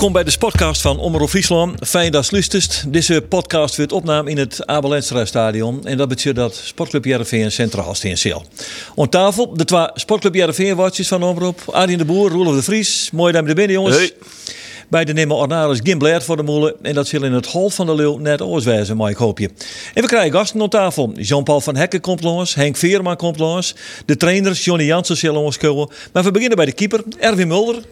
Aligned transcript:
Welkom 0.00 0.22
bij 0.22 0.32
de 0.32 0.38
podcast 0.38 0.80
van 0.80 0.98
Omroep 0.98 1.28
Friesland. 1.28 1.88
Fijn 1.88 2.12
dat 2.12 2.24
je 2.24 2.32
luistert. 2.32 2.84
Deze 2.88 3.22
podcast 3.28 3.76
wordt 3.76 3.92
opname 3.92 4.30
in 4.30 4.38
het 4.38 4.66
Abel 4.66 4.94
Enstra 4.94 5.24
Stadion. 5.24 5.86
En 5.86 5.96
dat 5.96 6.08
betekent 6.08 6.36
dat 6.36 6.54
Sportclub 6.54 7.04
Jereveen 7.04 7.52
centraal 7.52 7.94
staat 7.94 8.10
in 8.10 8.18
Seel. 8.18 8.44
Aan 8.96 9.08
tafel 9.08 9.54
de 9.54 9.64
twee 9.64 9.88
Sportclub 9.94 10.34
Jereveen 10.34 10.76
watjes 10.76 11.08
van 11.08 11.22
Omroep. 11.22 11.60
Arjen 11.66 11.98
de 11.98 12.04
Boer, 12.04 12.30
Roelof 12.30 12.54
de 12.54 12.62
Vries. 12.62 13.10
Mooi 13.12 13.32
dat 13.32 13.42
je 13.42 13.48
er 13.48 13.54
bent 13.54 13.70
jongens. 13.70 13.96
Hey. 13.96 14.12
Bij 14.88 15.04
de 15.04 15.12
nemen 15.12 15.36
Ornaris 15.36 15.80
Gim 15.82 15.98
Blair 15.98 16.22
voor 16.22 16.36
de 16.36 16.42
molen. 16.42 16.74
En 16.82 16.94
dat 16.94 17.06
zal 17.06 17.24
in 17.24 17.32
het 17.32 17.46
hol 17.46 17.70
van 17.70 17.86
de 17.86 17.94
Leeuw 17.94 18.16
net 18.16 18.42
oorswijzen, 18.42 18.96
maar 18.96 19.10
ik 19.10 19.16
hoop 19.16 19.38
je. 19.38 19.50
En 19.94 20.02
we 20.02 20.08
krijgen 20.08 20.32
gasten 20.32 20.62
aan 20.62 20.68
tafel. 20.68 21.12
Jean-Paul 21.14 21.60
van 21.60 21.76
Hekken 21.76 22.00
komt 22.00 22.22
langs. 22.22 22.54
Henk 22.54 22.76
Veerman 22.76 23.16
komt 23.16 23.38
langs. 23.38 23.74
De 24.04 24.16
trainers 24.16 24.64
Johnny 24.64 24.84
Jansen 24.84 25.16
zullen 25.16 25.40
ons 25.40 25.58
komen. 25.58 25.88
Maar 26.12 26.22
we 26.22 26.30
beginnen 26.30 26.56
bij 26.56 26.66
de 26.66 26.72
keeper, 26.72 27.02
Erwin 27.18 27.48
Mulder. 27.48 27.82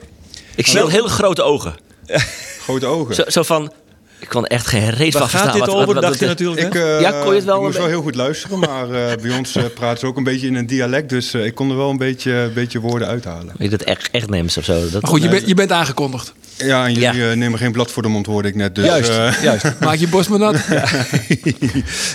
Ik 0.55 0.67
zie 0.67 0.91
hele 0.91 1.09
grote 1.09 1.43
ogen. 1.43 1.87
Grote 2.65 2.87
ogen. 2.87 3.15
Zo, 3.15 3.23
zo 3.27 3.43
van, 3.43 3.73
ik 4.19 4.29
kon 4.29 4.47
echt 4.47 4.67
geen 4.67 4.91
reet 4.91 5.13
van 5.13 5.21
gaat 5.21 5.31
verstaan. 5.31 5.53
dit 5.53 5.61
wat- 5.61 5.75
over, 5.75 5.87
wat- 5.87 5.95
dacht 6.03 6.09
wat- 6.09 6.19
je 6.19 6.27
natuurlijk. 6.27 6.61
Ik, 6.67 6.75
eh, 6.75 7.01
Ja, 7.01 7.11
kon 7.11 7.29
je 7.31 7.35
het 7.35 7.45
wel 7.45 7.55
ik 7.55 7.61
een 7.61 7.67
moest 7.67 7.79
wel 7.79 7.87
heel 7.87 8.03
goed 8.03 8.15
luisteren, 8.15 8.59
maar 8.59 8.91
eh, 8.91 9.17
bij 9.23 9.37
ons 9.39 9.57
eh, 9.57 9.65
praten 9.75 9.99
ze 9.99 10.07
ook 10.07 10.17
een 10.17 10.25
beetje 10.25 10.47
in 10.47 10.55
een 10.55 10.67
dialect. 10.67 11.09
Dus 11.09 11.35
eh, 11.35 11.45
ik 11.45 11.55
kon 11.55 11.71
er 11.71 11.77
wel 11.77 11.91
een 11.91 11.97
beetje, 11.97 12.33
een 12.33 12.53
beetje 12.53 12.81
woorden 12.81 13.09
uithalen. 13.09 13.55
Weet 13.59 13.71
je 13.71 13.77
dat 13.77 13.87
echt, 13.87 14.09
echt 14.11 14.31
neemt 14.31 14.57
of 14.57 14.65
zo? 14.65 14.81
Dat, 14.91 15.03
Maar 15.03 15.11
goed, 15.11 15.23
je, 15.23 15.29
bent 15.29 15.47
je 15.49 15.55
bent 15.55 15.73
aangekondigd. 15.73 16.33
Ja, 16.57 16.85
en 16.87 16.93
jullie 16.95 17.19
Ja. 17.23 17.31
eh, 17.31 17.37
nemen 17.37 17.59
geen 17.59 17.73
blad 17.73 17.91
voor 17.91 18.03
de 18.03 18.09
mond, 18.09 18.27
hoorde 18.27 18.49
ik 18.49 18.55
net. 18.55 18.75
Dus, 18.75 18.85
Juist, 18.85 19.09
eh, 19.11 19.43
juist. 19.43 19.65
Maak 19.81 19.97
je 19.97 20.09
borst 20.09 20.29
maar 20.29 20.39
nat. 20.39 20.57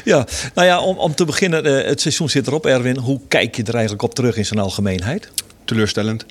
Ja, 0.04 0.26
nou 0.54 0.68
ja, 0.68 0.80
om, 0.80 0.98
om 0.98 1.16
te 1.16 1.26
beginnen, 1.26 1.66
eh, 1.84 1.88
het 1.90 2.02
seizoen 2.02 2.30
zit 2.30 2.48
erop, 2.48 2.66
Erwin. 2.66 2.98
Hoe 2.98 3.20
kijk 3.28 3.56
je 3.56 3.64
er 3.64 3.74
eigenlijk 3.74 4.04
op 4.04 4.16
terug 4.16 4.36
in 4.38 4.46
zijn 4.46 4.60
algemeenheid? 4.60 5.30
teleurstellend. 5.66 6.26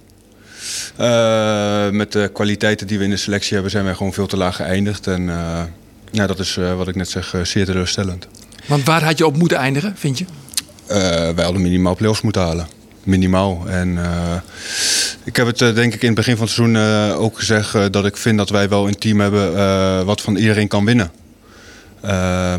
Eh, 0.96 1.90
met 1.90 2.12
de 2.12 2.30
kwaliteiten 2.32 2.86
die 2.86 2.98
we 2.98 3.04
in 3.04 3.10
de 3.10 3.16
selectie 3.16 3.52
hebben, 3.52 3.70
zijn 3.70 3.84
wij 3.84 3.94
gewoon 3.94 4.12
veel 4.12 4.26
te 4.26 4.36
laag 4.36 4.56
geëindigd. 4.56 5.06
En 5.06 5.28
eh, 5.28 5.62
ja, 6.10 6.26
dat 6.26 6.38
is 6.38 6.56
eh, 6.56 6.76
wat 6.76 6.88
ik 6.88 6.94
net 6.94 7.10
zeg, 7.10 7.34
zeer 7.42 7.64
teleurstellend. 7.64 8.26
Want 8.66 8.84
waar 8.84 9.04
had 9.04 9.18
je 9.18 9.26
op 9.26 9.36
moeten 9.36 9.58
eindigen, 9.58 9.94
vind 9.96 10.18
je? 10.18 10.24
Wij 11.34 11.44
hadden 11.44 11.62
minimaal 11.62 11.96
play-offs 11.96 12.20
moeten 12.20 12.42
halen. 12.42 12.66
Minimaal. 13.02 13.62
En 13.68 13.98
ik 15.24 15.36
heb 15.36 15.46
het 15.46 15.58
denk 15.58 15.94
ik 15.94 16.00
in 16.00 16.06
het 16.06 16.16
begin 16.16 16.36
van 16.36 16.46
het 16.46 16.54
seizoen 16.54 16.76
ook 17.14 17.38
gezegd 17.38 17.92
dat 17.92 18.06
ik 18.06 18.16
vind 18.16 18.38
dat 18.38 18.48
wij 18.48 18.68
wel 18.68 18.88
een 18.88 18.98
team 18.98 19.20
hebben 19.20 19.54
wat 20.06 20.20
van 20.20 20.36
iedereen 20.36 20.68
kan 20.68 20.84
winnen. 20.84 21.10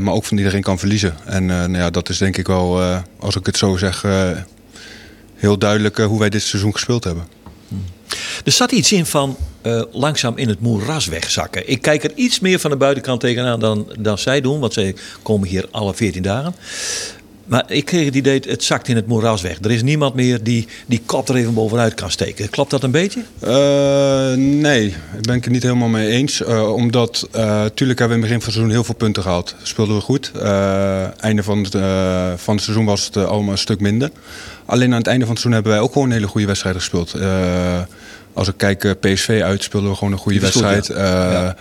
Maar 0.01 0.13
ook 0.13 0.25
van 0.25 0.37
iedereen 0.37 0.61
kan 0.61 0.79
verliezen. 0.79 1.13
En 1.25 1.45
nou 1.45 1.77
ja, 1.77 1.89
dat 1.89 2.09
is 2.09 2.17
denk 2.17 2.37
ik 2.37 2.47
wel, 2.47 2.81
als 3.19 3.35
ik 3.35 3.45
het 3.45 3.57
zo 3.57 3.77
zeg, 3.77 4.05
heel 5.35 5.57
duidelijk 5.57 5.97
hoe 5.97 6.19
wij 6.19 6.29
dit 6.29 6.43
seizoen 6.43 6.73
gespeeld 6.73 7.03
hebben. 7.03 7.27
Er 8.45 8.51
zat 8.51 8.71
iets 8.71 8.91
in 8.91 9.05
van 9.05 9.37
eh, 9.61 9.81
langzaam 9.91 10.37
in 10.37 10.49
het 10.49 10.59
moeras 10.59 11.05
wegzakken. 11.05 11.69
Ik 11.69 11.81
kijk 11.81 12.03
er 12.03 12.11
iets 12.15 12.39
meer 12.39 12.59
van 12.59 12.71
de 12.71 12.77
buitenkant 12.77 13.19
tegenaan 13.19 13.59
dan, 13.59 13.87
dan 13.99 14.17
zij 14.17 14.41
doen, 14.41 14.59
want 14.59 14.73
zij 14.73 14.95
komen 15.21 15.47
hier 15.47 15.67
alle 15.71 15.93
14 15.93 16.21
dagen. 16.21 16.55
Maar 17.45 17.63
ik 17.67 17.85
kreeg 17.85 18.05
het 18.05 18.15
idee, 18.15 18.41
het 18.47 18.63
zakt 18.63 18.87
in 18.87 18.95
het 18.95 19.07
moeras 19.07 19.41
weg. 19.41 19.57
Er 19.61 19.71
is 19.71 19.83
niemand 19.83 20.13
meer 20.13 20.43
die 20.43 20.67
die 20.85 21.01
kop 21.05 21.29
er 21.29 21.35
even 21.35 21.53
bovenuit 21.53 21.93
kan 21.93 22.11
steken. 22.11 22.49
Klopt 22.49 22.71
dat 22.71 22.83
een 22.83 22.91
beetje? 22.91 23.23
Eh, 23.39 24.33
nee, 24.33 24.85
ik 24.87 25.21
ben 25.21 25.35
het 25.35 25.45
er 25.45 25.51
niet 25.51 25.63
helemaal 25.63 25.87
mee 25.87 26.09
eens. 26.09 26.43
Eh, 26.43 26.73
omdat, 26.73 27.27
eh 27.31 27.65
tuurlijk 27.73 27.99
hebben 27.99 28.19
we 28.19 28.25
in 28.25 28.31
het 28.31 28.39
begin 28.39 28.39
van 28.41 28.45
het 28.45 28.53
seizoen 28.53 28.69
heel 28.69 28.83
veel 28.83 28.95
punten 28.95 29.23
gehaald. 29.23 29.55
Speelden 29.63 29.95
we 29.95 30.01
goed. 30.01 30.31
Einde 31.19 31.43
van 31.43 31.63
het, 31.63 31.71
van 32.41 32.55
het 32.55 32.63
seizoen 32.63 32.85
was 32.85 33.05
het 33.05 33.17
allemaal 33.17 33.51
een 33.51 33.57
stuk 33.57 33.79
minder. 33.79 34.09
Alleen 34.65 34.91
aan 34.91 34.97
het 34.97 35.07
einde 35.07 35.25
van 35.25 35.33
het 35.33 35.41
seizoen 35.43 35.51
hebben 35.51 35.71
wij 35.71 35.81
ook 35.81 35.91
gewoon 35.93 36.07
een 36.07 36.13
hele 36.13 36.27
goede 36.27 36.47
wedstrijd 36.47 36.75
gespeeld. 36.75 37.15
Als 38.33 38.47
ik 38.47 38.53
kijk, 38.57 38.99
PSV 38.99 39.41
uit 39.43 39.63
speelden 39.63 39.89
we 39.89 39.95
gewoon 39.95 40.13
een 40.13 40.19
goede 40.19 40.39
goed, 40.39 40.47
wedstrijd. 40.47 40.87
ja. 40.87 40.93
Eh, 40.93 41.31
Ja. 41.31 41.55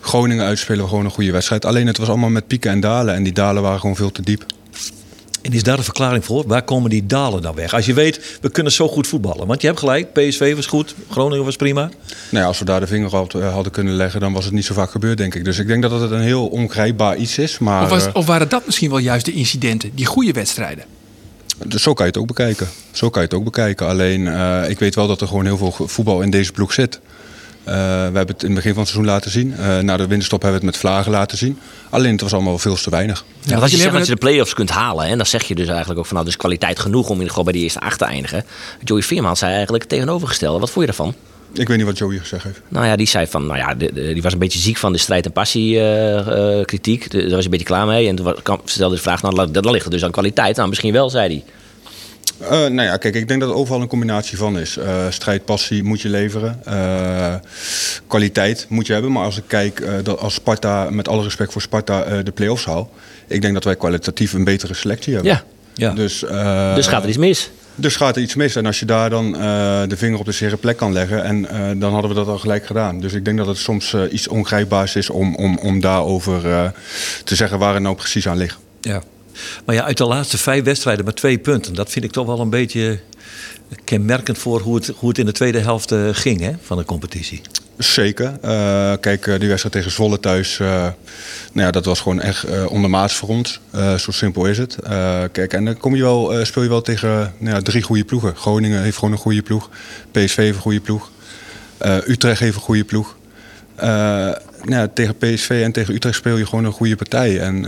Groningen 0.00 0.44
uit 0.44 0.58
spelen 0.58 0.82
we 0.82 0.88
gewoon 0.88 1.04
een 1.04 1.10
goede 1.10 1.32
wedstrijd. 1.32 1.64
Alleen 1.64 1.86
het 1.86 1.98
was 1.98 2.08
allemaal 2.08 2.30
met 2.30 2.46
pieken 2.46 2.70
en 2.70 2.80
dalen. 2.80 3.14
En 3.14 3.22
die 3.22 3.32
dalen 3.32 3.62
waren 3.62 3.80
gewoon 3.80 3.96
veel 3.96 4.12
te 4.12 4.22
diep. 4.22 4.44
En 5.42 5.52
is 5.52 5.62
daar 5.62 5.78
een 5.78 5.84
verklaring 5.84 6.24
voor? 6.24 6.44
Waar 6.46 6.62
komen 6.62 6.90
die 6.90 7.06
dalen 7.06 7.42
dan 7.42 7.54
weg? 7.54 7.74
Als 7.74 7.86
je 7.86 7.94
weet, 7.94 8.38
we 8.40 8.50
kunnen 8.50 8.72
zo 8.72 8.88
goed 8.88 9.06
voetballen. 9.06 9.46
Want 9.46 9.60
je 9.60 9.66
hebt 9.66 9.78
gelijk, 9.78 10.12
PSV 10.12 10.54
was 10.54 10.66
goed, 10.66 10.94
Groningen 11.10 11.44
was 11.44 11.56
prima. 11.56 11.80
Nou 11.80 11.90
ja, 12.30 12.44
als 12.44 12.58
we 12.58 12.64
daar 12.64 12.80
de 12.80 12.86
vinger 12.86 13.16
op 13.18 13.34
eh, 13.34 13.52
hadden 13.52 13.72
kunnen 13.72 13.94
leggen, 13.94 14.20
dan 14.20 14.32
was 14.32 14.44
het 14.44 14.54
niet 14.54 14.64
zo 14.64 14.74
vaak 14.74 14.90
gebeurd, 14.90 15.18
denk 15.18 15.34
ik. 15.34 15.44
Dus 15.44 15.58
ik 15.58 15.66
denk 15.66 15.82
dat 15.82 16.00
het 16.00 16.10
een 16.10 16.20
heel 16.20 16.46
ongrijpbaar 16.46 17.16
iets 17.16 17.38
is. 17.38 17.58
Maar 17.58 17.82
Of, 17.82 17.88
was, 17.88 18.06
eh, 18.06 18.10
of 18.14 18.26
waren 18.26 18.48
dat 18.48 18.66
misschien 18.66 18.90
wel 18.90 18.98
juist 18.98 19.24
de 19.24 19.32
incidenten, 19.32 19.90
die 19.94 20.06
goede 20.06 20.32
wedstrijden? 20.32 20.84
Dus 21.62 21.82
zo 21.82 21.92
kan 21.92 22.06
je 22.06 22.12
het 22.12 22.20
ook 22.20 22.26
bekijken. 22.26 22.68
Zo 22.90 23.10
kan 23.10 23.22
je 23.22 23.28
het 23.28 23.36
ook 23.36 23.44
bekijken. 23.44 23.86
Alleen, 23.86 24.28
eh, 24.28 24.68
ik 24.68 24.78
weet 24.78 24.94
wel 24.94 25.06
dat 25.06 25.20
er 25.20 25.26
gewoon 25.26 25.44
heel 25.44 25.56
veel 25.56 25.72
voetbal 25.86 26.20
in 26.20 26.30
deze 26.30 26.52
ploeg 26.52 26.72
zit. 26.72 27.00
Eh, 27.64 27.74
we 27.74 27.80
hebben 28.16 28.26
het 28.26 28.42
in 28.42 28.46
het 28.46 28.54
begin 28.54 28.72
van 28.72 28.82
het 28.82 28.90
seizoen 28.90 29.12
laten 29.12 29.30
zien. 29.30 29.54
Eh, 29.56 29.78
na 29.78 29.96
de 29.96 30.06
winterstop 30.06 30.42
hebben 30.42 30.60
we 30.60 30.66
het 30.66 30.74
met 30.74 30.90
vlagen 30.90 31.12
laten 31.12 31.38
zien. 31.38 31.58
Alleen 31.90 32.12
het 32.12 32.20
was 32.20 32.32
allemaal 32.32 32.58
veel 32.58 32.76
te 32.76 32.90
weinig. 32.90 33.24
Ja, 33.40 33.58
als 33.58 33.70
je 33.70 33.76
zegt 33.76 33.92
dat 33.92 34.06
je 34.06 34.12
de 34.12 34.18
play-offs 34.18 34.54
kunt 34.54 34.70
halen, 34.70 35.04
en 35.04 35.16
dan 35.16 35.26
zeg 35.26 35.42
je 35.42 35.54
dus 35.54 35.68
eigenlijk 35.68 35.98
ook 35.98 36.06
van 36.06 36.14
nou, 36.14 36.26
dus 36.26 36.36
kwaliteit 36.36 36.78
genoeg 36.78 37.08
om 37.08 37.20
in 37.20 37.26
ieder 37.26 37.44
bij 37.44 37.52
die 37.52 37.62
eerste 37.62 37.80
acht 37.80 37.98
te 37.98 38.04
eindigen. 38.04 38.44
Joey 38.84 39.02
Veerman 39.02 39.36
zei 39.36 39.52
eigenlijk 39.52 39.84
tegenovergestelde. 39.84 40.58
Wat 40.58 40.70
vond 40.70 40.86
je 40.86 40.92
daarvan? 40.92 41.14
Ik 41.54 41.68
weet 41.68 41.76
niet 41.76 41.86
wat 41.86 41.98
Joey 41.98 42.18
gezegd 42.18 42.44
heeft. 42.44 42.60
Nou 42.68 42.86
ja, 42.86 42.96
die 42.96 43.06
zei 43.06 43.26
van, 43.26 43.46
nou 43.46 43.58
ja, 43.58 43.74
die 43.92 44.22
was 44.22 44.32
een 44.32 44.38
beetje 44.38 44.58
ziek 44.58 44.76
van 44.76 44.92
de 44.92 44.98
strijd 44.98 45.24
en 45.24 45.32
passie 45.32 45.78
eh, 45.78 46.18
eh, 46.18 46.26
Daar 46.26 47.22
was 47.22 47.30
hij 47.30 47.44
een 47.44 47.50
beetje 47.50 47.64
klaar 47.64 47.86
mee. 47.86 48.08
En 48.08 48.16
toen 48.16 48.24
wa- 48.24 48.36
kwam- 48.42 48.60
stelde 48.64 48.94
de 48.94 49.00
vraag, 49.00 49.22
nou, 49.22 49.50
dan 49.50 49.70
ligt 49.70 49.82
het 49.84 49.92
dus 49.92 50.04
aan 50.04 50.10
kwaliteit. 50.10 50.56
Nou, 50.56 50.68
misschien 50.68 50.92
wel, 50.92 51.10
zei 51.10 51.28
hij. 51.28 51.44
Eh, 52.48 52.50
nou 52.50 52.82
ja, 52.88 52.96
kijk, 52.96 53.14
ik 53.14 53.28
denk 53.28 53.40
dat 53.40 53.48
het 53.48 53.58
overal 53.58 53.80
een 53.80 53.86
combinatie 53.88 54.36
van 54.38 54.58
is. 54.58 54.76
Eh, 54.76 55.06
strijd, 55.10 55.44
passie 55.44 55.82
moet 55.82 56.00
je 56.00 56.08
leveren. 56.08 56.60
Eh, 56.64 57.34
kwaliteit 58.06 58.66
moet 58.68 58.86
je 58.86 58.92
hebben. 58.92 59.12
Maar 59.12 59.24
als 59.24 59.36
ik 59.36 59.44
kijk, 59.46 59.82
dat 60.02 60.18
als 60.18 60.34
Sparta, 60.34 60.90
met 60.90 61.08
alle 61.08 61.22
respect 61.22 61.52
voor 61.52 61.62
Sparta, 61.62 62.22
de 62.22 62.30
play-offs 62.32 62.64
haal. 62.64 62.90
Ik 63.28 63.40
denk 63.42 63.54
dat 63.54 63.64
wij 63.64 63.76
kwalitatief 63.76 64.32
een 64.32 64.44
betere 64.44 64.74
selectie 64.74 65.14
hebben. 65.14 65.32
Ja. 65.32 65.42
Ja. 65.74 65.90
Dus, 65.94 66.18
Dus 66.74 66.86
gaat 66.86 67.02
er 67.02 67.08
iets 67.08 67.18
mis. 67.18 67.50
Dus 67.74 67.96
gaat 67.96 68.16
er 68.16 68.22
iets 68.22 68.34
mis. 68.34 68.56
En 68.56 68.66
als 68.66 68.78
je 68.78 68.86
daar 68.86 69.10
dan 69.10 69.36
eh, 69.36 69.40
de 69.88 69.96
vinger 69.96 70.18
op 70.18 70.24
de 70.24 70.32
zere 70.32 70.56
plek 70.56 70.76
kan 70.76 70.92
leggen, 70.92 71.24
en 71.24 71.48
eh, 71.48 71.80
dan 71.80 71.92
hadden 71.92 72.10
we 72.10 72.16
dat 72.16 72.26
al 72.26 72.38
gelijk 72.38 72.66
gedaan. 72.66 73.00
Dus 73.00 73.12
ik 73.12 73.24
denk 73.24 73.38
dat 73.38 73.46
het 73.46 73.56
soms 73.56 73.92
eh, 73.92 74.02
iets 74.10 74.28
ongrijpbaars 74.28 74.96
is 74.96 75.10
om, 75.10 75.34
om, 75.34 75.58
om 75.58 75.80
daarover 75.80 76.72
te 77.24 77.34
zeggen 77.34 77.58
waar 77.58 77.74
het 77.74 77.82
nou 77.82 77.94
precies 77.94 78.28
aan 78.28 78.36
ligt. 78.36 78.58
Ja. 78.80 79.02
Maar 79.64 79.74
ja, 79.74 79.84
uit 79.84 79.96
de 79.96 80.04
laatste 80.04 80.38
vijf 80.38 80.64
wedstrijden 80.64 81.04
met 81.04 81.16
twee 81.16 81.38
punten. 81.38 81.74
Dat 81.74 81.90
vind 81.90 82.04
ik 82.04 82.10
toch 82.10 82.26
wel 82.26 82.40
een 82.40 82.50
beetje 82.50 82.98
kenmerkend 83.84 84.38
voor 84.38 84.60
hoe 84.60 84.74
het, 84.74 84.92
hoe 84.96 85.08
het 85.08 85.18
in 85.18 85.26
de 85.26 85.32
tweede 85.32 85.58
helft 85.58 85.92
eh, 85.92 86.08
ging 86.12 86.40
hè, 86.40 86.52
van 86.62 86.76
de 86.76 86.84
competitie. 86.84 87.40
Zeker. 87.78 88.38
Eh, 88.42 88.92
kijk, 89.00 89.26
eh, 89.26 89.38
die 89.38 89.48
wedstrijd 89.48 89.74
tegen 89.74 89.90
Zwolle 89.90 90.20
thuis, 90.20 90.58
nou 90.58 90.94
ja, 91.52 91.70
dat 91.70 91.84
was 91.84 92.00
gewoon 92.00 92.20
echt 92.20 92.44
eh, 92.44 92.70
ondermaats 92.70 93.14
voor 93.14 93.28
ons. 93.28 93.60
Zo 93.98 94.10
simpel 94.10 94.46
is 94.46 94.58
het. 94.58 94.76
Kijk, 95.32 95.52
en 95.52 95.64
dan 95.64 95.76
kom 95.76 95.94
je 95.94 96.02
wel, 96.02 96.44
speel 96.46 96.62
je 96.62 96.68
wel 96.68 96.82
tegen 96.82 97.34
nou 97.38 97.54
ja, 97.54 97.62
drie 97.62 97.82
goede 97.82 98.04
ploegen. 98.04 98.36
Groningen 98.36 98.82
heeft 98.82 98.96
gewoon 98.96 99.12
een 99.12 99.20
goede 99.20 99.42
ploeg. 99.42 99.70
PSV 100.10 100.36
heeft 100.36 100.56
een 100.56 100.62
goede 100.62 100.80
ploeg. 100.80 101.10
Utrecht 102.06 102.40
heeft 102.40 102.54
een 102.54 102.60
goede 102.60 102.84
ploeg. 102.84 103.16
Nou 104.62 104.88
tegen 104.94 105.16
PSV 105.16 105.60
en 105.64 105.72
tegen 105.72 105.94
Utrecht 105.94 106.16
speel 106.16 106.36
je 106.36 106.46
gewoon 106.46 106.64
een 106.64 106.72
goede 106.72 106.96
partij. 106.96 107.40
En 107.40 107.60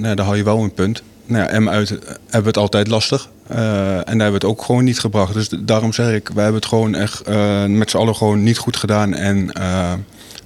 nou 0.00 0.14
daar 0.14 0.24
hou 0.24 0.36
je 0.36 0.44
wel 0.44 0.62
een 0.62 0.74
punt. 0.74 1.02
Nou 1.28 1.52
ja, 1.52 1.60
M 1.60 1.68
uit 1.68 1.88
hebben 1.88 2.02
we 2.30 2.46
het 2.46 2.56
altijd 2.56 2.88
lastig. 2.88 3.28
Eh, 3.46 3.58
en 3.92 3.94
daar 3.94 4.04
hebben 4.04 4.26
we 4.26 4.32
het 4.32 4.44
ook 4.44 4.62
gewoon 4.62 4.84
niet 4.84 4.98
gebracht. 4.98 5.34
Dus 5.34 5.48
daarom 5.60 5.92
zeg 5.92 6.14
ik, 6.14 6.28
wij 6.28 6.42
hebben 6.42 6.60
het 6.60 6.70
gewoon 6.70 6.94
echt 6.94 7.20
eh, 7.20 7.64
met 7.64 7.90
z'n 7.90 7.96
allen 7.96 8.16
gewoon 8.16 8.42
niet 8.42 8.58
goed 8.58 8.76
gedaan. 8.76 9.14
En 9.14 9.52
eh, 9.52 9.92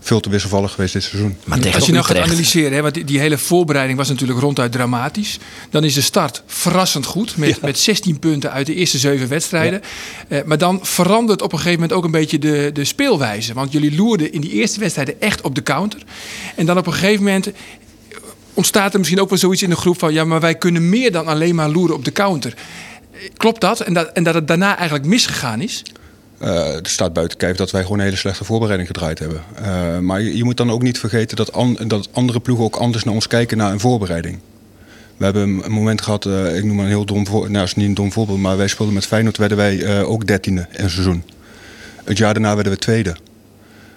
veel 0.03 0.21
te 0.21 0.31
wisselvallig 0.31 0.73
geweest 0.73 0.93
dit 0.93 1.03
seizoen. 1.03 1.37
Maar 1.45 1.59
tegen 1.59 1.75
Als 1.75 1.87
je 1.87 1.93
nou 1.93 2.05
gaat 2.05 2.17
analyseren, 2.17 2.73
hè, 2.73 2.83
want 2.83 2.95
die, 2.95 3.05
die 3.05 3.19
hele 3.19 3.39
voorbereiding 3.39 3.99
was 3.99 4.09
natuurlijk 4.09 4.41
ronduit 4.41 4.73
dramatisch. 4.73 5.39
Dan 5.71 5.85
is 5.85 5.95
de 5.95 6.01
start 6.01 6.43
verrassend 6.47 7.07
goed, 7.07 7.37
met, 7.37 7.61
met 7.61 7.79
16 7.79 8.19
punten 8.19 8.53
uit 8.53 8.67
de 8.67 8.75
eerste 8.75 8.99
zeven 8.99 9.29
wedstrijden. 9.29 9.83
Eh, 10.29 10.43
maar 10.45 10.59
dan 10.59 10.79
verandert 10.83 11.43
op 11.43 11.53
een 11.53 11.59
gegeven 11.59 11.81
moment 11.81 11.99
ook 11.99 12.05
een 12.05 12.11
beetje 12.11 12.39
de, 12.39 12.71
de 12.73 12.85
speelwijze. 12.85 13.55
Want 13.55 13.73
jullie 13.73 13.95
loerden 13.95 14.33
in 14.33 14.41
die 14.41 14.51
eerste 14.51 14.81
wedstrijden 14.81 15.21
echt 15.21 15.41
op 15.41 15.55
de 15.55 15.63
counter. 15.63 16.01
En 16.57 16.67
dan 16.67 16.79
op 16.79 16.87
een 16.87 16.93
gegeven 16.93 17.25
moment 17.25 17.51
ontstaat 18.55 18.93
er 18.93 18.99
misschien 18.99 19.21
ook 19.21 19.29
wel 19.29 19.39
zoiets 19.39 19.63
in 19.63 19.71
de 19.71 19.77
groep 19.77 19.99
van... 19.99 20.13
ja, 20.13 20.25
maar 20.25 20.41
wij 20.41 20.55
kunnen 20.55 20.89
meer 20.89 21.13
dan 21.13 21.27
alleen 21.27 21.55
maar 21.55 21.69
loeren 21.69 21.97
op 21.97 22.05
de 22.05 22.13
counter. 22.13 22.55
Klopt 23.37 23.61
dat? 23.61 23.81
En 23.81 23.95
dat, 23.95 24.13
en 24.13 24.23
dat 24.23 24.35
het 24.35 24.49
daarna 24.49 24.77
eigenlijk 24.77 25.07
misgegaan 25.07 25.61
is? 25.61 25.83
Eh, 26.43 26.75
er 26.75 26.81
staat 26.83 27.13
buiten 27.13 27.39
kijf 27.39 27.57
dat 27.57 27.71
wij 27.71 27.83
gewoon 27.83 27.99
een 27.99 28.05
hele 28.05 28.17
slechte 28.17 28.45
voorbereiding 28.45 28.89
gedraaid 28.89 29.19
hebben. 29.19 29.43
Eh, 29.55 29.99
maar 29.99 30.23
je, 30.23 30.45
moet 30.45 30.57
dan 30.57 30.71
ook 30.71 30.83
niet 30.83 30.99
vergeten 30.99 31.37
dat, 31.37 31.53
dat 31.87 32.09
andere 32.13 32.41
ploegen 32.41 32.65
ook 32.65 32.77
anders 32.77 33.05
naar 33.05 33.15
ons 33.15 33.27
kijken 33.27 33.57
naar 33.57 33.73
een 33.73 33.81
voorbereiding. 33.81 34.39
We 35.17 35.25
hebben 35.25 35.43
een 35.65 35.73
moment 35.73 36.03
gehad, 36.03 36.27
eh, 36.27 36.57
ik 36.57 36.65
noem 36.65 36.77
maar 36.77 36.85
een 36.85 36.91
heel 36.91 37.05
dom 37.05 37.27
voorbeeld. 37.27 37.53
Nou, 37.53 37.65
is 37.65 37.75
niet 37.75 37.89
een 37.89 37.95
dom 37.95 38.13
voorbeeld, 38.13 38.39
maar 38.39 38.57
wij 38.57 38.69
speelden 38.69 38.95
met 38.95 39.07
Feyenoord, 39.07 39.37
werden 39.37 39.57
wij 39.57 40.05
ook 40.05 40.27
dertiende 40.27 40.67
in 40.71 40.85
een 40.85 40.91
seizoen. 40.91 41.25
Het 42.05 42.19
jaar 42.19 42.33
daarna 42.33 42.55
werden 42.55 42.73
we 42.73 42.79
tweede. 42.79 43.17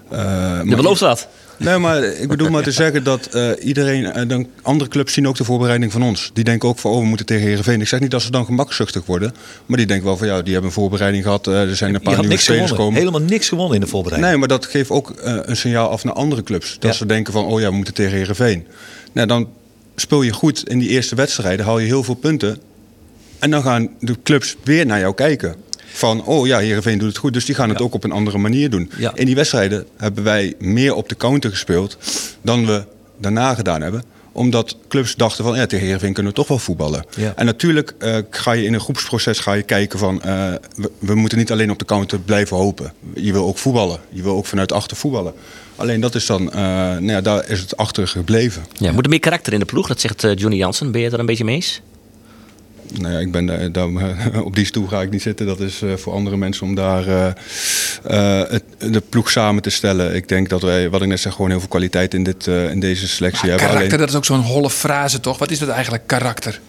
Eh, 0.10 0.60
Je 0.64 0.76
belooft 0.76 1.00
dat. 1.00 1.28
Nee, 1.58 1.78
maar 1.78 2.04
ik 2.04 2.28
bedoel 2.28 2.50
maar 2.50 2.64
te 2.64 2.72
zeggen 2.84 3.04
dat 3.04 3.26
eh, 3.26 3.50
iedereen, 3.62 4.06
eh, 4.06 4.28
dan, 4.28 4.48
andere 4.62 4.90
clubs 4.90 5.14
zien 5.14 5.28
ook 5.28 5.36
de 5.38 5.44
voorbereiding 5.44 5.92
van 5.92 6.04
ons. 6.04 6.32
Die 6.34 6.44
denken 6.44 6.70
ook 6.70 6.80
van, 6.80 6.92
oh, 6.92 7.00
we 7.00 7.06
moeten 7.06 7.26
tegen 7.26 7.48
Heerenveen. 7.48 7.82
Ik 7.82 7.88
zeg 7.88 8.00
niet 8.00 8.12
dat 8.12 8.22
ze 8.22 8.32
dan 8.32 8.46
gemakzuchtig 8.46 9.06
worden, 9.06 9.34
maar 9.66 9.78
die 9.78 9.86
denken 9.88 10.06
wel 10.06 10.18
van, 10.18 10.28
ja, 10.28 10.42
die 10.42 10.52
hebben 10.54 10.70
een 10.70 10.76
voorbereiding 10.76 11.24
gehad. 11.24 11.48
eh, 11.48 11.62
er 11.62 11.76
zijn 11.76 11.96
een 11.96 12.02
paar 12.02 12.20
nieuwe 12.20 12.38
spelers 12.38 12.48
gewonnen. 12.62 12.78
komen. 12.78 13.00
Helemaal 13.00 13.22
niks 13.22 13.50
gewonnen 13.50 13.76
in 13.76 13.82
de 13.82 13.88
voorbereiding. 13.88 14.32
Nee, 14.32 14.40
maar 14.40 14.50
dat 14.58 14.66
geeft 14.66 14.90
ook 14.90 15.14
een 15.22 15.58
signaal 15.58 15.90
af 15.90 16.04
naar 16.04 16.14
andere 16.14 16.44
clubs. 16.44 16.74
Dat 16.80 16.92
Ja. 16.92 16.98
ze 16.98 17.06
denken 17.06 17.34
van, 17.34 17.46
oh 17.46 17.60
ja, 17.60 17.70
we 17.70 17.76
moeten 17.76 17.94
tegen 17.94 18.18
Heerenveen. 18.18 18.66
Nou, 19.12 19.28
dan 19.28 19.48
speel 19.96 20.22
je 20.22 20.32
goed 20.34 20.70
in 20.70 20.80
die 20.80 20.90
eerste 20.90 21.16
wedstrijden, 21.16 21.66
haal 21.66 21.80
je 21.80 21.86
heel 21.88 22.04
veel 22.04 22.14
punten. 22.16 22.58
En 23.40 23.52
dan 23.52 23.62
gaan 23.62 23.90
de 24.00 24.16
clubs 24.24 24.56
weer 24.64 24.86
naar 24.86 25.00
jou 25.00 25.14
kijken. 25.14 25.56
Van, 25.86 26.24
oh 26.24 26.48
ja, 26.48 26.58
Heerenveen 26.58 26.98
doet 26.98 27.08
het 27.08 27.18
goed, 27.18 27.34
dus 27.34 27.46
die 27.46 27.56
gaan 27.56 27.70
het 27.70 27.82
ook 27.82 27.94
op 27.94 28.04
een 28.04 28.12
andere 28.12 28.38
manier 28.38 28.70
doen. 28.70 28.92
In 29.14 29.26
die 29.26 29.36
wedstrijden 29.36 29.86
hebben 29.98 30.24
wij 30.24 30.54
meer 30.60 30.94
op 30.94 31.10
de 31.10 31.16
counter 31.16 31.50
gespeeld 31.50 31.98
dan 32.42 32.66
we 32.66 32.84
daarna 33.18 33.54
gedaan 33.54 33.82
hebben 33.82 34.04
omdat 34.36 34.78
clubs 34.88 35.16
dachten 35.16 35.44
van, 35.44 35.56
ja, 35.56 35.66
tegen 35.66 35.86
Heerenveen 35.86 36.14
kunnen 36.14 36.32
we 36.32 36.38
toch 36.38 36.48
wel 36.48 36.60
voetballen. 36.60 37.06
Ja. 37.16 37.34
En 37.36 37.46
natuurlijk 37.46 37.94
eh, 38.00 38.18
ga 38.30 38.52
je 38.52 38.66
in 38.66 38.74
een 38.74 38.80
groepsproces 38.80 39.40
ga 39.40 39.54
je 39.54 39.62
kijken 39.62 40.00
van... 40.00 40.22
eh, 40.22 40.54
we, 40.76 40.92
we 41.00 41.16
moeten 41.16 41.38
niet 41.38 41.52
alleen 41.52 41.72
op 41.72 41.80
de 41.80 41.86
counter 41.86 42.20
blijven 42.20 42.58
hopen. 42.58 42.94
Je 43.14 43.32
wil 43.32 43.48
ook 43.48 43.58
voetballen. 43.58 44.00
Je 44.10 44.22
wil 44.22 44.36
ook 44.36 44.46
vanuit 44.46 44.72
achter 44.72 44.98
voetballen. 44.98 45.34
Alleen 45.76 46.00
dat 46.00 46.16
is 46.16 46.26
dan, 46.26 46.52
eh, 46.52 46.60
nou 46.60 47.06
ja, 47.06 47.22
daar 47.22 47.50
is 47.50 47.60
het 47.60 47.78
achter 47.78 48.08
gebleven. 48.08 48.66
Ja, 48.78 48.92
moet 48.92 49.04
er 49.04 49.10
meer 49.10 49.20
karakter 49.20 49.54
in 49.54 49.60
de 49.60 49.66
ploeg? 49.66 49.88
Dat 49.88 50.02
zegt 50.02 50.22
Johnny 50.22 50.58
Jansen. 50.58 50.92
Ben 50.92 51.02
je 51.02 51.10
er 51.10 51.20
een 51.20 51.26
beetje 51.26 51.44
mee 51.44 51.56
eens? 51.56 51.82
Nou 52.94 53.14
ja, 53.14 53.20
ik 53.20 53.32
ben 53.32 53.46
daar, 53.46 53.72
daar, 53.72 53.88
op 54.44 54.56
die 54.56 54.66
stoel 54.66 54.88
ga 54.88 55.02
ik 55.02 55.10
niet 55.10 55.22
zitten. 55.22 55.46
Dat 55.46 55.60
is 55.60 55.82
eh, 55.82 55.94
voor 55.94 56.14
andere 56.14 56.38
mensen 56.38 56.66
om 56.66 56.76
daar 56.76 57.08
eh, 57.08 57.32
eh, 58.06 58.50
het, 58.50 58.64
de 58.80 59.02
ploeg 59.10 59.32
samen 59.32 59.62
te 59.62 59.70
stellen. 59.70 60.16
Ik 60.16 60.28
denk 60.28 60.50
dat 60.50 60.62
wij, 60.62 60.90
wat 60.90 61.02
ik 61.02 61.08
net 61.08 61.20
zeg, 61.20 61.34
gewoon 61.34 61.50
heel 61.50 61.60
veel 61.60 61.68
kwaliteit 61.68 62.14
in, 62.14 62.24
dit, 62.24 62.48
eh, 62.48 62.70
in 62.70 62.80
deze 62.80 63.08
selectie 63.08 63.42
Maar 63.42 63.50
hebben. 63.50 63.68
karakter, 63.68 63.86
Alleen, 63.86 64.00
dat 64.00 64.10
is 64.10 64.16
ook 64.16 64.26
zo'n 64.26 64.52
holle 64.54 64.70
frase 64.70 65.20
toch? 65.20 65.38
Wat 65.38 65.52
is 65.52 65.60
dat 65.60 65.70
eigenlijk, 65.70 66.08
karakter? 66.08 66.60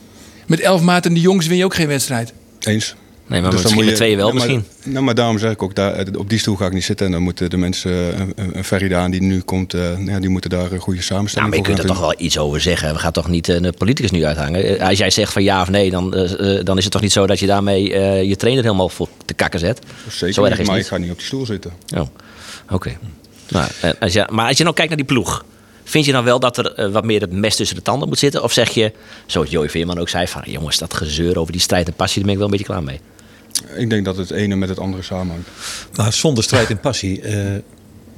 Met 0.46 0.60
elf 0.60 0.80
maten 0.82 1.14
de 1.14 1.20
jongens 1.20 1.46
win 1.46 1.56
je 1.56 1.64
ook 1.64 1.74
geen 1.74 1.86
wedstrijd. 1.86 2.32
eens. 2.60 2.94
Nee, 3.28 3.40
maar 3.40 3.50
Dus 3.50 3.62
dan 3.62 3.70
misschien 3.72 3.74
moet 3.74 3.84
met 3.84 3.92
je- 3.92 3.94
tweeën 4.04 4.16
wel 4.16 4.32
nou, 4.32 4.38
maar- 4.38 4.48
misschien. 4.56 4.92
Nou, 4.92 5.04
maar 5.04 5.14
daarom 5.14 5.38
zeg 5.38 5.50
ik 5.50 5.62
ook, 5.62 5.74
daar, 5.74 5.92
eh, 5.92 6.18
op 6.18 6.28
die 6.28 6.38
stoel 6.38 6.56
ga 6.56 6.66
ik 6.66 6.72
niet 6.72 6.84
zitten. 6.84 7.06
En 7.06 7.12
dan 7.12 7.22
moeten 7.22 7.50
de 7.50 7.56
mensen, 7.56 7.92
eh, 8.36 8.80
een, 8.80 8.88
Daan 8.88 9.10
die 9.10 9.22
nu 9.22 9.40
komt, 9.40 9.74
eh, 9.74 10.06
ja, 10.06 10.20
die 10.20 10.28
moeten 10.28 10.50
daar 10.50 10.72
een 10.72 10.78
goede 10.78 10.90
Nou, 10.90 11.02
samenstelling 11.02 11.48
maar 11.50 11.58
je 11.58 11.64
kunt 11.64 11.78
er 11.78 11.86
toch 11.86 12.00
wel 12.00 12.14
iets 12.16 12.38
over 12.38 12.60
zeggen. 12.60 12.92
We 12.92 12.98
gaan 12.98 13.12
toch 13.12 13.28
niet 13.28 13.48
eh, 13.48 13.54
een 13.54 13.74
politicus 13.78 14.10
nu 14.10 14.24
uithangen. 14.24 14.80
Als 14.80 14.98
jij 14.98 15.10
zegt 15.10 15.32
van 15.32 15.42
ja 15.42 15.60
of 15.60 15.70
nee, 15.70 15.90
dan, 15.90 16.10
dan 16.64 16.76
is 16.78 16.82
het 16.84 16.92
toch 16.92 17.02
niet 17.02 17.12
zo 17.12 17.26
dat 17.26 17.38
je 17.38 17.46
daarmee 17.46 17.82
je 18.28 18.36
trainer 18.36 18.64
helemaal 18.64 18.88
voor 18.88 19.08
te 19.24 19.34
kakken 19.34 19.60
zet. 19.60 19.78
Zeker 20.08 20.34
zo 20.34 20.42
erg 20.44 20.50
niet, 20.50 20.60
is 20.60 20.66
maar 20.68 20.78
ik 20.78 20.86
ga 20.86 20.96
niet 20.96 21.10
op 21.10 21.16
die 21.16 21.26
stoel 21.26 21.46
zitten. 21.46 21.72
Oh, 21.96 22.06
oké. 22.70 22.96
Nou, 23.48 23.68
en 23.80 23.98
als 23.98 24.12
je, 24.12 24.28
maar 24.32 24.48
als 24.48 24.56
je 24.56 24.62
nou 24.62 24.74
kijkt 24.74 24.90
naar 24.90 25.06
die 25.06 25.14
ploeg. 25.14 25.44
Vind 25.84 26.04
je 26.04 26.12
dan 26.12 26.24
wel 26.24 26.40
dat 26.40 26.58
er 26.58 26.90
wat 26.90 27.04
meer 27.04 27.20
het 27.20 27.32
mes 27.32 27.56
tussen 27.56 27.76
de 27.76 27.82
tanden 27.82 28.08
moet 28.08 28.18
zitten? 28.18 28.42
Of 28.42 28.52
zeg 28.52 28.70
je, 28.70 28.92
zoals 29.26 29.50
Joey 29.50 29.68
Veerman 29.68 29.98
ook 29.98 30.08
zei, 30.08 30.26
van 30.26 30.42
jongens, 30.44 30.78
dat 30.78 30.94
gezeur 30.94 31.38
over 31.38 31.52
die 31.52 31.60
strijd 31.60 31.86
en 31.86 31.94
passie, 31.94 32.16
daar 32.16 32.24
ben 32.24 32.32
ik 32.32 32.38
wel 32.38 32.46
een 32.46 32.56
beetje 32.58 32.72
klaar 32.72 32.82
mee. 32.82 33.00
Ik 33.76 33.90
denk 33.90 34.04
dat 34.04 34.16
het 34.16 34.30
ene 34.30 34.56
met 34.56 34.68
het 34.68 34.78
andere 34.78 35.02
samenhangt. 35.02 35.48
Maar 35.96 36.12
zonder 36.12 36.44
strijd 36.44 36.70
en 36.70 36.80
passie 36.80 37.20
eh, 37.22 37.54
eh, 37.54 37.60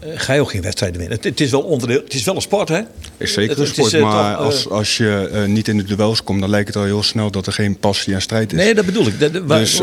ga 0.00 0.32
je 0.32 0.40
ook 0.40 0.50
geen 0.50 0.62
wedstrijden 0.62 0.99
winnen. 0.99 1.17
Het, 1.17 1.26
het 1.26 1.40
is 1.40 1.50
wel 1.50 1.61
onderdeel, 1.62 2.00
het 2.05 2.14
is 2.14 2.25
wel 2.25 2.35
een 2.35 2.40
sport, 2.40 2.69
hè? 2.69 2.81
Is 3.17 3.32
zeker 3.32 3.50
Het- 3.50 3.58
een 3.58 3.67
sport, 3.67 3.93
is, 3.93 3.99
eh, 3.99 4.02
maar 4.02 4.37
toch, 4.37 4.44
als, 4.46 4.69
als 4.69 4.96
je 4.96 5.44
niet 5.46 5.69
in 5.69 5.76
de 5.76 5.85
duels 5.85 6.23
komt, 6.23 6.40
dan 6.40 6.50
lijkt 6.50 6.67
het 6.67 6.76
al 6.76 6.85
heel 6.85 7.02
snel 7.02 7.31
dat 7.31 7.46
er 7.46 7.52
geen 7.52 7.79
passie 7.79 8.14
en 8.14 8.23
strijd 8.23 8.52
is. 8.52 8.58
Nee, 8.58 8.75
dat 8.75 8.87
bedoel 8.87 9.06
ik. 9.06 9.20
Dat- 9.20 9.32
dat- 9.32 9.43
waar- 9.46 9.58
Dus 9.58 9.81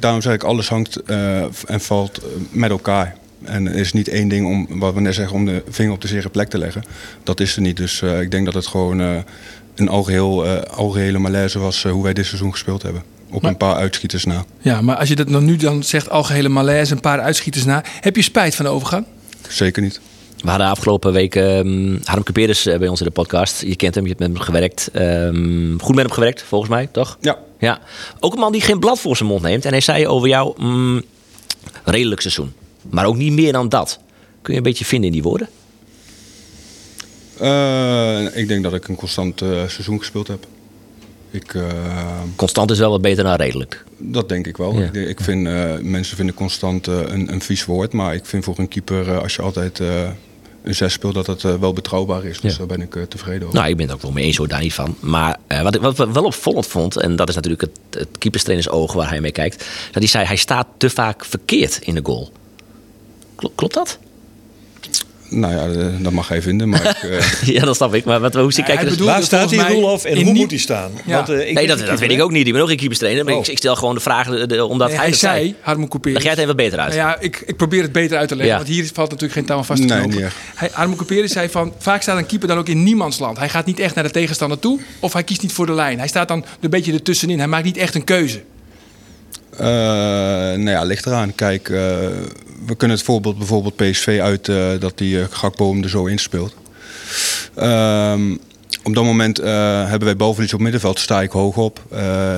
daarom 0.00 0.22
zeg 0.22 0.32
ik, 0.34 0.42
alles 0.44 0.68
hangt 0.68 1.02
en 1.66 1.80
valt 1.80 2.20
met 2.50 2.70
elkaar. 2.70 3.16
En 3.44 3.66
er 3.66 3.74
is 3.74 3.92
niet 3.92 4.08
één 4.08 4.28
ding 4.28 4.46
om, 4.46 4.78
wat 4.78 4.94
we 4.94 5.00
net 5.00 5.14
zeggen, 5.14 5.36
om 5.36 5.44
de 5.44 5.62
vinger 5.68 5.92
op 5.92 6.00
de 6.00 6.08
zere 6.08 6.28
plek 6.28 6.48
te 6.48 6.58
leggen. 6.58 6.84
Dat 7.22 7.40
is 7.40 7.56
er 7.56 7.62
niet. 7.62 7.76
Dus 7.76 8.02
ik 8.02 8.30
denk 8.30 8.44
dat 8.44 8.54
het 8.54 8.66
gewoon 8.66 8.98
een 9.74 9.88
algeheel, 9.88 10.44
eh, 10.46 10.62
algehele 10.76 11.18
malaise 11.18 11.58
was 11.58 11.82
hoe 11.82 12.02
wij 12.02 12.12
dit 12.12 12.26
seizoen 12.26 12.50
gespeeld 12.52 12.82
hebben. 12.82 13.02
Op 13.30 13.42
Maar- 13.42 13.50
een 13.50 13.56
paar 13.56 13.74
uitschieters 13.74 14.24
na. 14.24 14.44
Ja, 14.60 14.80
maar 14.80 14.96
als 14.96 15.08
je 15.08 15.16
dat 15.16 15.28
dan 15.28 15.44
nu 15.44 15.56
dan 15.56 15.82
zegt, 15.82 16.10
algehele 16.10 16.48
malaise, 16.48 16.92
een 16.92 17.00
paar 17.00 17.20
uitschieters 17.20 17.64
na. 17.64 17.84
Heb 18.00 18.16
je 18.16 18.22
spijt 18.22 18.54
van 18.54 18.64
de 18.64 18.70
overgang? 18.70 19.06
Zeker 19.48 19.82
niet. 19.82 20.00
We 20.36 20.48
hadden 20.48 20.66
afgelopen 20.66 21.12
week 21.12 21.34
ehm 21.34 21.96
Harm 22.04 22.22
eh, 22.34 22.78
bij 22.78 22.88
ons 22.88 23.00
in 23.00 23.06
de 23.06 23.12
podcast. 23.12 23.60
Je 23.62 23.76
kent 23.76 23.94
hem, 23.94 24.02
je 24.06 24.08
hebt 24.08 24.20
met 24.20 24.32
hem 24.32 24.38
gewerkt. 24.46 24.88
Ehm, 24.92 25.78
goed 25.78 25.94
met 25.94 26.04
hem 26.04 26.14
gewerkt, 26.14 26.42
volgens 26.42 26.70
mij, 26.70 26.88
toch? 26.92 27.16
Ja. 27.20 27.38
Ja. 27.58 27.80
Ook 28.20 28.32
een 28.32 28.38
man 28.38 28.52
die 28.52 28.60
geen 28.60 28.78
blad 28.78 29.00
voor 29.00 29.16
zijn 29.16 29.28
mond 29.28 29.42
neemt. 29.42 29.64
En 29.64 29.70
hij 29.70 29.80
zei 29.80 30.06
over 30.06 30.28
jou, 30.28 30.62
mm, 30.62 31.02
redelijk 31.84 32.20
seizoen. 32.20 32.52
Maar 32.90 33.06
ook 33.06 33.16
niet 33.16 33.32
meer 33.32 33.52
dan 33.52 33.68
dat. 33.68 33.98
Kun 34.42 34.52
je 34.52 34.58
een 34.58 34.64
beetje 34.66 34.84
vinden 34.84 35.06
in 35.06 35.12
die 35.12 35.22
woorden? 35.22 35.48
Eh, 37.38 38.36
ik 38.36 38.48
denk 38.48 38.62
dat 38.62 38.74
ik 38.74 38.88
een 38.88 38.96
constant 38.96 39.40
eh, 39.42 39.48
seizoen 39.48 39.98
gespeeld 39.98 40.28
heb. 40.28 40.46
Ik, 41.36 41.54
eh, 41.54 41.62
Constant 42.36 42.70
is 42.70 42.78
wel 42.78 42.90
wat 42.90 43.02
beter 43.02 43.24
dan 43.24 43.34
redelijk. 43.34 43.84
Dat 43.98 44.28
denk 44.28 44.46
ik 44.46 44.56
wel. 44.56 44.74
Ja. 44.74 44.84
Ik, 44.84 44.94
ik 45.08 45.20
vind, 45.20 45.46
eh, 45.46 45.72
mensen 45.80 46.16
vinden 46.16 46.34
constant 46.34 46.88
eh, 46.88 46.94
een, 47.06 47.32
een 47.32 47.40
vies 47.40 47.64
woord. 47.64 47.92
Maar 47.92 48.14
ik 48.14 48.26
vind 48.26 48.44
voor 48.44 48.58
een 48.58 48.68
keeper, 48.68 49.20
als 49.22 49.34
je 49.36 49.42
altijd 49.42 49.78
een 50.62 50.74
zes 50.74 50.92
speelt, 50.92 51.14
dat 51.14 51.26
het 51.26 51.42
wel 51.42 51.72
betrouwbaar 51.72 52.24
is. 52.24 52.40
Dus 52.40 52.52
Ja. 52.52 52.58
daar 52.58 52.66
ben 52.66 52.80
ik 52.80 52.96
tevreden 53.08 53.42
over. 53.42 53.54
Nou, 53.58 53.68
ik 53.70 53.76
ben 53.76 53.86
het 53.86 53.94
ook 53.94 54.02
wel 54.02 54.12
mee 54.12 54.24
eens 54.24 54.36
hoor, 54.36 54.48
daar 54.48 54.60
niet 54.60 54.74
van. 54.74 54.96
Maar 55.00 55.36
wat 55.62 55.74
ik 55.74 55.80
wat 55.80 55.96
wel 55.96 56.24
opvallend 56.24 56.66
vond, 56.66 56.96
en 56.96 57.16
dat 57.16 57.28
is 57.28 57.34
natuurlijk 57.34 57.62
het, 57.62 57.70
het 57.90 58.18
keeperstrainers 58.18 58.68
oog 58.68 58.92
waar 58.92 59.08
hij 59.08 59.20
mee 59.20 59.32
kijkt. 59.32 59.58
Dat 59.86 59.94
hij 60.02 60.06
zei, 60.06 60.24
hij 60.24 60.36
staat 60.36 60.66
te 60.76 60.90
vaak 60.90 61.24
verkeerd 61.24 61.78
in 61.82 61.94
de 61.94 62.00
goal. 62.02 62.32
Klo- 63.34 63.52
Klopt 63.54 63.74
dat? 63.74 63.98
Nou 65.28 65.54
ja, 65.54 65.80
eh, 65.80 65.86
dat 65.98 66.12
mag 66.12 66.28
hij 66.28 66.42
vinden. 66.42 66.68
Maar 66.68 66.84
ik, 67.02 67.10
eh, 67.10 67.42
ja, 67.56 67.64
dat 67.64 67.76
snap 67.76 67.94
ik. 67.94 68.04
Maar 68.04 68.20
wat, 68.20 68.34
hoe 68.34 68.52
zie 68.52 68.64
hij 68.64 68.74
kijken? 68.74 68.92
bedoelt- 68.92 69.10
waar 69.10 69.22
staat 69.22 69.48
die 69.48 69.58
mij 69.60 69.72
Roelof 69.72 70.04
en 70.04 70.14
hoe 70.16 70.24
niet- 70.24 70.34
moet 70.34 70.50
hij 70.50 70.58
staan? 70.58 70.90
Ja. 71.06 71.14
Want, 71.16 71.28
eh, 71.28 71.48
ik 71.48 71.54
Nee, 71.54 71.66
dat, 71.66 71.98
weet 71.98 72.10
ik 72.10 72.22
ook 72.22 72.30
niet. 72.30 72.46
Ik 72.46 72.52
ben 72.52 72.62
ook 72.62 72.68
geen 72.68 72.76
keeperstrainer. 72.76 73.24
Maar 73.24 73.34
Oh. 73.34 73.40
ik, 73.40 73.46
ik 73.48 73.56
stel 73.58 73.76
gewoon 73.76 73.94
de 73.94 74.00
vraag 74.00 74.28
eh, 74.30 74.46
de- 74.46 74.64
omdat 74.64 74.88
Nee, 74.88 74.96
hij 74.96 75.06
hij 75.06 75.16
zei. 75.16 75.38
zei, 75.40 75.54
Harmo. 75.60 75.88
Leg 76.02 76.22
jij 76.22 76.30
het 76.30 76.40
even 76.40 76.56
beter 76.56 76.78
uit. 76.78 76.94
Nou 76.94 77.08
ja, 77.08 77.16
ik, 77.20 77.42
ik 77.46 77.56
probeer 77.56 77.82
het 77.82 77.92
beter 77.92 78.18
uit 78.18 78.28
te 78.28 78.36
leggen, 78.36 78.54
Ja. 78.56 78.62
want 78.62 78.74
hier 78.74 78.84
valt 78.92 79.10
natuurlijk 79.10 79.32
geen 79.38 79.44
touw 79.44 79.56
aan 79.58 79.64
vast 79.64 79.88
te 79.88 79.94
Nee, 79.94 80.02
knopen. 80.08 80.30
Hij, 80.54 80.70
Armo 80.72 80.94
Couperus 80.96 81.32
zei 81.32 81.48
van, 81.48 81.72
vaak 81.78 82.02
staat 82.02 82.18
een 82.18 82.26
keeper 82.26 82.48
dan 82.48 82.58
ook 82.58 82.68
in 82.68 82.82
niemandsland. 82.82 83.38
Hij 83.38 83.48
gaat 83.48 83.66
niet 83.66 83.78
echt 83.78 83.94
naar 83.94 84.04
de 84.04 84.10
tegenstander 84.10 84.58
toe, 84.58 84.80
of 85.00 85.12
hij 85.12 85.22
kiest 85.24 85.42
niet 85.42 85.52
voor 85.52 85.66
de 85.66 85.72
lijn. 85.72 85.98
Hij 85.98 86.08
staat 86.08 86.28
dan 86.28 86.44
een 86.60 86.70
beetje 86.70 86.92
ertussenin. 86.92 87.38
Hij 87.38 87.48
maakt 87.48 87.64
niet 87.64 87.76
echt 87.76 87.94
een 87.94 88.04
keuze. 88.04 88.42
Eh, 89.58 89.66
nou 90.58 90.70
ja, 90.70 90.82
ligt 90.82 91.06
eraan. 91.06 91.34
Kijk, 91.34 91.68
eh, 91.68 91.78
we 92.66 92.76
kunnen 92.76 92.96
het 92.96 93.06
voorbeeld 93.06 93.38
bijvoorbeeld 93.38 93.76
PSV 93.76 94.18
uit 94.22 94.48
eh, 94.48 94.70
dat 94.78 94.98
die 94.98 95.18
hem 95.56 95.82
er 95.82 95.88
zo 95.88 96.06
inspeelt. 96.06 96.54
Ehm, 97.54 98.36
op 98.82 98.94
dat 98.94 99.04
moment 99.04 99.36
hebben 99.36 100.04
wij 100.04 100.16
balverlies 100.16 100.54
op 100.54 100.60
middenveld, 100.60 100.98
sta 100.98 101.22
ik 101.22 101.30
hoog 101.30 101.56
op. 101.56 101.82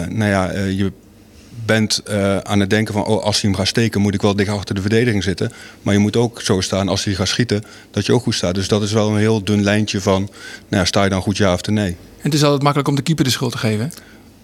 Nou 0.09 0.25
ja, 0.25 0.51
je 0.53 0.93
bent 1.65 2.03
aan 2.43 2.61
het 2.61 2.71
denken 2.71 2.95
van, 2.95 3.05
oh, 3.05 3.23
als 3.23 3.41
hij 3.41 3.51
hem 3.51 3.59
gaat 3.59 3.69
steken, 3.69 4.01
moet 4.01 4.15
ik 4.15 4.23
wel 4.23 4.37
dicht 4.37 4.51
achter 4.51 4.75
de 4.75 4.81
verdediging 4.81 5.23
zitten. 5.23 5.53
Maar 5.83 5.95
je 5.95 6.01
moet 6.01 6.17
ook 6.17 6.41
zo 6.43 6.61
staan, 6.61 6.89
als 6.89 7.05
hij 7.05 7.15
gaat 7.15 7.29
schieten, 7.29 7.65
dat 7.91 8.07
je 8.07 8.13
ook 8.13 8.23
goed 8.23 8.35
staat. 8.35 8.55
Dus 8.55 8.69
dat 8.69 8.83
is 8.83 8.93
wel 8.93 9.11
een 9.11 9.19
heel 9.19 9.45
dun 9.45 9.63
lijntje 9.63 10.01
van, 10.01 10.23
nou 10.69 10.83
ja, 10.83 10.85
sta 10.85 11.05
je 11.05 11.11
dan 11.11 11.23
goed 11.23 11.37
ja 11.37 11.53
of 11.53 11.67
nee? 11.67 11.97
En 12.19 12.25
het 12.25 12.35
is 12.35 12.43
altijd 12.43 12.63
makkelijk 12.63 12.89
om 12.89 12.95
de 12.95 13.03
keeper 13.03 13.25
de 13.25 13.31
schuld 13.31 13.53
te 13.53 13.59
geven. 13.59 13.93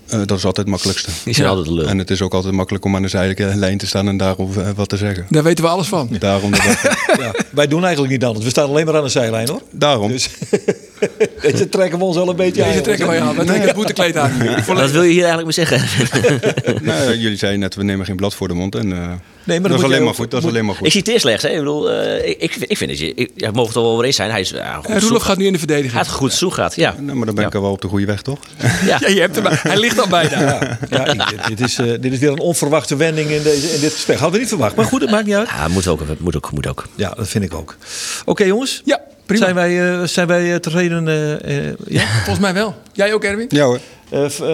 Eh, 0.08 0.18
dat 0.26 0.38
is 0.38 0.44
altijd 0.44 0.56
het 0.56 0.66
makkelijkste. 0.66 1.10
Ja. 1.42 1.48
altijd. 1.48 1.86
En 1.86 1.98
het 1.98 2.10
is 2.10 2.22
ook 2.22 2.34
altijd 2.34 2.54
makkelijk 2.54 2.84
om 2.84 2.96
aan 2.96 3.02
de 3.02 3.08
zijlijke 3.08 3.52
lijn 3.54 3.78
te 3.78 3.86
staan 3.86 4.08
en 4.08 4.16
daarop 4.16 4.56
eh, 4.56 4.68
wat 4.74 4.88
te 4.88 4.96
zeggen. 4.96 5.26
Daar 5.28 5.42
weten 5.42 5.64
we 5.64 5.70
alles 5.70 5.86
van. 5.86 6.08
Daarom. 6.18 6.50
Dat, 6.50 6.60
Ja, 7.20 7.34
wij 7.50 7.66
doen 7.66 7.82
eigenlijk 7.84 8.12
niet 8.12 8.24
anders. 8.24 8.44
We 8.44 8.50
staan 8.50 8.68
alleen 8.68 8.84
maar 8.86 8.96
aan 8.96 9.02
de 9.02 9.08
zijlijn 9.08 9.48
hoor. 9.48 9.62
daarom. 9.70 10.08
Dus 10.10 10.28
deze 11.42 11.68
trekken 11.68 11.98
we 11.98 12.04
ons 12.04 12.16
wel 12.16 12.28
een 12.28 12.36
beetje 12.36 12.62
aan. 12.64 12.68
Deze 12.68 12.80
trekken 12.82 13.06
wij 13.06 13.20
aan. 13.20 13.36
We 13.36 13.44
trekken 13.44 13.66
het 13.66 13.74
boetekleed 13.76 14.16
aan. 14.16 14.32
Wat 14.66 14.90
wil 14.90 15.02
je 15.02 15.10
hier 15.12 15.24
eigenlijk 15.24 15.56
mee 15.56 15.66
zeggen? 15.66 15.82
Nou, 16.82 17.16
jullie 17.16 17.36
zeiden 17.38 17.60
net, 17.60 17.74
we 17.74 17.82
nemen 17.84 18.06
geen 18.06 18.16
blad 18.16 18.34
voor 18.34 18.48
de 18.48 18.54
mond. 18.54 18.74
En, 18.74 18.92
eh, 18.92 19.10
Nee, 19.46 19.60
maar 19.60 19.68
dat 19.70 19.78
is 19.78 19.84
moet 19.84 19.92
alleen 19.92 19.98
je 19.98 20.04
maar 20.10 20.14
goed. 20.14 20.30
Dat 20.30 20.38
is 20.38 20.44
moet- 20.44 20.54
alleen 20.54 20.64
maar 20.66 20.74
ik 20.74 20.80
goed. 20.80 20.90
citeer 20.92 21.20
slechts. 21.20 21.42
Hè? 21.42 21.48
Ik, 21.48 21.58
bedoel, 21.58 21.90
eh, 21.90 22.28
ik, 22.28 22.36
ik, 22.40 22.52
vind- 22.52 22.70
ik 22.70 22.76
vind 22.76 22.90
dat 22.90 22.98
je... 22.98 23.14
Ik, 23.14 23.30
ja, 23.36 23.48
we 23.48 23.54
mogen 23.54 23.72
het 23.72 23.82
wel 23.82 23.90
over 23.92 24.04
eens 24.04 24.16
zijn. 24.16 24.30
Hij 24.30 24.40
is 24.40 24.50
ja, 24.50 24.80
goed 25.02 25.22
gaat 25.22 25.36
nu 25.36 25.46
in 25.46 25.52
de 25.52 25.58
Hij 25.58 25.66
verdediging. 25.66 25.92
had 25.92 26.08
goed 26.08 26.32
zoek 26.32 26.54
gehad, 26.54 26.74
ja. 26.76 26.94
Nou, 26.98 27.16
maar 27.16 27.26
dan 27.26 27.34
ben 27.34 27.44
ik 27.46 27.52
Ja. 27.52 27.58
al 27.58 27.64
wel 27.64 27.72
op 27.74 27.80
de 27.80 27.88
goede 27.88 28.06
weg, 28.06 28.22
toch? 28.22 28.38
ja. 28.86 28.96
Ja, 29.00 29.08
je 29.08 29.20
hebt 29.20 29.36
hem. 29.36 29.44
Hij 29.48 29.78
ligt 29.78 29.98
al 30.00 30.08
bijna. 30.08 30.40
Ja, 30.40 30.78
ja, 30.90 31.30
ik- 31.30 31.46
dit, 31.46 31.60
is, 31.60 31.78
eh, 31.78 31.86
dit 32.00 32.12
is 32.12 32.18
weer 32.18 32.30
een 32.30 32.38
onverwachte 32.40 32.96
wending 32.96 33.30
in, 33.30 33.42
deze, 33.42 33.66
in 33.74 33.80
dit 33.80 33.92
gesprek. 33.92 34.16
Hadden 34.16 34.32
we 34.34 34.38
niet 34.40 34.48
verwacht. 34.48 34.76
Maar 34.76 34.84
goed, 34.84 35.00
het 35.00 35.10
maakt 35.10 35.26
niet 35.26 35.34
uit. 35.34 35.48
Ja, 35.48 35.68
moet 35.68 35.86
ook, 35.86 36.00
moet 36.18 36.36
ook, 36.36 36.50
moet 36.52 36.66
ook. 36.66 36.86
Ja, 36.94 37.10
dat 37.16 37.28
vind 37.28 37.44
ik 37.44 37.54
ook. 37.54 37.76
Oké 38.24 38.44
jongens. 38.44 38.82
Ja, 38.84 39.00
prima. 39.26 39.42
Zijn 39.44 39.54
wij, 39.54 39.92
eh, 40.00 40.06
zijn 40.06 40.26
wij 40.26 40.52
eh, 40.52 40.56
tevreden? 40.58 41.08
eh, 41.08 41.68
eh, 41.68 41.74
ja? 41.86 42.06
Volgens 42.06 42.38
mij 42.38 42.54
wel. 42.54 42.74
Jij 42.92 43.14
ook, 43.14 43.24
Erwin? 43.24 43.46
Ja 43.48 43.64
hoor. 43.64 43.80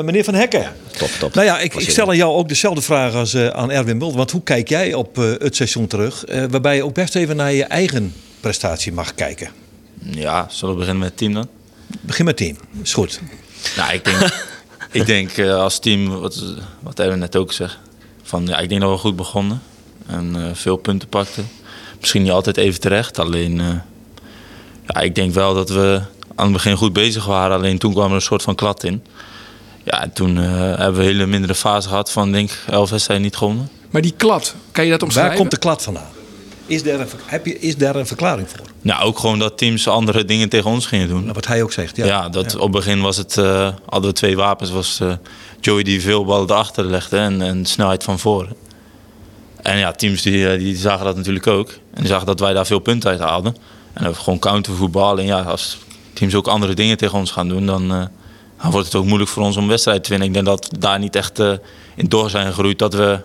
Meneer 0.05 0.25
Van 0.25 0.35
Hekken. 0.35 0.73
Top, 0.99 1.09
top. 1.19 1.35
Nou 1.35 1.47
ja, 1.47 1.59
ik, 1.59 1.75
ik 1.75 1.91
stel 1.91 2.09
aan 2.09 2.17
jou 2.17 2.33
ook 2.33 2.49
dezelfde 2.49 2.83
vraag 2.83 3.15
als 3.15 3.35
eh, 3.35 3.47
aan 3.47 3.71
Erwin 3.71 3.97
Mulder. 3.97 4.17
Want 4.17 4.31
hoe 4.31 4.43
kijk 4.43 4.69
jij 4.69 4.95
op 4.95 5.19
eh, 5.19 5.25
het 5.39 5.57
seizoen 5.57 5.87
terug? 5.87 6.25
eh, 6.25 6.45
waarbij 6.50 6.77
je 6.77 6.85
ook 6.85 6.95
best 6.95 7.15
even 7.15 7.37
naar 7.37 7.53
je 7.53 7.65
eigen 7.65 8.15
prestatie 8.41 8.93
mag 8.93 9.15
kijken. 9.15 9.50
Ja, 10.00 10.47
zullen 10.50 10.75
we 10.75 10.81
beginnen 10.81 11.03
met 11.03 11.09
het 11.09 11.19
team 11.19 11.33
dan? 11.35 11.49
Begin 12.00 12.25
met 12.25 12.37
team. 12.37 12.57
Is 12.83 12.93
goed. 12.93 13.21
Nou, 13.77 13.93
ik 13.93 14.05
denk, 14.05 14.19
ik 15.00 15.07
denk 15.07 15.31
eh, 15.37 15.55
als 15.55 15.79
team, 15.79 16.21
wat, 16.21 16.43
wat 16.81 16.99
Erwin 17.00 17.19
net 17.19 17.37
ook 17.37 17.53
zegt, 17.53 17.79
van 18.23 18.47
ja, 18.47 18.59
ik 18.59 18.69
denk 18.69 18.81
dat 18.81 18.91
we 18.91 18.97
goed 18.97 19.17
begonnen 19.17 19.62
en 20.07 20.37
eh, 20.37 20.43
veel 20.53 20.77
punten 20.77 21.09
pakten. 21.09 21.49
Misschien 22.00 22.23
niet 22.23 22.31
altijd 22.33 22.57
even 22.57 22.81
terecht, 22.81 23.19
alleen 23.19 23.61
eh, 23.61 23.67
ja, 24.95 25.01
ik 25.01 25.15
denk 25.15 25.35
wel 25.35 25.55
dat 25.55 25.69
we 25.69 26.01
aan 26.35 26.45
het 26.45 26.53
begin 26.53 26.77
goed 26.77 26.93
bezig 26.93 27.25
waren. 27.25 27.57
Alleen 27.57 27.79
toen 27.79 27.93
kwam 27.93 28.09
er 28.09 28.15
een 28.15 28.23
soort 28.23 28.43
van 28.43 28.55
klad 28.55 28.85
in. 28.85 29.05
Ja, 29.85 30.03
en 30.03 30.13
toen 30.13 30.39
eh, 30.39 30.45
hebben 30.53 30.95
we 30.95 31.01
een 31.01 31.07
hele 31.07 31.27
mindere 31.27 31.55
fase 31.55 31.89
gehad 31.89 32.13
van 32.13 32.33
denk 32.33 32.51
ik 32.51 32.59
elf 32.71 32.91
wedstrijden 32.91 33.25
niet 33.25 33.37
gewonnen. 33.37 33.69
Maar 33.91 34.03
die 34.03 34.15
klad, 34.17 34.55
kan 34.73 34.85
je 34.85 34.91
dat 34.91 35.03
omschrijven? 35.03 35.33
Waar 35.33 35.41
komt 35.41 35.51
de 35.51 35.59
klad 35.59 35.83
vandaan? 35.83 36.09
Is 36.67 36.83
daar, 36.83 37.01
een, 37.01 37.09
heb 37.25 37.47
je, 37.47 37.59
is 37.59 37.77
daar 37.77 37.97
een 37.97 38.07
verklaring 38.07 38.49
voor? 38.49 38.67
Ja, 38.83 39.01
ook 39.01 39.19
gewoon 39.19 39.39
dat 39.39 39.59
teams 39.59 39.89
andere 39.89 40.25
dingen 40.25 40.49
tegen 40.49 40.71
ons 40.71 40.87
gingen 40.87 41.09
doen. 41.09 41.21
Nou, 41.21 41.33
wat 41.33 41.47
hij 41.47 41.63
ook 41.63 41.73
zegt. 41.73 41.97
Ja, 41.97 42.07
Ja, 42.07 42.29
dat 42.29 42.55
op 42.55 42.63
het 42.63 42.71
begin 42.71 43.01
was 43.01 43.17
het, 43.17 43.37
eh, 43.37 43.69
hadden 43.87 44.11
we 44.11 44.17
twee 44.17 44.37
wapens. 44.37 44.71
Was 44.71 45.01
eh, 45.01 45.13
Joey 45.61 45.83
die 45.83 46.01
veel 46.01 46.25
ballen 46.25 46.51
erachter 46.51 46.85
legde 46.85 47.17
en, 47.17 47.43
en 47.43 47.67
snelheid 47.67 48.05
van 48.05 48.19
voren. 48.19 48.57
En 49.63 49.79
ja, 49.79 49.93
teams 49.93 50.23
die, 50.23 50.59
die 50.59 50.77
zagen 50.77 51.05
dat 51.05 51.17
natuurlijk 51.17 51.47
ook. 51.47 51.69
En 51.69 52.01
die 52.01 52.07
zagen 52.07 52.27
dat 52.27 52.41
wij 52.41 52.53
daar 52.53 52.67
veel 52.67 52.79
punten 52.79 53.11
uit 53.11 53.21
haalden. 53.21 53.57
En 53.93 54.05
we 54.05 54.15
gewoon 54.15 54.39
countervoetbal. 54.39 55.19
En 55.19 55.25
ja, 55.25 55.43
als 55.43 55.79
teams 56.13 56.35
ook 56.35 56.47
andere 56.47 56.75
dingen 56.75 56.97
tegen 56.97 57.19
ons 57.19 57.31
gaan 57.31 57.49
doen, 57.49 57.67
dan, 57.67 57.83
eh, 57.83 58.05
dan 58.63 58.71
wordt 58.71 58.87
het 58.87 58.95
ook 58.95 59.05
moeilijk 59.05 59.31
voor 59.31 59.43
ons 59.43 59.57
om 59.57 59.69
wedstrijden 59.69 60.03
te 60.03 60.11
winnen. 60.11 60.29
Ik 60.29 60.35
denk 60.35 60.47
dat 60.47 60.69
we 60.71 60.79
daar 60.79 60.99
niet 60.99 61.17
echt 61.17 61.39
eh, 61.39 61.53
in 61.95 62.09
door 62.09 62.31
zijn 62.31 62.47
gegroeid. 62.47 62.79
Dat 62.79 62.95
we 62.95 63.21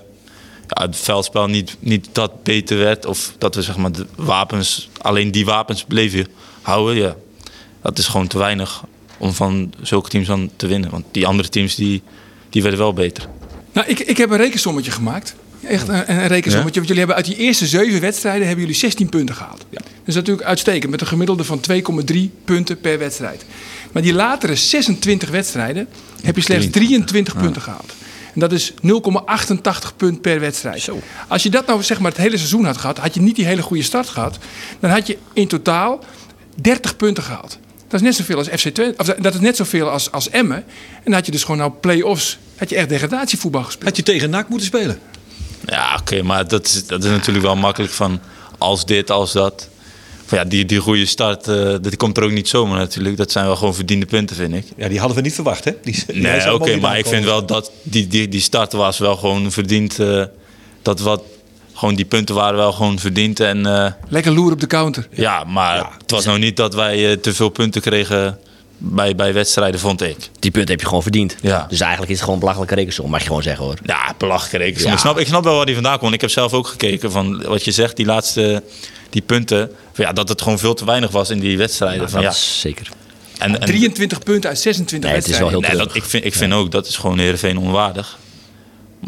ja, 0.68 0.86
het 0.86 0.96
veldspel 0.96 1.48
niet, 1.48 1.78
niet 1.80 2.08
dat 2.12 2.44
beter 2.44 2.78
werd. 2.78 3.06
Of 3.06 3.34
dat 3.38 3.56
we 3.56 3.62
zeg 3.62 3.78
maar 3.78 3.92
de 3.92 4.06
wapens, 4.16 4.90
alleen 5.02 5.32
die 5.32 5.46
wapens 5.46 5.84
bleven 5.84 6.28
houden. 6.62 6.96
Ja. 6.96 7.16
Dat 7.82 7.98
is 7.98 8.08
gewoon 8.08 8.28
te 8.28 8.38
weinig 8.38 8.84
om 9.18 9.34
van 9.34 9.74
zulke 9.82 10.10
teams 10.10 10.28
dan 10.28 10.50
te 10.56 10.68
winnen. 10.68 10.90
Want 10.90 11.06
die 11.12 11.28
andere 11.28 11.50
teams 11.50 11.76
die, 11.76 12.04
die 12.50 12.62
werden 12.62 12.80
wel 12.80 12.94
beter. 12.94 13.28
Nou, 13.72 13.88
ik, 13.88 14.00
ik 14.00 14.18
heb 14.18 14.30
een 14.30 14.38
rekensommetje 14.38 14.92
gemaakt. 14.92 15.36
Echt 15.68 15.88
een, 15.88 16.12
een 16.12 16.28
rekensommetje. 16.28 16.80
Want 16.80 16.88
jullie 16.88 16.98
hebben 16.98 17.16
uit 17.16 17.26
die 17.26 17.36
eerste 17.36 17.66
zeven 17.66 18.02
wedstrijden 18.02 18.48
hebben 18.48 18.66
jullie 18.66 18.80
16 18.80 19.10
punten 19.10 19.36
gehaald. 19.36 19.66
Dat 19.70 19.84
is 20.06 20.16
natuurlijk 20.16 20.48
uitstekend. 20.48 20.92
Met 20.92 21.02
een 21.02 21.08
gemiddelde 21.08 21.44
van 21.44 21.62
2,3 21.72 22.18
punten 22.46 22.80
per 22.80 23.00
wedstrijd. 23.00 23.46
Maar 23.92 24.02
die 24.02 24.14
latere 24.14 24.56
26 24.56 25.30
wedstrijden 25.30 25.88
heb 26.24 26.36
je 26.36 26.42
slechts 26.42 26.70
23 26.70 27.38
punten 27.38 27.62
gehaald. 27.62 27.94
En 28.34 28.40
dat 28.40 28.52
is 28.52 28.72
0,88 28.72 28.78
punt 29.98 30.22
per 30.22 30.40
wedstrijd. 30.40 30.90
Als 31.28 31.44
je 31.44 31.50
dat 31.50 31.68
nou 31.68 31.84
zeg 31.84 32.00
maar 32.00 32.12
het 32.12 32.20
hele 32.20 32.38
seizoen 32.38 32.66
had 32.66 32.78
gehad, 32.78 32.98
had 32.98 33.14
je 33.14 33.22
niet 33.22 33.36
die 33.36 33.46
hele 33.46 33.62
goede 33.62 33.84
start 33.84 34.10
gehad. 34.10 34.38
Dan 34.80 34.90
had 34.90 35.08
je 35.08 35.18
in 35.34 35.48
totaal 35.48 36.04
30 36.62 36.96
punten 36.96 37.24
gehaald. 37.24 37.60
Dat 37.88 38.00
is 38.00 38.02
net 38.02 38.16
zoveel 38.16 38.38
als 38.38 38.48
FC 38.48 38.70
Twente. 38.70 38.94
Of 38.98 39.06
dat 39.06 39.34
is 39.34 39.40
net 39.40 39.56
zoveel 39.56 39.90
als, 39.90 40.12
als 40.12 40.30
Emmen. 40.30 40.58
En 40.58 41.04
dan 41.04 41.14
had 41.14 41.26
je 41.26 41.32
dus 41.32 41.42
gewoon 41.44 41.58
nou 41.58 41.72
play-offs. 41.82 42.38
Had 42.56 42.70
je 42.70 42.76
echt 42.76 42.90
degradatievoetbal 42.90 43.64
gespeeld. 43.64 43.88
Had 43.88 43.98
je 43.98 44.04
tegen 44.04 44.30
NAC 44.30 44.50
moeten 44.50 44.68
spelen? 44.68 45.00
Ja, 45.66 45.98
oké, 46.00 46.22
maar 46.22 46.48
dat 46.48 46.66
is, 46.66 46.88
dat 46.88 47.04
is 47.04 47.10
natuurlijk 47.10 47.46
wel 47.46 47.56
makkelijk 47.56 47.94
van 47.94 48.20
als 48.58 48.86
dit, 48.86 49.12
als 49.12 49.32
dat. 49.32 49.70
Van 50.26 50.38
ja, 50.38 50.44
die, 50.44 50.66
die 50.66 50.80
goede 50.80 51.06
start, 51.06 51.48
eh, 51.48 51.56
dat 51.82 51.96
komt 51.98 52.18
er 52.18 52.24
ook 52.24 52.32
niet 52.32 52.48
zomaar 52.48 52.78
natuurlijk. 52.78 53.18
Dat 53.18 53.32
zijn 53.32 53.46
wel 53.46 53.56
gewoon 53.56 53.76
verdiende 53.76 54.06
punten, 54.06 54.36
vind 54.36 54.54
ik. 54.54 54.66
Ja, 54.78 54.88
die 54.88 55.00
hadden 55.00 55.18
we 55.18 55.24
niet 55.24 55.34
verwacht, 55.34 55.64
hè? 55.64 55.72
Die, 55.84 56.04
die 56.08 56.22
Nee, 56.22 56.54
oké, 56.54 56.76
maar 56.78 56.98
ik 56.98 57.06
vind 57.06 57.26
wel 57.26 57.46
dat 57.46 57.72
die, 57.84 58.08
die, 58.08 58.28
die 58.28 58.42
start 58.42 58.74
was 58.74 58.98
wel 58.98 59.16
gewoon 59.18 59.52
verdiend. 59.52 60.00
eh, 60.00 60.24
dat 60.82 61.00
wat, 61.00 61.22
gewoon 61.74 61.96
die 61.96 62.06
punten 62.06 62.36
waren 62.36 62.58
wel 62.58 62.72
gewoon 62.72 63.00
verdiend. 63.00 63.40
En 63.40 63.66
eh, 63.66 63.92
Lekker 64.10 64.32
loer 64.32 64.52
op 64.52 64.60
de 64.60 64.68
counter. 64.68 65.08
ja, 65.12 65.44
maar 65.44 65.90
het 66.02 66.12
was 66.12 66.26
nou 66.26 66.40
niet 66.40 66.58
dat 66.58 66.74
wij 66.74 67.18
te 67.18 67.34
veel 67.34 67.50
punten 67.50 67.82
kregen 67.82 68.38
bij, 68.78 69.16
bij 69.16 69.34
wedstrijden, 69.34 69.80
vond 69.80 70.02
ik. 70.02 70.18
Die 70.40 70.52
punten 70.52 70.72
heb 70.72 70.80
je 70.80 70.88
gewoon 70.88 71.02
verdiend. 71.02 71.36
Ja. 71.42 71.66
Dus 71.70 71.80
eigenlijk 71.80 72.12
is 72.12 72.16
het 72.16 72.20
gewoon 72.20 72.34
een 72.34 72.40
belachelijke 72.40 72.76
rekensom, 72.76 73.10
mag 73.10 73.20
je 73.20 73.28
gewoon 73.28 73.44
zeggen 73.44 73.66
hoor. 73.66 73.78
Ja, 73.84 74.14
belachelijk. 74.18 74.64
Ik, 74.64 74.80
Ja. 74.80 74.92
ik 74.92 74.98
snap, 74.98 75.20
ik 75.20 75.28
snap 75.28 75.44
wel 75.44 75.56
waar 75.56 75.66
die 75.66 75.74
vandaan 75.74 76.00
komt. 76.00 76.14
Ik 76.14 76.22
heb 76.22 76.30
zelf 76.30 76.54
ook 76.54 76.68
gekeken 76.68 77.12
van 77.12 77.44
wat 77.44 77.66
je 77.66 77.72
zegt, 77.72 77.96
die 77.96 78.06
laatste 78.06 78.64
die 79.10 79.22
punten. 79.22 79.72
Van 79.94 80.06
ja, 80.06 80.14
dat 80.14 80.30
het 80.30 80.42
gewoon 80.42 80.60
veel 80.60 80.74
te 80.74 80.86
weinig 80.86 81.12
was 81.12 81.30
in 81.30 81.40
die 81.40 81.58
wedstrijden. 81.58 82.10
van, 82.10 82.22
Dat 82.22 82.32
ja. 82.32 82.38
is 82.38 82.60
zeker. 82.60 82.90
En, 83.38 83.60
en, 83.60 83.68
23 83.68 84.20
punten 84.24 84.50
uit 84.50 84.60
26 84.60 85.10
Nee, 85.10 85.20
het 85.20 85.28
is 85.30 85.38
wel 85.40 85.50
wedstrijden. 85.50 85.70
heel 85.70 85.78
nee, 85.78 85.88
dat, 85.88 86.04
ik 86.04 86.10
vind, 86.10 86.26
ik 86.26 86.34
vind 86.34 86.54
ook 86.54 86.72
dat 86.72 86.88
is 86.88 86.98
gewoon 86.98 87.20
Heerenveen 87.20 87.58
onwaardig. 87.58 88.18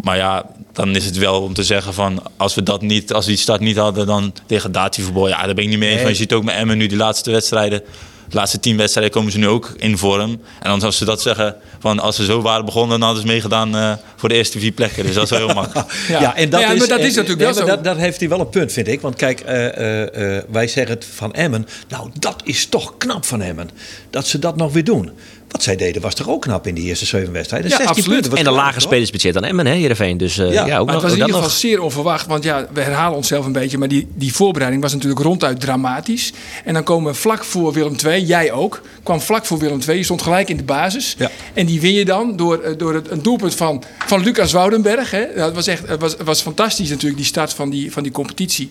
Maar 0.04 0.18
ja, 0.18 0.46
dan 0.74 0.96
is 0.96 1.06
het 1.06 1.18
wel 1.18 1.42
om 1.42 1.54
te 1.54 1.64
zeggen 1.64 1.94
van 1.94 2.24
als 2.38 2.56
we 2.56 2.64
dat 2.64 2.82
niet, 2.82 3.14
als 3.14 3.26
we 3.26 3.32
die 3.32 3.40
start 3.40 3.60
niet 3.60 3.78
hadden, 3.78 4.06
dan 4.06 4.34
degradatievoetbal. 4.48 5.28
Ja, 5.28 5.46
daar 5.46 5.56
ben 5.56 5.64
ik 5.64 5.70
niet 5.70 5.80
mee 5.80 5.90
eens. 5.90 6.02
Maar 6.02 6.10
je 6.10 6.16
ziet 6.18 6.34
ook 6.34 6.44
met 6.44 6.56
Emmen 6.56 6.78
nu 6.78 6.88
die 6.88 6.98
laatste 6.98 7.32
wedstrijden. 7.32 7.82
De 8.30 8.36
laatste 8.36 8.60
tien 8.60 8.78
wedstrijden 8.78 9.14
komen 9.14 9.32
ze 9.32 9.38
nu 9.38 9.48
ook 9.48 9.74
in 9.78 9.98
vorm. 9.98 10.32
En 10.60 10.70
dan 10.70 10.82
als 10.82 10.98
ze 10.98 11.06
dat 11.06 11.22
zeggen, 11.22 11.56
van 11.80 12.00
als 12.00 12.16
ze 12.16 12.26
zo 12.26 12.42
waren 12.42 12.66
begonnen, 12.66 13.00
dan 13.00 13.08
hadden 13.08 13.22
ze 13.26 13.32
meegedaan 13.32 13.76
eh, 13.76 13.94
voor 14.16 14.30
de 14.30 14.36
eerste 14.36 14.60
vier 14.60 14.72
plekken. 14.72 15.06
Dus 15.06 15.14
dat 15.14 15.24
is 15.24 15.30
wel 15.30 15.40
heel 15.40 15.54
makkelijk. 15.56 15.92
Ja, 16.08 16.36
en 16.36 16.50
dat 16.50 16.62
Ja, 16.62 16.72
is, 16.72 16.80
maar 16.80 16.88
dat 16.88 17.00
is 17.00 17.16
natuurlijk 17.16 17.40
nee, 17.40 17.54
wel 17.54 17.54
zo. 17.54 17.66
Dat, 17.66 17.84
dat 17.84 17.98
heeft 17.98 18.20
hij 18.20 18.30
wel 18.30 18.40
een 18.40 18.50
punt, 18.50 18.72
vind 18.72 18.88
ik. 18.88 19.02
Want 19.02 19.16
kijk, 19.16 19.40
eh, 19.40 19.78
eh, 19.78 20.38
eh, 20.38 20.44
wij 20.52 20.68
zeggen 20.68 20.96
het 20.96 21.06
van 21.06 21.34
Emmen. 21.34 21.68
Nou, 21.88 22.10
dat 22.20 22.42
is 22.44 22.66
toch 22.66 22.98
knap 22.98 23.26
van 23.26 23.42
Emmen. 23.42 23.70
Dat 24.10 24.28
ze 24.28 24.40
dat 24.40 24.56
nog 24.56 24.74
weer 24.74 24.84
doen. 24.84 25.12
Wat 25.48 25.64
zij 25.64 25.76
deden 25.76 26.02
was 26.02 26.16
toch 26.16 26.30
ook 26.30 26.42
knap 26.42 26.68
in 26.68 26.76
die 26.76 26.84
eerste 26.84 27.06
zeven 27.06 27.34
wedstrijden? 27.34 27.70
Ja, 27.70 27.76
16 27.78 27.96
absoluut. 27.98 28.22
punten. 28.22 28.44
was 28.44 28.54
En 28.54 28.54
lager 28.54 28.74
hoor. 28.74 28.82
spelersbudget 28.82 29.34
dan 29.34 29.44
Emmen, 29.44 29.66
hè, 29.66 29.74
Heerenveen. 29.74 30.18
Dus 30.18 30.38
eh, 30.38 30.52
Ja, 30.54 30.66
ja, 30.66 30.78
ook 30.78 30.86
Maar 30.86 30.94
het 30.96 31.04
was 31.04 31.12
in 31.12 31.18
ieder 31.18 31.34
geval 31.34 31.50
nog. 31.50 31.58
zeer 31.58 31.82
onverwacht. 31.82 32.26
Want 32.26 32.44
ja, 32.44 32.68
we 32.74 32.82
herhalen 32.82 33.18
onszelf 33.18 33.46
een 33.46 33.52
beetje. 33.52 33.78
Maar 33.78 33.88
die, 33.88 34.08
die 34.14 34.34
voorbereiding 34.34 34.84
was 34.84 34.94
natuurlijk 34.94 35.22
ronduit 35.22 35.60
dramatisch. 35.60 36.34
En 36.64 36.74
dan 36.74 36.84
komen 36.84 37.12
we 37.12 37.18
vlak 37.18 37.44
voor 37.44 37.74
Willem 37.74 37.96
II, 38.06 38.26
jij 38.26 38.52
ook, 38.52 38.82
kwam 39.04 39.22
vlak 39.22 39.46
voor 39.46 39.58
Willem 39.58 39.80
II. 39.88 39.98
Je 39.98 40.04
stond 40.04 40.22
gelijk 40.22 40.50
in 40.50 40.58
de 40.58 40.64
basis. 40.64 41.16
Ja. 41.18 41.32
En 41.54 41.66
die 41.66 41.82
win 41.82 41.94
je 41.94 42.06
dan 42.06 42.36
door, 42.36 42.60
eh, 42.60 42.78
door 42.78 42.94
het, 42.94 43.12
een 43.12 43.22
doelpunt 43.22 43.56
van, 43.56 43.84
van 44.06 44.24
Lucas 44.24 44.52
Woudenberg. 44.52 45.12
Hè. 45.12 45.26
Dat 45.36 45.54
was 45.54 45.68
echt 45.68 45.88
het 45.88 46.00
was, 46.02 46.16
was 46.24 46.42
fantastisch 46.42 46.90
natuurlijk, 46.90 47.18
die 47.18 47.26
start 47.26 47.54
van 47.54 47.70
die, 47.70 47.92
van 47.92 48.04
die 48.04 48.12
competitie. 48.12 48.70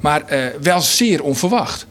Maar 0.00 0.22
eh, 0.26 0.40
wel 0.62 0.80
zeer 0.80 1.22
onverwacht. 1.22 1.86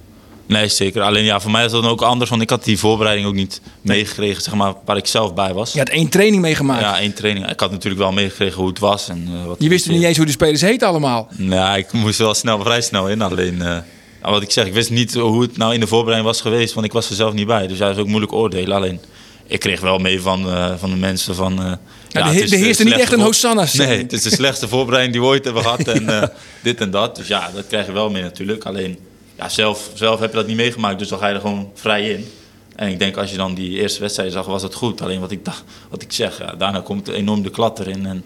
Nee, 0.47 0.67
zeker. 0.67 1.01
Alleen 1.01 1.23
ja, 1.23 1.39
voor 1.39 1.51
mij 1.51 1.65
is 1.65 1.71
dat 1.71 1.81
dan 1.81 1.91
ook 1.91 2.01
anders, 2.01 2.29
want 2.29 2.41
ik 2.41 2.49
had 2.49 2.63
die 2.63 2.79
voorbereiding 2.79 3.27
ook 3.27 3.33
niet 3.33 3.61
meegekregen, 3.81 4.41
zeg 4.41 4.53
maar, 4.53 4.73
waar 4.85 4.97
ik 4.97 5.07
zelf 5.07 5.33
bij 5.33 5.53
was. 5.53 5.73
Je 5.73 5.79
had 5.79 5.89
één 5.89 6.09
training 6.09 6.41
meegemaakt. 6.41 6.81
Ja, 6.81 6.99
één 6.99 7.13
training. 7.13 7.49
Ik 7.49 7.59
had 7.59 7.71
natuurlijk 7.71 8.01
wel 8.01 8.11
meegekregen 8.11 8.57
hoe 8.57 8.67
het 8.67 8.79
was. 8.79 9.09
En, 9.09 9.27
eh, 9.31 9.45
wat 9.45 9.55
Je 9.59 9.69
wist 9.69 9.85
er 9.85 9.91
niet 9.91 10.03
eens 10.03 10.17
hoe 10.17 10.25
de 10.25 10.31
spelers 10.31 10.61
heten 10.61 10.87
allemaal. 10.87 11.27
Nou, 11.37 11.77
ik 11.77 11.91
moest 11.91 12.19
wel 12.19 12.33
snel, 12.33 12.61
vrij 12.61 12.81
snel 12.81 13.09
in. 13.09 13.21
Alleen, 13.21 13.61
eh, 13.61 13.77
ja, 14.23 14.29
wat 14.29 14.41
ik 14.41 14.51
zeg, 14.51 14.65
ik 14.65 14.73
wist 14.73 14.89
niet 14.89 15.13
hoe 15.13 15.41
het 15.41 15.57
nou 15.57 15.73
in 15.73 15.79
de 15.79 15.87
voorbereiding 15.87 16.31
was 16.31 16.41
geweest, 16.41 16.73
want 16.73 16.85
ik 16.85 16.91
was 16.91 17.09
er 17.09 17.15
zelf 17.15 17.33
niet 17.33 17.47
bij. 17.47 17.67
Dus 17.67 17.77
dat 17.77 17.91
is 17.91 18.01
ook 18.01 18.07
moeilijk 18.07 18.33
oordelen. 18.33 18.75
Alleen, 18.75 18.99
ik 19.47 19.59
kreeg 19.59 19.79
wel 19.79 19.97
mee 19.97 20.21
van, 20.21 20.49
eh, 20.49 20.73
van 20.77 20.89
de 20.89 20.95
mensen 20.95 21.35
van... 21.35 21.79
Ja, 22.07 22.27
het 22.27 22.41
is 22.41 22.51
er 22.51 22.57
heerste 22.57 22.83
niet 22.83 22.93
echt 22.93 23.11
een 23.11 23.19
Hosanna-stem. 23.19 23.87
Nee, 23.87 23.97
het 23.97 24.13
is 24.13 24.21
de 24.21 24.29
slechtste 24.29 24.67
voorbereiding 24.67 25.13
die 25.13 25.23
we 25.23 25.27
ooit 25.27 25.45
hebben 25.45 25.63
gehad. 25.63 25.87
En 25.87 26.31
dit 26.63 26.81
en 26.81 26.91
dat. 26.91 27.15
Dus 27.15 27.27
ja, 27.27 27.51
dat 27.53 27.67
krijg 27.67 27.85
je 27.85 27.91
wel 27.91 28.09
mee 28.09 28.21
natuurlijk. 28.21 28.63
Alleen, 28.63 28.97
ja, 29.37 29.49
zelf, 29.49 29.89
zelf 29.93 30.19
heb 30.19 30.29
je 30.29 30.35
dat 30.37 30.47
niet 30.47 30.55
meegemaakt. 30.55 30.99
Dus 30.99 31.07
dan 31.07 31.19
ga 31.19 31.27
je 31.27 31.33
er 31.35 31.41
gewoon 31.41 31.69
vrij 31.73 32.09
in. 32.09 32.27
En 32.75 32.87
ik 32.89 32.99
denk 32.99 33.17
als 33.17 33.31
je 33.31 33.37
dan 33.37 33.53
die 33.53 33.79
eerste 33.79 33.99
wedstrijd 34.01 34.31
zag, 34.31 34.45
was 34.45 34.61
het 34.63 34.73
goed. 34.73 35.01
Alleen 35.01 35.19
wat 35.19 35.31
ik, 35.31 35.45
dacht, 35.45 35.63
wat 35.89 36.01
ik 36.01 36.11
zeg, 36.13 36.37
ja, 36.37 36.53
daarna 36.57 36.79
komt 36.79 37.07
enorm 37.07 37.41
de 37.43 37.49
klad 37.49 37.79
erin. 37.79 38.05
En 38.05 38.23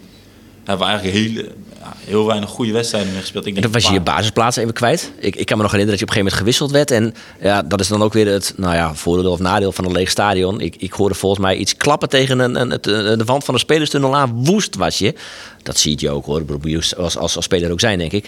hebben 0.63 0.87
we 0.87 0.91
eigenlijk 0.93 1.17
hele, 1.25 1.47
ja, 1.79 1.93
heel 2.05 2.25
weinig 2.25 2.49
goede 2.49 2.71
wedstrijden 2.71 3.11
meer 3.11 3.21
gespeeld. 3.21 3.45
Ik 3.45 3.55
En 3.55 3.61
denk, 3.61 3.73
dan 3.73 3.81
was 3.81 3.91
je 3.91 3.97
je 3.97 4.03
basisplaats 4.05 4.57
even 4.57 4.73
kwijt. 4.73 5.11
Ik, 5.19 5.35
ik 5.35 5.45
kan 5.45 5.57
me 5.57 5.63
nog 5.63 5.71
herinneren 5.71 5.99
dat 5.99 5.99
je 5.99 6.05
op 6.05 6.09
een 6.17 6.23
gegeven 6.23 6.23
moment 6.23 6.35
gewisseld 6.35 6.71
werd. 6.71 6.91
En 6.91 7.13
ja, 7.49 7.63
dat 7.63 7.79
is 7.79 7.87
dan 7.87 8.01
ook 8.03 8.13
weer 8.13 8.27
het 8.27 8.53
nou 8.57 8.75
ja, 8.75 8.95
voordeel 8.95 9.31
of 9.31 9.39
nadeel 9.39 9.71
van 9.71 9.85
een 9.85 9.91
leeg 9.91 10.09
stadion. 10.09 10.61
Ik, 10.61 10.75
ik 10.75 10.91
hoorde 10.93 11.15
volgens 11.15 11.41
mij 11.41 11.55
iets 11.55 11.77
klappen 11.77 12.09
tegen 12.09 12.39
een, 12.39 12.61
een, 12.61 12.69
het- 12.69 12.87
een- 12.87 13.17
de 13.17 13.23
wand 13.23 13.43
van 13.43 13.53
de 13.53 13.59
spelerstunnel 13.59 14.15
aan. 14.15 14.45
Woest 14.45 14.75
was 14.75 14.97
je. 14.97 15.13
Dat 15.63 15.77
zie 15.77 15.95
je 15.99 16.09
ook 16.09 16.25
hoor. 16.25 16.43
Als, 16.77 16.95
als, 16.97 17.35
als 17.35 17.43
speler 17.43 17.71
ook 17.71 17.79
zijn, 17.79 17.97
denk 17.97 18.11
ik. 18.11 18.27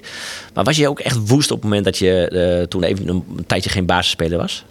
Maar 0.53 0.63
was 0.63 0.77
je 0.77 0.87
ook 0.89 0.99
echt 0.99 1.27
woest 1.29 1.51
op 1.51 1.55
het 1.57 1.65
moment 1.65 1.85
dat 1.85 1.97
je 1.97 2.27
eh, 2.27 2.67
toen 2.67 2.83
even 2.83 3.07
een, 3.07 3.23
een 3.37 3.45
tijdje 3.47 3.69
geen 3.69 3.85
basisspeler 3.85 4.37
was? 4.37 4.63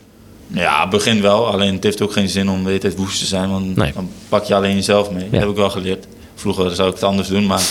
Ja, 0.47 0.89
begin 0.89 1.23
wel. 1.23 1.47
Alleen 1.47 1.75
het 1.75 1.85
heeft 1.85 2.03
ook 2.03 2.13
geen 2.13 2.29
zin 2.29 2.49
om 2.51 2.63
de 2.63 2.67
hele 2.69 2.81
tijd 2.81 2.97
woest 2.97 3.19
te 3.19 3.27
zijn. 3.27 3.51
Want 3.51 3.77
Nee. 3.77 3.93
dan 3.93 4.11
pak 4.29 4.45
je 4.45 4.55
alleen 4.55 4.75
jezelf 4.75 5.11
mee. 5.11 5.25
Ja. 5.25 5.31
Dat 5.31 5.41
heb 5.41 5.49
ik 5.49 5.57
wel 5.57 5.71
geleerd. 5.71 6.07
Vroeger 6.35 6.75
zou 6.75 6.89
ik 6.89 6.95
het 6.95 7.03
anders 7.03 7.29
doen. 7.29 7.47
Maar 7.47 7.63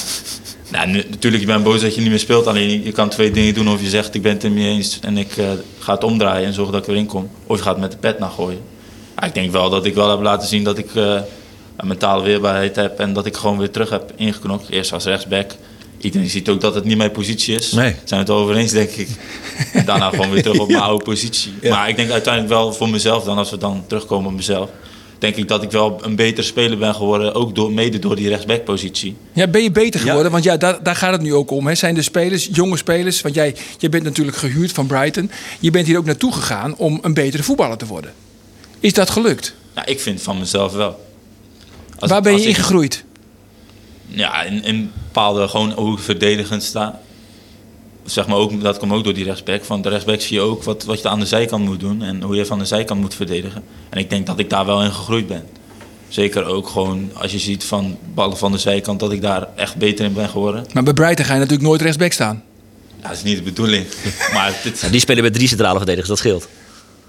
nou, 0.71 0.87
nu- 0.87 1.05
natuurlijk, 1.09 1.41
je 1.43 1.47
bent 1.47 1.63
boos 1.63 1.81
dat 1.81 1.95
je 1.95 2.01
niet 2.01 2.09
meer 2.09 2.19
speelt. 2.19 2.47
Alleen 2.47 2.83
je- 2.83 2.91
kan 2.91 3.09
twee 3.09 3.31
dingen 3.31 3.53
doen. 3.53 3.69
Of 3.69 3.81
je 3.81 3.89
zegt, 3.89 4.15
ik 4.15 4.21
ben 4.21 4.31
het 4.33 4.43
er 4.43 4.51
mee 4.51 4.67
eens. 4.69 4.99
En 5.01 5.17
ik 5.17 5.37
eh, 5.37 5.45
ga 5.79 5.93
het 5.93 6.03
omdraaien 6.03 6.47
en 6.47 6.53
zorg 6.53 6.69
dat 6.71 6.81
ik 6.83 6.87
erin 6.89 7.05
kom. 7.05 7.29
Of 7.47 7.57
je 7.57 7.63
gaat 7.63 7.79
met 7.79 7.91
de 7.91 7.97
pet 7.97 8.19
naar 8.19 8.29
gooien. 8.29 8.59
Ja, 9.15 9.23
ik 9.27 9.33
denk 9.33 9.51
wel 9.51 9.69
dat 9.69 9.85
ik 9.85 9.93
wel 9.95 10.09
heb 10.09 10.21
laten 10.21 10.47
zien 10.47 10.63
dat 10.63 10.77
ik 10.77 10.95
eh, 10.95 11.19
een 11.81 11.87
mentale 11.87 12.23
weerbaarheid 12.23 12.75
heb. 12.75 12.99
En 12.99 13.13
dat 13.13 13.25
ik 13.25 13.35
gewoon 13.37 13.57
weer 13.57 13.71
terug 13.71 13.89
heb 13.89 14.13
ingeknokt. 14.15 14.69
Eerst 14.69 14.93
als 14.93 15.05
rechtsback. 15.05 15.51
Iedereen 15.97 16.29
ziet 16.29 16.49
ook 16.49 16.61
dat 16.61 16.75
het 16.75 16.83
niet 16.83 16.97
mijn 16.97 17.11
positie 17.11 17.55
is. 17.55 17.71
Nee. 17.71 17.95
Zijn 18.03 18.25
we 18.25 18.31
het 18.31 18.41
over 18.41 18.55
eens, 18.55 18.71
denk 18.71 18.89
ik. 18.89 19.07
En 19.73 19.85
daarna 19.85 20.09
gewoon 20.15 20.31
weer 20.31 20.41
terug 20.43 20.59
op 20.59 20.67
mijn 20.67 20.81
oude 20.83 21.03
positie. 21.03 21.53
Ja. 21.61 21.75
Maar 21.75 21.89
ik 21.89 21.95
denk 21.95 22.09
uiteindelijk 22.11 22.53
wel 22.53 22.73
voor 22.73 22.89
mezelf, 22.89 23.23
dan 23.23 23.37
als 23.37 23.49
we 23.49 23.57
dan 23.57 23.83
terugkomen 23.87 24.29
op 24.29 24.35
mezelf, 24.35 24.69
denk 25.19 25.35
ik 25.35 25.47
dat 25.47 25.63
ik 25.63 25.71
wel 25.71 25.99
een 26.01 26.15
betere 26.15 26.47
speler 26.47 26.77
ben 26.77 26.95
geworden, 26.95 27.33
ook 27.33 27.55
door, 27.55 27.71
mede 27.71 27.99
door 27.99 28.15
die 28.15 28.27
rechtsbackpositie. 28.29 29.15
Ja, 29.33 29.47
ben 29.47 29.63
je 29.63 29.71
beter 29.71 29.99
Ja. 29.99 30.05
geworden? 30.05 30.31
Want 30.31 30.43
ja, 30.43 30.57
daar, 30.57 30.83
daar 30.83 30.95
gaat 30.95 31.11
het 31.11 31.21
nu 31.21 31.33
ook 31.33 31.51
om. 31.51 31.67
Hè. 31.67 31.75
Zijn 31.75 31.95
de 31.95 32.01
spelers, 32.01 32.49
jonge 32.51 32.77
spelers, 32.77 33.21
want 33.21 33.35
jij, 33.35 33.55
jij 33.77 33.89
bent 33.89 34.03
natuurlijk 34.03 34.37
gehuurd 34.37 34.71
van 34.71 34.85
Brighton. 34.87 35.31
Je 35.59 35.71
bent 35.71 35.87
hier 35.87 35.97
ook 35.97 36.05
naartoe 36.05 36.31
gegaan 36.33 36.75
om 36.77 36.99
een 37.01 37.13
betere 37.13 37.43
voetballer 37.43 37.77
te 37.77 37.85
worden. 37.85 38.13
Is 38.79 38.93
dat 38.93 39.09
gelukt? 39.09 39.53
Ja, 39.75 39.85
ik 39.85 39.99
vind 39.99 40.21
van 40.21 40.39
mezelf 40.39 40.73
wel. 40.73 41.09
Als- 42.01 42.11
Waar 42.11 42.21
ben 42.21 42.31
je 42.31 42.37
als 42.37 42.47
ik- 42.47 42.55
ingegroeid? 42.55 43.03
Ja, 44.07 44.41
in, 44.43 44.63
in 44.63 44.91
bepaalde 45.03 45.47
gewoon 45.47 45.71
hoe 45.71 45.93
ik 45.97 46.03
verdedigend 46.03 46.63
sta. 46.63 46.99
Zeg 48.05 48.27
maar 48.27 48.37
ook, 48.37 48.61
dat 48.61 48.77
komt 48.77 48.91
ook 48.91 49.03
door 49.03 49.13
die 49.13 49.23
rechtsback. 49.23 49.63
Van 49.63 49.81
de 49.81 49.89
rechtsback 49.89 50.21
zie 50.21 50.35
je 50.35 50.41
ook 50.41 50.63
wat, 50.63 50.83
wat 50.83 51.01
je 51.01 51.09
aan 51.09 51.19
de 51.19 51.25
zijkant 51.25 51.65
moet 51.65 51.79
doen 51.79 52.01
en 52.03 52.21
hoe 52.21 52.35
je 52.35 52.45
van 52.45 52.59
de 52.59 52.65
zijkant 52.65 52.99
moet 53.01 53.13
verdedigen. 53.13 53.63
En 53.89 53.97
ik 53.99 54.09
denk 54.09 54.25
dat 54.27 54.39
ik 54.39 54.49
daar 54.49 54.65
wel 54.65 54.83
in 54.83 54.91
gegroeid 54.91 55.27
ben. 55.27 55.43
Zeker 56.07 56.43
ook 56.45 56.67
gewoon 56.67 57.09
als 57.13 57.31
je 57.31 57.39
ziet 57.39 57.63
van 57.63 57.97
ballen 58.13 58.37
van 58.37 58.51
de 58.51 58.57
zijkant 58.57 58.99
dat 58.99 59.11
ik 59.11 59.21
daar 59.21 59.47
echt 59.55 59.75
beter 59.75 60.05
in 60.05 60.13
ben 60.13 60.29
geworden. 60.29 60.65
Maar 60.73 60.83
bij 60.83 60.93
Brighton 60.93 61.25
ga 61.25 61.33
je 61.33 61.39
natuurlijk 61.39 61.67
nooit 61.67 61.81
rechtsback 61.81 62.11
staan. 62.11 62.43
Ja, 63.01 63.07
dat 63.07 63.17
is 63.17 63.23
niet 63.23 63.37
de 63.37 63.43
bedoeling. 63.43 63.85
maar 64.33 64.59
dit, 64.63 64.79
Ja, 64.79 64.89
die 64.89 64.99
spelen 64.99 65.23
met 65.23 65.33
drie 65.33 65.47
centrale 65.47 65.77
verdedigers, 65.77 66.09
dat 66.09 66.17
scheelt. 66.17 66.47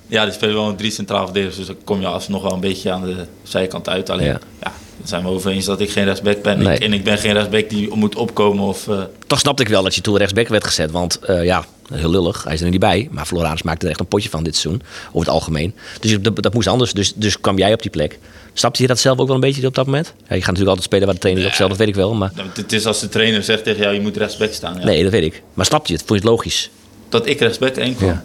ja, 0.07 0.25
die 0.25 0.33
spelen 0.35 0.55
wel 0.55 0.67
met 0.67 0.79
drie 0.79 0.91
centraal 0.91 1.25
verdedigers, 1.25 1.57
dus 1.57 1.67
dan 1.67 1.77
kom 1.85 2.01
je 2.01 2.07
alsnog 2.07 2.43
wel 2.43 2.53
een 2.53 2.61
beetje 2.61 2.91
aan 2.93 3.05
de 3.05 3.27
zijkant 3.43 3.89
uit. 3.89 4.11
Alleen, 4.11 4.27
Ja. 4.27 4.39
ja, 4.63 4.73
zijn 5.05 5.23
we 5.23 5.29
over 5.29 5.51
eens 5.51 5.65
dat 5.65 5.81
ik 5.81 5.91
geen 5.91 6.05
rechtsback 6.05 6.43
ben. 6.43 6.59
Nee. 6.59 6.75
Ik- 6.77 6.83
en 6.83 6.93
ik 6.93 7.05
ben 7.05 7.19
geen 7.19 7.33
rechtsback 7.33 7.69
die 7.69 7.95
moet 7.95 8.15
opkomen 8.17 8.65
of... 8.65 8.89
eh, 8.89 9.03
Toch 9.27 9.39
snapte 9.39 9.63
ik 9.63 9.69
wel 9.69 9.83
dat 9.83 9.95
je 9.95 10.01
toen 10.01 10.17
rechtsback 10.17 10.49
werd 10.49 10.65
gezet. 10.65 10.91
Want 10.91 11.19
eh, 11.19 11.45
ja, 11.45 11.65
heel 11.93 12.11
lullig, 12.11 12.45
hij 12.45 12.55
is 12.55 12.61
er 12.61 12.71
niet 12.71 12.81
bij. 12.81 13.09
Maar 13.11 13.27
Floranus 13.27 13.63
maakte 13.63 13.85
er 13.85 13.91
echt 13.91 14.01
een 14.01 14.07
potje 14.07 14.29
van 14.31 14.43
dit 14.43 14.57
seizoen. 14.57 14.83
Over 15.09 15.19
het 15.19 15.29
algemeen. 15.29 15.75
Dus 16.01 16.21
dat, 16.21 16.43
dat 16.43 16.55
moest 16.55 16.67
anders. 16.69 16.93
Dus, 16.93 17.13
dus 17.15 17.41
kwam 17.41 17.59
jij 17.59 17.73
op 17.73 17.83
die 17.83 17.91
plek. 17.91 18.19
Snapte 18.53 18.83
je 18.83 18.89
dat 18.89 18.99
zelf 18.99 19.19
ook 19.19 19.27
wel 19.27 19.35
een 19.35 19.41
beetje 19.41 19.67
op 19.67 19.75
dat 19.75 19.87
moment? 19.87 20.07
Ja, 20.07 20.23
je 20.23 20.27
gaat 20.29 20.39
natuurlijk 20.41 20.69
altijd 20.69 20.85
spelen 20.87 21.05
waar 21.05 21.15
de 21.15 21.21
trainer 21.21 21.47
op 21.47 21.53
stelt, 21.53 21.69
dat 21.69 21.79
weet 21.79 21.89
ik 21.89 21.95
wel. 21.95 22.15
Maar 22.15 22.31
Het 22.55 22.73
is 22.73 22.87
als 22.87 23.01
de 23.01 23.09
trainer 23.09 23.43
zegt 23.43 23.65
tegen 23.65 23.83
jou, 23.83 23.95
je 23.95 24.01
moet 24.01 24.17
rechtsback 24.17 24.53
staan. 24.53 24.79
Ja. 24.79 24.85
nee, 24.85 25.03
dat 25.03 25.13
weet 25.13 25.23
ik. 25.25 25.43
Maar 25.55 25.67
snapte 25.67 25.93
je 25.93 25.99
het? 25.99 26.07
Vond 26.07 26.21
je 26.21 26.27
het 26.27 26.35
logisch? 26.37 26.71
Dat 27.09 27.27
ik 27.27 27.39
rechtsback 27.41 27.73
kwam? 27.73 27.95
Ja. 27.99 28.25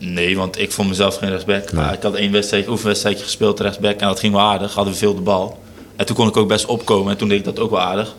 Nee, 0.00 0.36
want 0.36 0.58
ik 0.58 0.72
vond 0.72 0.88
mezelf 0.88 1.16
geen 1.16 1.28
rechtsback. 1.28 1.70
Ik 1.92 2.02
had 2.02 2.14
één 2.14 2.32
wedstrijd, 2.32 2.68
oefenwedstrijdje 2.68 3.24
gespeeld 3.24 3.60
rechtsback 3.60 4.00
en 4.00 4.06
dat 4.08 4.18
ging 4.20 4.32
wel 4.32 4.42
aardig. 4.42 4.74
Hadden 4.74 4.92
we 4.92 4.98
veel 4.98 5.14
de 5.14 5.20
bal. 5.20 5.58
En 5.98 6.06
toen 6.06 6.16
kon 6.16 6.28
ik 6.28 6.36
ook 6.36 6.48
best 6.48 6.66
opkomen 6.66 7.12
en 7.12 7.18
toen 7.18 7.28
deed 7.28 7.38
ik 7.38 7.44
dat 7.44 7.58
ook 7.58 7.70
wel 7.70 7.80
aardig. 7.80 8.14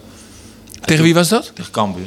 Tegen 0.86 1.04
wie 1.04 1.14
was 1.14 1.30
dat? 1.30 1.52
Tegen 1.54 1.72
Cambuur. 1.72 2.06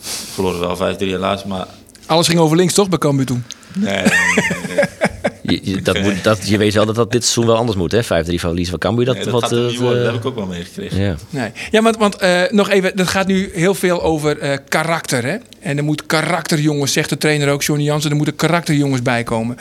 Verloren 0.00 0.76
wel 0.78 0.94
5-3 0.94 0.98
helaas, 0.98 1.44
maar... 1.44 1.66
Alles 2.06 2.28
ging 2.28 2.38
over 2.38 2.56
links, 2.56 2.74
toch, 2.74 2.88
bij 2.88 2.98
Cambuur 2.98 3.26
toen? 3.26 3.44
Nee, 3.74 3.94
nee, 3.94 4.04
nee, 4.04 4.76
nee. 4.76 4.84
Je, 5.42 5.60
je, 5.62 5.82
dat 5.82 6.00
moet, 6.00 6.24
dat, 6.24 6.48
je 6.48 6.58
weet 6.58 6.74
wel 6.74 6.86
dat 6.86 6.94
dat 6.94 7.12
dit 7.12 7.22
seizoen 7.22 7.46
wel 7.46 7.56
anders 7.56 7.76
moet, 7.76 7.92
hè? 7.92 8.04
5-3 8.04 8.06
van 8.06 8.24
verliezen 8.38 8.70
van 8.70 8.78
Cambuur. 8.78 9.04
Dat, 9.04 9.14
Nee, 9.14 9.24
dat 9.24 9.32
wat, 9.32 9.52
eh, 9.52 9.80
Dat 9.80 10.04
heb 10.04 10.14
ik 10.14 10.24
ook 10.24 10.34
wel 10.34 10.46
meegekregen. 10.46 11.00
ja. 11.00 11.16
Nee. 11.30 11.50
Ja, 11.70 11.82
want, 11.82 11.96
want 11.96 12.16
eh, 12.16 12.42
nog 12.50 12.70
even, 12.70 12.96
dat 12.96 13.08
gaat 13.08 13.26
nu 13.26 13.50
heel 13.54 13.74
veel 13.74 14.02
over 14.02 14.38
eh, 14.38 14.58
karakter. 14.68 15.24
Hè? 15.24 15.36
En 15.60 15.76
er 15.76 15.84
moet 15.84 16.06
karakterjongens, 16.06 16.92
zegt 16.92 17.08
de 17.08 17.18
trainer 17.18 17.48
ook, 17.48 17.62
Johnny 17.62 17.84
Jansen, 17.84 18.10
er 18.10 18.16
moeten 18.16 18.36
karakterjongens 18.36 19.02
bij 19.02 19.22
komen. 19.22 19.56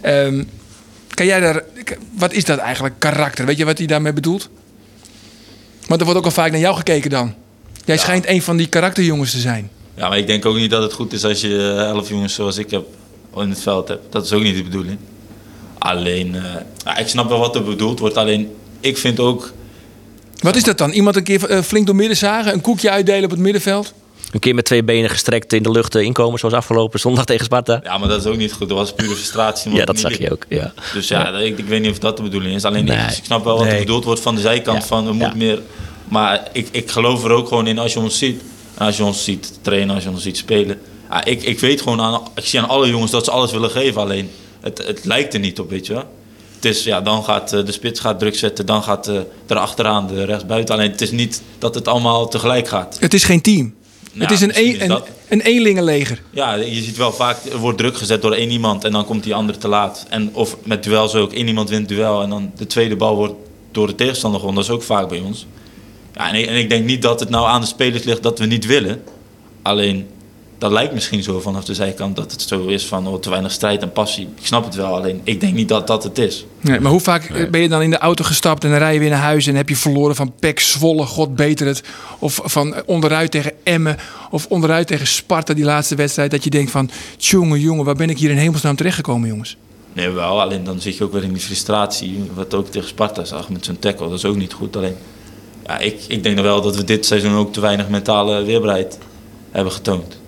Ehm, 0.00 0.44
kan 1.14 1.26
jij 1.26 1.40
daar, 1.40 1.62
wat 2.18 2.32
is 2.32 2.44
dat 2.44 2.58
eigenlijk, 2.58 2.94
karakter? 2.98 3.46
Weet 3.46 3.56
je 3.56 3.64
wat 3.64 3.78
hij 3.78 3.86
daarmee 3.86 4.12
bedoelt? 4.12 4.48
Want 5.88 6.00
er 6.00 6.06
wordt 6.06 6.18
ook 6.18 6.26
al 6.26 6.42
vaak 6.42 6.50
naar 6.50 6.60
jou 6.60 6.76
gekeken 6.76 7.10
dan. 7.10 7.34
Jij 7.84 7.98
schijnt 7.98 8.28
een 8.28 8.42
van 8.42 8.56
die 8.56 8.66
karakterjongens 8.66 9.30
te 9.30 9.38
zijn. 9.38 9.70
Ja, 9.94 10.08
maar 10.08 10.18
ik 10.18 10.26
denk 10.26 10.46
ook 10.46 10.56
niet 10.56 10.70
dat 10.70 10.82
het 10.82 10.92
goed 10.92 11.12
is 11.12 11.24
als 11.24 11.40
je 11.40 11.48
eh, 11.48 11.88
elf 11.88 12.08
jongens 12.08 12.34
zoals 12.34 12.56
ik 12.56 12.70
heb 12.70 12.86
in 13.36 13.48
het 13.48 13.60
veld 13.60 13.88
hebt. 13.88 14.12
Dat 14.12 14.24
is 14.24 14.32
ook 14.32 14.42
niet 14.42 14.56
de 14.56 14.62
bedoeling. 14.62 14.98
Alleen, 15.78 16.34
eh, 16.84 16.98
ik 17.00 17.08
snap 17.08 17.28
wel 17.28 17.38
wat 17.38 17.54
er 17.54 17.64
bedoeld 17.64 17.98
wordt. 17.98 18.16
Alleen, 18.16 18.50
ik 18.80 18.98
vind 18.98 19.20
ook... 19.20 19.52
Wat 20.38 20.56
is 20.56 20.62
dat 20.62 20.78
dan? 20.78 20.90
Iemand 20.90 21.16
een 21.16 21.22
keer 21.22 21.44
eh, 21.44 21.62
flink 21.62 21.86
door 21.86 21.96
midden 21.96 22.16
zagen, 22.16 22.52
een 22.52 22.60
koekje 22.60 22.90
uitdelen 22.90 23.24
op 23.24 23.30
het 23.30 23.38
middenveld? 23.38 23.92
Een 24.32 24.40
keer 24.40 24.54
met 24.54 24.64
twee 24.64 24.82
benen 24.84 25.10
gestrekt 25.10 25.52
in 25.52 25.62
de 25.62 25.70
lucht 25.70 25.94
eh, 25.94 26.02
inkomen, 26.02 26.38
zoals 26.38 26.54
afgelopen 26.54 27.00
zondag 27.00 27.24
tegen 27.24 27.44
Sparta. 27.44 27.80
Ja, 27.82 27.98
maar 27.98 28.08
dat 28.08 28.20
is 28.20 28.26
ook 28.26 28.36
niet 28.36 28.52
goed. 28.52 28.68
Dat 28.68 28.78
was 28.78 28.92
pure 28.94 29.14
frustratie. 29.14 29.72
Ja, 29.74 29.84
dat 29.84 29.98
zag 29.98 30.18
je 30.18 30.32
ook. 30.32 30.44
Ja. 30.48 30.72
Dus 30.92 31.08
ja, 31.08 31.28
ik, 31.38 31.58
ik 31.58 31.64
weet 31.66 31.80
niet 31.80 31.90
of 31.90 31.98
dat 31.98 32.16
de 32.16 32.22
bedoeling 32.22 32.54
is. 32.54 32.64
Alleen, 32.64 32.84
Nee. 32.84 32.96
ik, 32.98 33.10
ik 33.16 33.24
snap 33.24 33.44
wel 33.44 33.54
wat 33.56 33.64
Nee. 33.64 33.72
er 33.74 33.78
bedoeld 33.78 34.04
wordt 34.04 34.20
van 34.20 34.34
de 34.34 34.40
zijkant. 34.40 34.78
Ja. 34.82 34.86
Van, 34.86 35.06
er 35.06 35.14
moet 35.14 35.22
Ja. 35.26 35.32
meer... 35.34 35.60
Maar 36.08 36.48
ik, 36.52 36.68
ik 36.70 36.90
geloof 36.90 37.24
er 37.24 37.30
ook 37.30 37.48
gewoon 37.48 37.66
in 37.66 37.78
als 37.78 37.92
je 37.92 37.98
ons 38.00 38.18
ziet. 38.18 38.42
En 38.74 38.86
als 38.86 38.96
je 38.96 39.04
ons 39.04 39.24
ziet 39.24 39.58
trainen, 39.62 39.94
als 39.94 40.04
je 40.04 40.10
ons 40.10 40.22
ziet 40.22 40.36
spelen. 40.36 40.78
Ja, 41.10 41.24
ik, 41.24 41.42
ik 41.42 41.60
weet 41.60 41.80
gewoon 41.82 42.00
aan... 42.00 42.20
Ik 42.34 42.44
zie 42.46 42.60
aan 42.60 42.68
alle 42.68 42.88
jongens 42.88 43.10
dat 43.10 43.24
ze 43.24 43.30
alles 43.30 43.50
willen 43.52 43.70
geven. 43.70 44.00
Alleen, 44.00 44.30
het, 44.60 44.78
het 44.86 45.04
lijkt 45.04 45.34
er 45.34 45.40
niet 45.40 45.60
op, 45.60 45.70
weet 45.70 45.86
je 45.86 45.92
wel. 45.92 46.04
Het 46.54 46.64
is, 46.64 46.84
ja, 46.84 47.00
dan 47.00 47.24
gaat 47.24 47.52
eh, 47.52 47.64
de 47.64 47.72
spits 47.72 48.00
gaat 48.00 48.18
druk 48.18 48.36
zetten. 48.36 48.66
Dan 48.66 48.82
gaat 48.82 49.08
eh 49.08 49.16
erachteraan 49.46 50.06
de 50.06 50.24
rechtsbuiten. 50.24 50.74
Alleen, 50.74 50.90
het 50.90 51.00
is 51.00 51.10
niet 51.10 51.42
dat 51.58 51.74
het 51.74 51.88
allemaal 51.88 52.28
tegelijk 52.28 52.68
gaat. 52.68 52.96
Het 53.00 53.14
is 53.14 53.24
geen 53.24 53.40
team. 53.40 53.74
Het 54.14 54.30
is 54.30 54.40
een, 54.40 54.46
misschien 54.46 54.66
een, 54.68 54.74
is 54.74 54.80
een, 54.82 54.88
dat- 54.88 55.08
een 55.28 55.40
eenlingenleger. 55.40 56.22
Ja, 56.30 56.54
je 56.54 56.82
ziet 56.82 56.96
wel 56.96 57.12
vaak, 57.12 57.36
er 57.52 57.58
wordt 57.58 57.78
druk 57.78 57.96
gezet 57.96 58.22
door 58.22 58.32
één 58.32 58.50
iemand 58.50 58.84
en 58.84 58.92
dan 58.92 59.04
komt 59.04 59.22
die 59.22 59.34
andere 59.34 59.58
te 59.58 59.68
laat. 59.68 60.06
En 60.08 60.30
of 60.32 60.56
met 60.64 60.82
duels 60.82 61.14
ook, 61.14 61.32
één 61.32 61.46
iemand 61.48 61.68
wint 61.68 61.88
duel 61.88 62.22
en 62.22 62.30
dan 62.30 62.52
de 62.56 62.66
tweede 62.66 62.96
bal 62.96 63.16
wordt 63.16 63.34
door 63.72 63.86
de 63.86 63.94
tegenstander 63.94 64.40
gewonnen. 64.40 64.62
Dat 64.64 64.72
is 64.74 64.78
ook 64.80 64.86
vaak 64.86 65.08
bij 65.08 65.20
ons. 65.20 65.46
Ja, 66.14 66.28
en, 66.28 66.34
ik, 66.34 66.46
en 66.46 66.56
ik 66.56 66.68
denk 66.68 66.84
niet 66.84 67.02
dat 67.02 67.20
het 67.20 67.28
nou 67.30 67.46
aan 67.46 67.60
de 67.60 67.66
spelers 67.66 68.02
ligt 68.04 68.22
dat 68.22 68.38
we 68.38 68.46
niet 68.46 68.66
willen. 68.66 69.02
Alleen, 69.62 70.06
dat 70.58 70.72
lijkt 70.72 70.92
misschien 70.92 71.22
zo 71.22 71.40
vanaf 71.40 71.64
de 71.64 71.74
zijkant 71.74 72.16
dat 72.16 72.32
het 72.32 72.42
zo 72.42 72.66
is 72.66 72.86
van 72.86 73.06
oh, 73.06 73.20
te 73.20 73.30
weinig 73.30 73.52
strijd 73.52 73.82
en 73.82 73.92
passie. 73.92 74.28
Ik 74.36 74.46
snap 74.46 74.64
het 74.64 74.74
wel, 74.74 74.96
alleen 74.96 75.20
ik 75.24 75.40
denk 75.40 75.54
niet 75.54 75.68
dat 75.68 75.86
dat 75.86 76.02
het 76.02 76.18
is. 76.18 76.44
Nee, 76.60 76.80
maar 76.80 76.90
hoe 76.90 77.00
vaak 77.00 77.48
ben 77.50 77.60
je 77.60 77.68
dan 77.68 77.82
in 77.82 77.90
de 77.90 77.98
auto 77.98 78.24
gestapt 78.24 78.64
en 78.64 78.70
dan 78.70 78.78
rij 78.78 78.92
je 78.92 78.98
weer 78.98 79.10
naar 79.10 79.18
huis 79.18 79.46
en 79.46 79.54
heb 79.54 79.68
je 79.68 79.76
verloren 79.76 80.16
van 80.16 80.32
Pek 80.40 80.60
Zwolle, 80.60 81.06
God 81.06 81.36
beter 81.36 81.66
het. 81.66 81.82
Of 82.18 82.40
van 82.44 82.74
onderuit 82.86 83.30
tegen 83.30 83.52
Emmen 83.62 83.96
of 84.30 84.46
onderuit 84.46 84.86
tegen 84.86 85.06
Sparta 85.06 85.54
die 85.54 85.64
laatste 85.64 85.94
wedstrijd. 85.94 86.30
Dat 86.30 86.44
je 86.44 86.50
denkt 86.50 86.70
van, 86.70 86.90
jongen, 87.16 87.60
jongen, 87.60 87.84
waar 87.84 87.96
ben 87.96 88.10
ik 88.10 88.18
hier 88.18 88.30
in 88.30 88.36
hemelsnaam 88.36 88.76
terechtgekomen 88.76 89.28
jongens? 89.28 89.56
Nee, 89.92 90.10
wel. 90.10 90.40
Alleen 90.40 90.64
dan 90.64 90.80
zit 90.80 90.96
je 90.96 91.04
ook 91.04 91.12
weer 91.12 91.22
in 91.22 91.32
die 91.32 91.42
frustratie. 91.42 92.30
Wat 92.34 92.54
ook 92.54 92.68
tegen 92.68 92.88
Sparta 92.88 93.24
zag 93.24 93.48
met 93.48 93.64
zijn 93.64 93.78
tackle. 93.78 94.08
Dat 94.08 94.18
is 94.18 94.24
ook 94.24 94.36
niet 94.36 94.52
goed. 94.52 94.76
Alleen, 94.76 94.96
ja, 95.66 95.78
ik, 95.78 96.00
ik 96.08 96.22
denk 96.22 96.40
wel 96.40 96.62
dat 96.62 96.76
we 96.76 96.84
dit 96.84 97.06
seizoen 97.06 97.34
ook 97.34 97.52
te 97.52 97.60
weinig 97.60 97.88
mentale 97.88 98.42
weerbaarheid 98.42 98.98
hebben 99.50 99.72
getoond. 99.72 100.18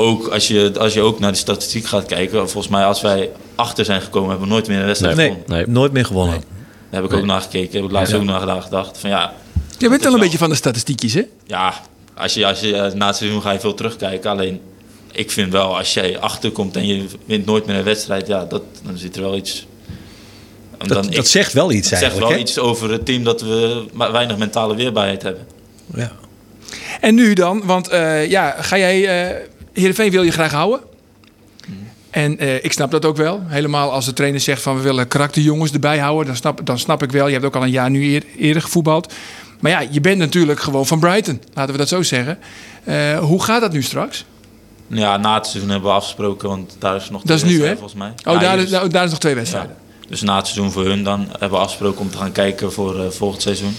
Ook 0.00 0.26
als 0.28 0.48
je, 0.48 0.72
als 0.78 0.92
je 0.94 1.00
ook 1.00 1.18
naar 1.20 1.32
de 1.32 1.38
statistiek 1.38 1.86
gaat 1.86 2.06
kijken. 2.06 2.50
Volgens 2.50 2.68
mij 2.72 2.84
als 2.84 3.00
wij 3.00 3.30
achter 3.54 3.84
zijn 3.84 4.00
gekomen, 4.00 4.28
hebben 4.30 4.46
we 4.48 4.52
nooit 4.54 4.68
meer 4.68 4.78
een 4.80 4.86
wedstrijd 4.86 5.16
Nee, 5.16 5.26
gewonnen. 5.30 5.56
Nee. 5.56 5.66
nooit 5.66 5.92
meer 5.92 6.04
gewonnen. 6.04 6.42
Daar 6.90 7.02
heb 7.02 7.10
ik 7.10 7.16
ook 7.16 7.24
naar 7.24 7.40
gekeken. 7.40 7.76
Heb 7.76 7.84
ik 7.84 7.90
laatst 7.90 8.14
ook 8.14 8.22
naar 8.24 8.60
gedacht. 8.62 8.98
Van 8.98 9.10
ja, 9.10 9.32
Je 9.78 9.88
bent 9.88 10.02
wel 10.04 10.14
een 10.14 10.20
beetje 10.20 10.38
van 10.38 10.48
de 10.48 10.54
statistiekjes, 10.54 11.14
hè? 11.14 11.22
ja 11.46 11.74
als 12.14 12.34
je, 12.34 12.46
als 12.46 12.60
je, 12.60 12.76
eh, 12.76 12.92
na 12.92 13.06
het 13.06 13.16
seizoen 13.16 13.42
ga 13.42 13.50
je 13.52 13.60
veel 13.60 13.74
terugkijken. 13.74 14.30
Alleen, 14.30 14.60
ik 15.12 15.30
vind 15.30 15.52
wel, 15.52 15.76
als 15.76 15.94
jij 15.94 16.18
achterkomt 16.18 16.76
en 16.76 16.86
je 16.86 17.04
wint 17.24 17.46
nooit 17.46 17.66
meer 17.66 17.76
een 17.76 17.84
wedstrijd. 17.84 18.26
Ja, 18.26 18.44
dat, 18.44 18.62
dan 18.84 18.98
zit 18.98 19.16
er 19.16 19.22
wel 19.22 19.36
iets... 19.36 19.66
En 20.78 20.88
Dat, 20.88 21.02
dan- 21.02 21.06
dat 21.12 21.24
ik- 21.24 21.26
zegt 21.30 21.52
wel 21.52 21.72
iets 21.72 21.90
Het 21.90 21.98
zegt 21.98 22.18
wel 22.18 22.30
hè? 22.30 22.36
iets 22.36 22.58
over 22.58 22.90
het 22.90 23.04
team 23.06 23.24
dat 23.24 23.40
we 23.40 23.84
maar 23.92 24.12
weinig 24.12 24.36
mentale 24.36 24.74
weerbaarheid 24.76 25.22
hebben. 25.22 25.46
Ja. 25.94 26.12
En 27.00 27.14
nu 27.14 27.34
dan, 27.34 27.62
want 27.66 27.88
eh, 27.88 28.30
ja, 28.30 28.56
ga 28.60 28.78
jij, 28.78 29.28
eh 29.28 29.36
Heerenveen 29.72 30.10
wil 30.10 30.22
je 30.22 30.30
graag 30.30 30.52
houden. 30.52 30.80
En 32.10 32.38
eh, 32.38 32.64
ik 32.64 32.72
snap 32.72 32.90
dat 32.90 33.04
ook 33.04 33.16
wel. 33.16 33.40
Helemaal 33.46 33.92
als 33.92 34.04
de 34.04 34.12
trainer 34.12 34.40
zegt 34.40 34.62
van 34.62 34.76
we 34.76 34.82
willen 34.82 35.08
karakterjongens 35.08 35.72
erbij 35.72 35.98
houden. 35.98 36.26
Dan 36.26 36.36
snap, 36.36 36.60
dan 36.66 36.78
snap 36.78 37.02
ik 37.02 37.10
wel. 37.10 37.26
Je 37.26 37.32
hebt 37.32 37.44
ook 37.44 37.56
al 37.56 37.62
een 37.62 37.70
jaar 37.70 37.90
nu 37.90 38.12
eer- 38.12 38.24
eerder 38.38 38.62
gevoetbald. 38.62 39.12
Maar 39.60 39.70
ja, 39.70 39.80
je 39.90 40.00
bent 40.00 40.18
natuurlijk 40.18 40.60
gewoon 40.60 40.86
van 40.86 40.98
Brighton. 41.00 41.42
Laten 41.54 41.72
we 41.72 41.78
dat 41.78 41.88
zo 41.88 42.02
zeggen. 42.02 42.38
Eh, 42.84 43.18
hoe 43.18 43.42
gaat 43.42 43.60
dat 43.60 43.72
nu 43.72 43.82
straks? 43.82 44.24
Ja, 44.86 45.16
na 45.16 45.34
het 45.34 45.46
seizoen 45.46 45.70
hebben 45.70 45.90
we 45.90 45.96
afgesproken, 45.96 46.48
want 46.48 46.76
daar 46.78 46.96
is 46.96 47.10
nog 47.10 47.22
Dat 47.22 47.36
is 47.36 47.42
nu, 47.44 47.62
hè? 47.64 47.70
volgens 47.72 47.94
mij. 47.94 48.08
Oh, 48.24 48.32
Ja, 48.32 48.38
daar, 48.38 48.58
is, 48.58 48.70
nou, 48.70 48.88
daar 48.88 49.04
is 49.04 49.10
nog 49.10 49.18
twee 49.18 49.32
ja. 49.32 49.38
wedstrijden. 49.38 49.76
Dus 50.08 50.20
na 50.20 50.36
het 50.36 50.46
seizoen 50.46 50.72
voor 50.72 50.84
hun 50.84 51.04
dan 51.04 51.26
hebben 51.30 51.50
we 51.50 51.56
afgesproken 51.64 52.00
om 52.00 52.10
te 52.10 52.16
gaan 52.18 52.32
kijken 52.32 52.72
voor 52.72 53.00
eh, 53.04 53.10
volgend 53.10 53.42
seizoen. 53.42 53.74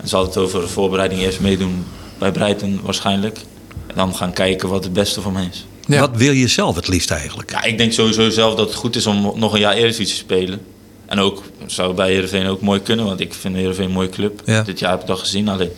En 0.00 0.08
ze 0.08 0.16
hadden 0.16 0.34
het 0.34 0.42
over 0.42 0.68
voorbereiding 0.68 1.20
eerst 1.20 1.40
meedoen 1.40 1.84
bij 2.18 2.32
Breiten 2.32 2.80
waarschijnlijk. 2.82 3.38
Dan 3.98 4.14
gaan 4.14 4.32
kijken 4.32 4.68
wat 4.68 4.84
het 4.84 4.92
beste 4.92 5.20
voor 5.20 5.32
mij 5.32 5.48
is. 5.52 5.66
Ja. 5.86 6.00
Wat 6.00 6.10
wil 6.16 6.32
je 6.32 6.48
zelf 6.48 6.74
het 6.76 6.88
liefst 6.88 7.10
eigenlijk? 7.10 7.50
Ja, 7.50 7.62
ik 7.64 7.78
denk 7.78 7.92
sowieso 7.92 8.30
zelf 8.30 8.54
dat 8.54 8.66
het 8.68 8.76
goed 8.76 8.96
is 8.96 9.06
om 9.06 9.32
nog 9.36 9.52
een 9.52 9.60
jaar 9.60 9.74
Eredivisie 9.74 10.06
te 10.14 10.20
spelen. 10.20 10.60
En 11.06 11.18
ook 11.18 11.42
zou 11.66 11.94
bij 11.94 12.10
Heerenveen 12.12 12.46
ook 12.46 12.60
mooi 12.60 12.80
kunnen, 12.80 13.04
want 13.04 13.20
ik 13.20 13.34
vind 13.34 13.54
Heerenveen 13.54 13.84
een 13.86 13.90
mooie 13.92 14.08
club. 14.08 14.42
Ja. 14.44 14.62
Dit 14.62 14.78
jaar 14.78 14.90
heb 14.90 15.00
ik 15.00 15.06
dat 15.06 15.18
gezien. 15.18 15.48
Alleen, 15.48 15.70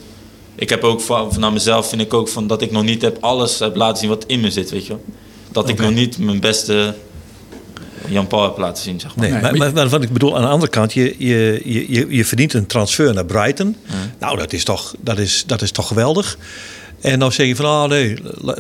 ik 0.54 0.68
heb 0.68 0.84
ook 0.84 1.00
van, 1.00 1.32
naar 1.38 1.52
mezelf 1.52 1.88
vind 1.88 2.00
ik 2.00 2.14
ook 2.14 2.28
van 2.28 2.46
dat 2.46 2.62
ik 2.62 2.70
nog 2.70 2.82
niet 2.82 3.02
heb 3.02 3.16
alles 3.20 3.58
heb 3.58 3.76
laten 3.76 3.98
zien 3.98 4.08
wat 4.08 4.24
in 4.26 4.40
me 4.40 4.50
zit, 4.50 4.70
weet 4.70 4.86
je 4.86 4.92
wel. 4.92 5.04
Dat 5.52 5.68
ik 5.68 5.78
nog 5.78 5.90
niet 5.92 6.18
mijn 6.18 6.40
beste 6.40 6.94
Jan 8.08 8.26
Paul 8.26 8.42
heb 8.42 8.58
laten 8.58 8.82
zien, 8.82 9.00
zeg 9.00 9.14
maar. 9.16 9.24
Nee, 9.24 9.32
Nee, 9.32 9.42
maar, 9.42 9.50
maar- 9.50 9.58
maar, 9.66 9.74
maar 9.74 9.88
wat 9.88 10.02
ik 10.02 10.12
bedoel, 10.12 10.36
aan 10.36 10.42
de 10.42 10.48
andere 10.48 10.70
kant, 10.70 10.92
je, 10.92 11.14
je, 11.18 11.60
je, 11.64 11.92
je- 11.92 12.06
je 12.08 12.24
verdient 12.24 12.52
een 12.54 12.66
transfer 12.66 13.14
naar 13.14 13.24
Brighton. 13.24 13.76
Nou, 14.18 14.36
dat 14.38 14.52
is, 14.52 14.64
toch, 14.64 14.94
dat, 15.00 15.18
is, 15.18 15.44
dat 15.46 15.62
is 15.62 15.70
toch 15.70 15.86
geweldig. 15.86 16.38
En 17.00 17.18
dan 17.18 17.32
zeg 17.32 17.46
je 17.46 17.56
van, 17.56 17.64
oh 17.64 17.84
nee, 17.84 18.16
la- 18.40 18.56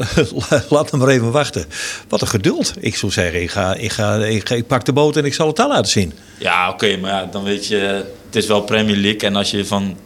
la- 0.50 0.64
laat 0.68 0.90
hem 0.90 1.00
maar 1.00 1.08
even 1.08 1.30
wachten. 1.30 1.64
Wat 2.08 2.20
een 2.20 2.26
geduld. 2.28 2.72
Ik 2.80 2.96
zou 2.96 3.12
zeggen, 3.12 3.42
ik, 3.42 3.50
ga, 3.50 3.74
ik, 3.74 3.92
ga, 3.92 4.16
ik, 4.24 4.48
ga- 4.48 4.54
ik 4.54 4.66
pak 4.66 4.84
de 4.84 4.92
boot 4.92 5.16
en 5.16 5.24
ik 5.24 5.34
zal 5.34 5.46
het 5.46 5.56
daar 5.56 5.68
laten 5.68 5.90
zien. 5.90 6.12
Ja, 6.38 6.68
oké, 6.70 6.96
maar 6.96 7.10
ja, 7.10 7.28
dan 7.32 7.44
weet 7.44 7.66
je, 7.66 7.76
het 8.26 8.36
is 8.36 8.46
wel 8.46 8.60
Premier 8.62 8.96
League. 8.96 9.20
En 9.20 9.36
als 9.36 9.50
je 9.50 9.64
van, 9.64 9.96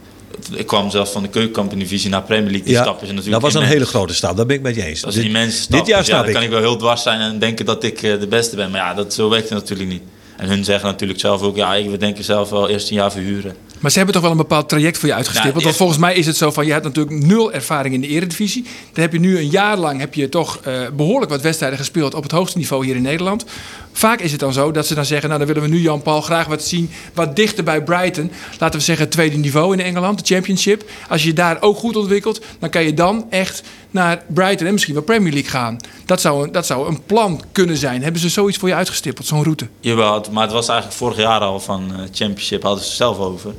ik 0.53 0.67
kwam 0.67 0.89
zelfs 0.89 1.11
van 1.11 1.21
de 1.23 1.29
keukenkampioen-divisie 1.29 2.09
naar 2.09 2.23
Premier 2.23 2.49
League, 2.51 2.65
die 2.67 2.75
stap 2.75 3.01
is 3.01 3.07
natuurlijk 3.07 3.31
dat 3.31 3.41
was 3.41 3.53
een 3.53 3.67
hele 3.67 3.85
grote 3.85 4.13
stap, 4.13 4.37
daar 4.37 4.45
ben 4.45 4.55
ik 4.55 4.61
met 4.61 4.75
je 4.75 4.83
eens. 4.85 5.01
Dat 5.01 5.09
is 5.09 5.15
een 5.15 5.21
Dit- 5.23 5.31
immense 5.31 5.57
stap. 5.61 5.77
Dit 5.79 5.87
jaar 5.87 5.99
Dus 5.99 6.07
ja, 6.07 6.17
dan 6.17 6.27
ik. 6.27 6.33
kan 6.33 6.43
ik 6.43 6.49
wel 6.49 6.59
heel 6.59 6.77
dwars 6.77 7.01
zijn 7.03 7.19
en 7.19 7.39
denken 7.39 7.65
dat 7.65 7.83
ik 7.83 8.01
eh, 8.03 8.19
de 8.19 8.27
beste 8.27 8.55
ben. 8.55 8.71
Maar 8.71 8.79
ja, 8.81 8.93
dat, 8.93 9.13
zo 9.13 9.29
werkt 9.29 9.49
het 9.49 9.57
natuurlijk 9.59 9.89
niet. 9.89 10.01
En 10.37 10.47
hun 10.47 10.63
zeggen 10.63 10.87
natuurlijk 10.89 11.19
zelf 11.19 11.41
ook, 11.41 11.55
ja, 11.55 11.75
ik 11.75 11.89
we 11.89 11.97
denken 11.97 12.23
zelf 12.23 12.49
wel 12.49 12.69
eerst 12.69 12.89
een 12.89 12.95
jaar 12.95 13.11
verhuren. 13.11 13.55
Maar 13.85 13.93
ze 13.93 13.99
hebben 14.03 14.21
toch 14.21 14.29
wel 14.29 14.39
een 14.39 14.47
bepaald 14.47 14.69
traject 14.69 14.97
voor 14.97 15.07
je 15.09 15.15
uitgestippeld. 15.15 15.57
Ja, 15.57 15.63
Want 15.65 15.75
volgens 15.77 15.99
mij 15.99 16.15
is 16.15 16.25
het 16.25 16.37
zo 16.37 16.51
van, 16.51 16.65
je 16.65 16.71
hebt 16.71 16.83
natuurlijk 16.83 17.15
nul 17.25 17.51
ervaring 17.53 17.93
in 17.95 18.01
de 18.01 18.07
eredivisie. 18.07 18.63
Dan 18.93 19.01
heb 19.03 19.11
je 19.13 19.19
nu 19.19 19.37
een 19.37 19.49
jaar 19.49 19.77
lang 19.77 19.99
heb 19.99 20.13
je 20.13 20.29
toch 20.29 20.59
eh, 20.63 20.73
behoorlijk 20.95 21.31
wat 21.31 21.41
wedstrijden 21.41 21.77
gespeeld 21.79 22.13
op 22.13 22.23
het 22.23 22.31
hoogste 22.31 22.57
niveau 22.57 22.85
hier 22.85 22.95
in 22.95 23.01
Nederland. 23.01 23.45
Vaak 23.91 24.19
is 24.19 24.31
het 24.31 24.39
dan 24.39 24.53
zo 24.53 24.71
dat 24.71 24.87
ze 24.87 24.95
dan 24.95 25.05
zeggen, 25.05 25.27
nou 25.29 25.39
dan 25.45 25.53
willen 25.53 25.69
we 25.69 25.75
nu 25.75 25.81
Jan-Paul 25.81 26.21
graag 26.21 26.47
wat 26.47 26.63
zien. 26.63 26.89
Wat 27.13 27.35
dichter 27.35 27.63
bij 27.63 27.83
Brighton. 27.83 28.31
Laten 28.59 28.79
we 28.79 28.85
zeggen 28.85 29.05
het 29.05 29.13
tweede 29.13 29.37
niveau 29.37 29.73
in 29.73 29.79
Engeland, 29.79 30.27
de 30.27 30.33
Championship. 30.33 30.89
Als 31.09 31.21
je 31.21 31.27
je 31.27 31.33
daar 31.33 31.57
ook 31.61 31.77
goed 31.77 31.95
ontwikkelt, 31.95 32.41
dan 32.59 32.69
kan 32.69 32.83
je 32.83 32.93
dan 32.93 33.25
echt 33.29 33.61
naar 33.91 34.23
Brighton 34.27 34.67
en 34.67 34.73
misschien 34.73 34.93
wel 34.93 35.03
Premier 35.03 35.33
League 35.33 35.49
gaan. 35.51 35.77
Dat 36.05 36.21
zou, 36.21 36.43
een- 36.43 36.51
dat 36.51 36.65
zou 36.65 36.87
een 36.87 37.03
plan 37.05 37.41
kunnen 37.51 37.77
zijn. 37.77 38.03
Hebben 38.03 38.21
ze 38.21 38.29
zoiets 38.29 38.57
voor 38.57 38.69
je 38.69 38.75
uitgestippeld, 38.75 39.27
zo'n 39.27 39.43
route? 39.43 39.67
Jawel, 39.79 40.25
maar 40.31 40.43
het 40.43 40.51
was 40.53 40.67
eigenlijk 40.67 40.97
vorig 40.99 41.17
jaar 41.17 41.39
al 41.39 41.59
van 41.59 41.91
eh, 41.91 41.99
Championship, 42.11 42.61
hadden 42.63 42.81
ze 42.83 42.87
het 42.89 42.97
zelf 42.97 43.17
over. 43.19 43.53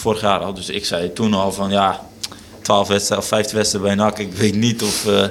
Vorig 0.00 0.20
jaar 0.20 0.38
al, 0.40 0.54
dus 0.54 0.68
ik 0.68 0.84
zei 0.84 1.12
toen 1.12 1.34
al 1.34 1.52
van 1.52 1.70
ja, 1.70 2.06
12 2.62 2.88
wedstrijden 2.88 3.24
of 3.24 3.30
15 3.30 3.56
wedstrijden 3.56 3.96
bij 3.96 4.04
NAC. 4.06 4.18
Ik 4.18 4.32
weet 4.32 4.54
niet 4.54 4.82
of, 4.82 5.06
eh, 5.06 5.22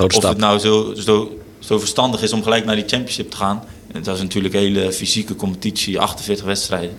of 0.00 0.12
stap. 0.12 0.22
het 0.22 0.38
nou 0.38 0.58
zo, 0.58 0.94
zo, 0.96 1.38
zo 1.58 1.78
verstandig 1.78 2.22
is 2.22 2.32
om 2.32 2.42
gelijk 2.42 2.64
naar 2.64 2.74
die 2.74 2.84
Championship 2.86 3.30
te 3.30 3.36
gaan. 3.36 3.64
Dat 4.02 4.14
is 4.16 4.22
natuurlijk 4.22 4.54
een 4.54 4.60
hele 4.60 4.92
fysieke 4.92 5.36
competitie, 5.36 5.98
48 5.98 6.44
wedstrijden. 6.44 6.96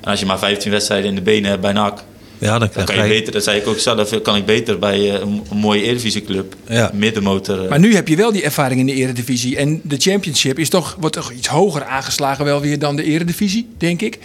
En 0.00 0.10
als 0.10 0.20
je 0.20 0.26
maar 0.26 0.38
15 0.38 0.70
wedstrijden 0.70 1.08
in 1.08 1.14
de 1.14 1.22
benen 1.22 1.50
hebt 1.50 1.62
bij 1.62 1.72
NAC, 1.72 2.04
Ja, 2.38 2.58
dan, 2.58 2.70
kan 2.84 2.96
je 2.96 3.02
beter, 3.02 3.32
dat 3.32 3.42
zei 3.44 3.60
ik 3.60 3.66
ook 3.66 3.78
zelf, 3.78 4.20
kan 4.22 4.36
ik 4.36 4.44
beter 4.46 4.78
bij 4.78 4.98
eh, 5.14 5.20
een, 5.20 5.42
een 5.50 5.56
mooie 5.56 5.82
Eredivisieclub, 5.82 6.54
Ja. 6.68 6.90
middenmotor. 6.94 7.62
eh, 7.64 7.68
Maar 7.70 7.78
nu 7.78 7.94
heb 7.94 8.08
je 8.08 8.16
wel 8.16 8.32
die 8.32 8.42
ervaring 8.42 8.80
in 8.80 8.86
de 8.86 8.92
eredivisie. 8.94 9.56
En 9.56 9.80
de 9.84 9.96
championship 9.98 10.58
is 10.58 10.68
toch, 10.68 10.96
wordt 11.00 11.14
toch 11.16 11.32
iets 11.32 11.48
hoger 11.48 11.84
aangeslagen 11.84 12.44
wel 12.44 12.60
weer 12.60 12.78
dan 12.78 12.96
de 12.96 13.02
eredivisie, 13.04 13.68
denk 13.78 14.00
ik. 14.02 14.18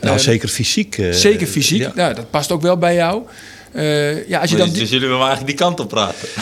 Nou, 0.00 0.16
Eh, 0.16 0.22
zeker 0.22 0.48
fysiek. 0.48 0.98
eh, 0.98 1.10
Zeker 1.12 1.46
fysiek. 1.46 1.80
ja. 1.80 1.92
Nou, 1.94 2.14
dat 2.14 2.30
past 2.30 2.52
ook 2.52 2.62
wel 2.62 2.76
bij 2.78 2.94
jou. 2.94 3.22
Eh, 3.72 4.28
ja, 4.28 4.40
als 4.40 4.50
je 4.50 4.56
dus, 4.56 4.64
dan... 4.66 4.74
dus 4.74 4.90
jullie 4.90 5.08
willen 5.08 5.26
eigenlijk 5.26 5.46
die 5.46 5.66
kant 5.66 5.80
op 5.80 5.88
praten. 5.88 6.28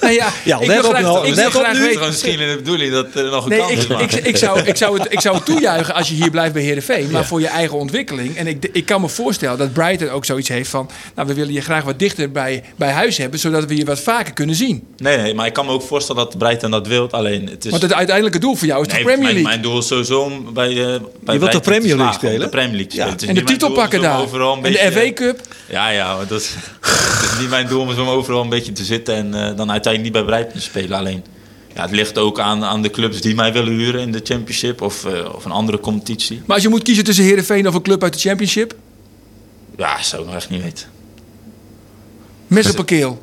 Nou 0.00 0.12
ja, 0.12 0.28
Ja, 0.44 0.60
ik 0.60 0.66
let 0.66 0.80
wil 0.80 0.84
op 0.90 0.96
graag, 0.96 1.02
nou, 1.02 1.26
ik 1.26 1.34
let 1.34 1.52
wil 1.52 1.60
op 1.60 1.66
graag 1.66 1.72
nu. 1.72 1.78
Het 1.78 1.88
weten... 1.88 2.02
is 2.02 2.08
misschien 2.08 2.40
in 2.40 2.48
de 2.48 2.56
bedoeling 2.56 2.92
dat 2.92 3.14
er 3.14 3.24
nog 3.30 3.44
een 3.44 3.50
Nee, 3.50 3.58
kant 3.58 3.70
ik, 4.00 4.12
is. 4.12 4.18
ik, 4.18 4.24
ik, 4.26 4.36
zou, 4.36 4.60
ik, 4.60 4.76
zou 4.76 4.98
het, 5.00 5.12
ik 5.12 5.20
zou 5.20 5.34
het 5.36 5.44
toejuichen 5.44 5.94
als 5.94 6.08
je 6.08 6.14
hier 6.14 6.30
blijft 6.30 6.52
bij 6.52 6.62
Heerenveen. 6.62 7.10
Maar 7.10 7.24
voor 7.26 7.40
je 7.40 7.46
eigen 7.46 7.78
ontwikkeling. 7.78 8.36
En 8.36 8.46
ik, 8.46 8.68
ik 8.72 8.86
kan 8.86 9.00
me 9.00 9.08
voorstellen 9.08 9.58
dat 9.58 9.72
Brighton 9.72 10.08
ook 10.08 10.24
zoiets 10.24 10.48
heeft 10.48 10.70
van... 10.70 10.90
Nou, 11.14 11.28
we 11.28 11.34
willen 11.34 11.52
je 11.52 11.60
graag 11.60 11.84
wat 11.84 11.98
dichter 11.98 12.30
bij, 12.30 12.62
bij 12.76 12.90
huis 12.90 13.16
hebben... 13.16 13.38
zodat 13.40 13.64
we 13.64 13.76
je 13.76 13.84
wat 13.84 14.00
vaker 14.00 14.32
kunnen 14.32 14.54
zien. 14.54 14.86
Nee, 14.96 15.16
nee, 15.16 15.34
maar 15.34 15.46
ik 15.46 15.52
kan 15.52 15.66
me 15.66 15.72
ook 15.72 15.82
voorstellen 15.82 16.24
dat 16.24 16.38
Brighton 16.38 16.70
dat 16.70 16.86
wil. 16.86 17.10
Alleen 17.10 17.46
het 17.48 17.64
is. 17.64 17.70
Want 17.70 17.82
het 17.82 17.92
uiteindelijke 17.94 18.38
doel 18.38 18.54
voor 18.54 18.66
jou 18.66 18.86
is 18.86 18.92
nee, 18.92 18.96
de 18.98 19.04
Premier 19.04 19.22
mijn, 19.22 19.34
League. 19.34 19.50
mijn 19.52 19.62
doel 19.62 19.78
is 19.78 19.86
sowieso 19.86 20.20
om 20.20 20.52
bij, 20.54 20.68
de 20.68 20.74
bij 20.74 20.88
wilt 20.88 21.00
de 21.24 21.38
Brighton 21.38 21.60
te 21.60 21.68
Premier 21.70 21.96
League 21.96 22.14
spelen? 22.14 22.40
De 22.40 22.48
Premier 22.48 22.76
League 22.76 22.94
Ja. 22.96 23.06
en 23.06 23.16
de 23.16 23.24
niet 23.26 23.34
mijn 23.34 23.46
titel 23.46 23.70
pakken 23.70 23.98
om 23.98 24.04
daar. 24.04 24.20
overal 24.20 24.56
een 24.56 24.64
En 24.64 24.72
de 24.72 24.78
beetje- 24.78 25.00
FA 25.00 25.12
Cup. 25.12 25.40
Ja, 25.68 25.88
ja, 25.90 26.16
dat 26.30 26.40
is, 26.40 26.54
niet 27.40 27.48
mijn 27.48 27.68
doel 27.68 27.80
om 27.80 27.94
zo 27.94 28.06
overal 28.06 28.42
een 28.42 28.48
beetje 28.48 28.72
te 28.72 28.84
zitten 28.84 29.14
en 29.14 29.34
eh, 29.34 29.56
dan 29.56 29.70
uiteindelijk 29.70 30.02
niet 30.02 30.12
bij 30.12 30.34
Brighton 30.34 30.60
te 30.60 30.66
spelen. 30.66 30.98
Alleen, 30.98 31.24
ja, 31.74 31.82
het 31.82 31.90
ligt 31.90 32.18
ook 32.18 32.40
aan, 32.40 32.64
aan 32.64 32.82
de 32.82 32.90
clubs 32.90 33.20
die 33.20 33.34
mij 33.34 33.52
willen 33.52 33.72
huren 33.72 34.00
in 34.00 34.12
de 34.12 34.20
Championship 34.24 34.82
of, 34.82 35.04
eh, 35.04 35.34
of 35.34 35.44
een 35.44 35.50
andere 35.50 35.80
competitie. 35.80 36.42
Maar 36.46 36.54
als 36.54 36.64
je 36.64 36.68
moet 36.68 36.82
kiezen 36.82 37.04
tussen 37.04 37.24
Heerenveen 37.24 37.68
of 37.68 37.74
een 37.74 37.82
club 37.82 38.02
uit 38.02 38.12
de 38.12 38.18
Championship... 38.18 38.74
Ja, 39.76 40.02
zou 40.02 40.22
ik 40.22 40.28
nog 40.28 40.36
echt 40.36 40.50
niet 40.50 40.62
weten. 40.62 40.86
Mes 42.46 42.70
op 42.70 42.78
een 42.78 42.84
keel. 42.84 43.22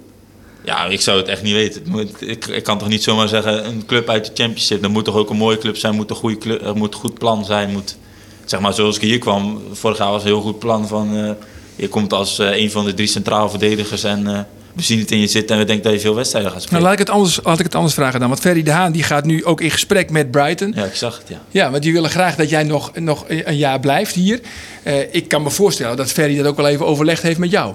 Ja, 0.64 0.86
ik 0.86 1.02
zou 1.02 1.18
het 1.18 1.28
echt 1.28 1.44
niet 1.44 1.54
weten. 1.54 2.10
Ik, 2.20 2.46
ik 2.48 2.64
kan 2.64 2.78
toch 2.78 2.88
niet 2.88 3.04
zomaar 3.04 3.28
zeggen, 3.28 3.66
een 3.66 3.86
club 3.86 4.10
uit 4.10 4.26
de 4.26 4.32
Championship, 4.34 4.82
dat 4.82 4.92
moet 4.92 5.06
toch 5.06 5.16
ook 5.16 5.30
een 5.30 5.38
mooie 5.38 5.58
club 5.58 5.78
zijn, 5.78 5.96
moet 5.96 6.10
een 6.10 6.16
goede 6.16 6.38
club, 6.38 6.62
er 6.66 6.76
moet 6.76 6.94
een 6.94 7.00
goed 7.00 7.18
plan 7.18 7.46
zijn. 7.46 7.72
Moet, 7.72 7.98
zeg 8.46 8.60
maar, 8.60 8.74
zoals 8.74 8.96
ik 8.96 9.02
hier 9.02 9.20
kwam, 9.20 9.62
vorig 9.72 9.98
jaar 9.98 10.12
was 10.12 10.22
een 10.22 10.28
heel 10.28 10.42
goed 10.42 10.60
plan 10.60 10.88
van, 10.88 11.18
eh, 11.18 11.32
je 11.78 11.88
komt 11.88 12.14
als 12.14 12.40
eh, 12.40 12.56
een 12.62 12.72
van 12.72 12.86
de 12.86 12.94
drie 12.94 13.08
centraal 13.08 13.50
verdedigers 13.50 14.04
en 14.04 14.28
eh, 14.28 14.40
we 14.74 14.84
zien 14.84 15.00
het 15.00 15.12
in 15.12 15.20
je 15.20 15.28
zitten 15.28 15.56
en 15.56 15.62
we 15.62 15.68
denken 15.68 15.84
dat 15.86 15.94
je 15.94 16.00
veel 16.00 16.16
wedstrijden 16.16 16.52
gaat 16.52 16.60
Nou, 16.60 16.68
spelen. 16.70 16.84
laat 16.90 17.00
ik, 17.00 17.00
het 17.08 17.10
anders, 17.16 17.40
laat 17.44 17.60
ik 17.60 17.66
het 17.66 17.76
anders 17.76 17.94
vragen 17.94 18.20
dan. 18.20 18.30
Want 18.30 18.42
Ferry 18.42 18.64
de 18.64 18.72
Haan 18.72 18.92
die 18.92 19.04
gaat 19.04 19.26
nu 19.26 19.46
ook 19.46 19.62
in 19.62 19.72
gesprek 19.72 20.10
met 20.10 20.32
Brighton. 20.32 20.74
Ja, 20.76 20.84
ik 20.86 20.96
zag 20.96 21.18
het, 21.18 21.28
ja. 21.28 21.42
Ja, 21.50 21.72
want 21.72 21.84
die 21.84 21.94
willen 21.94 22.10
graag 22.10 22.36
dat 22.36 22.50
jij 22.50 22.64
nog, 22.64 22.92
nog 22.96 23.26
een 23.28 23.58
jaar 23.58 23.80
blijft 23.80 24.16
hier. 24.16 24.40
Eh, 24.84 25.14
ik 25.14 25.28
kan 25.28 25.44
me 25.44 25.50
voorstellen 25.50 25.98
dat 25.98 26.12
Ferry 26.12 26.38
dat 26.38 26.46
ook 26.46 26.58
wel 26.58 26.68
even 26.68 26.86
overlegd 26.86 27.22
heeft 27.22 27.40
met 27.40 27.52
jou. 27.52 27.74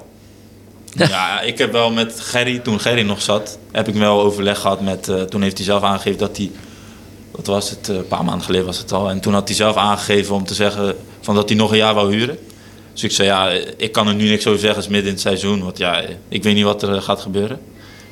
Ja, 0.95 1.41
ik 1.41 1.59
heb 1.59 1.73
wel 1.73 1.91
met 1.91 2.21
Gerry, 2.21 2.59
toen 2.59 2.81
Gerry 2.81 3.03
nog 3.03 3.23
zat, 3.23 3.59
heb 3.73 3.89
ik 3.89 3.95
wel 3.95 4.23
overleg 4.23 4.59
gehad 4.59 4.81
met, 4.81 5.11
toen 5.31 5.43
heeft 5.43 5.57
hij 5.57 5.67
zelf 5.67 5.83
aangegeven 5.83 6.19
dat 6.19 6.37
hij, 6.37 6.51
wat 7.31 7.47
was 7.47 7.71
het, 7.71 7.89
een 7.89 8.07
paar 8.09 8.25
maanden 8.25 8.45
geleden 8.45 8.67
was 8.67 8.79
het 8.79 8.93
al, 8.93 9.11
en 9.11 9.21
toen 9.21 9.33
had 9.33 9.49
hij 9.49 9.57
zelf 9.57 9.77
aangegeven 9.77 10.35
om 10.35 10.45
te 10.45 10.55
zeggen 10.55 10.97
van 11.21 11.35
dat 11.35 11.49
hij 11.49 11.59
nog 11.59 11.71
een 11.71 11.77
jaar 11.77 11.95
wou 11.95 12.13
huren. 12.15 12.39
Dus 12.93 13.03
ik 13.03 13.11
zei, 13.11 13.29
ja, 13.29 13.51
ik 13.77 13.93
kan 13.93 14.09
er 14.09 14.15
nu 14.15 14.29
niks 14.29 14.47
over 14.47 14.61
zeggen, 14.61 14.79
het 14.79 14.89
is 14.89 14.93
midden 14.93 15.09
in 15.09 15.15
het 15.15 15.23
seizoen, 15.23 15.63
want 15.63 15.79
ja, 15.79 16.03
ik 16.29 16.43
weet 16.43 16.55
niet 16.55 16.65
wat 16.65 16.83
er 16.83 16.95
eh, 16.95 17.03
gaat 17.03 17.21
gebeuren. 17.21 17.61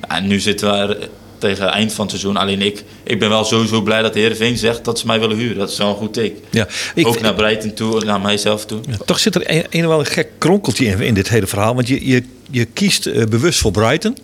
En 0.01 0.27
nu 0.27 0.41
zitten 0.41 0.71
we 0.71 0.77
er 0.77 1.09
tegen 1.39 1.65
het 1.65 1.75
eind 1.75 1.93
van 1.93 2.07
het 2.07 2.11
seizoen, 2.11 2.37
alleen 2.37 2.63
ik, 2.63 2.85
ik 3.03 3.19
ben 3.19 3.29
wel 3.29 3.45
sowieso 3.45 3.81
blij 3.81 4.03
dat 4.03 4.13
de 4.13 4.19
Heerenveen 4.19 4.59
zegt 4.59 4.85
dat 4.85 4.99
ze 4.99 5.07
mij 5.07 5.21
willen 5.21 5.37
huren. 5.37 5.59
Dat 5.59 5.71
is 5.71 5.79
wel 5.79 5.89
een 5.89 5.95
goed 5.95 6.13
teken. 6.13 6.43
Ja, 6.51 6.69
ik, 6.95 7.07
Ook 7.07 7.21
naar 7.21 7.35
Breiten 7.35 7.75
toe, 7.75 8.05
naar 8.05 8.21
mijzelf 8.21 8.67
toe. 8.67 8.81
Ja, 8.89 8.97
toch 9.05 9.19
zit 9.19 9.35
er 9.35 9.51
een, 9.51 9.65
een 9.71 9.89
wel 9.89 9.99
een 9.99 10.07
gek 10.07 10.29
kronkeltje 10.39 10.87
in, 10.87 11.01
in 11.01 11.15
dit 11.15 11.29
hele 11.29 11.47
verhaal. 11.47 11.75
Want 11.75 11.89
je, 11.89 12.07
je, 12.07 12.23
je 12.51 12.65
kiest 12.65 13.07
eh, 13.07 13.25
bewust 13.25 13.59
voor 13.59 13.71
Brighton. 13.71 14.17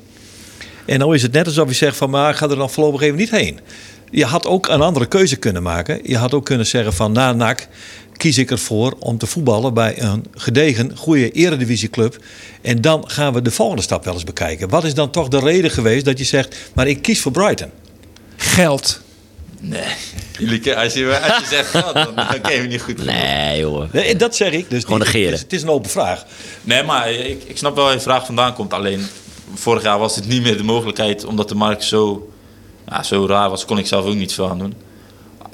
En 0.84 0.98
nou 0.98 1.14
is 1.14 1.22
het 1.22 1.32
net 1.32 1.46
alsof 1.46 1.68
je 1.68 1.74
zegt 1.74 1.96
van, 1.96 2.10
maar 2.10 2.34
ga 2.34 2.48
er 2.48 2.56
dan 2.56 2.70
voorlopig 2.70 3.00
even 3.00 3.16
niet 3.16 3.30
heen. 3.30 3.60
Je 4.10 4.24
had 4.24 4.46
ook 4.46 4.68
een 4.68 4.80
andere 4.80 5.06
keuze 5.06 5.36
kunnen 5.36 5.62
maken. 5.62 6.00
Je 6.02 6.16
had 6.16 6.34
ook 6.34 6.44
kunnen 6.44 6.66
zeggen 6.66 6.92
van, 6.92 7.12
na 7.12 7.32
NAC 7.32 7.68
kies 8.16 8.38
ik 8.38 8.50
ervoor 8.50 8.96
om 8.98 9.18
te 9.18 9.26
voetballen 9.26 9.74
bij 9.74 10.02
een 10.02 10.24
gedegen, 10.34 10.96
goede 10.96 11.30
eredivisieclub. 11.30 12.16
En 12.62 12.80
dan 12.80 13.10
gaan 13.10 13.32
we 13.32 13.42
de 13.42 13.50
volgende 13.50 13.82
stap 13.82 14.04
wel 14.04 14.14
eens 14.14 14.24
bekijken. 14.24 14.68
Wat 14.68 14.84
is 14.84 14.94
dan 14.94 15.10
toch 15.10 15.28
de 15.28 15.38
reden 15.38 15.70
geweest 15.70 16.04
dat 16.04 16.18
je 16.18 16.24
zegt, 16.24 16.56
maar 16.72 16.86
ik 16.86 17.02
kies 17.02 17.20
voor 17.20 17.32
Brighton? 17.32 17.70
Geld. 18.36 19.00
Nee, 19.60 19.82
Jullie, 20.38 20.76
als, 20.76 20.92
je, 20.92 21.20
als 21.20 21.38
je 21.38 21.46
zegt 21.56 21.68
geld, 21.68 21.94
dan, 21.94 22.14
dan 22.30 22.40
ken 22.40 22.54
je 22.54 22.60
me 22.60 22.66
niet 22.66 22.82
goed. 22.82 23.00
genoeg. 23.00 23.14
Nee, 23.14 23.58
joh. 23.58 23.92
Nee, 23.92 24.16
dat 24.16 24.36
zeg 24.36 24.52
ik. 24.52 24.70
Dus 24.70 24.84
Gewoon 24.84 24.98
negeren. 24.98 25.24
Het 25.24 25.34
is, 25.34 25.42
het 25.42 25.52
is 25.52 25.62
een 25.62 25.68
open 25.68 25.90
vraag. 25.90 26.24
Nee, 26.62 26.82
maar 26.82 27.10
ik, 27.10 27.42
ik 27.46 27.56
snap 27.56 27.74
wel 27.74 27.84
waar 27.84 27.94
je 27.94 28.00
vraag 28.00 28.26
vandaan 28.26 28.54
komt. 28.54 28.72
Alleen 28.72 29.06
vorig 29.54 29.82
jaar 29.82 29.98
was 29.98 30.16
het 30.16 30.28
niet 30.28 30.42
meer 30.42 30.56
de 30.56 30.62
mogelijkheid, 30.62 31.24
omdat 31.24 31.48
de 31.48 31.54
markt 31.54 31.84
zo, 31.84 32.30
ja, 32.88 33.02
zo 33.02 33.26
raar 33.26 33.50
was, 33.50 33.64
kon 33.64 33.78
ik 33.78 33.86
zelf 33.86 34.04
ook 34.04 34.14
niet 34.14 34.32
veel 34.32 34.50
aan 34.50 34.58
doen. 34.58 34.74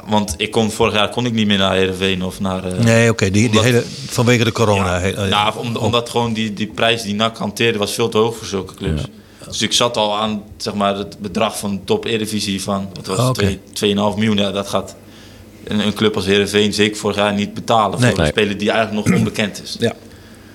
Want 0.07 0.35
ik 0.37 0.51
kon, 0.51 0.71
vorig 0.71 0.95
jaar 0.95 1.09
kon 1.09 1.27
ik 1.27 1.33
niet 1.33 1.47
meer 1.47 1.59
naar 1.59 1.75
Heerenveen 1.75 2.23
of 2.25 2.41
naar... 2.41 2.65
eh, 2.65 2.79
Nee, 2.79 3.11
oké. 3.11 3.31
die, 3.31 3.61
hele, 3.61 3.85
vanwege 4.09 4.45
de 4.45 4.53
corona. 4.53 4.99
ja, 4.99 5.01
he- 5.15 5.29
nou, 5.29 5.59
om- 5.59 5.77
omdat 5.77 6.11
gewoon 6.11 6.33
die, 6.33 6.53
die 6.53 6.67
prijs 6.67 7.03
die 7.03 7.15
NAC 7.15 7.37
hanteerde 7.37 7.79
was 7.79 7.93
veel 7.93 8.09
te 8.09 8.19
hoog 8.19 8.37
voor 8.37 8.47
zulke 8.47 8.75
clubs. 8.75 9.03
Dus 9.49 9.63
ik 9.63 9.73
zat 9.73 9.97
al 9.97 10.17
aan 10.19 10.43
zeg 10.57 10.75
maar, 10.75 10.97
het 10.97 11.19
bedrag 11.19 11.59
van 11.59 11.71
de 11.71 11.81
top 11.85 12.05
Eredivisie 12.05 12.63
van 12.63 12.89
wat 12.95 13.07
was 13.07 13.19
Oh, 13.19 13.31
twee- 13.31 13.59
2,5 13.73 14.17
miljoen. 14.17 14.37
Ja, 14.37 14.51
dat 14.51 14.69
gaat 14.69 14.95
een, 15.65 15.79
een 15.87 15.95
club 15.95 16.17
als 16.17 16.27
Heerenveen 16.27 16.73
zeker 16.75 16.97
vorig 16.97 17.17
jaar 17.17 17.35
niet 17.35 17.55
betalen 17.55 18.01
Nee. 18.01 18.11
voor 18.11 18.19
een 18.21 18.27
speler 18.27 18.59
die 18.59 18.71
eigenlijk 18.71 19.07
nog 19.09 19.17
onbekend 19.19 19.63
is. 19.63 19.77
ja. 19.79 19.93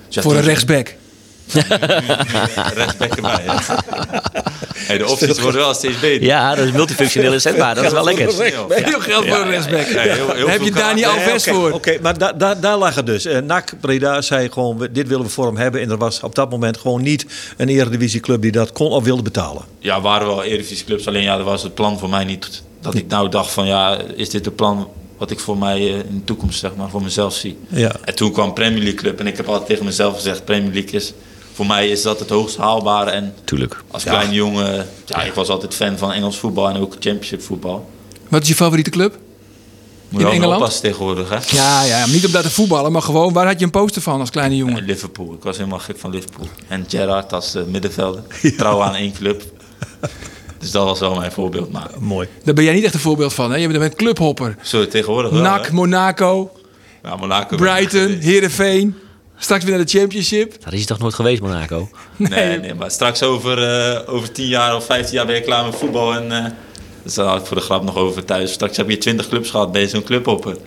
Dus 0.08 0.22
Voor 0.22 0.34
een 0.36 0.42
rechtsback. 0.42 0.94
Rechtsback 2.74 3.14
erbij, 3.16 3.42
ja. 3.44 3.60
Hey, 4.74 4.98
de 4.98 5.06
opties 5.08 5.40
worden 5.40 5.60
wel 5.60 5.74
steeds 5.74 6.00
beter. 6.00 6.26
Ja, 6.26 6.54
dat 6.54 6.64
is 6.66 6.72
multifunctioneel 6.72 7.32
inzetbaar. 7.32 7.74
Dat 7.74 7.84
is 7.84 7.92
wel 7.92 8.04
lekker. 8.04 8.42
Heel 8.68 9.00
geld 9.00 9.26
voor 9.26 9.36
een 9.36 9.50
rechtsback. 9.50 9.92
Daar 9.92 10.06
heb 10.50 10.62
je 10.62 10.70
kaarten. 10.70 11.04
Alves 11.04 11.44
Nee, 11.44 11.54
oké, 11.54 11.60
voor. 11.60 11.70
Oké, 11.72 11.98
maar 12.02 12.18
da, 12.18 12.32
da, 12.32 12.54
daar 12.54 12.76
lag 12.76 12.94
het 12.94 13.06
dus. 13.06 13.24
Eh 13.24 13.38
NAC 13.42 13.72
Breda 13.80 14.22
zei 14.22 14.50
gewoon, 14.52 14.78
we- 14.78 14.92
dit 14.92 15.08
willen 15.08 15.24
we 15.24 15.30
voor 15.30 15.46
hem 15.46 15.56
hebben. 15.56 15.80
En 15.80 15.90
er 15.90 15.96
was 15.98 16.20
op 16.22 16.34
dat 16.34 16.50
moment 16.50 16.76
gewoon 16.78 17.02
niet 17.02 17.26
een 17.56 17.68
eredivisieclub 17.68 18.42
die 18.42 18.52
dat 18.52 18.72
kon 18.72 18.90
of 18.90 19.04
wilde 19.04 19.22
betalen. 19.22 19.62
Ja, 19.78 20.00
waren 20.00 20.26
wel 20.26 20.42
Eredivisie 20.44 20.84
clubs. 20.84 21.06
Alleen 21.06 21.22
ja, 21.22 21.36
dat 21.36 21.46
was 21.46 21.62
het 21.62 21.74
plan 21.74 21.98
voor 21.98 22.08
mij 22.08 22.24
niet. 22.24 22.62
Dat 22.80 22.94
ik 22.94 23.06
nou 23.08 23.28
dacht 23.28 23.50
van 23.50 23.66
ja, 23.66 23.98
is 24.16 24.30
dit 24.30 24.44
het 24.44 24.56
plan 24.56 24.88
wat 25.18 25.30
ik 25.30 25.38
voor 25.40 25.58
mij 25.58 25.76
eh, 25.76 25.86
in 25.94 26.04
de 26.10 26.24
toekomst 26.24 26.58
zeg 26.58 26.70
maar 26.76 26.88
voor 26.88 27.02
mezelf 27.02 27.34
zie. 27.34 27.58
Ja. 27.68 27.92
En 28.04 28.14
toen 28.14 28.32
kwam 28.32 28.52
Premier 28.54 28.78
League 28.82 28.94
club 28.98 29.20
en 29.20 29.26
ik 29.26 29.36
heb 29.36 29.48
altijd 29.48 29.66
tegen 29.68 29.84
mezelf 29.84 30.14
gezegd 30.14 30.44
Premier 30.44 30.72
League 30.72 30.90
is 30.92 31.12
voor 31.58 31.66
mij 31.66 31.88
is 31.88 32.02
dat 32.02 32.18
het 32.20 32.28
hoogst 32.28 32.56
haalbare 32.56 33.10
en 33.10 33.34
Tuurlijk. 33.44 33.82
als 33.90 34.02
kleine 34.02 34.32
jongen, 34.34 34.86
ja, 35.06 35.22
ik 35.22 35.32
was 35.34 35.48
altijd 35.48 35.74
fan 35.74 35.98
van 35.98 36.12
Engels 36.12 36.38
voetbal 36.38 36.68
en 36.68 36.76
ook 36.80 36.92
Championship 36.92 37.42
voetbal. 37.42 37.90
Wat 38.28 38.42
is 38.42 38.48
je 38.48 38.54
favoriete 38.54 38.90
club? 38.90 39.12
Moet 39.12 39.20
In 40.12 40.18
je 40.18 40.24
wel 40.24 40.32
Engeland? 40.32 40.60
oppassen 40.60 40.82
tegenwoordig, 40.82 41.28
hè? 41.28 41.56
Ja, 41.56 41.82
ja, 41.82 42.06
niet 42.06 42.26
om 42.26 42.32
daar 42.32 42.42
te 42.42 42.50
voetballen, 42.50 42.92
maar 42.92 43.02
gewoon, 43.02 43.32
waar 43.32 43.46
had 43.46 43.58
je 43.58 43.64
een 43.64 43.70
poster 43.70 44.02
van 44.02 44.20
als 44.20 44.30
kleine 44.30 44.52
En 44.54 44.58
jongen? 44.60 44.84
Liverpool. 44.84 45.32
Ik 45.32 45.42
was 45.42 45.56
helemaal 45.56 45.78
gek 45.78 45.98
van 45.98 46.10
Liverpool. 46.10 46.46
En 46.68 46.84
Gerrard 46.88 47.32
als 47.32 47.52
de 47.52 47.64
middenvelder. 47.68 48.22
Trouw 48.58 48.82
aan 48.82 48.94
één 48.94 49.12
club. 49.12 49.42
Dus 50.58 50.70
dat 50.70 50.84
was 50.84 50.98
wel 51.00 51.14
mijn 51.14 51.32
voorbeeld. 51.32 51.72
Maar 51.72 51.90
Mooi. 51.98 52.28
Daar 52.44 52.54
ben 52.54 52.64
jij 52.64 52.74
niet 52.74 52.84
echt 52.84 52.94
een 52.94 53.00
voorbeeld 53.00 53.34
van, 53.34 53.50
hè? 53.50 53.56
Je 53.56 53.68
bent 53.68 53.82
een 53.82 53.96
clubhopper. 53.96 54.56
zo 54.62 54.86
tegenwoordig 54.88 55.30
wel, 55.30 55.40
NAC, 55.42 55.66
hè? 55.66 55.72
Monaco, 55.72 56.50
Ja, 57.02 57.16
Monaco. 57.16 57.56
Brighton, 57.56 58.08
Heerenveen. 58.20 58.94
Straks 59.38 59.64
weer 59.64 59.76
naar 59.76 59.84
de 59.84 59.98
Championship. 59.98 60.64
Dat 60.64 60.72
is 60.72 60.86
toch 60.86 60.98
nooit 60.98 61.14
geweest, 61.14 61.40
Monaco? 61.40 61.88
Nee, 62.16 62.58
nee, 62.58 62.74
maar 62.74 62.90
straks 62.90 63.22
over, 63.22 63.62
eh, 63.62 64.14
over 64.14 64.32
10 64.32 64.46
jaar 64.46 64.76
of 64.76 64.84
15 64.84 65.14
jaar 65.14 65.26
ben 65.26 65.34
je 65.34 65.40
klaar 65.40 65.64
met 65.64 65.76
voetbal. 65.76 66.14
En 66.14 66.32
eh, 66.32 66.50
daar 67.14 67.26
had 67.26 67.40
ik 67.40 67.46
voor 67.46 67.56
de 67.56 67.62
grap 67.62 67.82
nog 67.84 67.96
over 67.96 68.24
thuis. 68.24 68.52
Straks 68.52 68.76
heb 68.76 68.90
je 68.90 68.98
20 68.98 69.28
clubs 69.28 69.50
gehad, 69.50 69.72
ben 69.72 69.80
je 69.80 69.88
zo'n 69.88 70.02
club 70.02 70.26
op. 70.26 70.42
Terwijl 70.42 70.58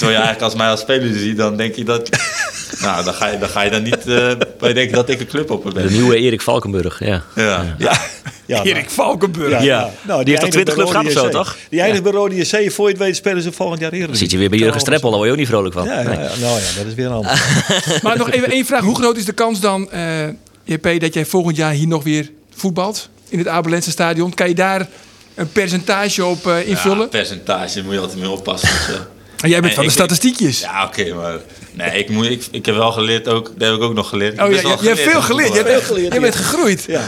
je 0.00 0.06
eigenlijk 0.06 0.42
als 0.42 0.54
mij 0.54 0.68
als 0.68 0.80
speler 0.80 1.18
ziet, 1.18 1.36
dan 1.36 1.56
denk 1.56 1.74
je 1.74 1.84
dat... 1.84 2.08
nou, 2.82 3.04
dan 3.04 3.14
ga 3.14 3.28
je 3.28 3.38
dan, 3.38 3.48
ga 3.48 3.62
je 3.62 3.70
dan 3.70 3.82
niet 3.82 4.06
uh, 4.06 4.32
bij 4.58 4.72
denken 4.72 4.96
dat 4.96 5.08
ik 5.08 5.20
een 5.20 5.26
club 5.26 5.50
op 5.50 5.62
ben. 5.74 5.86
De 5.86 5.90
nieuwe 5.90 6.16
Erik 6.16 6.40
Valkenburg, 6.40 6.98
ja. 7.04 7.22
Ja. 7.34 7.74
Ja. 7.78 8.00
ja 8.46 8.62
Erik 8.62 8.90
Valkenburg. 8.90 9.62
Ja. 9.62 9.90
Nou, 10.02 10.24
Die 10.24 10.30
heeft 10.32 10.40
toch 10.44 10.50
20 10.50 10.74
clubs 10.74 10.90
gehad 10.90 11.06
of 11.06 11.12
zo, 11.12 11.28
toch? 11.28 11.56
Die 11.68 11.80
eindigt 11.80 12.02
bij 12.02 12.12
Rode 12.12 12.36
JC. 12.36 12.72
Voor 12.72 12.86
je 12.86 12.92
het 12.92 13.02
weet 13.02 13.16
spelen 13.16 13.42
ze 13.42 13.52
volgend 13.52 13.80
jaar 13.80 13.92
eerder. 13.92 14.08
Dan 14.08 14.16
zit 14.16 14.30
je 14.30 14.38
weer 14.38 14.50
bij 14.50 14.58
Jurgen 14.58 14.80
Streppel, 14.80 15.08
daar 15.10 15.18
word 15.18 15.26
je 15.26 15.34
ook 15.34 15.40
niet 15.40 15.50
vrolijk 15.50 15.74
van. 15.74 15.84
Ja, 15.84 16.00
ja, 16.00 16.08
Nee. 16.08 16.16
nou 16.16 16.60
ja, 16.60 16.76
dat 16.76 16.86
is 16.86 16.94
weer 16.94 17.06
een 17.06 17.12
ander. 17.12 17.62
Maar 18.02 18.18
nog 18.18 18.30
even 18.30 18.50
één 18.50 18.66
vraag. 18.66 18.82
Hoe 18.82 18.96
groot 18.96 19.16
is 19.16 19.24
de 19.24 19.32
kans 19.32 19.60
dan, 19.60 19.90
eh 19.90 20.28
JP, 20.64 21.00
dat 21.00 21.14
jij 21.14 21.26
volgend 21.26 21.56
jaar 21.56 21.72
hier 21.72 21.88
nog 21.88 22.02
weer 22.04 22.30
voetbalt? 22.54 23.08
In 23.28 23.38
het 23.38 23.48
Abelense 23.48 23.90
stadion. 23.90 24.34
Kan 24.34 24.48
je 24.48 24.54
daar 24.54 24.88
een 25.40 25.52
percentage 25.52 26.24
op 26.24 26.46
eh, 26.46 26.52
Ja, 26.52 26.58
invullen? 26.64 27.08
percentage 27.08 27.82
moet 27.82 27.92
je 27.94 28.00
altijd 28.00 28.18
mee 28.18 28.30
oppassen. 28.30 28.68
Dus. 28.86 28.96
En 29.36 29.48
jij 29.48 29.60
bent 29.60 29.74
van 29.74 29.82
de 29.82 29.88
ik- 29.88 29.94
statistiekjes. 29.94 30.60
Ja, 30.60 30.84
oké, 30.84 31.14
maar... 31.14 31.38
Nee, 31.72 31.98
ik, 31.98 32.08
moet, 32.10 32.26
ik, 32.26 32.46
ik 32.50 32.66
heb 32.66 32.74
wel 32.74 32.92
geleerd 32.92 33.28
ook. 33.28 33.52
Dat 33.56 33.68
heb 33.68 33.76
ik 33.76 33.82
ook 33.82 33.94
nog 33.94 34.08
geleerd. 34.08 34.32
Oh 34.32 34.50
ja, 34.50 34.60
je, 34.60 34.76
je 34.80 34.88
hebt 34.88 35.00
veel 35.00 35.22
geleerd. 35.22 35.48
Je, 35.48 35.54
hebt, 35.54 35.68
ja. 35.68 35.74
echt- 35.74 36.12
je 36.14 36.20
bent 36.20 36.34
gegroeid. 36.34 36.84
Ja. 36.86 37.02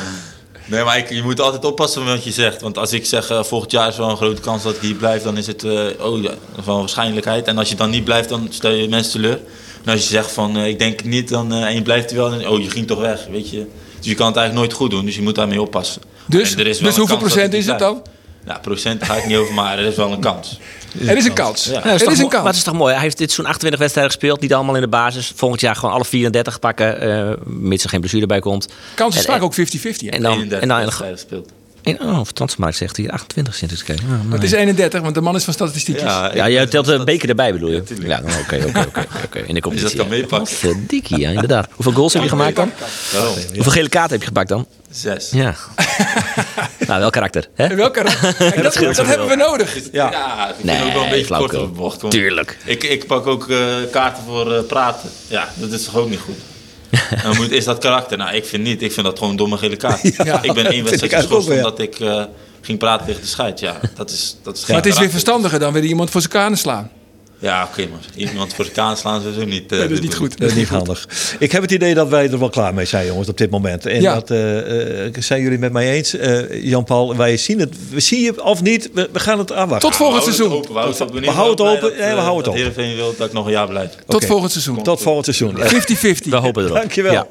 Nee, 0.65 0.85
maar 0.85 0.99
ik, 0.99 1.09
je 1.11 1.23
moet 1.23 1.41
altijd 1.41 1.65
oppassen 1.65 2.05
met 2.05 2.13
wat 2.15 2.25
je 2.25 2.31
zegt. 2.31 2.61
Want 2.61 2.79
als 2.79 2.93
ik 2.93 3.07
zeg 3.07 3.31
eh, 3.31 3.43
volgend 3.43 3.71
jaar 3.71 3.89
is 3.89 3.97
wel 3.97 4.11
een 4.11 4.17
grote 4.17 4.41
kans 4.41 4.63
dat 4.63 4.75
ik 4.75 4.81
hier 4.81 4.95
blijf, 4.95 5.23
dan 5.23 5.37
is 5.37 5.47
het 5.47 5.65
oh, 6.01 6.23
ja, 6.23 6.31
van 6.63 6.79
waarschijnlijkheid. 6.79 7.47
En 7.47 7.59
als 7.59 7.69
je 7.69 7.75
dan 7.75 7.91
niet 7.91 8.05
blijft, 8.05 8.29
dan 8.29 8.47
stel 8.51 8.71
je 8.71 8.89
mensen 8.89 9.13
teleur. 9.13 9.39
En 9.85 9.93
als 9.93 10.01
je 10.03 10.09
zegt 10.09 10.33
van 10.33 10.57
ik 10.57 10.79
denk 10.79 11.05
niet, 11.05 11.29
dan, 11.29 11.53
en 11.53 11.75
je 11.75 11.83
blijft 11.83 12.11
er 12.11 12.17
wel, 12.17 12.31
dan 12.31 12.47
oh 12.47 12.63
je 12.63 12.71
ging 12.71 12.87
toch 12.87 13.01
weg, 13.01 13.27
weet 13.31 13.51
je. 13.51 13.67
Dus 13.99 14.07
je 14.11 14.15
kan 14.15 14.27
het 14.27 14.37
eigenlijk 14.37 14.67
nooit 14.67 14.73
goed 14.79 14.91
doen, 14.91 15.05
dus 15.05 15.15
je 15.15 15.23
moet 15.23 15.35
daarmee 15.35 15.61
oppassen. 15.61 16.03
Dus, 16.27 16.53
En 16.53 16.59
er 16.59 16.67
is 16.67 16.79
wel 16.81 16.89
dus 16.89 16.99
hoeveel 16.99 17.17
procent 17.17 17.55
is 17.55 17.67
het 17.67 17.79
dan? 17.79 18.03
Ja, 18.47 18.59
procent 18.59 19.05
ga 19.05 19.15
ik 19.17 19.27
niet 19.27 19.37
over, 19.37 19.55
maar 19.55 19.79
er 19.79 19.85
is 19.85 19.97
wel 19.97 20.13
een 20.13 20.21
kans. 20.21 20.59
Er 21.07 21.17
is 21.17 21.25
een 21.25 21.33
kans. 21.33 21.65
Ja. 21.65 21.85
Is 21.85 22.03
er 22.03 22.09
een 22.09 22.17
mo- 22.17 22.23
Maar 22.23 22.33
het 22.35 22.43
kans. 22.43 22.57
is 22.57 22.63
toch 22.63 22.75
mooi. 22.75 22.93
Hij 22.95 23.03
heeft 23.03 23.19
dit 23.19 23.33
zo'n 23.33 23.45
28 23.47 23.81
wedstrijden 23.81 24.13
gespeeld. 24.13 24.41
Niet 24.41 24.55
allemaal 24.55 24.75
in 24.75 24.81
de 24.81 24.89
basis. 24.89 25.33
Volgend 25.37 25.61
jaar 25.61 25.77
gewoon 25.77 25.95
alle 25.95 26.05
34 26.05 26.59
pakken. 26.59 27.01
eh 27.01 27.33
mits 27.47 27.83
er 27.85 27.91
geen 27.91 28.01
blessure 28.01 28.27
bij 28.27 28.41
komt. 28.41 28.69
Kans 28.95 29.15
is 29.15 29.21
En- 29.21 29.27
vaak 29.27 29.37
en- 29.37 29.43
ook 29.43 29.55
50-50. 29.55 30.11
hè? 30.11 30.17
En 30.17 30.23
dan, 30.23 30.33
31 30.33 30.61
en 30.61 30.69
dan, 30.69 30.79
wedstrijden 30.79 31.19
gespeeld. 31.19 31.51
En, 31.83 32.01
oh, 32.01 32.21
of 32.21 32.33
transfermarkt 32.33 32.77
zegt 32.77 32.97
hij 32.97 33.11
28 33.11 33.55
sinds 33.55 33.75
ik 33.75 33.87
Het 34.31 34.43
is 34.43 34.53
31, 34.53 35.01
want 35.01 35.15
de 35.15 35.21
man 35.21 35.35
is 35.37 35.45
van 35.45 35.53
statistiekjes. 35.53 36.05
Ja, 36.11 36.35
ja, 36.35 36.47
ik- 36.47 36.59
je 36.61 36.69
telt 36.69 36.87
de 36.87 37.05
beker 37.05 37.29
erbij 37.29 37.53
bedoel 37.53 37.71
je? 37.71 37.83
Ja, 38.01 38.23
oké, 38.43 38.65
oké, 38.69 39.07
oké. 39.25 39.39
In 39.39 39.55
de 39.55 39.61
competitie. 39.67 39.97
dat 39.97 40.07
kan 40.07 40.17
ja. 40.41 40.47
Verdikkie, 40.57 41.19
ja, 41.19 41.31
inderdaad. 41.31 41.69
Hoeveel 41.73 41.93
goals 41.93 42.13
heb 42.13 42.23
je 42.23 42.29
gemaakt 42.29 42.57
dan? 42.57 42.71
Hoeveel 43.55 43.73
gele 43.73 43.89
kaarten 43.89 44.11
heb 44.13 44.21
je 44.21 44.27
gepakt 44.27 44.49
dan? 44.49 44.67
Zes. 44.91 45.31
Ja. 45.31 45.55
nou, 46.89 47.01
wel 47.01 47.11
karakter, 47.11 47.49
hè? 47.55 47.65
En 47.65 47.77
welke 47.77 48.03
Kijk, 48.39 48.63
dat, 48.63 48.75
hebben 49.07 49.27
we 49.29 49.35
nodig. 49.37 49.79
Ja, 49.93 50.49
ik 50.49 50.55
vind 50.55 50.65
Nee, 50.67 50.85
ook 50.85 50.93
wel 50.93 51.03
een 51.03 51.09
beetje 51.11 51.17
kort 51.17 51.27
flauwekul. 51.27 51.63
op 51.63 51.69
de 51.75 51.81
bocht. 51.81 52.01
want 52.01 52.13
Tuurlijk. 52.15 52.59
Ik, 52.65 52.83
ik 52.85 53.07
pak 53.07 53.27
ook 53.27 53.49
eh, 53.51 53.67
kaarten 53.91 54.23
voor 54.27 54.53
eh, 54.55 54.63
praten. 54.65 55.11
Ja, 55.29 55.49
dat 55.55 55.71
is 55.73 55.85
toch 55.85 55.97
ook 55.97 56.11
niet 56.11 56.19
goed. 56.19 56.37
Dan 57.23 57.37
moet, 57.37 57.51
is 57.51 57.65
dat 57.65 57.79
karakter? 57.79 58.17
Nou, 58.19 58.35
ik 58.35 58.45
vind 58.45 58.63
niet. 58.63 58.83
Ik 58.83 58.93
vind 58.93 59.07
dat 59.07 59.19
gewoon 59.19 59.37
domme 59.37 59.57
gele 59.57 59.77
kaart. 59.77 60.01
Ja, 60.25 60.43
ik 60.43 60.53
ben 60.53 60.67
één 60.67 60.85
wedstrijd 60.85 61.15
geschorst 61.15 61.51
omdat 61.51 61.79
ik 61.79 62.01
eh, 62.01 62.25
ging 62.61 62.79
praten 62.79 63.07
tegen 63.07 63.21
de 63.21 63.27
scheid. 63.27 63.61
Ja, 63.61 63.81
dat 63.97 64.11
is, 64.11 64.37
dat 64.43 64.57
is 64.57 64.65
geen 64.65 64.75
Maar 64.75 64.85
het 64.85 64.93
is 64.93 64.99
weer 64.99 65.11
verstandiger 65.11 65.59
dan 65.59 65.73
weer 65.73 65.85
iemand 65.85 66.11
voor 66.11 66.21
zijn 66.21 66.33
kanen 66.33 66.59
slaan. 66.59 66.91
Ja, 67.43 67.69
oké, 67.71 67.87
maar 67.91 68.01
iemand 68.17 68.55
voor 68.55 68.65
de 68.65 68.71
kaan 68.71 68.97
slaan 68.97 69.23
niet. 69.47 69.73
eh, 69.73 69.79
dat 69.79 69.91
is 69.91 70.01
niet 70.01 70.15
goed. 70.15 70.39
Dat 70.39 70.49
is 70.51 70.55
niet 70.57 70.69
handig. 70.69 71.09
Ik 71.39 71.53
heb 71.53 71.63
het 71.63 71.71
idee 71.71 71.95
dat 71.95 72.09
wij 72.09 72.31
er 72.31 72.39
wel 72.39 72.49
klaar 72.49 72.75
mee 72.75 72.85
zijn, 72.85 73.07
jongens, 73.07 73.29
op 73.29 73.39
dit 73.39 73.51
moment. 73.51 73.87
En 73.87 74.01
Ja. 74.01 74.15
dat 74.15 74.31
eh, 74.31 75.07
eh, 75.07 75.13
zijn 75.19 75.43
jullie 75.43 75.59
met 75.59 75.73
mij 75.73 75.91
eens, 75.93 76.17
eh, 76.17 76.63
Jan-Paul. 76.65 77.17
Wij 77.17 77.37
zien 77.37 77.59
het. 77.61 77.75
We 77.91 78.01
zien 78.01 78.21
je 78.23 78.45
of 78.45 78.63
niet. 78.63 78.91
We, 78.95 79.09
we 79.13 79.19
gaan 79.21 79.39
het 79.39 79.51
afwachten. 79.53 79.91
Tot 79.91 79.97
volgend 79.97 80.25
We 80.25 80.31
houden 80.33 80.35
seizoen. 80.35 80.57
het 80.59 80.69
open. 80.69 80.75
We 80.75 80.81
houden 80.81 81.07
het, 81.07 81.25
We 81.25 81.31
houden 81.31 81.67
het 81.67 81.81
blij 81.81 81.89
open. 81.91 81.99
dat, 81.99 82.07
Nee, 82.07 82.15
we 82.15 82.21
houden 82.21 82.53
het 82.53 82.69
open. 82.77 82.97
Wil 82.97 83.15
dat 83.19 83.27
ik 83.27 83.33
nog 83.33 83.45
een 83.47 83.53
jaar 83.53 83.69
blijf. 83.69 83.91
Tot 84.07 84.25
volgend 84.25 84.53
seizoen. 84.53 84.83
Tot 84.83 85.03
volgend 85.03 85.25
seizoen. 85.25 85.57
50-50. 85.59 86.31
We 86.31 86.37
hopen 86.37 86.63
erop. 86.65 86.77
Dankjewel. 86.77 87.29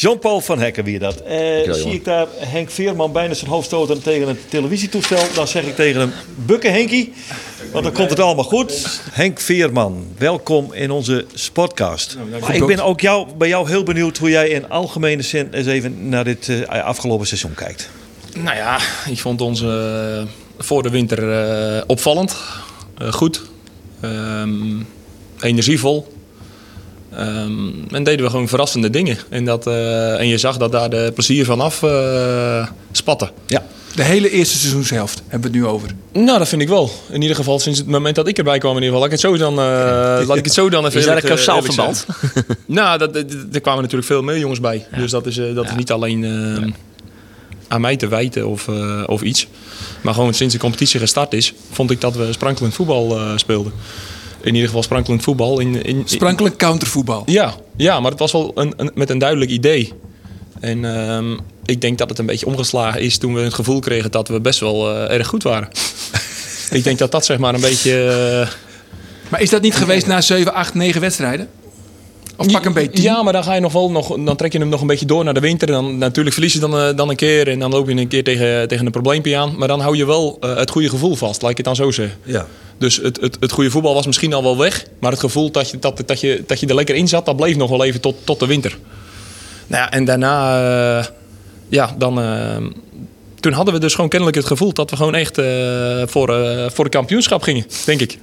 Jean-Paul 0.00 0.40
van 0.40 0.58
Hekken 0.58 0.84
weer 0.84 0.98
dat. 0.98 1.20
Eh, 1.20 1.36
zie 1.38 1.74
jongen. 1.74 1.92
ik 1.92 2.04
daar 2.04 2.26
Henk 2.36 2.70
Veerman 2.70 3.12
bijna 3.12 3.34
zijn 3.34 3.50
hoofd 3.50 3.66
stoten 3.66 4.02
tegen 4.02 4.28
een 4.28 4.38
televisietoestel. 4.48 5.22
Dan 5.34 5.48
zeg 5.48 5.64
ik 5.64 5.74
tegen 5.74 6.00
hem, 6.00 6.12
bukken 6.34 6.72
Henkie. 6.72 7.12
Want 7.72 7.84
dan 7.84 7.92
komt 7.92 8.10
het 8.10 8.20
allemaal 8.20 8.44
goed. 8.44 9.00
Henk 9.10 9.40
Veerman, 9.40 10.06
welkom 10.18 10.72
in 10.72 10.90
onze 10.90 11.26
podcast. 11.52 12.16
Maar 12.40 12.54
ik 12.54 12.66
ben 12.66 12.84
ook 12.84 13.00
jou, 13.00 13.28
bij 13.36 13.48
jou 13.48 13.68
heel 13.68 13.82
benieuwd 13.82 14.18
hoe 14.18 14.30
jij 14.30 14.48
in 14.48 14.68
algemene 14.68 15.22
zin 15.22 15.48
eens 15.52 15.66
even 15.66 16.08
naar 16.08 16.24
dit 16.24 16.48
eh, 16.48 16.84
afgelopen 16.84 17.26
seizoen 17.26 17.54
kijkt. 17.54 17.90
Nou 18.34 18.56
ja, 18.56 18.78
ik 19.06 19.18
vond 19.18 19.40
onze 19.40 19.66
eh, 20.18 20.64
voor 20.64 20.82
de 20.82 20.90
winter 20.90 21.32
eh, 21.32 21.82
opvallend. 21.86 22.36
Eh, 22.98 23.12
goed. 23.12 23.42
Ehm, 24.00 24.80
energievol. 25.40 26.17
Ehm, 27.18 27.94
en 27.94 28.02
deden 28.02 28.24
we 28.24 28.30
gewoon 28.30 28.48
verrassende 28.48 28.90
dingen. 28.90 29.18
En, 29.28 29.44
dat, 29.44 29.66
eh, 29.66 30.20
en 30.20 30.28
je 30.28 30.38
zag 30.38 30.56
dat 30.56 30.72
daar 30.72 30.90
de 30.90 31.10
plezier 31.14 31.44
van 31.44 31.60
af 31.60 31.82
eh, 31.82 32.66
spatte. 32.92 33.30
Ja. 33.46 33.62
De 33.94 34.02
hele 34.02 34.30
eerste 34.30 34.58
seizoenshelft 34.58 35.22
hebben 35.28 35.50
we 35.52 35.56
het 35.58 35.66
nu 35.66 35.72
over. 35.72 35.90
Nou, 36.12 36.38
dat 36.38 36.48
vind 36.48 36.62
ik 36.62 36.68
wel. 36.68 36.90
In 37.10 37.20
ieder 37.22 37.36
geval 37.36 37.58
sinds 37.58 37.78
het 37.78 37.88
moment 37.88 38.14
dat 38.16 38.28
ik 38.28 38.38
erbij 38.38 38.58
kwam 38.58 38.76
in 38.76 38.82
ieder 38.82 38.94
geval. 38.94 39.08
Laat 39.10 39.18
ik 39.20 39.22
het 39.22 39.40
zo 39.40 39.44
dan, 39.44 39.58
eh, 39.58 40.26
laat 40.26 40.36
ik 40.36 40.44
het 40.44 40.54
zo 40.54 40.68
dan 40.70 40.86
even 40.86 40.98
Is 40.98 41.06
daar 41.06 41.16
een 41.16 41.22
eerlijk, 41.22 41.40
eh, 41.40 41.46
kausaal 41.46 41.62
verband? 41.62 42.06
Nou, 42.66 42.98
dat, 42.98 43.14
dat- 43.14 43.24
er 43.52 43.60
kwamen 43.60 43.80
natuurlijk 43.82 44.08
veel 44.08 44.22
meer 44.22 44.38
jongens 44.38 44.60
bij. 44.60 44.86
Dus 44.96 45.10
dat 45.10 45.26
is, 45.26 45.34
dat 45.54 45.64
is 45.64 45.74
niet 45.76 45.90
alleen 45.92 46.24
eh, 46.24 46.66
aan 47.68 47.80
mij 47.80 47.96
te 47.96 48.08
wijten 48.08 48.46
of, 48.48 48.68
of 49.06 49.22
iets. 49.22 49.46
Maar 50.00 50.14
gewoon 50.14 50.34
sinds 50.34 50.54
de 50.54 50.60
competitie 50.60 51.00
gestart 51.00 51.32
is, 51.32 51.54
vond 51.70 51.90
ik 51.90 52.00
dat 52.00 52.16
we 52.16 52.32
sprankelend 52.32 52.74
voetbal 52.74 53.16
eh, 53.18 53.32
speelden. 53.36 53.72
In 54.40 54.52
ieder 54.52 54.66
geval 54.68 54.82
sprankelend 54.82 55.22
voetbal. 55.22 55.58
In, 55.60 55.74
in, 55.74 55.82
in- 55.84 56.02
Sprankelijk 56.04 56.56
countervoetbal. 56.56 57.22
ja, 57.26 57.54
ja, 57.76 58.00
maar 58.00 58.10
het 58.10 58.20
was 58.20 58.32
wel 58.32 58.50
een, 58.54 58.72
een- 58.76 58.90
met 58.94 59.10
een 59.10 59.18
duidelijk 59.18 59.50
idee. 59.50 59.92
En 60.60 60.84
ehm, 60.84 61.36
ik 61.64 61.80
denk 61.80 61.98
dat 61.98 62.08
het 62.08 62.18
een 62.18 62.26
beetje 62.26 62.46
omgeslagen 62.46 63.00
is 63.00 63.18
toen 63.18 63.34
we 63.34 63.40
het 63.40 63.54
gevoel 63.54 63.80
kregen 63.80 64.10
dat 64.10 64.28
we 64.28 64.40
best 64.40 64.60
wel 64.60 64.94
eh, 64.94 65.14
erg 65.16 65.26
goed 65.26 65.42
waren. 65.42 65.68
ik 66.70 66.84
denk 66.84 66.98
dat 66.98 67.12
dat 67.12 67.24
zeg 67.24 67.38
maar 67.38 67.54
een 67.54 67.60
beetje... 67.60 68.04
eh, 68.48 68.48
Maar 69.28 69.40
is 69.40 69.50
dat 69.50 69.62
niet 69.62 69.74
geweest 69.74 70.06
na 70.06 70.20
7, 70.20 70.54
8, 70.54 70.74
9 70.74 71.00
wedstrijden? 71.00 71.48
Of 72.38 72.52
pak 72.52 72.64
een 72.64 72.72
beetje 72.72 72.90
10? 72.90 73.02
Ja, 73.02 73.22
maar 73.22 73.32
dan 73.32 73.44
ga 73.44 73.54
je 73.54 73.60
nog 73.60 73.72
wel 73.72 73.90
nog, 73.90 74.16
dan 74.24 74.36
trek 74.36 74.52
je 74.52 74.58
hem 74.58 74.68
nog 74.68 74.80
een 74.80 74.86
beetje 74.86 75.06
door 75.06 75.24
naar 75.24 75.34
de 75.34 75.40
winter. 75.40 75.66
Dan, 75.66 75.98
natuurlijk 75.98 76.34
verlies 76.34 76.52
je 76.52 76.58
dan, 76.58 76.78
eh, 76.78 76.96
dan 76.96 77.08
een 77.08 77.16
keer 77.16 77.48
en 77.48 77.58
dan 77.58 77.70
loop 77.70 77.88
je 77.88 77.94
een 77.94 78.08
keer 78.08 78.24
tegen, 78.24 78.68
tegen 78.68 78.86
een 78.86 78.92
probleempje 78.92 79.36
aan. 79.36 79.54
Maar 79.56 79.68
dan 79.68 79.80
hou 79.80 79.96
je 79.96 80.06
wel 80.06 80.36
eh, 80.40 80.56
het 80.56 80.70
goede 80.70 80.88
gevoel 80.88 81.14
vast, 81.14 81.42
laat 81.42 81.50
ik 81.50 81.56
het 81.56 81.66
dan 81.66 81.76
zo 81.76 81.90
zeggen. 81.90 82.18
Ja. 82.22 82.46
Dus 82.78 82.96
het, 82.96 83.20
het, 83.20 83.36
het 83.40 83.52
goede 83.52 83.70
voetbal 83.70 83.94
was 83.94 84.06
misschien 84.06 84.32
al 84.32 84.42
wel 84.42 84.56
weg. 84.58 84.84
Maar 84.98 85.10
het 85.10 85.20
gevoel 85.20 85.50
dat 85.50 85.70
je, 85.70 85.78
dat, 85.78 86.02
dat 86.06 86.20
je, 86.20 86.42
dat 86.46 86.60
je 86.60 86.66
er 86.66 86.74
lekker 86.74 86.94
in 86.94 87.08
zat, 87.08 87.26
dat 87.26 87.36
bleef 87.36 87.56
nog 87.56 87.70
wel 87.70 87.84
even 87.84 88.00
tot, 88.00 88.16
tot 88.24 88.40
de 88.40 88.46
winter. 88.46 88.78
Nou 89.66 89.82
ja, 89.82 89.90
en 89.90 90.04
daarna, 90.04 90.60
eh, 90.98 91.06
ja, 91.68 91.94
dan, 91.98 92.14
toen 93.40 93.52
hadden 93.52 93.74
we 93.74 93.80
dus 93.80 93.94
gewoon 93.94 94.10
kennelijk 94.10 94.36
het 94.36 94.46
gevoel 94.46 94.72
dat 94.72 94.90
we 94.90 94.96
gewoon 94.96 95.14
echt 95.14 95.40
voor, 96.10 96.34
voor 96.72 96.84
de 96.84 96.90
kampioenschap 96.90 97.42
gingen, 97.42 97.66
denk 97.84 98.00
ik. 98.00 98.18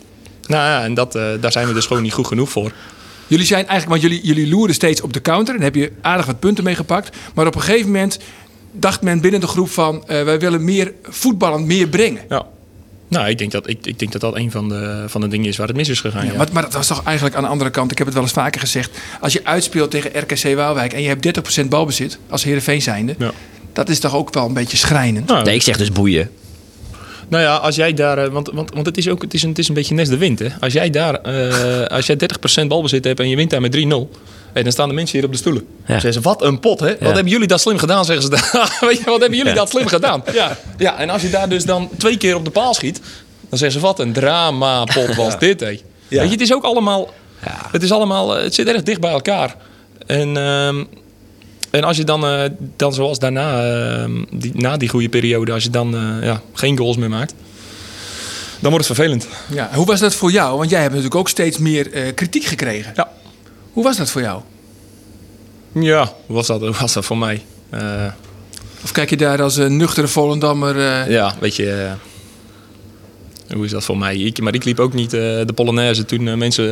Nou 0.47 0.63
ja, 0.63 0.83
en 0.83 0.93
dat, 0.93 1.11
daar 1.11 1.51
zijn 1.51 1.67
we 1.67 1.73
dus 1.73 1.85
gewoon 1.85 2.03
niet 2.03 2.13
goed 2.13 2.27
genoeg 2.27 2.49
voor. 2.49 2.71
Jullie 3.27 3.45
zijn 3.45 3.67
eigenlijk, 3.67 4.01
want 4.01 4.01
jullie, 4.01 4.27
jullie 4.27 4.53
loeren 4.53 4.75
steeds 4.75 5.01
op 5.01 5.13
de 5.13 5.21
counter. 5.21 5.55
En 5.55 5.61
heb 5.61 5.75
je 5.75 5.91
aardig 6.01 6.25
wat 6.25 6.39
punten 6.39 6.63
mee 6.63 6.75
gepakt. 6.75 7.17
Maar 7.33 7.47
op 7.47 7.55
een 7.55 7.61
gegeven 7.61 7.85
moment 7.85 8.19
dacht 8.71 9.01
men 9.01 9.21
binnen 9.21 9.39
de 9.39 9.47
groep 9.47 9.69
van... 9.69 10.03
eh, 10.07 10.23
wij 10.23 10.39
willen 10.39 10.63
meer 10.63 10.93
voetballend, 11.03 11.65
meer 11.65 11.87
brengen. 11.87 12.21
Ja. 12.29 12.45
Nou, 13.07 13.27
ik 13.29 13.37
denk 13.37 13.51
dat, 13.51 13.69
ik, 13.69 13.85
ik 13.85 13.99
denk 13.99 14.11
dat 14.11 14.21
dat 14.21 14.35
een 14.35 14.51
van 14.51 14.69
de, 14.69 15.03
van 15.07 15.21
de 15.21 15.27
dingen 15.27 15.47
is 15.49 15.57
waar 15.57 15.67
het 15.67 15.75
mis 15.75 15.89
is 15.89 15.99
gegaan. 15.99 16.25
Ja. 16.25 16.33
Maar, 16.37 16.47
maar 16.51 16.63
dat 16.63 16.73
was 16.73 16.87
toch 16.87 17.03
eigenlijk 17.03 17.35
aan 17.35 17.43
de 17.43 17.49
andere 17.49 17.69
kant... 17.69 17.91
ik 17.91 17.97
heb 17.97 18.07
het 18.07 18.15
wel 18.15 18.25
eens 18.25 18.33
vaker 18.33 18.59
gezegd... 18.59 18.97
als 19.21 19.33
je 19.33 19.41
uitspeelt 19.43 19.91
tegen 19.91 20.11
RKC 20.19 20.55
Waalwijk... 20.55 20.93
en 20.93 21.01
je 21.01 21.07
hebt 21.07 21.61
30% 21.61 21.67
balbezit 21.67 22.17
als 22.29 22.43
Heerenveen 22.43 22.81
zijnde... 22.81 23.15
Ja. 23.17 23.31
dat 23.73 23.89
is 23.89 23.99
toch 23.99 24.15
ook 24.15 24.33
wel 24.33 24.45
een 24.45 24.53
beetje 24.53 24.77
schrijnend. 24.77 25.27
Nou, 25.27 25.43
Nee, 25.43 25.55
ik 25.55 25.61
zeg 25.61 25.77
dus 25.77 25.91
boeien. 25.91 26.29
Nou 27.27 27.43
ja, 27.43 27.55
als 27.55 27.75
jij 27.75 27.93
daar... 27.93 28.17
eh, 28.17 28.27
Want, 28.31 28.49
want, 28.53 28.71
want 28.73 28.85
het, 28.85 28.97
is 28.97 29.09
ook, 29.09 29.21
het, 29.21 29.33
is 29.33 29.43
een, 29.43 29.49
het 29.49 29.57
is 29.59 29.67
een 29.67 29.73
beetje 29.73 29.95
nes 29.95 30.09
de 30.09 30.17
wind, 30.17 30.39
hè. 30.39 30.47
Als 30.59 30.73
jij 30.73 30.89
daar... 30.89 31.13
eh, 31.15 31.85
als 31.87 32.05
jij 32.05 32.17
30% 32.63 32.67
balbezit 32.67 33.03
hebt 33.03 33.19
en 33.19 33.29
je 33.29 33.35
wint 33.35 33.49
daar 33.49 33.61
met 33.61 33.75
3-0... 33.75 33.79
hey, 34.53 34.63
dan 34.63 34.71
staan 34.71 34.87
de 34.87 34.93
mensen 34.95 35.17
hier 35.17 35.25
op 35.25 35.31
de 35.31 35.37
stoelen. 35.37 35.65
Ja. 35.85 35.93
Zeggen 35.93 36.13
ze, 36.13 36.21
wat 36.21 36.41
een 36.43 36.59
pot, 36.59 36.79
hè. 36.79 36.87
Wat 36.99 37.13
hebben 37.13 37.27
jullie 37.31 37.47
dat 37.47 37.61
slim 37.61 37.77
gedaan, 37.77 38.05
zeggen 38.05 38.25
ze. 38.25 38.29
Weet 38.87 38.97
je, 38.97 39.03
wat 39.05 39.19
hebben 39.19 39.37
jullie 39.37 39.53
Ja. 39.53 39.57
dat 39.57 39.69
slim 39.69 39.87
gedaan? 39.87 40.23
Ja. 40.33 40.57
ja, 40.77 40.97
en 40.99 41.09
als 41.09 41.21
je 41.21 41.29
daar 41.29 41.49
dus 41.49 41.65
dan 41.65 41.89
twee 41.97 42.17
keer 42.17 42.35
op 42.35 42.45
de 42.45 42.51
paal 42.51 42.73
schiet... 42.73 43.01
dan 43.49 43.59
zeggen 43.59 43.79
ze, 43.79 43.85
wat 43.85 43.99
een 43.99 44.13
drama-pot 44.13 45.15
was 45.15 45.39
dit, 45.47 45.59
hè. 45.59 45.65
Weet 45.65 45.81
je, 46.09 46.17
het 46.17 46.41
is 46.41 46.53
ook 46.53 46.63
allemaal... 46.63 47.13
Het 47.71 47.83
is 47.83 47.91
allemaal... 47.91 48.37
eh, 48.37 48.43
Het 48.43 48.53
zit 48.55 48.67
erg 48.67 48.83
dicht 48.83 48.99
bij 49.01 49.11
elkaar. 49.11 49.55
En... 50.07 50.37
ehm, 50.37 50.83
en 51.75 51.83
als 51.83 51.97
je 51.97 52.03
dan, 52.03 52.25
eh, 52.25 52.43
dan 52.75 52.93
zoals 52.93 53.19
daarna, 53.19 53.63
ehm, 53.63 54.23
die, 54.31 54.51
na 54.53 54.77
die 54.77 54.89
goede 54.89 55.09
periode, 55.09 55.51
als 55.51 55.63
je 55.63 55.69
dan 55.69 55.95
eh, 55.95 56.25
ja, 56.25 56.41
geen 56.53 56.77
goals 56.77 56.97
meer 56.97 57.09
maakt, 57.09 57.33
dan 58.59 58.71
wordt 58.71 58.87
het 58.87 58.95
vervelend. 58.95 59.27
Ja, 59.51 59.69
hoe 59.73 59.85
was 59.85 59.99
dat 59.99 60.15
voor 60.15 60.31
jou? 60.31 60.57
Want 60.57 60.69
jij 60.69 60.79
hebt 60.79 60.91
natuurlijk 60.91 61.19
ook 61.19 61.29
steeds 61.29 61.57
meer 61.57 61.91
eh, 61.91 62.13
kritiek 62.13 62.43
gekregen. 62.43 62.91
Ja. 62.95 63.11
Hoe 63.71 63.83
was 63.83 63.97
dat 63.97 64.11
voor 64.11 64.21
jou? 64.21 64.41
Ja, 65.71 66.13
hoe 66.25 66.35
was 66.35 66.47
dat, 66.47 66.61
hoe 66.61 66.75
was 66.79 66.93
dat 66.93 67.05
voor 67.05 67.17
mij? 67.17 67.43
Of 68.83 68.91
kijk 68.91 69.09
je 69.09 69.17
daar 69.17 69.41
als 69.41 69.55
een 69.55 69.77
nuchtere 69.77 70.07
Volendammer... 70.07 71.09
ja, 71.11 71.35
weet 71.39 71.55
je, 71.55 71.91
Hoe 73.53 73.65
is 73.65 73.71
dat 73.71 73.83
voor 73.83 73.97
mij? 73.97 74.17
Ik, 74.17 74.41
maar 74.41 74.53
ik 74.53 74.63
liep 74.63 74.79
ook 74.79 74.93
niet 74.93 75.09
de 75.11 75.53
Polonaise 75.55 76.05
toen 76.05 76.37
mensen 76.37 76.63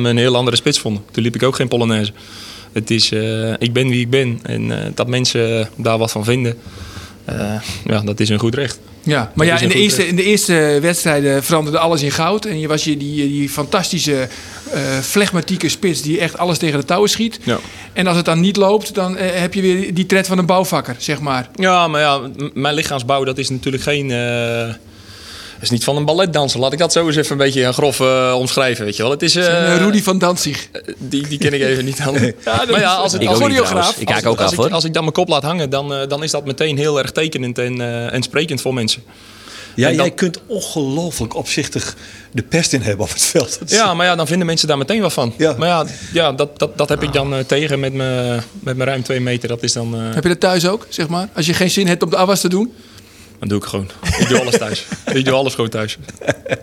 me 0.00 0.08
een 0.08 0.16
heel 0.16 0.36
andere 0.36 0.56
spits 0.56 0.78
vonden. 0.78 1.02
Toen 1.10 1.22
liep 1.22 1.34
ik 1.34 1.42
ook 1.42 1.56
geen 1.56 1.68
Polonaise. 1.68 2.12
Het 2.74 2.90
is, 2.90 3.12
eh, 3.12 3.52
ik 3.58 3.72
ben 3.72 3.88
wie 3.88 4.00
ik 4.00 4.10
ben. 4.10 4.40
En 4.42 4.70
eh, 4.70 4.90
dat 4.94 5.08
mensen 5.08 5.68
daar 5.76 5.98
wat 5.98 6.10
van 6.10 6.24
vinden, 6.24 6.54
eh, 7.24 7.54
ja, 7.84 8.00
dat 8.00 8.20
is 8.20 8.28
een 8.28 8.38
goed 8.38 8.54
recht. 8.54 8.78
Ja, 9.02 9.32
maar 9.34 9.46
Dat 9.46 9.58
ja, 9.58 9.62
in 9.64 9.68
de, 9.68 9.74
eerste, 9.74 10.06
in 10.06 10.16
de 10.16 10.22
eerste 10.22 10.78
wedstrijden 10.82 11.44
veranderde 11.44 11.78
alles 11.78 12.02
in 12.02 12.10
goud. 12.10 12.44
En 12.44 12.60
je 12.60 12.68
was 12.68 12.84
je 12.84 12.96
die, 12.96 13.28
die 13.28 13.48
fantastische, 13.48 14.28
eh 14.72 14.98
flegmatieke 14.98 15.68
spits 15.68 16.02
die 16.02 16.20
echt 16.20 16.38
alles 16.38 16.58
tegen 16.58 16.78
de 16.78 16.84
touwen 16.84 17.10
schiet. 17.10 17.38
Ja. 17.42 17.58
En 17.92 18.06
als 18.06 18.16
het 18.16 18.24
dan 18.24 18.40
niet 18.40 18.56
loopt, 18.56 18.94
dan 18.94 19.16
heb 19.16 19.54
je 19.54 19.60
weer 19.60 19.94
die 19.94 20.06
tred 20.06 20.26
van 20.26 20.38
een 20.38 20.46
bouwvakker, 20.46 20.96
zeg 20.98 21.20
maar. 21.20 21.48
Ja, 21.54 21.88
maar 21.88 22.00
ja, 22.00 22.20
mijn 22.54 22.74
lichaamsbouw 22.74 23.24
dat 23.24 23.38
is 23.38 23.48
natuurlijk 23.48 23.82
geen... 23.82 24.08
is 25.64 25.70
niet 25.70 25.84
van 25.84 25.96
een 25.96 26.04
balletdanser. 26.04 26.60
Laat 26.60 26.72
ik 26.72 26.78
dat 26.78 26.92
zo 26.92 27.06
eens 27.06 27.16
even 27.16 27.32
een 27.32 27.38
beetje 27.38 27.72
grof 27.72 28.00
eh, 28.00 28.34
omschrijven, 28.38 28.84
weet 28.84 28.96
je 28.96 29.02
wel. 29.02 29.10
Het 29.10 29.22
is... 29.22 29.34
eh, 29.36 29.72
eh, 29.74 29.78
Rudy 29.80 30.02
van 30.02 30.18
Danzig. 30.18 30.68
Die, 30.98 31.28
die 31.28 31.38
ken 31.38 31.52
ik 31.52 31.60
even 31.62 31.84
niet. 31.84 32.04
Dan. 32.04 32.12
maar 32.70 32.80
ja, 32.80 32.94
als 32.94 33.12
het, 33.12 33.22
Ik 33.22 33.28
als, 33.28 33.38
choreograaf. 33.38 33.96
Ik 33.96 34.06
als, 34.08 34.14
kijk 34.20 34.26
ook 34.26 34.36
als 34.38 34.46
af 34.46 34.52
ik, 34.52 34.58
hoor. 34.58 34.70
als 34.70 34.84
ik 34.84 34.92
dan 34.92 35.02
mijn 35.02 35.14
kop 35.14 35.28
laat 35.28 35.42
hangen, 35.42 35.70
dan, 35.70 35.94
eh, 35.94 36.08
dan 36.08 36.22
is 36.22 36.30
dat 36.30 36.44
meteen 36.44 36.76
heel 36.78 36.98
erg 36.98 37.10
tekenend 37.12 37.58
en, 37.58 37.80
eh, 37.80 38.12
en 38.12 38.22
sprekend 38.22 38.60
voor 38.60 38.74
mensen. 38.74 39.02
Ja, 39.76 39.86
dan- 39.86 39.96
jij 39.96 40.10
kunt 40.10 40.40
ongelooflijk 40.46 41.34
opzichtig 41.34 41.94
de 42.32 42.42
pest 42.42 42.72
in 42.72 42.80
hebben 42.82 43.04
op 43.06 43.12
het 43.12 43.22
veld. 43.22 43.58
Ja, 43.66 43.94
maar 43.94 44.06
ja, 44.06 44.14
dan 44.16 44.26
vinden 44.26 44.46
mensen 44.46 44.68
daar 44.68 44.78
meteen 44.78 45.00
wat 45.00 45.12
van. 45.12 45.34
Ja. 45.38 45.54
Maar 45.58 45.68
ja, 45.68 45.86
ja 46.12 46.32
dat, 46.32 46.58
dat, 46.58 46.78
dat 46.78 46.88
heb 46.88 47.02
ik 47.02 47.12
dan 47.12 47.34
eh, 47.34 47.38
tegen 47.44 47.80
met 47.80 47.92
mijn 47.92 48.42
met 48.60 48.76
mijn 48.76 48.88
ruim 48.88 49.02
twee 49.02 49.20
meter. 49.20 49.48
Dat 49.48 49.62
is 49.62 49.72
dan... 49.72 49.94
eh, 49.94 50.14
Heb 50.14 50.22
je 50.22 50.28
dat 50.28 50.40
thuis 50.40 50.66
ook, 50.66 50.86
zeg 50.88 51.08
maar? 51.08 51.28
Als 51.34 51.46
je 51.46 51.54
geen 51.54 51.70
zin 51.70 51.86
hebt 51.86 52.02
om 52.02 52.10
de 52.10 52.16
afwas 52.16 52.40
te 52.40 52.48
doen? 52.48 52.72
Dan 53.48 53.58
doe 53.58 53.58
ik 53.58 53.64
gewoon. 53.64 53.90
Ik 54.18 54.28
doe 54.28 54.40
alles 54.40 54.58
thuis. 54.58 54.84
ik 55.18 55.24
doe 55.24 55.34
alles 55.34 55.54
gewoon 55.54 55.70
thuis. 55.70 55.98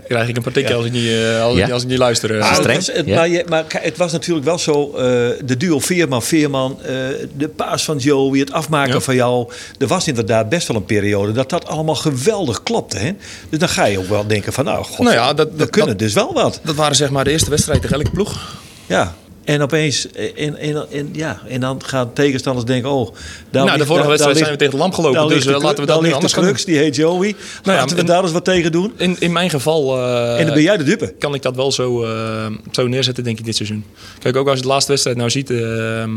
Krijg 0.07 0.27
ik 0.27 0.35
een 0.37 0.43
partikel 0.43 0.75
als, 0.75 0.85
ik 0.85 0.91
niet, 0.91 1.07
eh, 1.11 1.41
als, 1.43 1.57
Ja. 1.57 1.65
ik, 1.65 1.71
als 1.71 1.81
ik 1.83 1.87
niet 1.87 1.97
luister. 1.97 2.37
eh. 2.39 2.43
Ah, 2.51 2.57
het, 2.57 2.65
was, 2.75 2.87
het, 2.87 3.05
ja. 3.05 3.15
maar, 3.15 3.29
je- 3.29 3.45
maar 3.49 3.65
het 3.69 3.97
was 3.97 4.11
natuurlijk 4.11 4.45
wel 4.45 4.59
zo, 4.59 4.91
eh, 4.95 5.03
de 5.45 5.57
duo 5.57 5.79
Veerman-Veerman, 5.79 6.81
eh, 6.81 6.93
de 7.37 7.47
paas 7.55 7.83
van 7.83 7.97
Joey, 7.97 8.39
het 8.39 8.51
afmaken 8.51 8.93
Ja. 8.93 8.99
van 8.99 9.15
jou. 9.15 9.51
Er 9.79 9.87
was 9.87 10.07
inderdaad 10.07 10.49
best 10.49 10.67
wel 10.67 10.77
een 10.77 10.85
periode 10.85 11.31
dat 11.31 11.49
dat 11.49 11.67
allemaal 11.67 11.95
geweldig 11.95 12.63
klopte. 12.63 12.97
Hè? 12.97 13.11
Dus 13.49 13.59
dan 13.59 13.69
ga 13.69 13.85
je 13.85 13.97
ook 13.99 14.07
wel 14.09 14.27
denken 14.27 14.53
van, 14.53 14.65
nou, 14.65 14.83
god, 14.83 14.99
Nou 14.99 15.15
ja, 15.15 15.33
dat- 15.33 15.49
we 15.51 15.57
dat- 15.57 15.69
kunnen 15.69 15.89
dat- 15.89 15.99
dus 15.99 16.13
wel 16.13 16.33
wat. 16.33 16.59
Dat 16.63 16.75
waren 16.75 16.95
zeg 16.95 17.09
maar 17.09 17.23
de 17.23 17.31
eerste 17.31 17.49
wedstrijd 17.49 17.81
tegen 17.81 17.95
elke 17.97 18.11
ploeg. 18.11 18.57
Ja. 18.85 19.15
En 19.51 19.61
opeens, 19.61 20.11
eh, 20.11 20.45
en, 20.47 20.57
en, 20.57 20.85
en, 20.91 21.09
ja, 21.11 21.39
en 21.47 21.59
dan 21.59 21.83
gaan 21.85 22.13
tegenstanders 22.13 22.65
denken, 22.65 22.89
oh... 22.91 23.15
Daar 23.49 23.65
Nou, 23.65 23.77
de 23.77 23.85
vorige 23.85 24.07
wedstrijd 24.07 24.37
zijn 24.37 24.51
we 24.51 24.55
tegen 24.57 24.73
de 24.73 24.79
lamp 24.79 24.93
gelopen, 24.93 25.27
dus, 25.27 25.45
eh, 25.45 25.59
laten 25.59 25.79
we 25.79 25.85
dat 25.85 26.01
nu 26.01 26.11
anders 26.11 26.33
gaan 26.33 26.43
de 26.43 26.49
crux, 26.49 26.65
die 26.65 26.77
heet 26.77 26.95
Joey. 26.95 27.27
ja, 27.27 27.35
laten 27.63 27.95
we 27.95 28.01
en- 28.01 28.07
daar 28.07 28.23
eens 28.23 28.31
wat 28.31 28.45
tegen 28.45 28.71
doen. 28.71 28.93
In, 28.97 29.15
in 29.19 29.31
mijn 29.31 29.49
geval... 29.49 29.97
eh, 29.97 30.39
en 30.39 30.45
dan 30.45 30.53
ben 30.53 30.63
jij 30.63 30.77
de 30.77 30.83
dupe. 30.83 31.13
kan 31.19 31.33
ik 31.33 31.41
dat 31.41 31.55
wel 31.55 31.71
zo, 31.71 32.03
eh, 32.03 32.45
zo 32.71 32.87
neerzetten, 32.87 33.23
denk 33.23 33.39
ik, 33.39 33.45
dit 33.45 33.55
seizoen. 33.55 33.83
Kijk, 34.19 34.35
ook 34.35 34.47
als 34.47 34.55
je 34.55 34.61
de 34.61 34.67
laatste 34.67 34.91
wedstrijd 34.91 35.17
nou 35.17 35.29
ziet, 35.29 35.49
eh, 35.49 36.03
eh, 36.03 36.09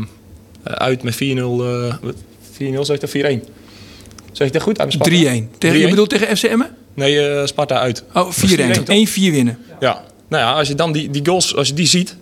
uit 0.63 1.03
met 1.03 1.15
4-0, 1.15 1.17
eh, 1.63 1.93
wat? 2.01 2.15
4-0 2.51 2.85
zeg 2.85 2.95
ik 2.95 3.01
dat 3.01 3.09
4-1? 3.09 3.43
Zeg 4.31 4.47
ik 4.47 4.53
dat 4.53 4.61
goed? 4.61 4.79
Uit 4.79 4.91
Sparta? 4.93 5.11
3-1. 5.15 5.49
Tegen, 5.57 5.77
je 5.79 5.85
3-1? 5.85 5.89
bedoelt 5.89 6.09
tegen 6.09 6.37
FCM? 6.37 6.61
Nee, 6.93 7.19
eh, 7.27 7.45
Sparta 7.45 7.79
uit. 7.79 8.03
Oh, 8.13 8.31
4-1. 8.31 8.73
4-1, 8.85 9.07
1-4 9.07 9.31
winnen. 9.31 9.57
Ja. 9.79 10.03
Nou 10.29 10.43
ja, 10.43 10.53
als 10.53 10.67
je 10.67 10.75
dan 10.75 10.91
die, 10.91 11.09
die 11.09 11.25
goals, 11.25 11.55
als 11.55 11.67
je 11.67 11.73
die 11.73 11.87
ziet, 11.87 12.15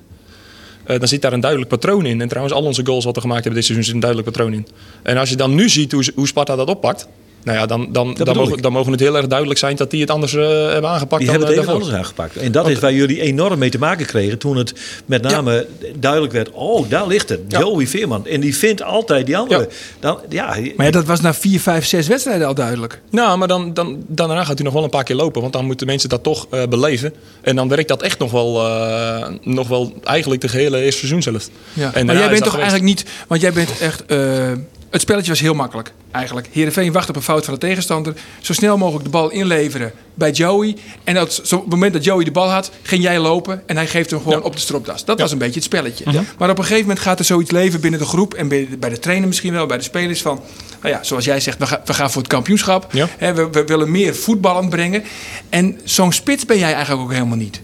eh, 0.83 0.99
dan 0.99 1.07
zit 1.07 1.21
daar 1.21 1.33
een 1.33 1.39
duidelijk 1.39 1.71
patroon 1.71 2.05
in. 2.05 2.21
En 2.21 2.27
trouwens, 2.27 2.55
al 2.55 2.63
onze 2.63 2.85
goals 2.85 3.05
wat 3.05 3.15
we 3.15 3.21
gemaakt 3.21 3.43
hebben 3.43 3.61
dit 3.61 3.65
seizoen 3.65 3.85
zit 3.85 3.95
een 3.95 4.09
duidelijk 4.09 4.31
patroon 4.31 4.53
in. 4.53 4.67
En 5.03 5.17
als 5.17 5.29
je 5.29 5.35
dan 5.35 5.55
nu 5.55 5.69
ziet 5.69 5.91
hoe, 5.91 6.11
hoe 6.15 6.27
Sparta 6.27 6.55
dat 6.55 6.67
oppakt, 6.67 7.07
nou 7.43 7.57
ja, 7.57 7.65
dan, 7.65 7.87
dan, 7.91 8.13
dan, 8.13 8.35
mogen, 8.35 8.61
dan 8.61 8.71
mogen 8.71 8.91
het 8.91 9.01
heel 9.01 9.17
erg 9.17 9.27
duidelijk 9.27 9.59
zijn 9.59 9.75
dat 9.75 9.91
die 9.91 10.01
het 10.01 10.09
anders 10.09 10.35
eh, 10.35 10.41
hebben 10.71 10.89
aangepakt 10.89 11.21
Die 11.21 11.31
dan 11.31 11.39
hebben 11.39 11.39
het 11.39 11.47
eh, 11.47 11.49
even 11.49 11.55
daarvoor. 11.55 11.73
anders 11.73 11.95
aangepakt. 11.95 12.37
En 12.37 12.51
dat 12.51 12.69
is 12.69 12.79
waar 12.79 12.93
jullie 12.93 13.21
enorm 13.21 13.59
mee 13.59 13.69
te 13.69 13.77
maken 13.77 14.05
kregen 14.05 14.37
toen 14.37 14.57
het 14.57 14.73
met 15.05 15.21
name 15.21 15.67
duidelijk 15.95 16.33
werd... 16.33 16.51
oh, 16.51 16.89
daar 16.89 17.07
ligt 17.07 17.29
het, 17.29 17.39
Ja. 17.47 17.59
Joey 17.59 17.87
Veerman. 17.87 18.27
En 18.27 18.41
die 18.41 18.57
vindt 18.57 18.83
altijd 18.83 19.25
die 19.25 19.37
andere. 19.37 19.59
Ja. 19.59 19.67
Dan, 19.99 20.19
ja, 20.29 20.45
Maar 20.75 20.85
ja, 20.85 20.91
dat 20.91 21.05
was 21.05 21.21
na 21.21 21.33
4, 21.33 21.59
5, 21.59 21.85
6 21.85 22.07
wedstrijden 22.07 22.47
al 22.47 22.53
duidelijk. 22.53 23.01
Nou, 23.09 23.37
maar 23.37 23.47
dan, 23.47 23.73
dan, 23.73 24.03
daarna 24.07 24.43
gaat 24.43 24.55
hij 24.55 24.63
nog 24.65 24.73
wel 24.73 24.83
een 24.83 24.89
paar 24.89 25.03
keer 25.03 25.15
lopen. 25.15 25.41
Want 25.41 25.53
dan 25.53 25.65
moeten 25.65 25.87
mensen 25.87 26.09
dat 26.09 26.23
toch 26.23 26.47
eh, 26.49 26.63
beleven. 26.69 27.13
En 27.41 27.55
dan 27.55 27.67
werkt 27.67 27.87
dat 27.87 28.01
echt 28.01 28.19
nog 28.19 28.31
wel, 28.31 28.67
eh, 28.67 29.27
nog 29.41 29.67
wel 29.67 29.93
eigenlijk 30.03 30.41
de 30.41 30.47
gehele 30.47 30.81
eerste 30.81 30.99
seizoen 30.99 31.21
zelf. 31.21 31.49
Ja. 31.73 31.93
En 31.93 32.05
maar 32.05 32.17
jij 32.17 32.29
bent 32.29 32.43
toch 32.43 32.53
geweest. 32.53 32.71
eigenlijk 32.71 32.83
niet... 32.83 33.05
Want 33.27 33.41
jij 33.41 33.53
bent 33.53 33.79
echt... 33.79 34.03
het 34.93 35.01
spelletje 35.01 35.29
was 35.31 35.39
heel 35.39 35.53
makkelijk, 35.53 35.93
eigenlijk. 36.11 36.47
Heerenveen 36.51 36.91
wacht 36.91 37.09
op 37.09 37.15
een 37.15 37.21
fout 37.21 37.45
van 37.45 37.53
de 37.53 37.59
tegenstander. 37.59 38.13
Zo 38.41 38.53
snel 38.53 38.77
mogelijk 38.77 39.03
de 39.03 39.09
bal 39.09 39.29
inleveren 39.29 39.91
bij 40.13 40.31
Joey. 40.31 40.75
En 41.03 41.13
dat, 41.13 41.41
zo, 41.43 41.55
op 41.55 41.61
het 41.61 41.69
moment 41.69 41.93
dat 41.93 42.03
Joey 42.03 42.23
de 42.23 42.31
bal 42.31 42.49
had, 42.49 42.71
ging 42.81 43.03
jij 43.03 43.19
lopen... 43.19 43.63
en 43.65 43.75
hij 43.75 43.87
geeft 43.87 44.09
hem 44.09 44.19
gewoon 44.21 44.37
Ja. 44.37 44.43
op 44.43 44.53
de 44.53 44.59
stropdas. 44.61 45.05
Dat 45.05 45.19
was 45.19 45.31
een 45.31 45.37
beetje 45.37 45.53
het 45.55 45.63
spelletje. 45.63 46.05
Maar 46.37 46.49
op 46.49 46.57
een 46.57 46.63
gegeven 46.63 46.81
moment 46.87 46.99
gaat 46.99 47.19
er 47.19 47.25
zoiets 47.25 47.51
leven 47.51 47.79
binnen 47.81 47.99
de 47.99 48.05
groep... 48.05 48.33
en 48.33 48.47
bij, 48.47 48.67
bij 48.79 48.89
de 48.89 48.99
trainer 48.99 49.27
misschien 49.27 49.53
wel, 49.53 49.65
bij 49.65 49.77
de 49.77 49.83
spelers 49.83 50.21
van... 50.21 50.41
Nou 50.81 50.95
ja, 50.95 51.03
zoals 51.03 51.25
jij 51.25 51.39
zegt, 51.39 51.57
we, 51.59 51.65
gaan 51.67 51.79
we 51.85 51.93
gaan 51.93 52.11
voor 52.11 52.21
het 52.21 52.31
kampioenschap. 52.31 52.91
We, 52.91 53.47
we 53.51 53.63
willen 53.65 53.91
meer 53.91 54.15
voetballen 54.15 54.69
brengen. 54.69 55.03
En 55.49 55.79
zo'n 55.83 56.11
spits 56.11 56.45
ben 56.45 56.57
jij 56.57 56.73
eigenlijk 56.73 57.03
ook 57.03 57.11
helemaal 57.13 57.37
niet. 57.37 57.61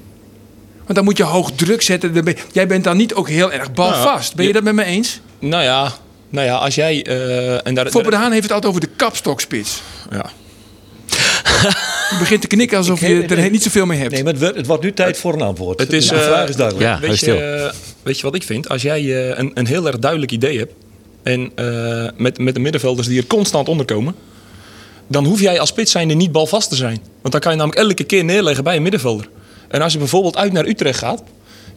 Want 0.84 0.96
dan 0.96 1.04
moet 1.04 1.18
je 1.18 1.24
hoog 1.24 1.52
druk 1.52 1.82
zetten. 1.82 2.26
Jij 2.52 2.68
bent 2.68 2.84
dan 2.84 2.98
niet 2.98 3.14
ook 3.14 3.30
heel 3.30 3.52
erg 3.52 3.72
balvast. 3.74 4.36
Ben 4.36 4.46
je- 4.46 4.54
dat 4.54 4.64
met 4.64 4.74
me 4.76 4.84
eens? 4.84 5.20
Nou 5.40 5.64
ja, 5.64 5.92
nou 6.30 6.46
ja 6.48 6.56
als 6.56 6.76
jij... 6.76 7.06
eh 7.06 7.68
en 7.68 7.74
daar, 7.74 7.92
de 7.92 8.16
Haan 8.16 8.32
heeft 8.32 8.44
het 8.44 8.52
altijd 8.52 8.72
over 8.74 8.82
de 8.82 8.96
kapstokspits. 8.96 9.82
ja. 10.12 10.30
Je 12.10 12.16
begint 12.20 12.42
te 12.42 12.48
knikken 12.48 12.78
alsof 12.78 13.02
Ik- 13.02 13.30
je 13.30 13.36
er 13.36 13.50
niet 13.50 13.64
zoveel 13.64 13.86
mee 13.86 14.00
hebt. 14.00 14.12
nee, 14.12 14.24
maar 14.24 14.32
het 14.34 14.42
wordt, 14.42 14.58
het 14.58 14.66
wordt 14.66 14.84
nu 14.84 14.94
tijd 14.94 15.18
voor 15.18 15.34
een 15.34 15.42
antwoord. 15.42 15.80
Het 15.80 15.94
is, 15.94 16.08
de 16.08 16.16
eh, 16.16 16.22
vraag 16.22 16.50
is 16.50 16.56
duidelijk. 16.56 16.86
Ja, 16.90 17.00
weet, 17.08 17.18
stil. 17.18 17.36
je, 17.36 17.42
eh, 17.42 17.72
weet 18.04 18.18
je 18.18 18.24
wat 18.24 18.36
ik 18.36 18.44
vind? 18.44 18.70
Als 18.70 18.82
jij 18.82 19.32
een, 19.38 19.52
een 19.54 19.68
heel 19.68 19.88
erg 19.88 20.00
duidelijk 20.00 20.32
idee 20.32 20.58
hebt... 20.58 20.74
en 21.24 21.52
eh, 21.56 22.08
met, 22.18 22.38
met 22.38 22.54
de 22.54 22.60
middenvelders 22.60 23.08
die 23.08 23.20
er 23.20 23.28
constant 23.28 23.68
onderkomen... 23.68 24.16
dan 25.08 25.26
hoef 25.26 25.40
jij 25.42 25.60
als 25.60 25.70
spits 25.70 25.92
zijnde 25.92 26.14
niet 26.14 26.32
balvast 26.32 26.70
te 26.70 26.76
zijn. 26.76 27.00
Want 27.22 27.32
dan 27.34 27.42
kan 27.42 27.52
je 27.52 27.58
namelijk 27.58 27.82
elke 27.88 28.04
keer 28.04 28.24
neerleggen 28.24 28.64
bij 28.64 28.76
een 28.76 28.82
middenvelder. 28.82 29.30
En 29.68 29.82
als 29.82 29.94
je 29.94 30.00
bijvoorbeeld 30.00 30.38
uit 30.38 30.52
naar 30.52 30.66
Utrecht 30.66 31.00
gaat... 31.00 31.24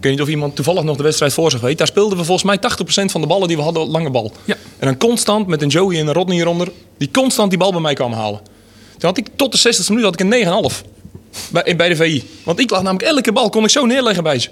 Ik 0.03 0.09
weet 0.09 0.17
niet 0.17 0.27
of 0.27 0.33
iemand 0.33 0.57
toevallig 0.57 0.83
nog 0.83 0.97
de 0.97 1.03
wedstrijd 1.03 1.33
voor 1.33 1.51
zich 1.51 1.61
weet. 1.61 1.79
Daar 1.79 1.87
speelden 1.87 2.19
we 2.19 2.25
volgens 2.25 2.47
mij 2.47 2.59
80% 3.03 3.05
van 3.11 3.21
de 3.21 3.27
ballen 3.27 3.49
die 3.49 3.57
we 3.57 3.63
hadden 3.63 3.91
lange 3.91 4.11
bal. 4.11 4.33
Ja. 4.45 4.57
En 4.79 4.87
dan 4.87 4.97
constant 4.97 5.47
met 5.47 5.63
een 5.63 5.69
Joey 5.69 5.99
en 5.99 6.07
een 6.07 6.13
Rodney 6.13 6.39
eronder... 6.39 6.73
die 6.99 7.11
constant 7.11 7.51
die 7.51 7.59
bal 7.59 7.73
bij 7.73 7.81
mij 7.81 7.95
kwamen 7.95 8.19
halen. 8.19 8.41
Toen 8.99 9.09
had 9.09 9.17
ik 9.17 9.27
tot 9.37 9.53
de 9.53 9.59
60 9.59 9.89
minuut 9.89 10.05
had 10.05 10.21
ik 10.21 10.21
een 10.21 10.71
9,5 10.73 10.89
bij, 11.53 11.77
bij 11.77 11.89
de 11.89 11.97
VI. 11.97 12.25
Want 12.45 12.61
ik 12.61 12.71
lag 12.71 12.83
namelijk 12.83 13.09
elke 13.09 13.33
bal 13.33 13.51
kon 13.51 13.65
ik 13.65 13.71
zo 13.71 13.87
neerleggen 13.87 14.23
bij 14.23 14.39
ze. 14.39 14.49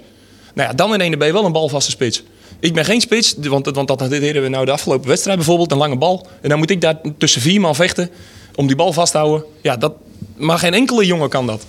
Nou 0.53 0.69
ja, 0.69 0.75
dan 0.75 0.93
in 0.93 1.01
ene 1.01 1.17
ben 1.17 1.27
je 1.27 1.33
wel 1.33 1.45
een 1.45 1.51
balvaste 1.51 1.91
spits. 1.91 2.23
Ik 2.59 2.73
ben 2.73 2.85
geen 2.85 3.01
spits, 3.01 3.35
want, 3.39 3.65
want 3.65 3.87
dat 3.87 4.09
deden 4.09 4.41
we 4.41 4.49
nou 4.49 4.65
de 4.65 4.71
afgelopen 4.71 5.07
wedstrijd 5.07 5.37
bijvoorbeeld. 5.37 5.71
Een 5.71 5.77
lange 5.77 5.97
bal. 5.97 6.27
En 6.41 6.49
dan 6.49 6.57
moet 6.57 6.69
ik 6.69 6.81
daar 6.81 7.01
tussen 7.17 7.41
vier 7.41 7.61
man 7.61 7.75
vechten 7.75 8.09
om 8.55 8.67
die 8.67 8.75
bal 8.75 8.93
vast 8.93 9.11
te 9.11 9.17
houden. 9.17 9.43
Ja, 9.61 9.77
dat, 9.77 9.93
maar 10.35 10.57
geen 10.57 10.73
enkele 10.73 11.05
jongen 11.05 11.29
kan 11.29 11.47
dat. 11.47 11.65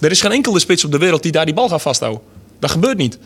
Er 0.00 0.10
is 0.10 0.20
geen 0.20 0.32
enkele 0.32 0.58
spits 0.58 0.84
op 0.84 0.92
de 0.92 0.98
wereld 0.98 1.22
die 1.22 1.32
daar 1.32 1.44
die 1.44 1.54
bal 1.54 1.68
gaat 1.68 1.82
vasthouden. 1.82 2.38
Dat 2.60 2.70
gebeurt 2.70 2.96
niet. 2.96 3.18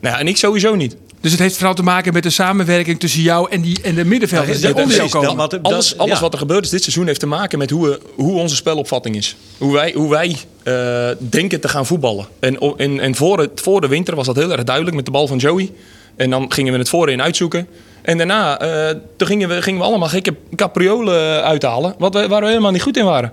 Nou 0.00 0.14
ja, 0.14 0.20
en 0.20 0.28
ik 0.28 0.36
sowieso 0.36 0.74
niet. 0.74 0.96
Dus 1.20 1.30
het 1.30 1.40
heeft 1.40 1.56
vooral 1.56 1.74
te 1.74 1.82
maken 1.82 2.12
met 2.12 2.22
de 2.22 2.30
samenwerking 2.30 3.00
tussen 3.00 3.22
jou 3.22 3.50
en, 3.50 3.60
die, 3.60 3.78
en 3.82 3.94
de 3.94 4.04
middenvelders 4.04 4.60
Ja, 4.60 4.72
die 4.72 4.82
onder 4.82 4.96
jou 4.96 5.08
komen. 5.08 5.28
Dat- 5.28 5.36
wat- 5.36 5.50
dat- 5.50 5.62
Alles, 5.72 5.98
alles 5.98 6.14
ja. 6.14 6.20
wat 6.20 6.32
er 6.32 6.38
gebeurd 6.38 6.64
is 6.64 6.70
dit 6.70 6.82
seizoen 6.82 7.06
heeft 7.06 7.20
te 7.20 7.26
maken 7.26 7.58
met 7.58 7.70
hoe, 7.70 7.88
we, 7.88 8.00
hoe 8.14 8.38
onze 8.40 8.54
spelopvatting 8.56 9.16
is. 9.16 9.36
Hoe 9.58 9.72
wij, 9.72 9.92
hoe 9.96 10.10
wij 10.10 10.36
eh, 10.62 11.08
denken 11.18 11.60
te 11.60 11.68
gaan 11.68 11.86
voetballen. 11.86 12.26
En, 12.40 12.58
en, 12.76 13.00
en 13.00 13.14
voor, 13.14 13.38
het, 13.38 13.50
voor 13.60 13.80
de 13.80 13.88
winter 13.88 14.14
was 14.14 14.26
dat 14.26 14.36
heel 14.36 14.52
erg 14.52 14.64
duidelijk 14.64 14.96
met 14.96 15.04
de 15.04 15.10
bal 15.10 15.26
van 15.26 15.38
Joey. 15.38 15.72
En 16.16 16.30
dan 16.30 16.52
gingen 16.52 16.72
we 16.72 16.78
het 16.78 16.88
voorin 16.88 17.22
uitzoeken. 17.22 17.66
En 18.02 18.16
daarna 18.18 18.58
eh, 18.58 18.96
toen 19.16 19.26
gingen, 19.26 19.48
we, 19.48 19.62
gingen 19.62 19.80
we 19.80 19.86
allemaal 19.86 20.08
gekke 20.08 20.34
capriolen 20.56 21.42
uithalen. 21.44 21.94
Wat 21.98 22.14
we, 22.14 22.28
waar 22.28 22.40
we 22.40 22.46
helemaal 22.48 22.70
niet 22.72 22.82
goed 22.82 22.96
in 22.96 23.04
waren. 23.04 23.32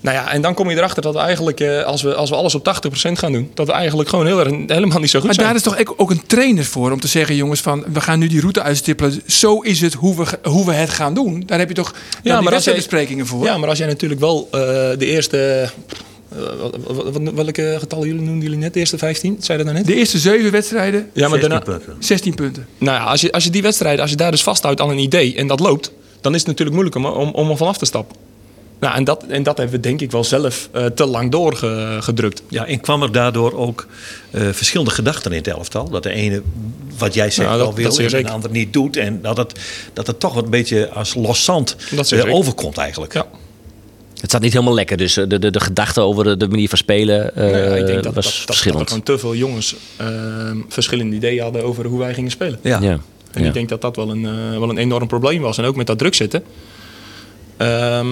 Nou 0.00 0.16
ja, 0.16 0.32
en 0.32 0.42
dan 0.42 0.54
kom 0.54 0.70
je 0.70 0.76
erachter 0.76 1.02
dat 1.02 1.12
we 1.14 1.18
eigenlijk, 1.20 1.60
eh, 1.60 1.82
als, 1.82 2.02
we, 2.02 2.14
als 2.14 2.30
we 2.30 2.36
alles 2.36 2.54
op 2.54 2.64
80% 2.64 3.18
gaan 3.18 3.32
doen, 3.32 3.50
dat 3.54 3.66
we 3.66 3.72
eigenlijk 3.72 4.08
gewoon 4.08 4.26
heel 4.26 4.38
erg, 4.40 4.48
helemaal 4.66 4.98
niet 5.00 5.10
zo 5.10 5.18
goed 5.18 5.26
Maar 5.26 5.34
zijn. 5.34 5.46
daar 5.46 5.56
is 5.56 5.62
toch 5.62 5.96
ook- 5.96 6.10
een 6.10 6.26
trainer 6.26 6.64
voor 6.64 6.90
om 6.92 7.00
te 7.00 7.08
zeggen, 7.08 7.36
jongens, 7.36 7.60
van 7.60 7.84
we 7.92 8.00
gaan 8.00 8.18
nu 8.18 8.26
die 8.26 8.40
route 8.40 8.62
uitstippelen. 8.62 9.22
Zo 9.26 9.60
is 9.60 9.80
het 9.80 9.94
hoe 9.94 10.16
we, 10.16 10.48
hoe 10.48 10.66
we 10.66 10.72
het 10.72 10.90
gaan 10.90 11.14
doen. 11.14 11.42
Daar 11.46 11.58
heb 11.58 11.68
je 11.68 11.74
toch 11.74 11.94
ja, 11.94 12.00
maar 12.22 12.32
als 12.32 12.34
jij- 12.42 12.50
wedstrijdbesprekingen 12.52 13.26
voor. 13.26 13.44
Ja, 13.44 13.58
maar 13.58 13.68
als 13.68 13.78
jij 13.78 13.86
natuurlijk 13.86 14.20
wel 14.20 14.48
eh, 14.50 14.58
de 14.98 15.06
eerste. 15.06 15.38
eh, 16.28 16.38
wat- 16.60 16.76
wat- 16.86 17.12
wat- 17.22 17.32
welke 17.34 17.76
getallen 17.78 18.06
jullie 18.06 18.22
noemden 18.22 18.42
jullie 18.42 18.58
net? 18.58 18.72
De 18.74 18.78
eerste 18.80 18.98
15? 18.98 19.36
Zei 19.40 19.58
je 19.58 19.64
dat 19.64 19.72
nou 19.72 19.84
net? 19.84 19.94
De 19.94 19.98
eerste 20.00 20.18
zeven 20.18 20.50
wedstrijden, 20.50 21.00
Ja, 21.12 21.28
maar 21.28 21.38
16 21.38 21.48
daarna. 21.48 21.64
punten. 21.64 21.96
16 21.98 22.34
punten. 22.34 22.66
Nou 22.78 22.98
ja, 22.98 23.04
als 23.04 23.20
je, 23.20 23.32
als 23.32 23.44
je 23.44 23.50
die 23.50 23.62
wedstrijd, 23.62 24.00
als 24.00 24.10
je 24.10 24.16
daar 24.16 24.30
dus 24.30 24.42
vasthoudt 24.42 24.80
aan 24.80 24.90
een 24.90 24.98
idee 24.98 25.34
en 25.34 25.46
dat 25.46 25.60
loopt, 25.60 25.92
dan 26.20 26.32
is 26.32 26.38
het 26.38 26.46
natuurlijk 26.48 26.76
moeilijk 26.76 26.96
om, 26.96 27.06
om, 27.06 27.30
om 27.30 27.50
er 27.50 27.56
vanaf 27.56 27.78
te 27.78 27.84
stappen. 27.84 28.16
Nou, 28.80 28.94
en 28.96 29.04
dat, 29.04 29.24
en 29.28 29.42
dat 29.42 29.56
hebben 29.58 29.76
we 29.76 29.80
denk 29.82 30.00
ik 30.00 30.10
wel 30.10 30.24
zelf 30.24 30.68
eh, 30.72 30.84
te 30.86 31.06
lang 31.06 31.30
doorgedrukt. 31.30 32.42
Ja, 32.48 32.66
en 32.66 32.80
kwam 32.80 33.02
er 33.02 33.12
daardoor 33.12 33.52
ook 33.56 33.86
eh, 34.30 34.42
verschillende 34.52 34.90
gedachten 34.92 35.30
in 35.30 35.36
het 35.36 35.46
elftal? 35.48 35.88
Dat 35.90 36.02
de 36.02 36.10
ene, 36.12 36.42
wat 36.98 37.14
jij 37.14 37.30
zegt, 37.30 37.48
Nou, 37.48 37.58
dat- 37.60 37.74
wel 37.74 37.94
wil 37.96 38.08
en 38.08 38.22
de 38.24 38.30
ander 38.30 38.50
niet 38.50 38.72
doet. 38.72 38.96
En 38.96 39.22
dat 39.22 39.36
het, 39.36 39.60
dat 39.92 40.06
het 40.06 40.20
toch 40.20 40.34
wat 40.34 40.44
een 40.44 40.50
beetje 40.50 40.88
als 40.90 41.14
loszand 41.14 41.76
Dat 41.90 42.08
zeer 42.08 42.26
eh, 42.26 42.34
overkomt 42.34 42.76
eigenlijk. 42.78 43.12
Ja. 43.14 43.26
Het 44.20 44.30
zat 44.30 44.40
niet 44.40 44.52
helemaal 44.52 44.74
lekker, 44.74 44.96
dus 44.96 45.14
de, 45.14 45.38
de, 45.38 45.50
de 45.50 45.60
gedachte 45.60 46.00
over 46.00 46.24
de, 46.24 46.36
de 46.36 46.48
manier 46.48 46.68
van 46.68 46.78
spelen 46.78 47.30
Nou 47.34 47.48
ja, 47.48 47.56
ik 47.74 47.86
denk 47.86 48.02
dat, 48.02 48.14
was 48.14 48.24
dat, 48.24 48.24
dat, 48.24 48.24
dat 48.24 48.32
er 48.38 48.44
verschillend. 48.44 48.88
gewoon 48.88 49.02
te 49.02 49.18
veel 49.18 49.34
jongens 49.34 49.74
eh, 49.96 50.06
verschillende 50.68 51.16
ideeën 51.16 51.42
hadden 51.42 51.64
over 51.64 51.86
hoe 51.86 51.98
wij 51.98 52.14
gingen 52.14 52.30
spelen. 52.30 52.58
Ja. 52.62 52.78
ja. 52.80 52.98
En 53.32 53.40
Ja. 53.42 53.46
ik 53.48 53.52
denk 53.54 53.68
dat 53.68 53.80
dat 53.80 53.96
wel 53.96 54.10
een, 54.10 54.22
wel 54.60 54.70
een 54.70 54.78
enorm 54.78 55.06
probleem 55.06 55.40
was. 55.40 55.58
En 55.58 55.64
ook 55.64 55.76
met 55.76 55.86
dat 55.86 55.98
druk 55.98 56.14
zitten. 56.14 56.42
Ehm, 57.56 58.06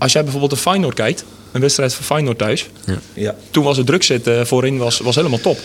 als 0.00 0.12
jij 0.12 0.22
bijvoorbeeld 0.22 0.52
een 0.52 0.58
Feyenoord 0.58 0.94
kijkt, 0.94 1.24
een 1.52 1.60
wedstrijd 1.60 1.94
van 1.94 2.04
Feyenoord 2.04 2.38
thuis. 2.38 2.68
Ja. 3.14 3.34
Toen 3.50 3.64
was 3.64 3.76
het 3.76 3.86
druk 3.86 4.02
zitten 4.02 4.46
voorin 4.46 4.78
was, 4.78 4.98
was 4.98 5.14
helemaal 5.14 5.40
top. 5.40 5.58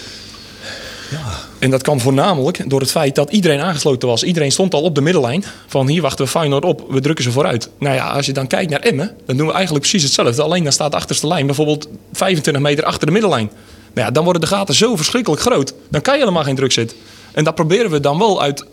En 1.59 1.69
dat 1.69 1.81
kwam 1.81 1.99
voornamelijk 1.99 2.69
door 2.69 2.79
het 2.79 2.91
feit 2.91 3.15
dat 3.15 3.31
iedereen 3.31 3.59
aangesloten 3.59 4.07
was. 4.07 4.23
Iedereen 4.23 4.51
stond 4.51 4.73
al 4.73 4.81
op 4.81 4.95
de 4.95 5.01
middellijn. 5.01 5.43
Van 5.67 5.87
hier 5.87 6.01
wachten 6.01 6.25
we 6.25 6.31
Feyenoord 6.31 6.65
op, 6.65 6.85
we 6.89 7.01
drukken 7.01 7.23
ze 7.23 7.31
vooruit. 7.31 7.69
Nou 7.79 7.95
ja, 7.95 8.09
als 8.09 8.25
je 8.25 8.33
dan 8.33 8.47
kijkt 8.47 8.71
naar 8.71 8.79
Emmen, 8.79 9.15
dan 9.25 9.37
doen 9.37 9.47
we 9.47 9.53
eigenlijk 9.53 9.87
precies 9.87 10.03
hetzelfde. 10.03 10.41
Alleen 10.41 10.63
dan 10.63 10.71
staat 10.71 10.91
de 10.91 10.97
achterste 10.97 11.27
lijn 11.27 11.45
bijvoorbeeld 11.45 11.87
25 12.13 12.63
meter 12.63 12.83
achter 12.83 13.05
de 13.05 13.13
middellijn. 13.13 13.51
Nou 13.93 14.07
ja, 14.07 14.13
dan 14.13 14.23
worden 14.23 14.41
de 14.41 14.47
gaten 14.47 14.75
zo 14.75 14.95
verschrikkelijk 14.95 15.41
groot. 15.41 15.73
Dan 15.89 16.01
kan 16.01 16.13
je 16.13 16.19
helemaal 16.19 16.43
geen 16.43 16.55
druk 16.55 16.71
zitten. 16.71 16.97
En 17.31 17.43
dat 17.43 17.55
proberen 17.55 17.91
we 17.91 17.99
dan 17.99 18.17
wel 18.17 18.41
uit, 18.41 18.65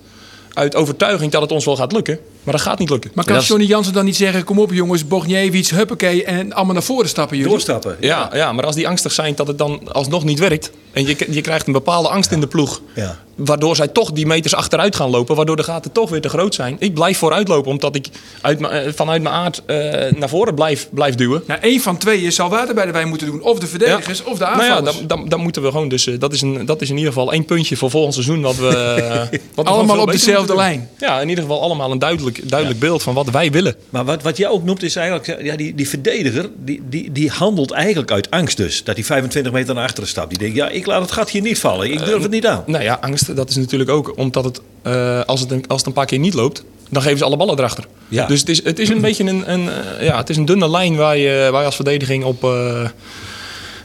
uit 0.52 0.74
overtuiging 0.74 1.32
dat 1.32 1.42
het 1.42 1.52
ons 1.52 1.64
wel 1.64 1.76
gaat 1.76 1.92
lukken. 1.92 2.18
Maar 2.42 2.54
dat 2.54 2.62
gaat 2.62 2.78
niet 2.78 2.90
lukken. 2.90 3.10
Maar 3.14 3.24
kan 3.24 3.36
is- 3.36 3.46
Johnny 3.46 3.66
Jansen 3.66 3.92
dan 3.92 4.04
niet 4.04 4.16
zeggen... 4.16 4.44
kom 4.44 4.58
op 4.58 4.72
jongens, 4.72 5.06
Bogniewicz, 5.06 5.70
huppakee... 5.70 6.24
en 6.24 6.52
allemaal 6.52 6.74
naar 6.74 6.82
voren 6.82 7.08
stappen 7.08 7.36
jullie? 7.36 7.50
Doorstappen. 7.52 7.96
Ja, 8.00 8.30
ja, 8.34 8.52
maar 8.52 8.64
als 8.66 8.74
die 8.74 8.88
angstig 8.88 9.12
zijn 9.12 9.34
dat 9.34 9.46
het 9.46 9.58
dan 9.58 9.92
alsnog 9.92 10.24
niet 10.24 10.38
werkt. 10.38 10.70
En 10.92 11.06
je, 11.06 11.16
je 11.30 11.40
krijgt 11.40 11.66
een 11.66 11.72
bepaalde 11.72 12.08
angst 12.08 12.30
in 12.30 12.40
de 12.40 12.46
ploeg. 12.46 12.80
Ja. 12.94 13.18
Waardoor 13.36 13.76
zij 13.76 13.88
toch 13.88 14.12
die 14.12 14.26
meters 14.26 14.54
achteruit 14.54 14.96
gaan 14.96 15.10
lopen. 15.10 15.36
Waardoor 15.36 15.56
de 15.56 15.62
gaten 15.62 15.92
toch 15.92 16.10
weer 16.10 16.20
te 16.20 16.28
groot 16.28 16.54
zijn. 16.54 16.76
Ik 16.78 16.94
blijf 16.94 17.18
vooruit 17.18 17.48
lopen 17.48 17.70
omdat 17.70 17.94
ik 17.94 18.08
uit 18.40 18.60
eh, 18.60 18.80
vanuit 18.94 19.22
mijn 19.22 19.34
aard 19.34 19.62
eh, 19.66 19.76
naar 20.12 20.28
voren 20.28 20.54
blijf, 20.54 20.88
blijf 20.90 21.14
duwen. 21.14 21.42
Nou, 21.46 21.60
één 21.60 21.80
van 21.80 21.96
tweeën 21.96 22.32
zal 22.32 22.48
water 22.48 22.74
bij 22.74 22.86
de 22.86 22.92
wijn 22.92 23.08
moeten 23.08 23.26
doen. 23.26 23.42
Of 23.42 23.58
de 23.58 23.66
verdedigers 23.66 24.24
of 24.24 24.38
de 24.38 24.44
Nou 24.44 24.60
aanvallers. 24.60 24.96
ja, 24.96 24.98
dan, 24.98 25.06
dan, 25.18 25.28
dan 25.28 25.40
moeten 25.40 25.62
we 25.62 25.70
gewoon 25.70 25.88
dus... 25.88 26.06
eh, 26.06 26.18
dat, 26.18 26.32
is 26.32 26.40
een, 26.42 26.66
dat 26.66 26.80
is 26.82 26.90
in 26.90 26.96
ieder 26.96 27.12
geval 27.12 27.32
één 27.32 27.44
puntje 27.44 27.76
voor 27.76 27.90
volgend 27.90 28.14
seizoen. 28.14 28.40
Wat 28.40 28.56
we, 28.56 28.66
wat 28.66 29.30
we 29.30 29.38
gewoon 29.54 29.64
Allemaal 29.64 30.00
op 30.00 30.10
dezelfde 30.10 30.32
moeten 30.38 30.46
doen. 30.46 30.64
lijn. 30.64 30.88
Ja, 30.98 31.20
in 31.20 31.28
ieder 31.28 31.44
geval 31.44 31.60
allemaal 31.62 31.90
een 31.90 31.98
duidelijk, 31.98 32.31
duidelijk 32.44 32.80
beeld 32.80 33.02
van 33.02 33.14
wat 33.14 33.30
wij 33.30 33.50
willen. 33.50 33.74
Maar 33.90 34.04
wat, 34.04 34.22
wat 34.22 34.36
jij 34.36 34.48
ook 34.48 34.64
noemt 34.64 34.82
is 34.82 34.96
eigenlijk, 34.96 35.42
ja, 35.42 35.56
die, 35.56 35.74
die 35.74 35.88
verdediger, 35.88 36.50
die, 36.64 36.82
die, 36.88 37.12
die 37.12 37.30
handelt 37.30 37.70
eigenlijk 37.70 38.10
uit 38.10 38.30
angst 38.30 38.56
dus. 38.56 38.84
Dat 38.84 38.94
hij 38.94 39.04
25 39.04 39.52
meter 39.52 39.74
naar 39.74 39.84
achteren 39.84 40.08
stapt. 40.08 40.28
Die 40.28 40.38
denkt, 40.38 40.56
ja, 40.56 40.68
ik 40.68 40.86
laat 40.86 41.00
het 41.00 41.12
gat 41.12 41.30
hier 41.30 41.42
niet 41.42 41.58
vallen. 41.58 41.92
Ik 41.92 42.04
durf 42.04 42.22
het 42.22 42.30
niet 42.30 42.46
aan. 42.46 42.62
Nou 42.66 42.84
ja, 42.84 42.98
angst, 43.00 43.36
dat 43.36 43.50
is 43.50 43.56
natuurlijk 43.56 43.90
ook 43.90 44.18
omdat 44.18 44.44
het, 44.44 44.60
eh, 44.82 45.20
als, 45.20 45.40
het 45.40 45.50
een, 45.50 45.64
als 45.68 45.78
het 45.78 45.86
een 45.86 45.92
paar 45.92 46.06
keer 46.06 46.18
niet 46.18 46.34
loopt, 46.34 46.64
dan 46.90 47.02
geven 47.02 47.18
ze 47.18 47.24
alle 47.24 47.36
ballen 47.36 47.58
erachter. 47.58 47.86
Ja. 48.08 48.26
Dus 48.26 48.40
het 48.40 48.48
is, 48.48 48.64
het 48.64 48.78
is 48.78 48.88
een 48.88 49.00
beetje 49.00 49.24
een, 49.24 49.52
een, 49.52 49.68
eh, 49.68 50.06
ja, 50.06 50.16
het 50.16 50.30
is 50.30 50.36
een 50.36 50.44
dunne 50.44 50.70
lijn 50.70 50.96
waar 50.96 51.16
je, 51.16 51.48
waar 51.50 51.60
je 51.60 51.66
als 51.66 51.76
verdediging 51.76 52.24
op, 52.24 52.44
eh, 52.44 52.88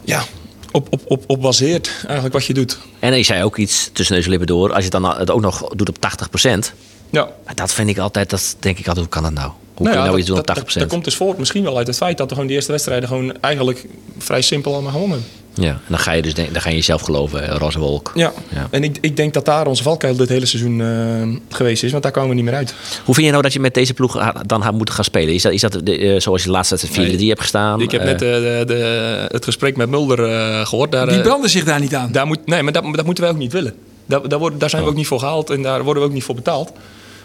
ja, 0.03 0.23
op, 0.71 0.87
op, 0.89 1.01
op, 1.05 1.23
op 1.27 1.41
baseert, 1.41 1.91
eigenlijk 2.01 2.33
wat 2.33 2.45
je 2.45 2.53
doet. 2.53 2.77
En 2.99 3.17
je 3.17 3.23
zei 3.23 3.43
ook 3.43 3.57
iets 3.57 3.89
tussen 3.93 4.15
neus 4.15 4.23
en 4.23 4.29
lippen 4.29 4.47
door. 4.47 4.67
Als 4.67 4.77
je 4.77 4.89
het 4.91 4.91
dan 4.91 5.17
het 5.17 5.31
ook 5.31 5.41
nog 5.41 5.67
doet 5.75 5.89
op 5.89 5.97
80%. 5.99 6.73
Ja. 7.09 7.29
Maar 7.45 7.55
dat 7.55 7.73
vind 7.73 7.89
ik 7.89 7.97
altijd, 7.97 8.29
dat 8.29 8.55
denk 8.59 8.79
ik 8.79 8.87
altijd, 8.87 9.05
hoe 9.05 9.13
kan 9.15 9.23
dat 9.23 9.33
nou? 9.33 9.47
Hoe 9.47 9.85
Nou 9.85 9.89
kun 9.89 9.91
je 9.91 9.97
ja, 9.97 10.05
nou 10.05 10.17
iets 10.17 10.27
doen 10.27 10.35
dat, 10.35 10.49
op 10.49 10.63
80%? 10.63 10.65
dat, 10.65 10.73
dat 10.73 10.87
komt 10.87 11.03
dus 11.03 11.15
voort 11.15 11.37
misschien 11.37 11.63
wel 11.63 11.77
uit 11.77 11.87
het 11.87 11.97
feit 11.97 12.17
dat 12.17 12.25
we 12.27 12.31
gewoon 12.33 12.47
die 12.47 12.55
eerste 12.55 12.71
wedstrijden 12.71 13.07
gewoon 13.09 13.41
eigenlijk 13.41 13.85
vrij 14.17 14.41
simpel 14.41 14.73
allemaal 14.73 14.91
gewonnen 14.91 15.17
hebben. 15.17 15.35
Ja, 15.65 15.69
en 15.71 15.79
dan 15.87 15.99
ga 15.99 16.11
je 16.11 16.21
dus 16.21 16.33
denk, 16.33 16.53
dan 16.53 16.61
ga 16.61 16.69
je 16.69 16.75
jezelf 16.75 17.01
geloven, 17.01 17.47
roze 17.47 17.79
wolk. 17.79 18.11
Ja. 18.15 18.31
Ja. 18.53 18.67
en 18.71 18.83
ik, 18.83 18.97
ik 19.01 19.15
denk 19.17 19.33
dat 19.33 19.45
daar 19.45 19.67
onze 19.67 19.83
valkuil 19.83 20.15
dit 20.15 20.29
hele 20.29 20.45
seizoen 20.45 20.81
eh, 20.81 21.55
geweest 21.55 21.83
is, 21.83 21.91
want 21.91 22.03
daar 22.03 22.11
komen 22.11 22.29
we 22.29 22.35
niet 22.35 22.43
meer 22.43 22.53
uit. 22.53 22.73
Hoe 23.05 23.13
vind 23.13 23.25
je 23.25 23.31
nou 23.31 23.43
dat 23.43 23.53
je 23.53 23.59
met 23.59 23.73
deze 23.73 23.93
ploeg 23.93 24.13
ha- 24.13 24.43
dan 24.45 24.63
gaat 24.63 24.73
moeten 24.73 24.95
gaan 24.95 25.03
spelen? 25.03 25.33
Is 25.33 25.41
dat, 25.41 25.51
is 25.53 25.61
dat 25.61 25.79
de, 25.83 25.97
eh, 25.97 26.19
zoals 26.19 26.41
je 26.41 26.47
de 26.47 26.53
laatste 26.53 26.75
wedstrijd 26.75 27.09
4-3 27.19 27.27
hebt 27.27 27.41
gestaan? 27.41 27.81
Ik 27.81 27.91
heb 27.91 28.01
Eh, 28.01 28.07
net 28.07 28.19
de, 28.19 28.63
de, 28.67 29.25
het 29.31 29.43
gesprek 29.45 29.75
met 29.77 29.89
Mulder 29.89 30.23
eh, 30.31 30.65
gehoord. 30.65 30.91
Daar, 30.91 31.07
Die 31.07 31.21
branden 31.21 31.49
zich 31.49 31.63
daar 31.63 31.79
niet 31.79 31.95
aan. 31.95 32.11
Daar 32.11 32.27
moet, 32.27 32.45
nee, 32.45 32.63
maar 32.63 32.73
dat, 32.73 32.83
dat 32.95 33.05
moeten 33.05 33.23
wij 33.23 33.33
ook 33.33 33.39
niet 33.39 33.51
willen. 33.53 33.73
Daar, 34.07 34.27
daar, 34.27 34.39
worden, 34.39 34.59
daar 34.59 34.69
zijn 34.69 34.83
we 34.83 34.89
ook 34.89 34.95
niet 34.95 35.07
voor 35.07 35.19
gehaald 35.19 35.49
en 35.49 35.61
daar 35.61 35.83
worden 35.83 36.03
we 36.03 36.09
ook 36.09 36.15
niet 36.15 36.23
voor 36.23 36.35
betaald. 36.35 36.71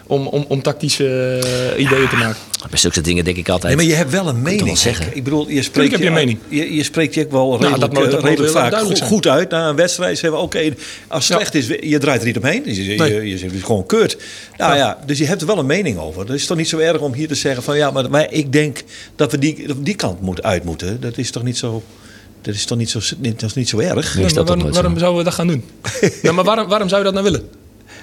Om, 0.07 0.27
om, 0.27 0.45
om 0.47 0.61
tactische 0.61 1.39
eh, 1.75 1.83
ideeën 1.83 2.09
te 2.09 2.15
maken. 2.15 2.35
Bij 2.69 2.79
zulke 2.79 3.01
dingen 3.01 3.23
denk 3.23 3.37
ik 3.37 3.49
altijd. 3.49 3.75
Nee, 3.75 3.75
maar 3.75 3.91
je 3.93 3.99
hebt 3.99 4.11
wel 4.11 4.27
een 4.27 4.41
mening. 4.41 4.63
wel 4.65 4.75
zeggen? 4.75 5.15
Ik 5.15 5.23
bedoel, 5.23 5.49
je 5.49 5.61
spreekt 5.61 5.91
heb 5.91 5.99
je 6.01 6.07
een 6.07 6.13
mening. 6.13 6.39
Je, 6.47 6.75
je 6.75 6.83
spreekt 6.83 7.13
je 7.13 7.23
ook 7.25 7.31
wel 7.31 7.51
dat 7.51 7.61
redelijk, 7.61 7.93
dat 7.93 8.03
eh, 8.03 8.09
redelijk 8.11 8.37
heel 8.39 8.47
vaak 8.51 8.75
goed, 8.75 9.01
goed 9.01 9.27
uit. 9.27 9.49
Na 9.49 9.69
een 9.69 9.75
wedstrijd 9.75 10.17
zeggen 10.17 10.39
we, 10.39 10.45
oké, 10.45 10.73
als 11.07 11.27
het 11.27 11.37
Ja. 11.39 11.45
slecht 11.45 11.55
is, 11.55 11.89
je 11.89 11.97
draait 11.97 12.19
er 12.21 12.27
niet 12.27 12.37
omheen. 12.37 12.61
Je, 12.65 12.85
je, 12.85 12.97
Nee. 12.97 13.13
je, 13.13 13.29
je 13.29 13.37
zegt 13.37 13.53
gewoon 13.63 13.85
keurt. 13.85 14.17
Nou 14.57 14.75
ja. 14.75 14.99
dus 15.05 15.17
je 15.17 15.25
hebt 15.25 15.41
er 15.41 15.47
wel 15.47 15.57
een 15.57 15.65
mening 15.65 15.97
over. 15.97 16.21
Het 16.21 16.29
is 16.29 16.45
toch 16.45 16.57
niet 16.57 16.69
zo 16.69 16.77
erg 16.77 16.99
om 16.99 17.13
hier 17.13 17.27
te 17.27 17.35
zeggen 17.35 17.63
van, 17.63 17.77
ja, 17.77 17.91
maar, 17.91 18.09
maar 18.09 18.31
ik 18.31 18.51
denk 18.51 18.83
dat 19.15 19.31
we 19.31 19.37
die, 19.37 19.67
dat 19.67 19.85
die 19.85 19.95
kant 19.95 20.21
moet, 20.21 20.43
uit 20.43 20.63
moeten. 20.63 21.01
Dat 21.01 21.17
is 21.17 21.31
toch 21.31 21.43
niet 21.43 21.57
zo... 21.57 21.83
Dat 22.43 22.53
is 22.55 22.65
toch 22.65 22.77
niet 22.77 22.89
zo, 22.89 22.99
dat 23.17 23.43
is 23.43 23.53
niet 23.53 23.69
zo 23.69 23.79
erg? 23.79 24.15
Nee, 24.15 24.33
dat 24.33 24.47
waarom, 24.47 24.71
waarom 24.71 24.93
zo? 24.93 24.99
zouden 24.99 25.17
we 25.17 25.23
dat 25.23 25.33
gaan 25.33 25.47
doen? 25.47 25.63
nou, 26.23 26.35
maar 26.35 26.43
waarom, 26.43 26.67
waarom 26.67 26.87
zou 26.89 26.99
je 27.05 27.11
dat 27.11 27.23
nou 27.23 27.31
willen? 27.31 27.49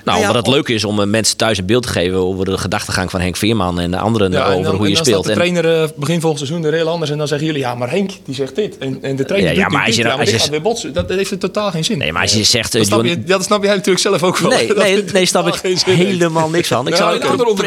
Nou, 0.05 0.19
Nou 0.19 0.21
ja, 0.21 0.27
omdat 0.37 0.47
het 0.47 0.55
leuk 0.55 0.69
is 0.77 0.85
om 0.85 1.01
eh, 1.01 1.07
mensen 1.07 1.37
thuis 1.37 1.59
een 1.59 1.67
beeld 1.67 1.83
te 1.83 1.89
geven 1.89 2.19
over 2.19 2.45
de 2.45 2.59
gedachtegang 2.59 3.11
van 3.11 3.21
Henk 3.21 3.37
Veerman 3.37 3.81
en 3.81 3.91
de 3.91 3.99
anderen 3.99 4.33
Ja, 4.33 4.45
en 4.45 4.51
over 4.53 4.63
dan- 4.63 4.75
hoe 4.77 4.83
je 4.83 4.89
en 4.89 4.95
dan 4.95 5.05
speelt. 5.05 5.25
staat 5.25 5.37
de 5.37 5.43
En- 5.43 5.53
trainer 5.53 5.83
eh, 5.83 5.89
begin 5.97 6.21
volgend 6.21 6.47
seizoen 6.47 6.65
er 6.71 6.73
heel 6.77 6.89
anders 6.89 7.11
en 7.11 7.19
dan 7.19 7.29
zeggen 7.29 7.47
jullie 7.47 7.63
ja, 7.63 7.75
maar 7.75 7.91
Henk 7.91 8.11
die 8.25 8.35
zegt 8.35 8.55
dit 8.57 8.79
en, 8.79 8.99
en 9.03 9.17
de 9.17 9.25
trainer 9.25 9.51
Ja, 9.53 9.57
ja, 9.59 9.65
doet 9.65 9.73
maar 9.73 9.87
als 9.87 9.97
je 9.97 10.03
dit. 10.03 10.05
nou- 10.13 10.19
ja, 10.19 10.25
maar 10.25 10.35
als 10.35 10.45
je- 10.45 10.51
weer 10.51 10.63
botsen. 10.63 10.93
Dat, 10.93 11.09
dat 11.09 11.17
heeft 11.17 11.41
totaal 11.41 11.71
geen 11.71 11.85
zin. 11.85 11.99
nee, 11.99 12.13
maar 12.13 12.23
als 12.23 12.33
je 12.33 12.45
zegt... 12.45 12.75
eh, 12.75 12.81
dat, 12.81 12.89
snap 12.89 13.05
je, 13.05 13.25
dat 13.25 13.45
snap 13.45 13.63
jij 13.63 13.73
natuurlijk 13.75 13.99
zelf 14.01 14.23
ook 14.23 14.39
wel. 14.39 14.51
Nee, 14.51 14.67
Dat 14.75 14.77
nee, 14.77 15.05
nee, 15.13 15.27
snap 15.27 15.47
ik 15.47 15.55
helemaal 15.85 16.49
niks 16.51 16.69
van. 16.69 16.87
Ik 16.87 16.93
Ja, 16.93 16.97
zal, 16.99 17.15
ik, 17.15 17.23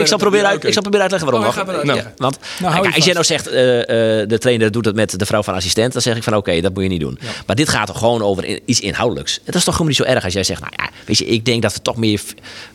zal 0.07 0.17
proberen 0.17 0.47
uit, 0.47 0.63
ik 0.63 0.73
zal 0.73 0.81
proberen 0.81 1.09
uitleggen 1.09 1.31
waarom. 1.31 1.85
Nou. 1.85 2.01
Want 2.17 2.37
Nou, 2.59 2.91
als 2.95 3.05
jij 3.05 3.13
nou 3.13 3.25
zegt, 3.25 3.47
eh, 3.47 3.79
eh, 4.21 4.27
de 4.29 4.37
trainer 4.37 4.71
doet 4.71 4.85
het 4.85 4.95
met 4.95 5.19
de 5.19 5.25
vrouw 5.25 5.43
van 5.43 5.53
assistent, 5.53 5.93
dan 5.93 6.01
zeg 6.01 6.15
ik 6.15 6.23
van 6.23 6.35
oké, 6.35 6.61
dat 6.61 6.73
moet 6.73 6.83
je 6.83 6.89
niet 6.89 6.99
doen. 6.99 7.19
Maar 7.45 7.55
dit 7.55 7.69
gaat 7.69 7.87
toch 7.87 7.97
gewoon 7.97 8.21
over 8.21 8.59
iets 8.65 8.79
inhoudelijks. 8.79 9.39
Het 9.43 9.55
is 9.55 9.63
toch 9.63 9.73
gewoon 9.73 9.87
niet 9.87 9.97
zo 9.97 10.03
erg 10.03 10.23
als 10.23 10.33
jij 10.33 10.43
zegt, 10.43 10.59
nou 10.61 10.73
ja, 10.77 10.89
weet 11.05 11.17
je, 11.17 11.25
ik 11.25 11.45
denk 11.45 11.61
dat 11.61 11.73
we 11.73 11.81
toch 11.81 11.95
meer, 11.97 12.21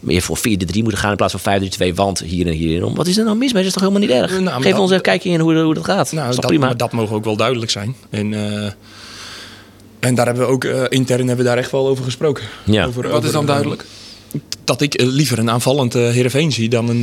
meer 0.00 0.22
voor 0.22 0.38
4-3 0.38 0.42
moeten 0.82 0.98
gaan 0.98 1.10
in 1.10 1.16
plaats 1.16 1.34
van 1.36 1.60
5-3-2, 1.90 1.94
want 1.94 2.18
hier 2.18 2.46
en 2.46 2.52
hier 2.52 2.76
en 2.76 2.84
om. 2.84 2.94
Wat 2.94 3.06
is 3.06 3.16
er 3.18 3.24
nou 3.24 3.36
mis 3.36 3.52
mee? 3.52 3.62
Dat 3.62 3.72
is 3.74 3.78
toch 3.78 3.88
helemaal 3.88 4.08
niet 4.08 4.16
erg? 4.30 4.40
Nou, 4.40 4.62
Geef 4.62 4.72
dat- 4.72 4.80
ons 4.80 4.90
even 4.90 5.02
kijken 5.02 5.30
in 5.30 5.40
hoe, 5.40 5.54
hoe 5.58 5.74
dat 5.74 5.84
gaat. 5.84 6.12
Nou, 6.12 6.24
dat 6.26 6.28
is 6.28 6.34
toch 6.34 6.40
dat, 6.40 6.46
prima? 6.50 6.66
maar 6.66 6.76
dat 6.76 6.92
mogen 6.92 7.16
ook 7.16 7.24
wel 7.24 7.36
duidelijk 7.36 7.70
zijn. 7.70 7.96
En, 8.10 8.34
eh, 8.34 8.70
en 10.00 10.14
daar 10.14 10.26
hebben 10.26 10.46
we 10.46 10.52
ook 10.52 10.64
eh, 10.64 10.82
intern 10.88 11.18
hebben 11.18 11.36
we 11.36 11.42
daar 11.50 11.58
echt 11.58 11.70
wel 11.70 11.88
over 11.88 12.04
gesproken. 12.04 12.44
Ja. 12.64 12.84
Over, 12.84 13.08
Wat 13.08 13.24
is 13.24 13.32
dan 13.32 13.46
duidelijk? 13.46 13.84
Dat 14.64 14.80
ik 14.80 14.94
eh, 14.94 15.06
liever 15.06 15.38
een 15.38 15.50
aanvallend 15.50 15.94
eh 15.94 16.02
Heerenveen 16.08 16.52
zie 16.52 16.68
dan 16.68 16.88
een, 16.88 17.00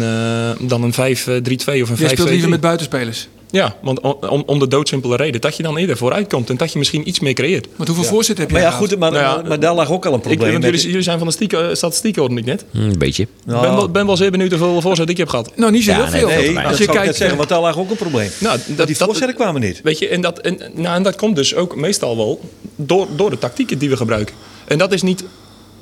dan 0.68 0.84
een 0.84 0.94
5-3-2 0.94 0.98
of 0.98 1.90
een 1.90 1.98
5-2-3. 1.98 2.00
Jij 2.00 2.10
speelt 2.10 2.30
liever 2.30 2.50
met 2.50 2.62
buitenspelers. 2.62 3.28
Ja, 3.56 3.76
want 3.82 4.00
om, 4.30 4.44
om, 4.46 4.60
de 4.60 4.68
doodsimpele 4.68 5.16
reden 5.16 5.42
dat 5.42 5.58
je 5.58 5.64
dan 5.64 5.78
eerder 5.78 5.98
vooruit 5.98 6.28
komt 6.28 6.50
en 6.50 6.58
dat 6.58 6.72
je 6.72 6.78
misschien 6.78 7.08
iets 7.08 7.20
meer 7.20 7.34
creëert. 7.34 7.68
Want 7.76 7.90
hoeveel 7.90 8.08
voorzet 8.08 8.38
heb 8.38 8.48
je 8.48 8.54
Maar 8.54 8.64
ja, 8.64 8.72
goed, 8.72 8.98
maar, 9.00 9.12
Nou 9.12 9.24
ja, 9.24 9.36
maar, 9.36 9.48
maar 9.48 9.60
daar 9.60 9.74
lag 9.74 9.92
ook 9.92 10.06
al 10.06 10.12
een 10.14 10.18
Ik, 10.18 10.24
probleem. 10.24 10.54
met- 10.54 10.64
jullie, 10.64 10.86
jullie 10.88 11.02
zijn 11.02 11.18
van 11.18 11.28
de 11.28 11.34
stieke, 11.34 11.58
eh, 11.58 11.76
statistieken, 11.76 12.22
hoorde 12.22 12.38
ik 12.38 12.46
net. 12.46 12.66
Een 12.74 12.98
beetje. 12.98 13.24
Ik 13.24 13.30
ben, 13.46 13.62
wel, 13.62 13.90
ben 13.90 14.06
wel 14.06 14.18
zeer 14.18 14.32
benieuwd 14.32 14.50
hoeveel 14.50 14.82
voorzet 14.82 15.10
ik 15.10 15.18
heb 15.18 15.28
gehad. 15.28 15.52
Nou, 15.56 15.72
niet 15.72 15.84
zo 15.84 15.92
Ja, 15.92 15.98
heel 15.98 16.08
veel. 16.08 16.28
nee, 16.28 16.52
Nee, 16.52 16.66
Als 16.66 16.78
je 16.78 16.84
ik 16.84 16.90
net 16.90 16.98
kijkt, 17.02 17.16
zeggen, 17.18 17.38
want 17.38 17.50
daar 17.50 17.62
lag 17.62 17.78
ook 17.78 17.90
een 17.90 17.96
probleem. 17.96 18.30
Nou, 18.40 18.60
dat, 18.68 18.88
die 18.88 18.98
voorzetten 18.98 19.36
kwamen 19.36 19.62
niet. 19.62 19.82
Weet 19.84 20.00
je, 20.00 20.08
en 20.08 20.22
dat, 20.22 20.40
en, 20.40 20.60
nou, 20.74 20.96
en 20.96 21.04
dat 21.04 21.16
komt 21.16 21.36
dus 21.36 21.56
ook 21.56 21.76
meestal 21.76 22.18
wel 22.18 22.40
door, 22.76 23.08
door 23.16 23.30
de 23.30 23.38
tactieken 23.38 23.78
die 23.78 23.90
we 23.90 23.98
gebruiken. 23.98 24.36
En 24.68 24.78
dat 24.78 24.92
is 24.94 25.02
niet 25.02 25.24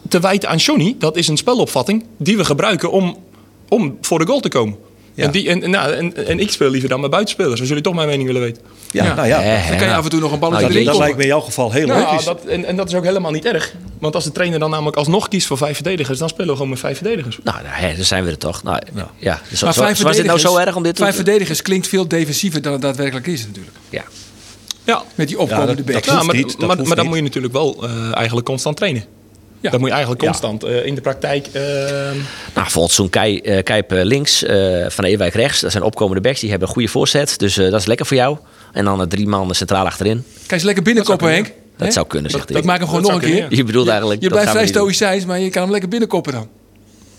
te 0.10 0.20
wijten 0.20 0.50
aan 0.50 0.58
Johnny. 0.58 0.96
Dat 1.00 1.16
is 1.18 1.28
een 1.28 1.38
spelopvatting 1.38 2.06
die 2.18 2.38
we 2.38 2.46
gebruiken 2.46 2.92
om, 2.92 3.18
om 3.70 3.98
voor 4.02 4.20
de 4.20 4.26
goal 4.26 4.40
te 4.40 4.50
komen. 4.50 4.76
Ja. 5.16 5.24
En, 5.24 5.32
die, 5.32 5.50
en, 5.50 5.70
nou, 5.70 5.94
en, 5.94 6.28
en 6.28 6.40
ik 6.40 6.52
speel 6.52 6.70
liever 6.70 6.90
dan 6.90 7.00
met 7.02 7.10
buitenspelers, 7.10 7.60
als 7.60 7.68
jullie 7.70 7.84
toch 7.84 7.94
mijn 7.94 8.08
mening 8.08 8.28
willen 8.28 8.42
weten. 8.42 8.62
Ja, 8.92 9.04
Ja. 9.06 9.14
nou 9.16 9.28
ja. 9.28 9.42
Eh, 9.44 9.68
dan 9.68 9.78
kan 9.78 9.88
je 9.88 9.94
af 9.94 10.04
en 10.04 10.10
toe 10.10 10.20
nog 10.20 10.32
een 10.32 10.40
balletje 10.40 10.62
Nou, 10.64 10.74
erin 10.74 10.86
dat 10.86 10.94
koppen. 10.96 11.02
lijkt 11.02 11.18
me 11.18 11.24
in 11.24 11.30
jouw 11.30 11.40
geval 11.40 11.72
heel 11.72 11.88
Nou, 11.88 12.00
logisch. 12.02 12.26
dat, 12.26 12.46
en, 12.46 12.66
en 12.66 12.76
dat 12.76 12.88
is 12.88 12.96
ook 12.96 13.04
helemaal 13.04 13.32
niet 13.32 13.46
erg. 13.46 13.74
Want 14.00 14.16
als 14.16 14.24
de 14.24 14.32
trainer 14.32 14.60
dan 14.60 14.70
namelijk 14.70 14.98
alsnog 14.98 15.28
kiest 15.28 15.48
voor 15.48 15.58
vijf 15.58 15.76
verdedigers, 15.76 16.20
dan 16.20 16.30
spelen 16.30 16.48
we 16.48 16.54
gewoon 16.54 16.70
met 16.70 16.80
vijf 16.80 16.98
verdedigers. 16.98 17.40
Nou, 17.44 17.58
nou, 17.64 17.76
hè, 17.76 17.96
daar 17.96 18.06
zijn 18.06 18.24
we 18.24 18.30
er 18.30 18.38
toch. 18.38 18.64
Nou, 18.64 18.80
ja. 19.18 19.42
Dus 19.50 19.62
Maar 19.62 19.74
zo- 19.74 19.82
vijf 19.82 20.02
was 20.02 20.16
dit 20.16 20.26
nou 20.26 20.40
zo 20.40 20.54
verdedigers- 20.54 20.66
erg 20.66 20.76
om 20.76 20.84
dit 20.84 20.96
te 20.96 21.02
Vijf 21.04 21.16
verdedigers 21.16 21.62
klinkt 21.62 21.88
veel 21.88 22.08
defensiever 22.08 22.62
dan 22.62 22.72
het 22.72 22.82
daadwerkelijk 22.82 23.28
is 23.28 23.46
natuurlijk. 23.46 23.76
Ja. 23.90 24.04
Ja, 24.84 25.04
Met 25.16 25.28
die 25.28 25.38
Ja, 25.38 25.44
opkomende 25.44 25.76
dat- 25.76 25.86
backs. 25.86 26.08
dat- 26.08 26.16
Ja, 26.16 26.24
maar, 26.24 26.36
niet, 26.36 26.48
dat 26.52 26.60
maar, 26.60 26.68
hoeft 26.76 26.88
maar 26.88 26.96
dan 26.96 27.06
niet. 27.06 27.08
moet 27.08 27.18
je 27.18 27.24
natuurlijk 27.24 27.54
wel 27.54 27.84
eh, 27.84 28.16
eigenlijk 28.16 28.46
constant 28.46 28.78
trainen. 28.78 29.04
Ja. 29.64 29.70
Dat 29.70 29.80
moet 29.80 29.88
je 29.90 29.94
eigenlijk 29.96 30.24
Ja. 30.24 30.28
constant 30.30 30.64
eh, 30.64 30.86
in 30.86 30.96
de 30.96 31.02
praktijk. 31.02 31.48
eh, 31.52 31.62
Nou, 32.54 32.70
volgens 32.70 32.96
zo'n 32.96 33.10
Kai, 33.10 33.40
eh, 33.40 33.64
Kijp 33.64 33.92
eh, 33.92 34.04
links, 34.04 34.44
eh, 34.44 34.86
Van 34.90 35.04
Ewijk 35.04 35.34
rechts. 35.34 35.60
Dat 35.62 35.72
zijn 35.72 35.84
opkomende 35.84 36.22
backs. 36.22 36.40
Die 36.40 36.50
hebben 36.50 36.68
een 36.68 36.74
goede 36.74 36.90
voorzet. 36.90 37.40
Dus 37.40 37.58
eh, 37.58 37.72
dat 37.72 37.80
is 37.80 37.86
lekker 37.86 38.06
voor 38.06 38.18
jou. 38.18 38.38
En 38.74 38.86
dan 38.86 39.08
drie 39.08 39.28
man 39.28 39.56
centraal 39.56 39.86
achterin. 39.86 40.24
Kijk 40.40 40.52
eens 40.52 40.64
lekker 40.64 40.84
binnenkoppen, 40.84 41.28
Dat 41.28 41.36
Henk. 41.36 41.52
Dat 41.78 41.94
zou 41.94 42.08
kunnen, 42.08 42.32
zegt 42.32 42.50
Ik 42.50 42.56
hij. 42.56 42.66
maak 42.66 42.78
hem 42.78 42.88
gewoon 42.88 43.02
Dat 43.02 43.12
nog 43.12 43.22
een 43.22 43.28
keer. 43.28 43.40
kunnen, 43.40 43.58
Je 43.58 43.64
bedoelt 43.64 43.88
eigenlijk... 43.88 44.22
Je 44.22 44.28
dat 44.30 44.38
blijft 44.38 44.52
vrij 44.58 44.68
stoïcijns, 44.68 45.26
maar 45.26 45.40
je 45.40 45.50
kan 45.50 45.62
hem 45.62 45.72
lekker 45.72 45.90
binnenkoppen 45.90 46.34
dan. 46.34 46.48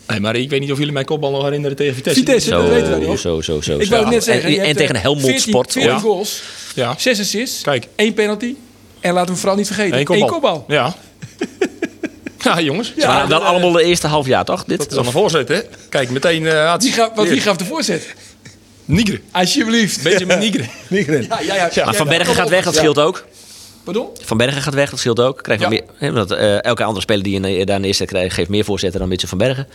nee, 0.07 0.21
maar 0.21 0.37
ik 0.37 0.51
weet 0.51 0.61
niet 0.61 0.73
of 0.73 0.79
jullie 0.79 0.93
mijn 0.93 1.05
kopbal 1.05 1.31
nog 1.31 1.43
herinneren 1.45 1.77
tegen 1.77 1.95
Vitesse. 1.95 2.19
Vitesse, 2.21 2.51
dat 2.51 2.69
weten 2.69 2.99
we 2.99 3.05
Zo, 3.05 3.11
nog. 3.11 3.19
zo, 3.19 3.41
zo, 3.41 3.61
zo. 3.61 3.79
Ik 3.79 3.85
zo. 3.85 3.91
wou 3.91 4.03
het 4.05 4.13
net 4.13 4.25
zeggen. 4.25 4.59
En, 4.61 4.69
je 4.69 4.75
tegen 4.75 4.97
Helmond 4.97 5.25
14 5.25 5.41
Sport. 5.49 5.73
14 5.73 5.93
Ja. 5.93 5.99
goals, 5.99 6.43
Ja, 6.75 6.95
6 6.99 7.21
assists, 7.21 7.63
Kijk. 7.63 7.87
1 7.97 8.15
penalty. 8.15 8.55
En 9.01 9.11
laten 9.13 9.25
we 9.27 9.31
hem 9.33 9.41
vooral 9.41 9.57
niet 9.57 9.67
vergeten. 9.67 9.93
één 9.93 10.01
Eén 10.01 10.07
kopbal. 10.07 10.29
kopbal. 10.29 10.65
Ja. 10.69 10.95
Ja, 12.45 12.61
jongens. 12.61 12.93
Waren 12.97 13.29
dan 13.29 13.43
allemaal 13.43 13.73
de 13.73 13.83
eerste 13.83 14.07
half 14.07 14.27
jaar, 14.27 14.45
toch? 14.45 14.65
Dit? 14.65 14.79
Dat 14.79 14.87
is 14.91 14.95
dan 14.95 15.07
een 15.07 15.13
voorzet, 15.13 15.49
hè? 15.49 15.61
Kijk, 15.89 16.11
meteen... 16.11 16.47
eh, 16.47 16.69
had 16.71 16.83
Wie 16.83 16.93
gaf, 16.93 17.11
wat, 17.15 17.29
wie 17.29 17.41
gaf 17.41 17.57
de 17.57 17.65
voorzet? 17.65 18.15
Nigre. 18.85 19.21
Alsjeblieft. 19.31 20.03
Benjamin 20.03 20.39
Nigre. 20.39 20.65
Nigren. 20.89 21.23
Ja, 21.23 21.41
ja, 21.41 21.71
ja. 21.75 21.85
Maar 21.85 21.95
Van 21.95 22.09
Bergen 22.09 22.35
gaat 22.35 22.49
weg, 22.49 22.65
dat 22.65 22.75
scheelt 22.75 22.99
ook. 22.99 23.25
Pardon? 23.85 24.09
Van 24.23 24.37
Bergen 24.37 24.63
gaat 24.63 24.75
weg, 24.75 24.91
dat 24.91 24.99
scheelt 24.99 25.21
ook. 25.21 25.43
Krijgt 25.43 25.63
Ja. 25.63 25.69
meer, 25.69 26.13
want, 26.13 26.31
eh, 26.31 26.65
elke 26.65 26.83
andere 26.85 27.01
speler 27.01 27.23
die 27.23 27.35
in, 27.35 27.45
eh, 27.45 27.67
daar 27.67 27.77
in 27.77 27.83
de 27.83 27.89
eerste 27.89 28.05
krijgt, 28.05 28.35
geeft 28.35 28.49
meer 28.49 28.65
voorzetten 28.65 29.01
dan 29.01 29.09
Mitchell 29.09 29.29
van 29.29 29.39
Bergen. 29.39 29.67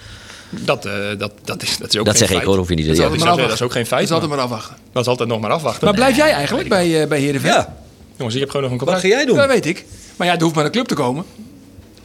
Dat, 0.49 0.85
eh, 0.85 0.93
dat, 1.17 1.31
dat, 1.43 1.63
is, 1.63 1.77
dat 1.77 1.93
is 1.93 1.99
ook 1.99 2.05
Dat 2.05 2.17
geen 2.17 2.27
zeg 2.27 2.37
ik 2.37 2.43
hoor, 2.43 2.57
hoef 2.57 2.69
je 2.69 2.75
niet 2.75 2.83
te 2.83 2.89
Dat 2.91 2.97
Ja, 2.99 3.03
is 3.15 3.21
zeggen. 3.21 3.47
dat 3.47 3.61
ook 3.61 3.71
geen 3.71 3.85
feit. 3.85 3.89
Dat 4.07 4.09
is 4.09 4.11
altijd 4.11 4.31
maar 4.31 4.39
afwachten. 4.39 4.75
Dat 4.93 5.01
is 5.01 5.07
altijd 5.07 5.29
nog 5.29 5.39
maar 5.39 5.51
afwachten. 5.51 5.85
Maar 5.85 5.93
blijf 5.93 6.15
jij 6.15 6.31
eigenlijk 6.31 6.69
bij, 6.69 7.01
eh 7.01 7.07
bij 7.07 7.19
Heerenveen? 7.19 7.51
Ja, 7.51 7.75
Jongens, 8.17 8.35
ik 8.35 8.41
heb 8.41 8.49
gewoon 8.49 8.69
nog 8.69 8.79
een 8.79 8.85
wat 8.85 8.87
contract. 8.93 9.13
ga 9.13 9.19
jij 9.19 9.25
doen? 9.27 9.37
Dat 9.37 9.47
weet 9.47 9.65
ik. 9.65 9.85
Maar 10.15 10.27
ja, 10.27 10.35
er 10.35 10.41
hoeft 10.41 10.55
maar 10.55 10.65
een 10.65 10.71
club 10.71 10.87
te 10.87 10.93
komen. 10.95 11.25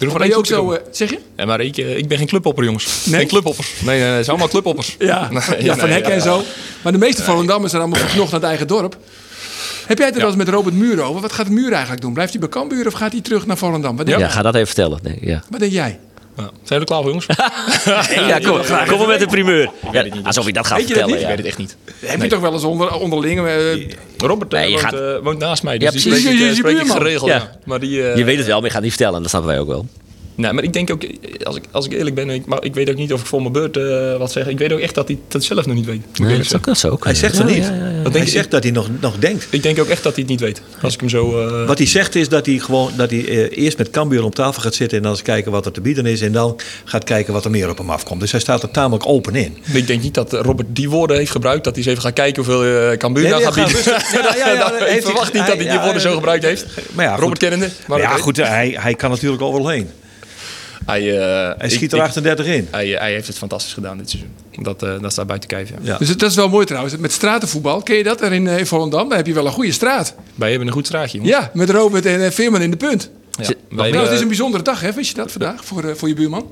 Er 0.05 0.11
hoeft 0.11 0.18
Ben 0.18 0.28
maar 0.28 0.36
je 0.36 0.36
ook 0.36 0.46
zo... 0.46 0.72
eh, 0.72 0.80
zeg 0.90 1.11
je? 1.11 1.18
Ja, 1.36 1.44
maar 1.44 1.61
ik, 1.61 1.76
eh, 1.76 1.96
ik 1.96 2.09
ben 2.09 2.18
geen 2.18 2.26
clubhopper, 2.26 2.64
jongens. 2.64 3.07
Nee? 3.07 3.18
Geen 3.18 3.28
clubhoppers. 3.28 3.72
Nee, 3.84 3.98
nee, 3.98 4.07
nee, 4.09 4.16
het 4.16 4.24
zijn 4.24 4.28
allemaal 4.38 4.48
clubhoppers. 4.48 4.96
Ja, 5.11 5.28
Nee, 5.30 5.64
ja 5.64 5.74
van 5.76 5.84
nee, 5.88 5.94
Hekken 5.94 6.12
en 6.12 6.18
ja. 6.18 6.24
zo. 6.24 6.42
Maar 6.82 6.92
de 6.92 6.98
meeste 6.98 7.22
Volendammers 7.22 7.70
zijn 7.70 7.82
allemaal 7.82 8.00
verknocht 8.00 8.30
naar 8.30 8.40
het 8.40 8.48
eigen 8.48 8.66
dorp. 8.66 8.96
Heb 9.86 9.98
jij 9.98 10.07
het 10.07 10.14
er 10.16 10.20
wel 10.22 10.30
eens 10.30 10.38
met 10.44 10.48
Robert 10.48 10.74
Muur 10.74 11.02
over? 11.02 11.20
Wat 11.20 11.32
gaat 11.32 11.48
Muur 11.48 11.72
eigenlijk 11.72 12.00
doen? 12.02 12.12
Blijft 12.12 12.30
hij 12.32 12.40
bij 12.40 12.48
Cambuur 12.48 12.86
of 12.86 12.92
gaat 12.92 13.12
hij 13.12 13.20
terug 13.20 13.46
naar 13.46 13.57
Volendam? 13.57 13.96
Wat 13.96 14.07
denk, 14.07 14.18
Ja, 14.18 14.28
ga 14.28 14.42
dat 14.42 14.55
even 14.55 14.66
vertellen. 14.66 14.98
Nee, 15.02 15.18
ja. 15.20 15.42
wat 15.50 15.61
denk 15.61 15.72
jij? 15.72 15.98
Ja. 16.37 16.43
Zijn 16.43 16.51
we 16.64 16.74
er 16.74 16.85
klaar 16.85 16.99
voor, 17.03 17.07
jongens? 17.09 17.26
Ja, 18.28 18.39
kom, 18.39 18.87
kom 18.89 18.99
maar 18.99 19.07
met 19.09 19.18
de 19.20 19.26
primeur. 19.26 19.70
Ja, 19.93 20.05
alsof 20.22 20.47
je 20.47 20.53
dat 20.53 20.66
gaat 20.66 20.78
Weet 20.78 20.89
je 20.89 20.95
dat 20.95 21.03
vertellen. 21.03 21.09
niet? 21.11 21.20
Ik 21.20 21.26
weet 21.28 21.37
het 21.37 21.47
echt 21.47 21.59
niet. 21.59 21.76
Heb 22.11 22.22
je 22.22 22.28
toch 22.28 22.41
wel 22.41 22.53
eens 22.53 22.64
onder, 22.64 22.95
onderling... 22.95 23.47
eh, 23.47 23.55
Robert 24.18 24.55
eh, 24.55 24.61
Nee, 24.61 24.70
je 24.70 24.76
woont, 24.76 24.89
gaat- 24.95 25.01
eh, 25.01 25.18
woont 25.22 25.39
naast 25.39 25.62
mij, 25.62 25.78
dus 25.78 25.87
Ja, 25.87 25.91
die 25.95 26.01
precies. 26.09 26.57
spreek 26.59 26.76
ik, 26.76 26.85
Je- 26.87 26.91
geregeld. 26.93 27.30
Ja. 27.30 27.37
Ja. 27.37 27.51
Maar 27.64 27.80
die, 27.80 28.09
eh, 28.11 28.16
Je 28.16 28.24
weet 28.24 28.37
het 28.37 28.47
wel, 28.47 28.55
maar 28.55 28.64
je 28.64 28.70
gaat 28.70 28.82
het 28.82 28.85
niet 28.85 28.93
vertellen. 28.95 29.20
Dat 29.20 29.30
snappen 29.30 29.51
wij 29.51 29.61
ook 29.61 29.68
wel. 29.68 29.87
Nee, 30.37 30.53
maar 30.53 30.64
ik 30.64 30.72
denk 30.72 30.91
ook, 30.91 31.03
als 31.43 31.57
ik, 31.57 31.62
als 31.70 31.87
ik 31.87 31.93
eerlijk 31.93 32.14
ben, 32.14 32.30
ik, 32.30 32.47
maar 32.47 32.64
ik 32.64 32.74
weet 32.74 32.91
ook 32.91 32.97
niet 32.97 33.12
of 33.12 33.20
ik 33.20 33.26
voor 33.26 33.41
mijn 33.41 33.53
beurt 33.53 33.76
eh, 33.76 34.16
wat 34.18 34.32
zeg. 34.32 34.47
Ik 34.49 34.59
weet 34.59 34.72
ook 34.72 34.78
echt 34.78 34.95
dat 34.95 35.09
hij 35.09 35.18
dat 35.28 35.45
zelf 35.45 35.66
nog 35.66 35.74
niet 35.76 35.85
weet. 35.87 36.01
Nee, 36.18 36.39
dat, 36.39 36.55
ook, 36.57 36.64
dat 36.64 36.85
ook. 36.89 37.05
Hij 37.05 37.14
zegt 37.14 37.39
het 37.39 37.49
Ja, 37.49 37.55
niet. 37.55 37.64
ja, 37.64 37.74
ja, 37.74 37.89
ja. 37.89 37.93
Dat 37.93 38.03
denk 38.03 38.14
Hij 38.14 38.22
ik, 38.22 38.28
zegt 38.28 38.51
dat 38.51 38.62
hij 38.62 38.72
nog, 38.72 38.89
nog 39.01 39.16
denkt. 39.18 39.47
ik 39.51 39.62
denk 39.62 39.78
ook 39.78 39.89
echt 39.89 40.03
dat 40.03 40.12
hij 40.14 40.22
het 40.22 40.30
niet 40.30 40.41
weet. 40.41 40.62
Als 40.82 40.95
ik 40.95 41.01
hem 41.01 41.09
zo... 41.09 41.47
eh, 41.49 41.66
Wat 41.66 41.78
hij 41.78 41.87
zegt 41.87 42.14
is 42.14 42.28
dat 42.28 42.47
hij 42.47 42.59
gewoon 42.59 42.93
dat 42.97 43.11
hij 43.11 43.28
eh, 43.28 43.64
eerst 43.64 43.78
met 43.78 43.91
Cambuur 43.91 44.24
om 44.24 44.30
tafel 44.30 44.62
gaat 44.62 44.74
zitten 44.74 44.97
en 44.97 45.03
dan 45.03 45.12
eens 45.12 45.22
kijken 45.22 45.53
wat 45.53 45.66
er 45.66 45.72
te 45.72 45.80
bieden 45.80 46.07
is 46.07 46.20
en 46.20 46.32
dan 46.32 46.57
gaat 46.85 47.05
kijken 47.05 47.32
wat 47.32 47.45
er 47.45 47.51
meer 47.51 47.70
op 47.70 47.78
hem 47.78 47.91
afkomt. 47.91 48.20
Dus 48.20 48.30
hij 48.30 48.41
staat 48.41 48.62
er 48.62 48.70
tamelijk 48.70 49.07
open 49.07 49.35
in. 49.35 49.57
Ik 49.72 49.87
denk 49.87 50.03
niet 50.03 50.14
dat 50.14 50.32
Robert 50.32 50.68
die 50.70 50.91
woorden 50.91 51.16
heeft 51.16 51.30
gebruikt. 51.30 51.64
Dat 51.64 51.74
hij 51.74 51.82
eens 51.82 51.93
even 51.93 52.03
gaat 52.03 52.12
kijken 52.12 52.45
hoeveel 52.45 52.64
uh, 52.91 52.97
Cambuur 52.97 53.22
Nee, 53.22 53.32
nou 53.32 53.43
nee, 53.45 53.53
gaat 53.53 53.61
ga 53.72 53.74
bieden. 53.74 53.93
rustig. 53.93 54.12
Ja, 54.37 54.37
ja, 54.37 54.53
ja, 54.78 54.87
ik 54.87 55.03
verwacht 55.03 55.32
niet 55.32 55.47
dat 55.47 55.57
hij 55.57 55.68
die 55.70 55.78
woorden 55.80 56.01
zo 56.03 56.14
gebruikt 56.14 56.45
heeft. 56.45 56.66
Maar 56.93 57.05
ja. 57.05 57.16
Robert 57.16 57.39
kennende. 57.39 57.68
Maar 57.87 57.99
ja, 57.99 58.16
goed, 58.16 58.37
hij, 58.37 58.76
hij 58.80 58.95
kan 58.95 59.11
natuurlijk 59.11 59.43
overal 59.43 59.68
heen. 59.68 59.89
Hij, 60.87 61.18
eh, 61.18 61.53
Hij 61.59 61.66
ik- 61.68 61.70
schiet 61.74 61.93
er 61.93 61.99
ik- 61.99 62.05
38 62.05 62.47
in. 62.47 62.68
Hij, 62.70 62.89
hij 62.89 63.12
heeft 63.12 63.26
het 63.26 63.39
fantastisch 63.39 63.72
gedaan 63.72 63.99
dit 63.99 64.11
seizoen. 64.11 64.32
Dat, 64.62 64.82
eh, 64.82 65.01
dat 65.01 65.12
staat 65.12 65.26
buiten 65.26 65.49
kijf. 65.49 65.68
Ja. 65.68 65.74
Ja. 65.82 65.99
Dus 65.99 66.09
het- 66.09 66.18
dat 66.18 66.30
is 66.30 66.37
wel 66.37 66.49
mooi 66.49 66.66
trouwens. 66.66 66.97
Met 66.97 67.12
stratenvoetbal, 67.12 67.82
ken 67.82 67.97
je 67.97 68.03
dat? 68.03 68.20
Er 68.20 68.32
in, 68.32 68.47
eh, 68.49 68.59
in 68.59 68.66
Volendam, 68.66 69.09
daar 69.09 69.18
heb 69.18 69.26
je 69.26 69.32
wel 69.32 69.47
een 69.47 69.53
goede 69.53 69.72
straat. 69.72 70.14
Wij 70.35 70.49
hebben 70.51 70.66
een 70.66 70.72
goed 70.74 70.87
straatje. 70.87 71.18
jongens. 71.18 71.37
Ja, 71.37 71.51
met 71.55 71.70
Robert 71.70 72.07
en 72.07 72.24
eh, 72.24 72.30
Veerman 72.30 72.62
in 72.62 72.70
de 72.70 72.76
punt. 72.76 73.11
Ja. 73.30 73.45
Wij 73.70 73.91
Nou, 73.91 74.05
het 74.05 74.12
is 74.12 74.20
een 74.20 74.26
bijzondere 74.28 74.62
dag, 74.62 74.80
hè? 74.80 74.93
Wist 74.93 75.09
je 75.11 75.16
dat 75.16 75.32
vandaag 75.32 75.64
voor, 75.64 75.85
eh, 75.85 75.95
voor 75.95 76.09
je 76.09 76.14
buurman? 76.14 76.47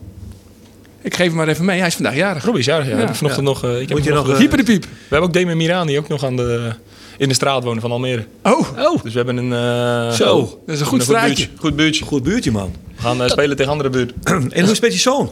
Ik 1.03 1.15
geef 1.17 1.27
hem 1.27 1.37
maar 1.37 1.49
even 1.49 1.65
mee. 1.65 1.79
Hij 1.79 1.87
is 1.87 1.95
vandaag 1.95 2.15
jarig. 2.15 2.43
Robbie 2.43 2.61
is 2.61 2.67
jarig, 2.67 2.89
ja. 2.89 2.97
Heb 2.97 3.15
vanochtend 3.15 3.45
nog... 3.47 3.65
eh, 3.65 3.73
ik 3.75 3.79
heb 3.79 3.89
Moet 3.91 3.99
je 3.99 4.05
hem 4.05 4.15
nog, 4.19 4.27
nog 4.27 4.41
eh, 4.41 4.51
de 4.51 4.63
piep. 4.65 4.83
we 4.85 4.89
hebben 5.09 5.29
ook 5.29 5.35
Damon 5.35 5.57
Mirani 5.57 5.99
ook 5.99 6.09
nog 6.09 6.25
aan 6.25 6.37
de, 6.37 6.71
in 7.19 7.29
de 7.29 7.35
straat 7.35 7.65
wonen 7.65 7.81
van 7.81 7.91
Almere. 7.91 8.25
Oh, 8.43 8.69
Oh, 8.79 9.03
Dus 9.03 9.13
we 9.13 9.17
hebben 9.19 9.37
een... 9.37 9.53
eh, 9.53 10.11
Zo. 10.17 10.41
dat 10.67 10.75
is 10.75 10.81
een 10.81 10.87
goed 10.87 11.03
straatje. 11.03 11.27
buurtje. 11.35 11.49
Goed 11.59 11.77
buurtje. 11.77 12.05
Goed 12.05 12.23
buurtje, 12.23 12.51
man. 12.51 12.75
We 13.03 13.09
gaan 13.09 13.23
eh, 13.23 13.29
spelen 13.31 13.57
tegen 13.57 13.73
andere 13.73 13.91
buurt. 13.91 14.13
En 14.25 14.41
hoe 14.51 14.63
is 14.63 14.69
het 14.69 14.81
met 14.81 14.93
je 14.93 14.99
zoon? 14.99 15.31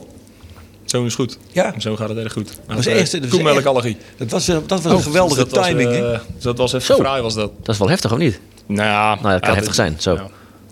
Zo 0.85 1.05
is 1.05 1.15
goed. 1.15 1.39
Ja. 1.53 1.75
Zo 1.79 1.97
gaat 1.97 2.09
het 2.09 2.19
erg 2.19 2.33
goed. 2.33 2.51
Hij 2.67 2.77
was 2.77 2.87
eh, 2.87 3.01
echt- 3.01 3.13
dat 3.13 3.21
was 3.21 3.31
koemelkallergie. 3.31 3.97
Dat 4.17 4.31
was, 4.31 4.49
eh, 4.49 4.57
dat 4.67 4.83
was 4.83 4.93
een 4.93 5.03
geweldige 5.03 5.45
Dus 5.49 5.53
timing, 5.67 5.91
hè? 5.91 6.17
dat 6.39 6.59
was 6.59 6.73
even 6.73 6.87
Zo. 6.87 7.03
fraai 7.03 7.23
was 7.23 7.35
dat. 7.35 7.51
dat 7.63 7.69
is 7.75 7.79
wel 7.79 7.89
heftig, 7.89 8.13
of 8.13 8.19
niet? 8.19 8.41
Nou 8.67 8.89
ja, 8.89 9.15
Nou, 9.15 9.29
dat 9.33 9.41
kan 9.41 9.49
ja, 9.51 9.55
heftig 9.57 9.75
zijn, 9.75 9.97
zo. 9.99 10.15
ja. 10.15 10.27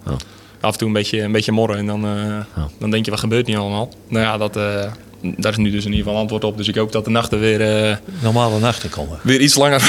Oh. 0.07 0.13
Af 0.61 0.73
en 0.73 0.79
toe 0.79 0.87
een 0.87 0.93
beetje, 0.95 1.21
een 1.23 1.33
beetje 1.33 1.53
morren 1.53 1.77
en 1.79 1.87
dan, 1.87 2.05
eh, 2.05 2.63
Oh. 2.63 2.65
dan 2.79 2.91
denk 2.91 3.05
je, 3.05 3.11
wat 3.11 3.21
gebeurt 3.21 3.47
nu 3.47 3.57
allemaal? 3.57 3.89
Nou 4.09 4.25
ja, 4.25 4.37
dat, 4.37 4.57
eh, 4.57 4.63
daar 5.37 5.53
is 5.53 5.57
nu 5.59 5.71
dus 5.71 5.85
in 5.85 5.91
ieder 5.91 6.05
geval 6.07 6.21
antwoord 6.21 6.45
op. 6.45 6.57
Dus 6.57 6.69
ik 6.69 6.75
hoop 6.75 6.93
dat 6.93 7.05
de 7.05 7.11
nachten 7.11 7.41
weer, 7.41 7.61
eh, 7.91 7.97
Normale 8.23 8.59
nachten 8.59 8.91
komen. 8.91 9.19
weer 9.23 9.41
iets 9.41 9.55
langer, 9.55 9.83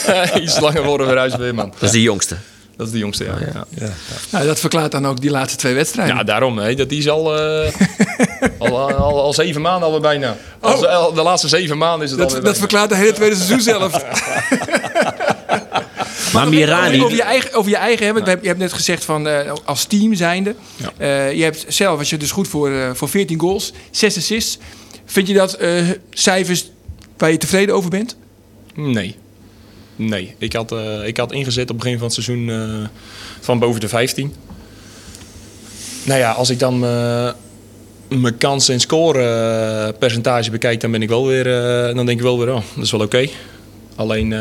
iets 0.42 0.60
langer 0.60 0.84
worden 0.84 1.16
huis 1.16 1.36
man. 1.36 1.70
Dat 1.72 1.82
is 1.82 1.90
de 1.90 2.02
jongste. 2.02 2.36
Dat 2.76 2.86
is 2.86 2.92
de 2.92 2.98
jongste, 2.98 3.24
ja. 3.24 3.36
ja. 3.40 3.66
Ja. 3.78 3.88
Nou, 4.30 4.46
dat 4.46 4.60
verklaart 4.60 4.92
dan 4.92 5.06
ook 5.06 5.20
die 5.20 5.30
laatste 5.30 5.56
twee 5.58 5.74
wedstrijden. 5.74 6.16
Ja, 6.16 6.22
daarom. 6.22 6.58
Hè. 6.58 6.74
Dat 6.74 6.88
die 6.88 6.98
is 6.98 7.08
al, 7.08 7.38
eh, 7.38 7.72
al, 8.58 8.92
al, 8.92 9.20
al 9.22 9.32
zeven 9.32 9.60
maanden 9.60 9.84
alweer 9.84 10.00
bijna. 10.00 10.36
Al, 10.60 10.88
al- 10.88 11.12
de 11.12 11.22
laatste 11.22 11.48
zeven 11.48 11.78
maanden 11.78 12.04
is 12.04 12.10
het 12.10 12.18
dat, 12.20 12.28
alweer 12.28 12.44
dat 12.44 12.52
bijna. 12.60 12.68
verklaart 12.68 12.88
de 12.90 12.96
hele 12.96 13.12
tweede 13.12 13.36
seizoen 13.36 13.60
zelf. 13.60 14.04
Maar 16.32 16.48
Mirani... 16.48 17.02
Over 17.02 17.16
je 17.16 17.22
eigen, 17.22 17.52
over 17.54 17.70
je 17.70 17.76
eigen 17.76 18.04
hebben. 18.04 18.24
Je 18.42 18.46
hebt 18.46 18.58
net 18.58 18.72
gezegd 18.72 19.04
van 19.04 19.28
eh, 19.28 19.52
als 19.64 19.84
team 19.84 20.14
zijnde. 20.14 20.54
Eh, 20.96 21.32
je 21.32 21.42
hebt 21.42 21.64
zelf, 21.68 21.98
als 21.98 22.10
je 22.10 22.16
dus 22.16 22.30
goed 22.30 22.48
voor, 22.48 22.70
eh, 22.70 22.90
voor 22.94 23.08
14 23.08 23.40
goals, 23.40 23.72
6 23.90 24.16
assists. 24.16 24.58
Vind 25.04 25.28
je 25.28 25.34
dat 25.34 25.54
eh, 25.54 25.82
cijfers 26.10 26.70
waar 27.16 27.30
je 27.30 27.36
tevreden 27.38 27.74
over 27.74 27.90
bent? 27.90 28.16
Nee. 28.74 29.16
Nee. 29.96 30.34
Ik 30.38 30.52
had, 30.52 30.72
eh, 30.72 31.06
ik 31.06 31.16
had 31.16 31.32
ingezet 31.32 31.62
op 31.62 31.68
het 31.68 31.78
begin 31.78 31.98
van 31.98 32.06
het 32.06 32.14
seizoen 32.14 32.50
eh, 32.50 32.88
van 33.40 33.58
boven 33.58 33.80
de 33.80 33.88
15. 33.88 34.34
Nou 36.02 36.18
ja, 36.20 36.32
als 36.32 36.50
ik 36.50 36.58
dan 36.58 36.84
eh, 36.84 37.30
mijn 38.08 38.36
kansen 38.38 38.74
en 38.74 38.80
scorepercentage 38.80 40.50
bekijk, 40.50 40.80
dan 40.80 40.90
ben 40.90 41.02
ik 41.02 41.08
wel 41.08 41.26
weer, 41.26 41.44
dan 41.94 42.06
denk 42.06 42.18
ik 42.18 42.24
wel 42.24 42.38
weer, 42.38 42.54
oh, 42.54 42.62
dat 42.74 42.84
is 42.84 42.90
wel 42.90 43.00
oké. 43.00 43.28
Alleen 43.94 44.34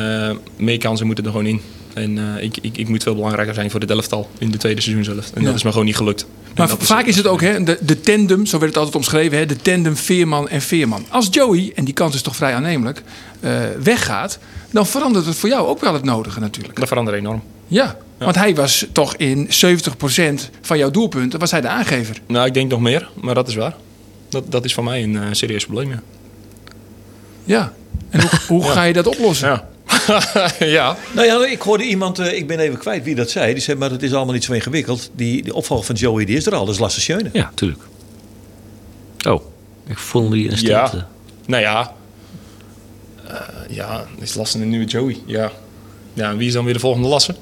meer 0.56 0.78
kansen 0.78 1.06
moeten 1.06 1.26
er 1.26 1.32
gewoon 1.32 1.46
in. 1.46 1.62
En 1.94 2.18
ik, 2.40 2.58
ik, 2.62 2.78
ik 2.78 2.88
moet 2.88 3.04
veel 3.04 3.16
belangrijker 3.16 3.54
zijn 3.54 3.72
voor 3.72 3.80
de 3.80 3.94
elftal 3.94 4.30
in 4.38 4.52
de 4.52 4.58
tweede 4.58 4.82
seizoen 4.82 5.04
zelf. 5.04 5.32
En 5.34 5.42
Ja. 5.42 5.48
dat 5.48 5.56
is 5.56 5.64
me 5.64 5.70
gewoon 5.72 5.86
niet 5.86 5.96
gelukt. 5.96 6.26
Maar 6.56 6.70
vaak 6.80 7.06
is 7.06 7.16
het 7.16 7.28
ook 7.28 7.42
hè, 7.42 7.64
de, 7.64 7.78
de 7.82 8.00
tandem, 8.00 8.46
zo 8.46 8.60
werd 8.60 8.70
het 8.70 8.78
altijd 8.78 8.96
omschreven, 8.96 9.38
hè, 9.38 9.46
de 9.46 9.56
tandem 9.56 9.96
Veerman 9.96 10.50
en 10.50 10.62
Veerman. 10.62 11.06
Als 11.10 11.28
Joey, 11.32 11.72
en 11.76 11.86
die 11.86 11.94
kans 11.94 12.16
is 12.16 12.22
toch 12.22 12.36
vrij 12.36 12.54
aannemelijk, 12.54 13.02
eh, 13.40 13.52
weggaat, 13.84 14.40
dan 14.72 14.86
verandert 14.86 15.26
het 15.26 15.36
voor 15.36 15.50
jou 15.50 15.68
ook 15.68 15.82
wel 15.82 15.94
het 15.94 16.04
nodige 16.04 16.40
natuurlijk. 16.40 16.80
Dat 16.80 16.88
verandert 16.88 17.18
enorm. 17.18 17.44
Ja, 17.68 17.98
want 18.18 18.36
hij 18.36 18.56
was 18.56 18.86
toch 18.92 19.16
in 19.16 19.48
70% 19.50 20.50
van 20.62 20.78
jouw 20.78 20.92
doelpunten, 20.92 21.40
was 21.40 21.52
hij 21.52 21.62
de 21.62 21.68
aangever. 21.68 22.22
Nou, 22.28 22.46
ik 22.46 22.54
denk 22.54 22.72
nog 22.72 22.80
meer, 22.80 23.10
maar 23.22 23.36
dat 23.36 23.48
is 23.48 23.56
waar. 23.56 23.76
Dat, 24.30 24.52
dat 24.52 24.66
is 24.66 24.74
voor 24.74 24.84
mij 24.84 25.04
een 25.04 25.16
eh, 25.16 25.28
serieus 25.32 25.66
probleem, 25.66 25.90
ja. 25.90 26.02
Ja. 27.44 27.74
En 28.10 28.22
hoe, 28.22 28.30
hoe 28.48 28.64
ga 28.72 28.84
je 28.84 28.94
dat 28.94 29.08
oplossen? 29.08 29.50
Ja. 29.50 29.68
ja. 30.60 30.98
Nou 31.14 31.28
ja, 31.28 31.46
ik 31.46 31.62
hoorde 31.62 31.84
iemand, 31.84 32.20
eh, 32.20 32.38
ik 32.38 32.48
ben 32.48 32.60
even 32.60 32.78
kwijt 32.78 33.04
wie 33.04 33.16
dat 33.16 33.30
zei. 33.30 33.54
Die 33.54 33.62
zei, 33.64 33.78
maar 33.78 33.90
het 33.92 34.04
is 34.04 34.14
allemaal 34.14 34.34
niet 34.34 34.44
zo 34.44 34.54
ingewikkeld. 34.54 35.10
Die, 35.16 35.44
die 35.44 35.54
opvolger 35.54 35.86
van 35.86 35.96
Joey, 35.96 36.26
die 36.26 36.36
is 36.38 36.46
er 36.46 36.56
al, 36.56 36.66
dat 36.66 36.74
is 36.74 36.80
Lasse 36.80 37.02
Schöne. 37.02 37.30
Ja, 37.34 37.52
tuurlijk. 37.56 37.82
Oh, 39.28 39.42
ik 39.88 39.98
voel 39.98 40.32
hier 40.32 40.52
een 40.52 40.58
Ja. 40.62 40.86
stilte. 40.88 41.06
Nou 41.46 41.62
ja. 41.62 41.94
Eh, 43.28 43.36
ja, 43.70 44.06
is 44.20 44.34
Lassen 44.36 44.62
een 44.62 44.70
nieuwe 44.70 44.86
Joey. 44.86 45.18
Ja. 45.26 45.52
Ja, 46.14 46.30
en 46.30 46.38
wie 46.38 46.48
is 46.48 46.54
dan 46.54 46.66
weer 46.66 46.74
de 46.74 46.80
volgende 46.80 47.08
Lassen? 47.08 47.36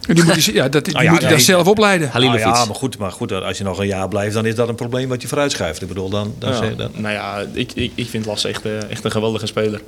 Die 0.00 0.24
moet 0.24 0.44
je, 0.44 0.52
ja, 0.52 0.68
dat, 0.68 0.84
die 0.84 0.92
Nou 0.94 1.04
ja, 1.04 1.10
moet 1.10 1.20
je 1.20 1.26
nee, 1.26 1.36
dan 1.36 1.44
zelf 1.44 1.66
opleiden. 1.66 2.10
Nou 2.14 2.38
ja, 2.38 2.64
maar 2.64 2.74
goed, 2.74 2.98
maar 2.98 3.12
goed, 3.12 3.32
als 3.32 3.58
je 3.58 3.64
nog 3.64 3.78
een 3.78 3.86
jaar 3.86 4.08
blijft, 4.08 4.34
dan 4.34 4.46
is 4.46 4.54
dat 4.54 4.68
een 4.68 4.74
probleem 4.74 5.08
wat 5.08 5.22
je 5.22 5.28
vooruitschuift. 5.28 5.82
Ik 5.82 5.88
bedoel, 5.88 6.08
dan, 6.08 6.34
dan 6.38 6.50
Ja. 6.50 6.56
zeg 6.56 6.68
je 6.68 6.74
dat. 6.76 6.98
Nou 6.98 7.14
ja, 7.14 7.44
ik, 7.52 7.72
ik, 7.72 7.92
ik 7.94 8.08
vind 8.08 8.26
Lassen 8.26 8.50
echt, 8.50 8.64
eh, 8.64 8.90
echt 8.90 9.04
een 9.04 9.10
geweldige 9.10 9.46
speler. 9.46 9.80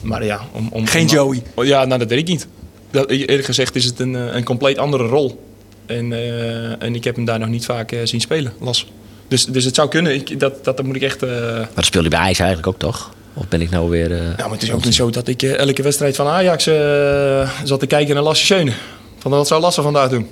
Maar 0.00 0.24
ja, 0.24 0.40
om... 0.52 0.68
om 0.72 0.86
Geen 0.86 1.02
om- 1.02 1.08
Joey. 1.08 1.42
Oh, 1.54 1.64
ja, 1.64 1.84
nou 1.84 1.98
dat 1.98 2.08
weet 2.08 2.18
ik 2.18 2.26
niet. 2.28 2.46
Dat, 2.90 3.10
eerlijk 3.10 3.44
gezegd 3.44 3.76
is 3.76 3.84
het 3.84 3.98
een, 4.00 4.16
eh, 4.16 4.34
een 4.34 4.44
compleet 4.44 4.78
andere 4.78 5.06
rol. 5.06 5.44
En, 5.86 6.12
eh, 6.12 6.82
en 6.82 6.94
ik 6.94 7.04
heb 7.04 7.16
hem 7.16 7.24
daar 7.24 7.38
nog 7.38 7.48
niet 7.48 7.64
vaak 7.64 7.92
eh, 7.92 7.98
zien 8.04 8.20
spelen, 8.20 8.52
Lassen. 8.60 8.88
Dus, 9.28 9.44
dus 9.44 9.64
het 9.64 9.74
zou 9.74 9.88
kunnen. 9.88 10.14
Ik, 10.14 10.40
dat, 10.40 10.64
dat, 10.64 10.76
dat 10.76 10.86
moet 10.86 10.96
ik 10.96 11.02
echt... 11.02 11.22
eh, 11.22 11.30
Maar 11.30 11.68
dat 11.74 11.84
speelde 11.84 12.08
bij 12.08 12.18
Ajax 12.18 12.38
eigenlijk 12.38 12.68
ook, 12.68 12.78
toch? 12.78 13.10
Of 13.34 13.48
ben 13.48 13.60
ik 13.60 13.70
nou 13.70 13.90
weer... 13.90 14.12
eh, 14.12 14.18
Ja, 14.18 14.34
maar 14.42 14.50
het 14.50 14.62
is 14.62 14.72
ook 14.72 14.84
niet 14.84 14.94
zo 14.94 15.10
dat 15.10 15.28
ik 15.28 15.42
elke 15.42 15.82
wedstrijd 15.82 16.16
van 16.16 16.26
Ajax 16.26 16.66
eh, 16.66 17.50
zat 17.64 17.80
te 17.80 17.86
kijken 17.86 18.14
naar 18.14 18.24
Lasse 18.24 18.44
Schöne. 18.44 18.72
Van 19.18 19.30
wat 19.30 19.46
zou 19.46 19.60
Lasse 19.60 19.82
vandaag 19.82 20.08
doen? 20.08 20.30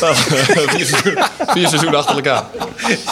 Nou, 0.00 0.14
vier, 0.76 0.86
seizoenen, 0.86 1.28
vier 1.46 1.68
seizoenen 1.68 1.98
achter 1.98 2.14
elkaar. 2.14 2.44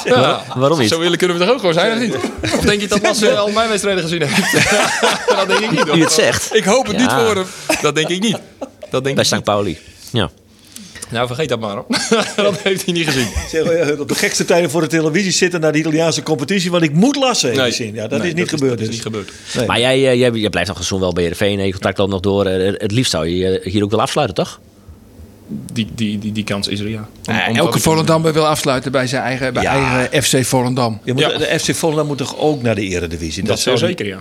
Ja, 0.05 0.43
waarom 0.57 0.79
niet? 0.79 0.89
Zo 0.89 1.01
eerlijk 1.01 1.19
kunnen 1.19 1.39
we 1.39 1.45
toch 1.45 1.53
ook 1.53 1.59
gewoon 1.59 1.75
zijn, 1.75 1.93
of 1.93 1.99
niet? 1.99 2.15
Of 2.55 2.61
denk 2.61 2.81
je 2.81 2.89
dat 2.89 3.03
Lasse 3.03 3.37
al 3.37 3.51
mijn 3.51 3.69
wedstrijden 3.69 4.03
gezien 4.03 4.23
heeft? 4.23 4.53
dat 5.37 5.49
denk 5.49 5.61
ik 5.61 5.71
niet. 5.71 5.81
hoor. 5.81 5.97
U 5.97 6.01
het 6.01 6.13
zegt. 6.13 6.55
Ik 6.55 6.65
hoop 6.65 6.87
het 6.87 6.97
Ja. 7.01 7.03
niet 7.03 7.11
voor 7.27 7.35
hem. 7.37 7.47
Dat 7.83 7.95
denk 7.95 8.09
ik 8.09 8.21
niet. 8.21 8.37
Dat 8.91 9.05
denk 9.05 9.17
Bij 9.17 9.25
ik 9.31 9.35
St. 9.37 9.43
Pauli. 9.45 9.79
Ja. 10.13 10.31
Nou, 11.11 11.27
vergeet 11.27 11.49
dat 11.49 11.61
maar. 11.61 11.75
Hoor. 11.75 11.87
dat 12.37 12.59
heeft 12.63 12.85
hij 12.85 12.95
niet 12.95 13.05
gezien. 13.07 13.29
Zeg, 13.49 13.63
eh, 13.63 14.01
op 14.01 14.09
de 14.09 14.15
gekste 14.15 14.45
tijden 14.45 14.71
voor 14.71 14.81
de 14.81 14.87
televisie 14.87 15.33
zitten 15.33 15.61
naar 15.61 15.73
de 15.73 15.79
Italiaanse 15.79 16.23
competitie, 16.23 16.71
want 16.71 16.83
ik 16.83 16.93
moet 16.93 17.17
lassen. 17.17 17.53
in 17.53 17.63
die 17.63 17.73
zin. 17.73 17.95
Ja, 17.95 18.07
dat 18.09 18.19
Nee, 18.19 18.29
is 18.29 18.35
niet 18.35 18.49
gebeurd. 18.49 18.71
Dat 18.71 18.81
is 18.81 18.87
dus. 18.87 18.95
niet 18.95 19.05
gebeurd. 19.05 19.31
Nee. 19.55 19.67
Maar 19.67 19.81
jij, 19.81 19.95
eh, 19.95 20.19
jij, 20.19 20.31
jij 20.31 20.51
blijft 20.51 20.69
nog 20.69 20.77
seizoen 20.77 21.01
wel 21.01 21.13
bij 21.13 21.23
Heerenveen. 21.23 21.59
Je 21.65 21.71
contract 21.73 21.99
loopt 21.99 22.11
nog 22.11 22.21
door. 22.21 22.47
Eh, 22.47 22.73
Het 22.81 22.93
liefst 22.93 23.11
zou 23.11 23.27
je 23.29 23.61
hier 23.65 23.83
ook 23.83 23.91
wel 23.91 24.01
afsluiten, 24.01 24.37
toch? 24.37 24.61
Die, 25.73 25.89
die, 25.95 26.19
die, 26.19 26.33
die 26.33 26.45
kans 26.45 26.69
is 26.69 26.81
er, 26.81 26.89
ja. 26.89 27.09
Om- 27.29 27.35
Ja, 27.35 27.41
omdat 27.49 27.65
elke 27.65 27.79
Volendammer 27.81 28.33
wil 28.33 28.47
afsluiten 28.47 28.93
bij 28.93 29.07
zijn 29.07 29.23
eigen, 29.23 29.53
bij 29.53 29.63
Ja. 29.63 29.99
eigen 29.99 30.23
FC 30.23 30.45
Volendam. 30.47 31.01
Je 31.05 31.13
moet, 31.13 31.23
Ja. 31.23 31.39
De 31.39 31.59
FC 31.59 31.75
Volendam 31.75 32.07
moet 32.07 32.19
toch 32.19 32.37
ook 32.39 32.63
naar 32.63 32.75
de 32.75 32.83
eredivisie? 32.83 33.43
Dat 33.43 33.61
zou 33.61 33.79
zeer 33.79 33.89
zeker, 33.89 34.07
ja. 34.07 34.21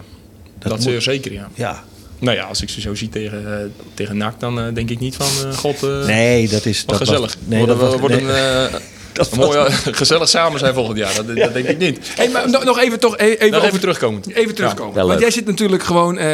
Dat, 0.60 0.72
moet- 0.72 0.84
zeer 0.84 1.02
zeker, 1.02 1.34
ja. 1.34 1.50
Ja, 1.54 1.84
Nou 2.20 2.38
ja, 2.38 2.44
als 2.44 2.62
ik 2.62 2.70
ze 2.70 2.82
zo 2.82 2.96
zie 2.96 3.10
tegen, 3.10 3.54
eh, 3.60 3.66
tegen 3.94 4.18
NAC, 4.18 4.40
dan 4.40 4.60
eh, 4.60 4.74
denk 4.74 4.90
ik 4.90 5.00
niet 5.00 5.16
van... 5.16 5.50
eh, 5.52 5.58
God, 5.58 5.82
Nee, 6.08 6.48
dat 6.48 6.66
is... 6.66 6.80
wat 6.86 6.88
dat 6.98 7.08
gezellig. 7.08 7.34
Was, 7.34 7.38
nee, 7.46 7.58
worden 7.60 7.78
dat 7.78 7.86
we 7.86 7.92
was, 7.92 8.00
worden 8.00 8.26
nee, 8.26 8.36
eh, 8.36 8.74
dat 9.18 9.32
een 9.86 9.94
gezellig 10.02 10.30
samen 10.30 10.60
zijn 10.60 10.74
volgend 10.74 10.98
jaar. 10.98 11.16
Dat, 11.16 11.36
dat 11.36 11.54
denk 11.54 11.68
ik 11.68 11.78
niet. 11.78 12.00
Hey, 12.16 12.30
maar 12.30 12.50
nog, 12.50 12.64
nog 12.64 12.80
even 12.80 13.00
toch 13.00 13.18
e- 13.18 13.24
even, 13.26 13.46
Nog 13.46 13.56
over- 13.56 13.68
even 13.68 13.80
terugkomen. 13.80 14.22
Even 14.34 14.56
terugkomen. 14.56 15.08
Want 15.08 15.20
jij 15.20 15.32
zit 15.32 15.46
natuurlijk 15.46 15.84
gewoon, 15.84 16.18
eh, 16.18 16.26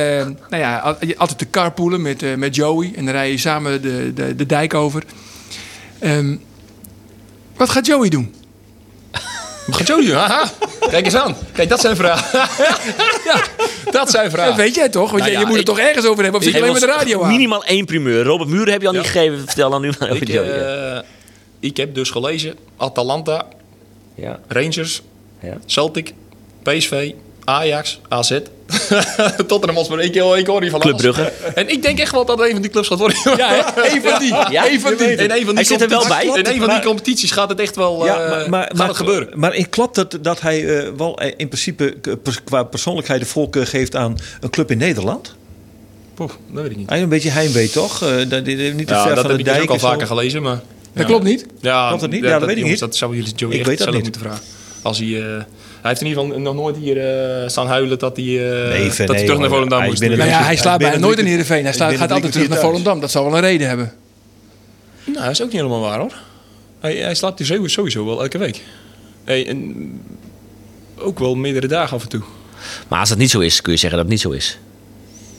nou 0.50 0.64
ja, 0.64 0.96
altijd 1.18 1.38
te 1.40 1.50
carpoolen 1.50 2.02
met, 2.02 2.24
eh, 2.24 2.34
met 2.36 2.56
Joey. 2.56 2.92
En 2.96 3.06
dan 3.06 3.14
rij 3.14 3.32
je 3.32 3.38
samen 3.38 3.82
de, 3.82 4.12
de, 4.16 4.36
de 4.36 4.46
dijk 4.46 4.74
over. 4.74 5.04
Ehm, 6.00 6.36
wat 7.58 7.70
gaat 7.70 7.86
Joey 7.86 8.10
doen? 8.10 8.34
Wat 9.68 9.76
gaat 9.76 9.88
Joey 9.88 10.06
doen? 10.06 10.16
Haha. 10.16 10.52
Kijk 10.90 11.06
eens 11.06 11.16
aan. 11.16 11.36
Kijk, 11.54 11.70
dat 11.70 11.80
zijn 11.80 11.96
vragen. 11.96 12.40
ja, 13.32 13.42
dat 13.92 14.10
zijn 14.10 14.32
vragen. 14.32 14.50
Dat 14.50 14.60
weet 14.60 14.76
jij 14.76 14.90
toch? 14.90 15.10
Want 15.12 15.22
Nou 15.22 15.34
ja, 15.34 15.40
je 15.40 15.46
moet 15.46 15.56
het 15.56 15.66
toch 15.66 15.80
ergens 15.80 16.06
over 16.06 16.24
hebben? 16.24 16.40
Of 16.40 16.46
zit 16.46 16.56
je 16.56 16.62
alleen 16.62 16.74
met 16.74 16.82
de 16.82 16.88
radio 16.88 17.24
aan? 17.24 17.30
Minimaal 17.30 17.66
één 17.66 17.86
primeur. 17.86 18.24
Robert 18.24 18.50
Muren 18.50 18.72
heb 18.72 18.82
je 18.82 18.88
al 18.88 18.94
niet 18.94 19.02
gegeven. 19.02 19.40
Vertel 19.46 19.70
dan 19.70 19.82
nu 19.82 19.92
maar 20.00 20.10
over 20.10 20.22
Ik, 20.22 20.28
Joey. 20.28 20.50
eh, 20.96 21.00
ik 21.64 21.78
heb 21.78 21.96
dus 21.96 22.10
gelezen 22.10 22.56
Atalanta, 22.78 23.46
ja. 24.16 24.40
Rangers, 24.48 25.02
Ja. 25.42 25.58
Celtic, 25.66 26.14
PSV, 26.64 27.12
Ajax, 27.44 28.00
AZ. 28.10 28.30
Tottenham 29.48 29.76
Hotspur. 29.76 30.00
Ik, 30.00 30.16
ik 30.16 30.48
hoor 30.48 30.62
niet 30.62 30.72
van 30.72 30.80
Club. 30.80 30.98
Brugge. 30.98 31.22
En 31.56 31.70
ik 31.70 31.82
denk 31.82 32.00
echt 32.00 32.12
wel 32.12 32.26
dat 32.26 32.38
het 32.38 32.48
een 32.48 32.54
van 32.54 32.62
die 32.62 32.72
clubs 32.72 32.88
gaat 32.88 32.98
worden. 32.98 33.18
Ja, 33.38 33.76
één 33.76 34.02
van 34.10 34.20
die. 34.20 34.34
Ja, 34.50 34.72
Eén 34.72 34.80
van 34.82 34.96
die. 34.98 35.08
In 35.08 35.20
een 35.20 35.28
van 35.30 35.38
die 35.46 35.54
Hij 35.54 35.64
zit 35.64 35.82
er 35.82 35.90
wel 35.90 36.00
competities- 36.00 36.32
bij. 36.34 36.42
In 36.42 36.48
een 36.54 36.60
van 36.66 36.70
die 36.70 36.86
competities 36.86 37.32
gaat 37.32 37.50
het 37.50 37.60
echt 37.60 37.76
wel 37.76 38.06
Ja, 38.06 38.20
eh, 38.24 38.30
maar, 38.30 38.50
maar, 38.50 38.64
gaat 38.64 38.78
maar, 38.78 38.88
het 38.88 38.98
gebeuren. 38.98 39.40
Maar 39.40 39.56
ik 39.56 39.70
klopt 39.70 39.96
dat, 39.96 40.18
dat 40.22 40.42
hij 40.42 40.78
eh, 40.80 40.90
wel 40.98 41.18
eh, 41.20 41.34
in 41.38 41.48
principe 41.48 41.96
qua 42.44 42.64
persoonlijkheid 42.64 43.20
de 43.22 43.26
voorkeur 43.28 43.68
geeft 43.68 43.96
aan 43.96 44.18
een 44.42 44.50
club 44.50 44.72
in 44.72 44.78
Nederland? 44.78 45.36
Poeh, 46.14 46.30
dat 46.52 46.62
weet 46.62 46.72
ik 46.72 46.78
niet. 46.78 46.88
Hij 46.90 46.98
is 46.98 47.04
een 47.04 47.10
beetje 47.10 47.30
heimwee, 47.30 47.70
toch? 47.70 48.02
Eh, 48.04 48.10
dat, 48.30 48.46
niet 48.46 48.88
te 48.88 48.94
Ja, 48.94 49.04
ver 49.04 49.16
dat 49.16 49.26
van 49.26 49.36
heb 49.36 49.44
de 49.46 49.52
ik 49.52 49.54
dus 49.54 49.56
ook 49.62 49.68
al 49.70 49.74
en 49.74 49.80
vaker 49.80 50.08
gelezen, 50.08 50.42
maar... 50.42 50.62
Dat 50.94 51.02
ja. 51.02 51.10
klopt 51.10 51.24
niet. 51.24 51.46
Ja, 51.62 51.88
Klopt 51.88 52.02
dat 52.02 52.12
niet? 52.12 52.24
Ja, 52.24 52.30
dat 52.30 52.40
weet 52.40 52.50
ik 52.50 52.56
jongens, 52.58 52.72
niet. 52.72 52.80
Dat 52.80 52.96
zou 52.96 53.16
jullie 53.16 53.34
Joey 53.36 53.54
Ik 53.54 53.60
echt 53.60 53.68
weet 53.68 53.78
dat 53.78 53.88
zelf 53.88 54.02
niet. 54.02 54.04
moeten 54.04 54.22
vragen. 54.22 54.44
Als 54.82 54.98
hij, 55.00 55.08
eh, 55.08 55.26
hij 55.26 55.46
heeft 55.82 56.02
in 56.02 56.08
ieder 56.08 56.24
geval 56.24 56.40
nog 56.40 56.56
nooit 56.56 56.78
hier 56.78 56.98
eh, 57.42 57.48
staan 57.50 57.68
huilen 57.68 58.00
dat 58.00 58.16
hij, 58.18 58.26
eh, 58.26 58.70
Nee, 58.70 58.88
dat 58.88 58.98
hij 58.98 59.06
terug 59.26 59.38
naar. 59.40 59.50
Volendam 59.50 59.80
Hij 59.80 59.88
moest. 59.88 60.02
Nou 60.02 60.16
ja, 60.16 60.44
hij 60.44 60.54
is 60.54 60.62
bijna 60.62 60.98
nooit 60.98 61.20
in 61.20 61.26
Heerenveen. 61.26 61.64
Hij 61.64 61.74
slaat, 61.74 61.96
gaat 61.96 62.12
altijd 62.12 62.32
terug 62.32 62.48
naar 62.50 62.60
Volendam. 62.60 63.00
Dat 63.00 63.12
zal 63.12 63.24
wel 63.26 63.34
een 63.36 63.42
reden 63.42 63.68
hebben. 63.68 63.92
Nou, 65.06 65.20
dat 65.22 65.32
is 65.32 65.42
ook 65.42 65.48
niet 65.52 65.56
helemaal 65.62 65.80
waar 65.82 66.00
hoor. 66.00 66.14
Hij, 66.80 66.96
hij 66.96 67.16
slaapt 67.16 67.38
hier 67.40 67.48
sowieso- 67.48 67.68
sowieso 67.74 68.06
wel 68.06 68.22
elke 68.22 68.38
week. 68.38 68.62
Hey, 69.24 69.48
en 69.48 70.02
ook 70.98 71.20
wel 71.20 71.36
meerdere 71.36 71.68
dagen 71.68 71.96
af 71.98 72.04
en 72.04 72.10
toe. 72.10 72.22
Maar 72.88 73.00
als 73.00 73.10
dat 73.10 73.18
niet 73.18 73.30
zo 73.30 73.40
is, 73.40 73.62
kun 73.62 73.72
je 73.72 73.80
zeggen 73.80 73.98
dat 74.00 74.08
het 74.08 74.16
niet 74.18 74.24
zo 74.24 74.32
is. 74.32 74.60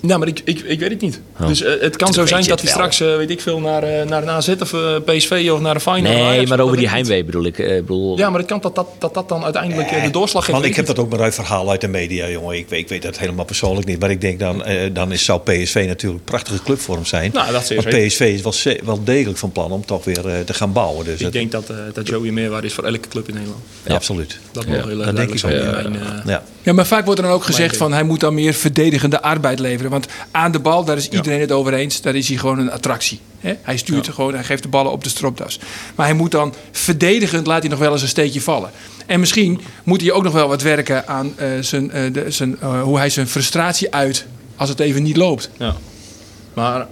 Nou, 0.07 0.19
maar 0.19 0.29
ik, 0.29 0.41
ik, 0.45 0.61
ik 0.61 0.81
weet 0.81 0.91
het 0.91 1.01
niet. 1.01 1.21
Oh. 1.41 1.47
Dus 1.47 1.63
eh, 1.63 1.81
het 1.81 1.97
kan 1.97 2.13
zo 2.13 2.27
zijn 2.27 2.45
dat 2.45 2.61
hij 2.61 2.71
straks, 2.71 3.01
eh, 3.01 3.17
weet 3.17 3.31
ik 3.31 3.41
veel, 3.41 3.61
naar, 3.61 3.83
eh, 3.83 4.07
naar 4.07 4.23
een 4.23 4.29
AZ 4.31 4.49
of 4.49 4.75
PSV 5.05 5.49
of 5.53 5.61
naar 5.61 5.71
een 5.71 5.77
of 5.77 6.01
Nee, 6.01 6.23
Ajax, 6.23 6.49
maar 6.49 6.61
over 6.61 6.73
die 6.77 6.81
niet. 6.85 6.95
heimwee 6.95 7.25
bedoel 7.25 7.45
ik. 7.45 7.57
bedoel, 7.57 8.19
Ja, 8.19 8.31
maar 8.31 8.39
het 8.39 8.49
kan 8.49 8.61
dat 8.61 8.75
dat, 8.75 8.89
dat, 8.99 9.15
dat 9.15 9.29
dan 9.29 9.45
uiteindelijk 9.45 9.91
eh, 9.91 10.03
de 10.05 10.11
doorslag 10.11 10.45
geeft. 10.45 10.59
Man, 10.59 10.67
ik 10.67 10.77
heb 10.77 10.87
dat 10.87 10.99
ook 10.99 11.11
maar 11.11 11.21
uit 11.21 11.35
verhaal 11.35 11.71
uit 11.71 11.81
de 11.81 11.89
media, 11.89 12.29
jongen. 12.29 12.57
Ik 12.57 12.69
weet, 12.69 12.81
ik 12.81 12.89
weet 12.89 13.03
dat 13.03 13.19
helemaal 13.19 13.45
persoonlijk 13.45 13.87
niet. 13.87 14.01
Maar 14.01 14.11
ik 14.11 14.21
denk 14.21 14.39
dan, 14.39 14.65
eh, 14.65 14.91
dan 14.93 15.13
is, 15.13 15.25
zou 15.25 15.41
PSV 15.41 15.85
natuurlijk 15.87 16.21
een 16.21 16.25
prachtige 16.25 16.63
club 16.63 16.81
voor 16.81 16.95
hem 16.95 17.05
zijn. 17.05 17.31
Nou, 17.33 17.45
dat 17.53 17.53
Want 17.53 17.67
zeker. 17.67 18.07
PSV 18.07 18.21
is 18.21 18.43
wel, 18.43 18.75
wel 18.85 19.05
degelijk 19.05 19.39
van 19.39 19.53
plan 19.53 19.71
om 19.73 19.85
toch 19.87 20.05
weer 20.05 20.29
eh, 20.29 20.41
te 20.41 20.55
gaan 20.55 20.73
bouwen. 20.73 21.05
Dus 21.05 21.15
Ik 21.15 21.21
het- 21.21 21.33
denk 21.33 21.51
dat, 21.53 21.73
dat 21.93 22.09
Joey 22.09 22.31
meerwaarde 22.31 22.67
is 22.67 22.75
voor 22.75 22.85
elke 22.85 23.09
club 23.09 23.29
in 23.29 23.35
Nederland. 23.35 23.63
ja, 23.87 23.95
absoluut. 23.95 24.39
Dat 24.53 24.67
moet 24.67 24.85
heel 24.85 25.03
erg 25.03 25.13
denk 25.13 25.31
ik 25.35 25.43
eh, 25.43 25.85
Ja. 26.27 26.43
Ja, 26.63 26.73
maar 26.73 26.87
vaak 26.87 27.05
wordt 27.05 27.21
er 27.21 27.27
dan 27.27 27.35
ook 27.35 27.45
gezegd 27.45 27.77
van 27.77 27.93
hij 27.93 28.03
moet 28.03 28.21
dan 28.21 28.35
meer 28.35 28.55
verdedigende 28.55 29.23
arbeid 29.23 29.59
leveren. 29.59 29.91
Want 29.95 30.07
aan 30.31 30.53
de 30.53 30.59
bal, 30.59 30.85
daar 30.85 30.97
is 30.97 31.09
iedereen 31.09 31.41
het 31.41 31.53
over 31.53 31.75
eens, 31.75 32.01
daar 32.01 32.15
is 32.15 32.29
hij 32.29 32.37
gewoon 32.37 32.59
een 32.59 32.71
attractie. 32.71 33.21
Hè? 33.39 33.55
Hij 33.63 33.77
stuurt 33.77 34.07
er 34.07 34.13
gewoon, 34.13 34.35
hij 34.35 34.45
geeft 34.45 34.63
de 34.63 34.69
ballen 34.69 34.93
op 34.93 35.05
de 35.05 35.09
stropdas. 35.09 35.59
Maar 35.95 36.07
hij 36.07 36.15
moet 36.15 36.31
dan 36.31 36.55
verdedigend, 36.71 37.47
laat 37.47 37.61
hij 37.61 37.71
nog 37.71 37.79
wel 37.79 37.93
eens 37.93 38.03
een 38.03 38.09
steekje 38.09 38.41
vallen. 38.41 38.71
En 39.07 39.21
misschien 39.21 39.61
moet 39.85 40.01
hij 40.01 40.13
ook 40.13 40.23
nog 40.23 40.33
wel 40.33 40.49
wat 40.49 40.63
werken 40.63 41.09
aan 41.09 41.39
eh, 41.39 41.49
zijn, 41.61 41.91
eh, 41.91 42.13
de, 42.13 42.31
zijn, 42.31 42.61
eh, 42.61 42.83
hoe 42.83 42.99
hij 42.99 43.11
zijn 43.11 43.29
frustratie 43.29 43.95
uit 43.95 44.27
als 44.57 44.69
het 44.69 44.81
even 44.81 45.03
niet 45.03 45.17
loopt. 45.17 45.51
Ja. 45.59 45.77
Maar 46.55 46.87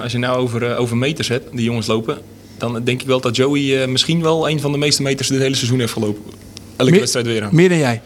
als 0.00 0.12
je 0.12 0.18
nou 0.18 0.38
over, 0.38 0.76
over 0.76 0.96
meters 0.96 1.28
hebt, 1.28 1.56
die 1.56 1.64
jongens 1.64 1.86
lopen, 1.86 2.18
dan 2.58 2.84
denk 2.84 3.00
ik 3.00 3.06
wel 3.06 3.20
dat 3.20 3.36
Joey 3.36 3.86
misschien 3.86 4.22
wel 4.22 4.48
een 4.48 4.60
van 4.60 4.72
de 4.72 4.78
meeste 4.78 5.02
meters 5.02 5.28
dit 5.28 5.40
hele 5.40 5.54
seizoen 5.54 5.78
heeft 5.78 5.92
gelopen. 5.92 6.22
Elke 6.76 6.90
Meer- 6.90 7.00
wedstrijd 7.00 7.26
weer 7.26 7.42
aan. 7.42 7.54
Meer 7.54 7.68
dan 7.68 7.78
jij. 7.78 8.02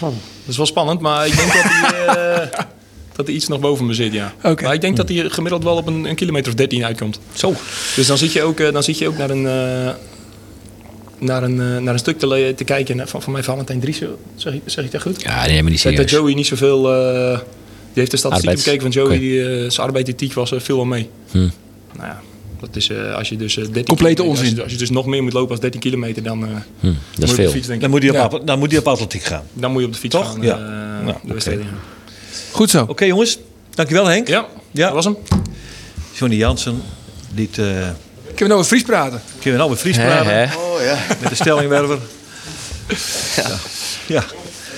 Dat 0.00 0.12
is 0.46 0.56
wel 0.56 0.66
spannend, 0.66 1.00
maar 1.00 1.26
ik 1.26 1.36
denk 1.36 1.52
dat 1.52 1.62
hij, 1.62 2.50
dat 3.16 3.26
hij 3.26 3.34
iets 3.34 3.48
nog 3.48 3.60
boven 3.60 3.86
me 3.86 3.94
zit, 3.94 4.12
ja. 4.12 4.34
Oké. 4.42 4.62
Maar 4.64 4.74
ik 4.74 4.80
denk 4.80 4.96
dat 4.96 5.08
hij 5.08 5.30
gemiddeld 5.30 5.64
wel 5.64 5.76
op 5.76 5.86
een, 5.86 6.04
een 6.04 6.14
kilometer 6.14 6.48
of 6.48 6.54
13 6.58 6.84
uitkomt. 6.84 7.20
Zo. 7.34 7.54
Dus 7.96 8.06
dan 8.06 8.18
zit 8.18 8.32
je 8.32 8.42
ook, 8.42 8.60
eh, 8.60 8.72
dan 8.72 8.82
zit 8.82 8.98
je 8.98 9.08
ook 9.08 9.18
naar 9.18 9.30
een, 9.30 9.46
eh, 9.46 9.94
naar 11.18 11.42
een, 11.42 11.60
eh, 11.60 11.76
naar 11.78 11.92
een 11.92 11.98
stuk 11.98 12.18
te, 12.18 12.52
te 12.56 12.64
kijken 12.64 13.08
van, 13.08 13.22
van 13.22 13.32
mij 13.32 13.42
Valentijn 13.42 13.80
Driessen. 13.80 14.16
Zeg, 14.36 14.52
ik- 14.52 14.62
zeg 14.64 14.84
ik 14.84 14.90
dat 14.92 15.02
goed? 15.02 15.22
Ja, 15.22 15.44
die 15.44 15.52
neem 15.52 15.64
me 15.64 15.70
niet 15.70 15.82
Dat, 15.82 15.96
dat 15.96 16.08
serieus. 16.08 16.20
Joey 16.24 16.34
niet 16.34 16.46
zoveel... 16.46 16.92
eh 16.94 17.38
die 17.92 18.04
heeft 18.04 18.10
de 18.10 18.16
statistiek 18.16 18.48
Arbeids- 18.48 18.64
bekeken 18.70 18.92
van 18.92 19.02
Joey. 19.02 19.18
Die, 19.18 19.42
eh, 19.64 19.70
zijn 19.70 19.86
arbeidethiek 19.86 20.32
was 20.32 20.50
er 20.50 20.60
veel 20.60 20.76
wel 20.76 20.84
mee. 20.84 21.08
Hm. 21.30 21.38
Nou 21.38 21.50
ja, 22.02 22.20
dat 22.60 22.76
is 22.76 22.88
eh, 22.90 23.14
als 23.14 23.28
je 23.28 23.36
dus... 23.36 23.56
eh, 23.56 23.62
13 23.64 23.84
Complete 23.84 24.22
onzin. 24.22 24.44
Als 24.46 24.54
je, 24.54 24.62
als 24.62 24.72
je 24.72 24.78
dus 24.78 24.90
nog 24.90 25.06
meer 25.06 25.22
moet 25.22 25.32
lopen 25.32 25.50
als 25.50 25.60
13 25.60 25.80
kilometer, 25.80 26.22
dan, 26.22 26.42
eh 26.44 26.48
Hm, 26.80 26.86
moet 26.86 26.94
dat 27.14 27.16
je 27.16 27.22
is 27.24 27.30
op 27.30 27.36
de 27.36 27.42
veel. 27.42 27.50
fiets, 27.50 27.66
denk 27.66 27.74
ik. 27.76 27.80
Dan 27.80 27.90
moet 27.90 28.02
hij 28.02 28.10
op, 28.24 28.32
Ja. 28.32 28.38
dan 28.44 28.58
moet 28.58 28.70
hij 28.70 28.80
op 28.80 28.88
atletiek 28.88 29.22
gaan. 29.22 29.42
Dan 29.52 29.70
moet 29.72 29.80
je 29.80 29.86
op 29.86 29.92
de 29.92 29.98
fiets 29.98 30.14
Toch? 30.14 30.32
gaan. 30.32 30.42
Ja. 30.42 30.56
de 31.24 31.32
wedstrijd. 31.32 31.60
Goed 32.50 32.70
zo. 32.70 32.84
Oké 32.88 33.04
jongens, 33.04 33.38
dankjewel 33.74 34.06
Henk. 34.06 34.28
Ja, 34.28 34.46
Ja. 34.70 34.84
dat 34.86 34.94
was 34.94 35.04
hem. 35.04 35.16
Johnny 36.12 36.36
Jansen, 36.36 36.82
dit... 37.30 37.58
eh 37.58 37.64
Kunnen 37.64 37.88
we 38.36 38.44
nou 38.46 38.52
over 38.52 38.64
Fries 38.66 38.82
praten? 38.82 39.22
kunnen 39.40 39.52
we 39.52 39.56
nou 39.56 39.68
weer 39.68 39.78
Fries 39.78 39.96
praten 39.96 40.34
hè? 40.34 40.56
Oh 40.56 40.82
ja. 40.82 40.98
met 41.20 41.28
de 41.28 41.34
stellingwerver. 41.34 41.98
Ja. 43.36 43.58
ja. 44.06 44.24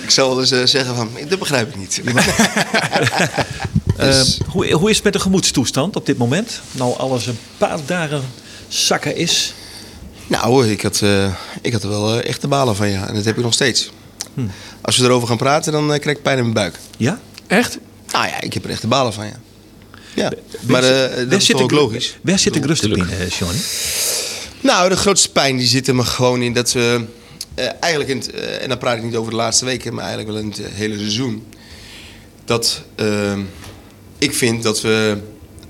Ik 0.02 0.10
zou 0.10 0.28
wel 0.28 0.40
eens 0.40 0.50
eh, 0.50 0.60
zeggen 0.64 0.94
van, 0.96 1.10
dat 1.28 1.38
begrijp 1.38 1.68
ik 1.68 1.76
niet. 1.76 2.00
Eh, 3.96 4.06
Dus- 4.06 4.38
hoe, 4.48 4.72
hoe 4.72 4.88
is 4.90 4.94
het 4.94 5.04
met 5.04 5.12
de 5.12 5.18
gemoedstoestand 5.18 5.96
op 5.96 6.06
dit 6.06 6.18
moment? 6.18 6.60
Nou 6.70 6.96
alles 6.98 7.26
een 7.26 7.38
paar 7.58 7.78
dagen 7.86 8.22
zakken 8.68 9.16
is. 9.16 9.54
nou, 10.26 10.68
ik 10.70 10.82
had, 10.82 11.00
eh, 11.02 11.32
ik 11.62 11.72
had 11.72 11.82
er 11.82 11.88
wel 11.88 12.20
echt 12.20 12.40
de 12.40 12.48
balen 12.48 12.76
van, 12.76 12.88
ja. 12.90 13.08
En 13.08 13.14
dat 13.14 13.24
heb 13.24 13.36
ik 13.36 13.42
nog 13.42 13.52
steeds. 13.52 13.90
Als 14.80 14.96
we 14.96 15.04
erover 15.04 15.28
gaan 15.28 15.36
praten, 15.36 15.72
dan 15.72 15.86
krijg 15.86 16.16
ik 16.16 16.22
pijn 16.22 16.36
in 16.36 16.42
mijn 16.42 16.54
buik. 16.54 16.78
Ja? 16.96 17.18
Echt? 17.48 17.78
Nou 18.12 18.26
ja, 18.26 18.40
ik 18.40 18.52
heb 18.54 18.64
er 18.64 18.70
echt 18.70 18.80
de 18.80 18.86
balen 18.86 19.12
van, 19.12 19.26
ja. 19.26 19.40
Ja, 20.14 20.32
maar 20.66 20.82
eh, 20.82 21.16
dat 21.30 21.40
is 21.40 21.46
toch 21.46 21.60
ook 21.62 21.70
logisch. 21.70 22.18
Waar 22.22 22.38
zit 22.38 22.54
de 22.54 22.60
rustpijn, 22.66 23.10
eh, 23.10 23.28
Johnny? 23.28 23.58
Nou, 24.60 24.88
de 24.88 24.96
grootste 24.96 25.30
pijn 25.30 25.56
die 25.56 25.66
zit 25.66 25.88
er 25.88 25.94
me 25.94 26.04
gewoon 26.04 26.42
in 26.42 26.52
dat 26.52 26.72
we... 26.72 27.04
eh, 27.54 27.66
eigenlijk, 27.80 28.10
in 28.10 28.16
het, 28.18 28.30
eh, 28.30 28.62
en 28.62 28.68
dan 28.68 28.78
praat 28.78 28.96
ik 28.96 29.02
niet 29.02 29.16
over 29.16 29.30
de 29.30 29.36
laatste 29.36 29.64
weken, 29.64 29.94
maar 29.94 30.04
eigenlijk 30.04 30.32
wel 30.34 30.42
in 30.42 30.48
het 30.48 30.60
hele 30.72 30.98
seizoen. 30.98 31.46
Dat 32.44 32.82
ik 34.18 34.34
vind 34.34 34.62
dat 34.62 34.80
we 34.80 35.18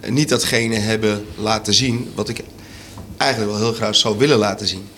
niet 0.07 0.29
datgene 0.29 0.77
hebben 0.77 1.25
laten 1.37 1.75
zien 1.75 2.11
wat 2.15 2.29
ik 2.29 2.41
eigenlijk 3.17 3.53
wel 3.53 3.61
heel 3.61 3.73
graag 3.75 3.97
zou 3.97 4.19
willen 4.19 4.39
laten 4.39 4.67
zien. 4.67 4.89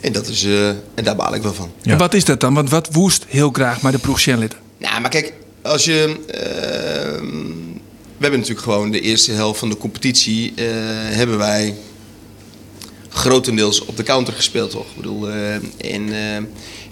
En, 0.00 0.12
dat 0.12 0.26
is, 0.26 0.44
eh, 0.44 0.68
en 0.68 1.04
daar 1.04 1.16
baal 1.16 1.34
ik 1.34 1.42
wel 1.42 1.54
van. 1.54 1.72
Ja. 1.82 1.92
En 1.92 1.98
wat 1.98 2.14
is 2.14 2.24
dat 2.24 2.40
dan? 2.40 2.54
Want 2.54 2.70
wat 2.70 2.88
woest 2.92 3.24
heel 3.28 3.50
graag 3.50 3.80
maar 3.80 3.92
de 3.92 3.98
ploeg? 3.98 4.20
Nou, 4.78 5.00
maar 5.00 5.10
kijk, 5.10 5.32
als 5.62 5.84
je. 5.84 6.16
ehm, 6.26 7.64
we 8.16 8.22
hebben 8.22 8.40
natuurlijk 8.40 8.66
gewoon 8.66 8.90
de 8.90 9.00
eerste 9.00 9.32
helft 9.32 9.58
van 9.58 9.68
de 9.68 9.76
competitie. 9.76 10.52
eh, 10.56 10.64
hebben 11.16 11.38
wij 11.38 11.74
grotendeels 13.08 13.84
op 13.84 13.96
de 13.96 14.02
counter 14.02 14.34
gespeeld, 14.34 14.70
toch? 14.70 14.86
Ik 14.90 14.96
bedoel, 14.96 15.30
eh, 15.30 15.54
en, 15.54 16.12
eh, 16.12 16.34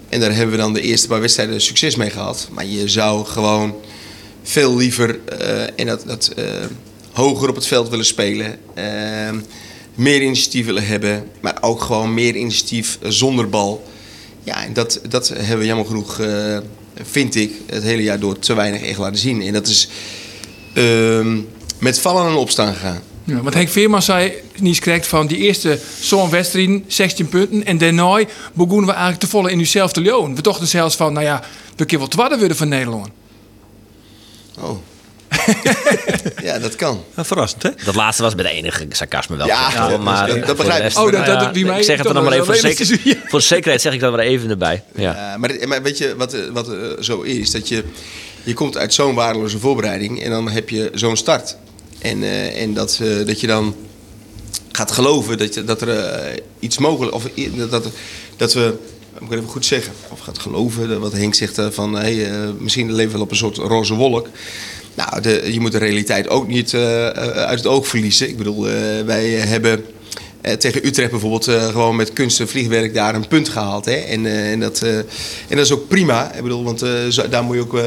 en 0.09 0.19
daar 0.19 0.35
hebben 0.35 0.55
we 0.55 0.61
dan 0.61 0.73
de 0.73 0.81
eerste 0.81 1.07
paar 1.07 1.19
wedstrijden 1.19 1.61
succes 1.61 1.95
mee 1.95 2.09
gehad. 2.09 2.47
Maar 2.51 2.65
je 2.65 2.89
zou 2.89 3.25
gewoon 3.25 3.75
veel 4.43 4.75
liever 4.77 5.19
en 5.75 5.85
dat, 5.85 6.03
dat, 6.05 6.33
hoger 7.11 7.49
op 7.49 7.55
het 7.55 7.67
veld 7.67 7.89
willen 7.89 8.05
spelen. 8.05 8.59
meer 9.95 10.21
initiatief 10.21 10.65
willen 10.65 10.85
hebben, 10.85 11.27
maar 11.41 11.57
ook 11.61 11.81
gewoon 11.81 12.13
meer 12.13 12.35
initiatief 12.35 12.97
zonder 13.03 13.49
bal. 13.49 13.83
Ja, 14.43 14.63
en 14.65 14.73
dat, 14.73 14.99
dat 15.09 15.27
hebben 15.27 15.59
we 15.59 15.65
jammer 15.65 15.85
genoeg, 15.85 16.19
vind 17.03 17.35
ik, 17.35 17.51
het 17.65 17.83
hele 17.83 18.03
jaar 18.03 18.19
door 18.19 18.39
te 18.39 18.53
weinig 18.53 18.81
echt 18.81 18.97
laten 18.97 19.17
zien. 19.17 19.41
En 19.41 19.53
dat 19.53 19.67
is 19.67 19.87
ehm, 20.73 21.37
met 21.79 21.99
vallen 21.99 22.27
en 22.27 22.35
opstaan 22.35 22.73
gegaan. 22.73 23.01
Ja, 23.23 23.41
want 23.41 23.53
Henk 23.53 23.69
Veerman 23.69 24.01
zei 24.01 24.33
niet 24.59 24.79
correct 24.79 25.07
van 25.07 25.27
die 25.27 25.37
eerste 25.37 25.79
zo'n 25.99 26.29
wedstrijd, 26.29 26.81
16 26.87 27.29
punten. 27.29 27.65
En 27.65 27.77
daarna 27.77 28.25
begonnen 28.53 28.85
we 28.85 28.91
eigenlijk 28.91 29.21
te 29.21 29.27
volle 29.27 29.51
in 29.51 29.59
uzelf 29.59 29.91
te 29.93 30.01
leeuwen. 30.01 30.35
We 30.35 30.41
dachten 30.41 30.67
zelfs 30.67 30.95
van, 30.95 31.13
nou 31.13 31.25
ja, 31.25 31.43
we 31.75 31.85
kunnen 31.85 31.99
wel 31.99 32.07
twadden 32.07 32.39
worden 32.39 32.57
van 32.57 32.67
Nederland. 32.67 33.07
Oh. 34.59 34.77
ja, 36.47 36.59
dat 36.59 36.75
kan. 36.75 37.03
Verrassend, 37.15 37.63
hè? 37.63 37.69
Dat 37.85 37.95
laatste 37.95 38.23
was 38.23 38.35
met 38.35 38.45
enige 38.45 38.85
sarcasme 38.89 39.35
wel. 39.35 39.47
Ja, 39.47 39.97
maar 39.97 40.27
dat- 40.45 40.57
begrijp 40.57 40.83
de 40.83 40.89
ik. 40.89 40.97
Oh, 41.05 41.11
dat- 41.11 41.25
dat- 41.25 41.53
mij 41.53 41.77
ik 41.79 41.83
zeg 41.85 41.97
het 41.97 42.13
dan 42.13 42.23
maar 42.23 42.33
even 42.33 42.45
voor, 42.45 42.55
zeker, 42.55 43.17
voor 43.27 43.39
de 43.39 43.45
zekerheid 43.45 43.81
zeg 43.81 43.93
ik 43.93 43.99
dat 43.99 44.11
maar 44.11 44.19
even 44.19 44.49
erbij. 44.49 44.83
Ja. 44.95 45.15
Ja, 45.15 45.37
maar, 45.37 45.55
maar 45.67 45.81
weet 45.81 45.97
je 45.97 46.15
wat, 46.15 46.35
wat 46.53 46.69
eh, 46.69 46.75
zo 46.99 47.21
is? 47.21 47.51
Dat 47.51 47.67
je 47.67 47.83
je 48.43 48.53
komt 48.53 48.77
uit 48.77 48.93
zo'n 48.93 49.15
waardeloze 49.15 49.59
voorbereiding 49.59 50.23
en 50.23 50.29
dan 50.29 50.49
heb 50.49 50.69
je 50.69 50.91
zo'n 50.93 51.17
start. 51.17 51.57
En, 52.01 52.23
eh, 52.23 52.61
en 52.61 52.73
dat, 52.73 52.99
eh, 53.01 53.25
dat 53.25 53.39
je 53.41 53.47
dan 53.47 53.75
gaat 54.71 54.91
geloven 54.91 55.37
dat, 55.37 55.53
je, 55.53 55.63
dat 55.63 55.81
er 55.81 56.39
iets 56.59 56.77
mogelijk... 56.77 57.15
Of 57.15 57.23
dat, 57.69 57.87
dat 58.37 58.53
we... 58.53 58.73
Moet 59.19 59.31
ik 59.31 59.37
even 59.37 59.49
goed 59.49 59.65
zeggen? 59.65 59.93
Of 60.09 60.19
gaat 60.19 60.39
geloven, 60.39 60.89
dat 60.89 60.99
wat 60.99 61.11
Henk 61.11 61.35
zegt 61.35 61.59
van... 61.69 61.93
Hey, 61.95 62.29
misschien 62.59 62.93
leven 62.93 63.05
we 63.05 63.13
wel 63.17 63.21
op 63.21 63.31
een 63.31 63.37
soort 63.37 63.57
roze 63.57 63.93
wolk. 63.93 64.27
Nou, 64.95 65.21
de, 65.21 65.53
je 65.53 65.59
moet 65.59 65.71
de 65.71 65.77
realiteit 65.77 66.29
ook 66.29 66.47
niet 66.47 66.73
eh, 66.73 67.07
eh, 67.07 67.13
uit 67.27 67.57
het 67.57 67.67
oog 67.67 67.87
verliezen. 67.87 68.29
Ik 68.29 68.37
bedoel, 68.37 68.67
eh, 68.67 68.73
wij 69.05 69.29
hebben... 69.29 69.85
tegen 70.59 70.85
Utrecht 70.85 71.11
bijvoorbeeld 71.11 71.43
gewoon 71.71 71.95
met 71.95 72.13
kunst 72.13 72.39
en 72.39 72.47
vliegwerk 72.47 72.93
daar 72.93 73.15
een 73.15 73.27
punt 73.27 73.49
gehaald. 73.49 73.85
Hè? 73.85 73.95
En, 73.95 74.25
en, 74.25 74.59
dat, 74.59 74.81
en 74.81 75.05
dat 75.49 75.59
is 75.59 75.71
ook 75.71 75.87
prima. 75.87 76.33
Ik 76.33 76.41
bedoel, 76.41 76.63
want 76.63 76.79
daar, 77.29 77.43
moet 77.43 77.55
je 77.55 77.61
ook, 77.61 77.79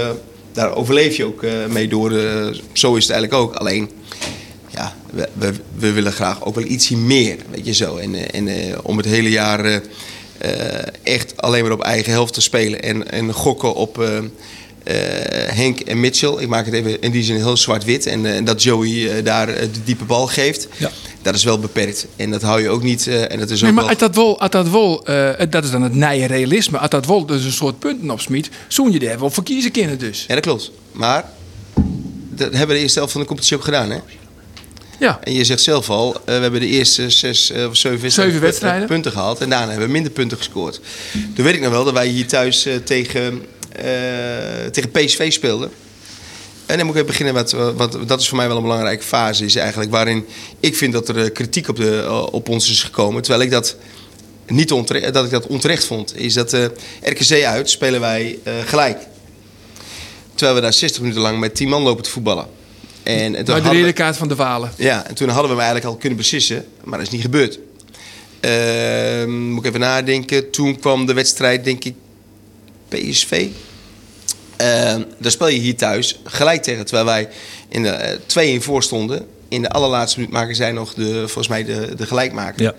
daar 0.52 0.74
overleef 0.74 1.16
je 1.16 1.24
ook 1.24 1.42
mee 1.68 1.88
door. 1.88 2.10
zo 2.72 2.94
is 2.94 3.02
het 3.02 3.12
eigenlijk 3.12 3.42
ook. 3.42 3.54
Alleen, 3.54 3.90
ja, 4.68 4.94
we, 5.12 5.52
we, 5.78 5.92
willen 5.92 6.12
graag 6.12 6.44
ook 6.44 6.54
wel 6.54 6.64
ietsje 6.64 6.96
meer. 6.96 7.36
Weet 7.50 7.66
je 7.66 7.74
zo. 7.74 7.96
En, 7.96 8.32
en 8.32 8.48
om 8.82 8.96
het 8.96 9.06
hele 9.06 9.30
jaar 9.30 9.82
echt 11.02 11.36
alleen 11.36 11.62
maar 11.62 11.72
op 11.72 11.82
eigen 11.82 12.12
helft 12.12 12.34
te 12.34 12.40
spelen. 12.40 12.82
En, 12.82 13.10
en 13.10 13.32
gokken 13.32 13.74
op 13.74 14.04
Henk 15.54 15.80
en 15.80 16.00
Mitchell. 16.00 16.34
Ik 16.38 16.48
maak 16.48 16.64
het 16.64 16.74
even 16.74 17.00
in 17.00 17.10
die 17.10 17.22
zin 17.22 17.36
heel 17.36 17.56
zwart-wit. 17.56 18.06
En, 18.06 18.26
eh, 18.26 18.36
en 18.36 18.44
dat 18.44 18.62
Joey 18.62 19.10
eh, 19.16 19.24
daar 19.24 19.48
eh, 19.48 19.60
de 19.60 19.84
diepe 19.84 20.04
bal 20.04 20.26
geeft. 20.26 20.68
Ja. 20.76 20.90
Dat 21.22 21.34
is 21.34 21.44
wel 21.44 21.58
beperkt. 21.58 22.06
En 22.16 22.30
dat 22.30 22.42
hou 22.42 22.62
je 22.62 22.68
ook 22.68 22.82
niet. 22.82 23.06
eh, 23.06 23.32
en 23.32 23.38
dat 23.38 23.50
is 23.50 23.56
ook 23.58 23.62
Nee, 23.62 23.72
maar 23.72 23.80
wel... 23.82 23.88
uit 23.90 23.98
dat 23.98 24.14
uit 24.40 24.52
dat 24.52 24.66
eh, 25.04 25.46
dat 25.50 25.64
is 25.64 25.70
dan 25.70 25.82
het 25.82 25.94
nije 25.94 26.26
realisme. 26.26 26.78
Uit 26.78 26.90
dat 26.90 27.06
dus 27.28 27.44
een 27.44 27.52
soort 27.52 27.78
punten 27.78 28.10
opsmiet, 28.10 28.50
zoen 28.68 28.92
je 28.92 28.98
daar 28.98 29.18
wel 29.18 29.30
voor 29.30 29.44
kiezen 29.44 29.70
kunnen 29.70 29.98
dus. 29.98 30.24
Ja, 30.28 30.34
dat 30.34 30.44
klopt. 30.44 30.70
Maar 30.92 31.24
dat 32.30 32.50
hebben 32.50 32.68
we 32.68 32.74
de 32.74 32.78
eerste 32.80 32.98
helft 32.98 33.12
van 33.12 33.20
de 33.20 33.26
competitie 33.26 33.56
ook 33.56 33.64
gedaan, 33.64 33.90
hè? 33.90 33.98
Ja, 35.00 35.18
En 35.22 35.32
je 35.32 35.44
zegt 35.44 35.60
zelf 35.62 35.90
al, 35.90 36.14
eh, 36.14 36.20
we 36.24 36.32
hebben 36.32 36.60
de 36.60 36.66
eerste 36.66 37.10
zes 37.10 37.50
eh, 37.50 37.66
of 37.68 37.76
zeven 37.76 38.00
wedstrijden, 38.00 38.32
Zeven 38.34 38.40
wedstrijden. 38.40 38.80
pu- 38.86 38.92
punten 38.92 39.12
gehaald. 39.12 39.40
En 39.40 39.50
daarna 39.50 39.68
hebben 39.68 39.86
we 39.86 39.92
minder 39.92 40.12
punten 40.12 40.36
gescoord. 40.38 40.80
Toen 41.34 41.44
weet 41.44 41.54
ik 41.54 41.60
nog 41.60 41.70
wel 41.70 41.84
dat 41.84 41.92
wij 41.92 42.06
hier 42.06 42.26
thuis 42.26 42.66
eh, 42.66 42.74
tegen, 42.76 43.22
eh, 43.22 43.32
tegen 44.72 44.90
PSV 44.90 45.32
speelden. 45.32 45.70
En 46.66 46.76
dan 46.76 46.86
moet 46.86 46.94
ik 46.94 47.00
even 47.02 47.06
beginnen 47.06 47.34
met, 47.34 47.52
eh, 47.52 47.68
wat 47.76 47.98
dat 48.06 48.20
is 48.20 48.28
voor 48.28 48.36
mij 48.36 48.46
wel 48.46 48.56
een 48.56 48.62
belangrijke 48.62 49.04
fase, 49.04 49.44
is 49.44 49.56
eigenlijk 49.56 49.90
waarin 49.90 50.26
ik 50.60 50.76
vind 50.76 50.92
dat 50.92 51.08
er 51.08 51.24
eh, 51.24 51.32
kritiek 51.32 51.68
op, 51.68 51.76
de, 51.76 52.02
eh, 52.02 52.26
op 52.30 52.48
ons 52.48 52.70
is 52.70 52.82
gekomen. 52.82 53.22
Terwijl 53.22 53.44
ik 53.44 53.50
dat 53.50 53.76
niet 54.50 54.72
onterecht, 54.72 55.14
dat 55.14 55.24
ik 55.24 55.30
dat 55.30 55.46
onterecht 55.46 55.84
vond. 55.84 56.16
Is 56.16 56.34
dat 56.34 56.52
eh, 56.52 56.64
RKC 57.02 57.44
uit 57.44 57.70
spelen 57.70 58.00
wij 58.00 58.38
eh, 58.42 58.52
gelijk. 58.66 58.98
Terwijl 60.34 60.56
we 60.56 60.62
daar 60.62 60.72
60 60.72 61.00
minuten 61.00 61.22
lang 61.22 61.38
met 61.38 61.54
10 61.54 61.68
man 61.68 61.82
lopen 61.82 62.02
te 62.04 62.10
voetballen. 62.10 62.46
En, 63.02 63.32
maar 63.32 63.44
de 63.44 63.52
rode 63.62 63.92
kaart 63.92 64.16
van 64.16 64.28
de 64.28 64.34
Walen. 64.34 64.72
ja, 64.76 65.06
en 65.06 65.14
toen 65.14 65.28
hadden 65.28 65.44
we 65.44 65.50
hem 65.50 65.58
eigenlijk 65.58 65.86
al 65.86 65.96
kunnen 65.96 66.18
beslissen, 66.18 66.64
maar 66.84 66.98
dat 66.98 67.06
is 67.06 67.12
niet 67.12 67.22
gebeurd. 67.22 67.58
Ehm, 68.40 69.50
moet 69.50 69.64
ik 69.64 69.68
even 69.68 69.80
nadenken. 69.80 70.50
Toen 70.50 70.78
kwam 70.78 71.06
de 71.06 71.12
wedstrijd, 71.12 71.64
denk 71.64 71.84
ik, 71.84 71.94
PSV. 72.88 73.46
Ehm 74.58 75.02
daar 75.18 75.30
speel 75.30 75.48
je 75.48 75.58
hier 75.58 75.76
thuis 75.76 76.20
gelijk 76.24 76.62
tegen, 76.62 76.84
terwijl 76.84 77.06
wij 77.06 77.28
in 77.68 77.82
de 77.82 77.88
eh, 77.88 78.58
2-1 78.60 78.62
voor 78.62 78.82
stonden. 78.82 79.26
In 79.48 79.62
de 79.62 79.70
allerlaatste 79.70 80.18
minuut 80.18 80.34
maken 80.34 80.56
zij 80.56 80.72
nog 80.72 80.94
de, 80.94 81.12
volgens 81.18 81.48
mij 81.48 81.64
de, 81.64 81.94
de 81.96 82.06
gelijkmaker. 82.06 82.62
Ja. 82.62 82.74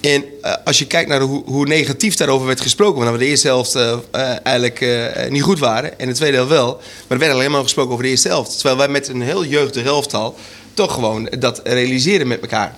En 0.00 0.24
eh, 0.42 0.54
als 0.64 0.78
je 0.78 0.86
kijkt 0.86 1.08
naar 1.08 1.20
hoe, 1.20 1.42
hoe 1.44 1.66
negatief 1.66 2.16
daarover 2.16 2.46
werd 2.46 2.60
gesproken, 2.60 2.98
want 3.00 3.10
we 3.12 3.18
de 3.18 3.26
eerste 3.26 3.46
helft 3.46 3.74
eh, 3.74 3.92
eh, 4.10 4.36
eigenlijk 4.42 4.80
eh, 4.80 5.30
niet 5.30 5.42
goed 5.42 5.58
waren 5.58 5.98
en 5.98 6.08
de 6.08 6.14
tweede 6.14 6.36
helft 6.36 6.52
wel, 6.52 6.74
maar 6.76 6.82
er 7.08 7.18
werd 7.18 7.32
alleen 7.32 7.50
maar 7.50 7.62
gesproken 7.62 7.92
over 7.92 8.04
de 8.04 8.10
eerste 8.10 8.28
helft. 8.28 8.54
Terwijl 8.54 8.76
wij 8.76 8.88
met 8.88 9.08
een 9.08 9.22
heel 9.22 9.44
jeugdig 9.44 9.84
elftal 9.84 10.36
toch 10.74 10.92
gewoon 10.94 11.28
dat 11.38 11.60
realiseren 11.64 12.28
met 12.28 12.40
elkaar. 12.40 12.76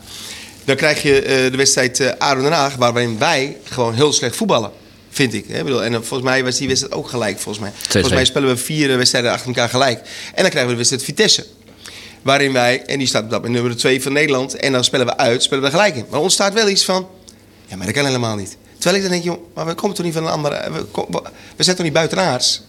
Dan 0.65 0.77
krijg 0.77 1.03
je 1.03 1.23
eh, 1.23 1.51
de 1.51 1.57
wedstrijd 1.57 2.01
eh 2.01 2.13
ADO 2.19 2.43
Den 2.43 2.53
Haag, 2.53 2.75
waarin 2.75 3.19
wij 3.19 3.57
gewoon 3.65 3.95
heel 3.95 4.13
slecht 4.13 4.37
voetballen. 4.37 4.71
Vind 5.19 5.35
ik. 5.35 5.45
Hè? 5.49 5.65
Bedoel, 5.65 5.83
En 5.85 5.93
eh, 5.95 5.99
volgens 5.99 6.23
mij 6.31 6.45
was 6.45 6.57
die 6.57 6.67
wedstrijd 6.69 6.95
ook 6.95 7.09
gelijk. 7.09 7.39
Volgens 7.39 7.65
mij, 7.65 7.73
volgens 7.89 8.13
mij 8.13 8.25
spelen 8.25 8.49
we 8.49 8.57
vier 8.57 8.91
eh, 8.91 8.97
wedstrijden 8.97 9.31
achter 9.33 9.47
elkaar 9.49 9.69
gelijk. 9.69 9.99
En 10.35 10.43
dan 10.43 10.51
krijgen 10.51 10.63
we 10.65 10.71
de 10.71 10.77
wedstrijd 10.77 11.03
Vitesse. 11.05 11.47
Waarin 12.23 12.53
wij, 12.53 12.83
en 12.87 12.99
die 12.99 13.07
staat 13.07 13.23
op 13.25 13.31
dat 13.31 13.41
moment 13.43 13.61
nummer 13.61 13.79
2 13.79 14.03
van 14.03 14.13
Nederland. 14.13 14.55
En 14.57 14.73
dan 14.73 14.85
spelen 14.85 15.07
we 15.07 15.17
uit, 15.17 15.43
spelen 15.43 15.63
we 15.65 15.71
gelijk 15.71 15.97
in. 15.97 16.05
Maar 16.11 16.21
ontstaat 16.21 16.53
wel 16.53 16.69
iets 16.69 16.85
van, 16.85 17.09
ja, 17.67 17.77
maar 17.77 17.87
dat 17.87 17.95
kan 17.95 18.05
helemaal 18.05 18.37
niet. 18.37 18.57
Terwijl 18.79 18.97
ik 18.97 19.03
dan 19.03 19.11
denk, 19.11 19.25
joh, 19.25 19.39
maar 19.55 19.67
we 19.67 19.75
komen 19.75 19.97
toch 19.97 20.05
niet 20.05 20.15
van 20.15 20.25
een 20.27 20.33
andere... 20.33 20.71
We, 20.73 20.85
kom- 20.85 21.07
we- 21.11 21.23
we 21.57 21.63
zijn 21.65 21.77
toch 21.77 21.85
niet 21.85 21.95
buitenaards? 21.95 22.63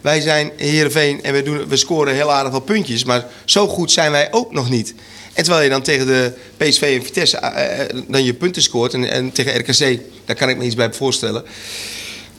Wij 0.00 0.20
zijn 0.20 0.50
Heerenveen 0.56 1.22
en 1.22 1.32
we, 1.32 1.42
doen, 1.42 1.68
we 1.68 1.76
scoren 1.76 2.14
heel 2.14 2.32
aardig 2.32 2.52
wat 2.52 2.64
puntjes. 2.64 3.04
Maar 3.04 3.24
zo 3.44 3.68
goed 3.68 3.92
zijn 3.92 4.10
wij 4.10 4.28
ook 4.32 4.52
nog 4.52 4.70
niet. 4.70 4.94
En 5.38 5.44
terwijl 5.44 5.64
je 5.64 5.70
dan 5.70 5.82
tegen 5.82 6.06
de 6.06 6.32
PSV 6.56 6.82
en 6.82 7.04
Vitesse 7.04 7.36
eh, 7.36 7.80
eh, 7.80 7.96
dan 8.08 8.24
je 8.24 8.34
punten 8.34 8.62
scoort. 8.62 8.94
En, 8.94 9.10
en 9.10 9.32
tegen 9.32 9.58
RKC, 9.58 10.00
daar 10.24 10.36
kan 10.36 10.48
ik 10.48 10.56
me 10.56 10.64
iets 10.64 10.74
bij 10.74 10.92
voorstellen. 10.92 11.44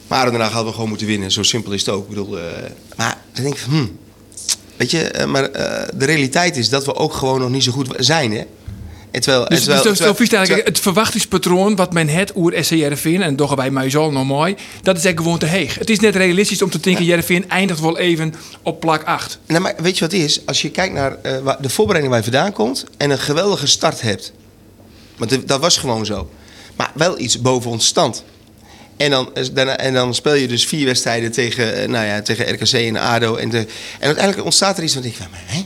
Maar 0.08 0.26
daarna 0.26 0.46
hadden 0.46 0.66
we 0.66 0.74
gewoon 0.74 0.90
moeten 0.90 1.08
winnen. 1.08 1.32
Zo 1.32 1.44
simpel 1.44 1.72
is 1.72 1.86
het 1.86 1.90
ook. 1.90 2.04
Ik 2.04 2.10
bedoel, 2.10 2.40
eh, 2.40 2.46
maar 2.96 3.18
dan 3.34 3.44
denk 3.44 3.56
ik, 3.56 3.62
hmm, 3.62 3.98
weet 4.76 4.92
je, 4.92 5.26
maar 5.28 5.52
de 5.96 6.06
realiteit 6.06 6.58
is 6.58 6.70
dat 6.70 6.86
we 6.86 6.96
ook 6.96 7.14
gewoon 7.14 7.40
nog 7.40 7.50
niet 7.50 7.64
zo 7.64 7.72
goed 7.72 7.88
zijn, 7.98 8.32
hè? 8.32 8.44
En 9.12 9.22
terwijl, 9.22 9.44
en 9.48 9.56
Dus, 9.56 9.64
terwijl, 9.64 9.82
terwijl- 9.82 10.16
eigenlijk 10.18 10.46
terwijl- 10.46 10.66
het 10.66 10.80
verwachtingspatroon 10.80 11.76
wat 11.76 11.94
men 11.94 12.08
het 12.08 12.32
oer 12.36 12.54
SC 12.64 12.70
Jereveen 12.74 13.22
en 13.22 13.36
doch 13.36 13.56
wij 13.56 13.72
mij 13.72 13.90
zo 13.90 14.12
nog 14.12 14.26
mooi, 14.26 14.54
dat 14.82 14.98
is 14.98 15.04
eigenlijk 15.06 15.20
gewoon 15.20 15.38
te 15.40 15.46
heeg. 15.46 15.76
Het 15.76 15.90
is 15.90 16.00
net 16.00 16.16
realistisch 16.16 16.62
om 16.62 16.70
te 16.70 16.80
denken, 16.80 17.06
Jereveen 17.06 17.50
eindigt 17.50 17.80
wel 17.80 17.98
even 17.98 18.34
op 18.64 18.80
plak 18.80 19.04
8. 19.04 19.40
Nou, 19.48 19.62
maar 19.62 19.74
weet 19.78 19.98
je 19.98 20.00
wat 20.04 20.12
het 20.12 20.22
is? 20.22 20.46
Als 20.46 20.62
je 20.62 20.70
kijkt 20.72 20.94
naar 20.94 21.18
eh, 21.22 21.38
waar 21.38 21.62
de 21.62 21.70
voorbereiding 21.70 22.14
waar 22.16 22.26
je 22.26 22.32
vandaan 22.32 22.54
komt 22.54 22.86
en 22.98 23.10
een 23.10 23.20
geweldige 23.20 23.68
start 23.68 24.02
hebt. 24.02 24.34
Want 25.18 25.48
dat 25.48 25.60
was 25.60 25.78
gewoon 25.78 26.06
zo. 26.06 26.30
Maar 26.76 26.92
wel 26.96 27.20
iets 27.20 27.42
boven 27.42 27.72
ons 27.72 27.86
stand. 27.86 28.24
En 28.98 29.10
dan, 29.10 29.30
daarna- 29.54 29.78
en 29.78 29.94
dan 29.94 30.14
speel 30.16 30.34
je 30.34 30.48
dus 30.48 30.66
vier 30.66 30.86
wedstrijden 30.86 31.32
tegen, 31.32 31.76
eh, 31.76 31.88
nou 31.88 32.06
ja, 32.06 32.22
tegen 32.22 32.54
RKC 32.54 32.72
en 32.74 32.98
ADO. 32.98 33.36
En, 33.36 33.50
de, 33.50 33.58
en 34.00 34.06
uiteindelijk 34.06 34.46
ontstaat 34.46 34.78
er 34.78 34.84
iets 34.84 34.94
van, 34.94 35.04
ik 35.04 35.18
denk, 35.18 35.32
maar, 35.32 35.44
hè? 35.46 35.66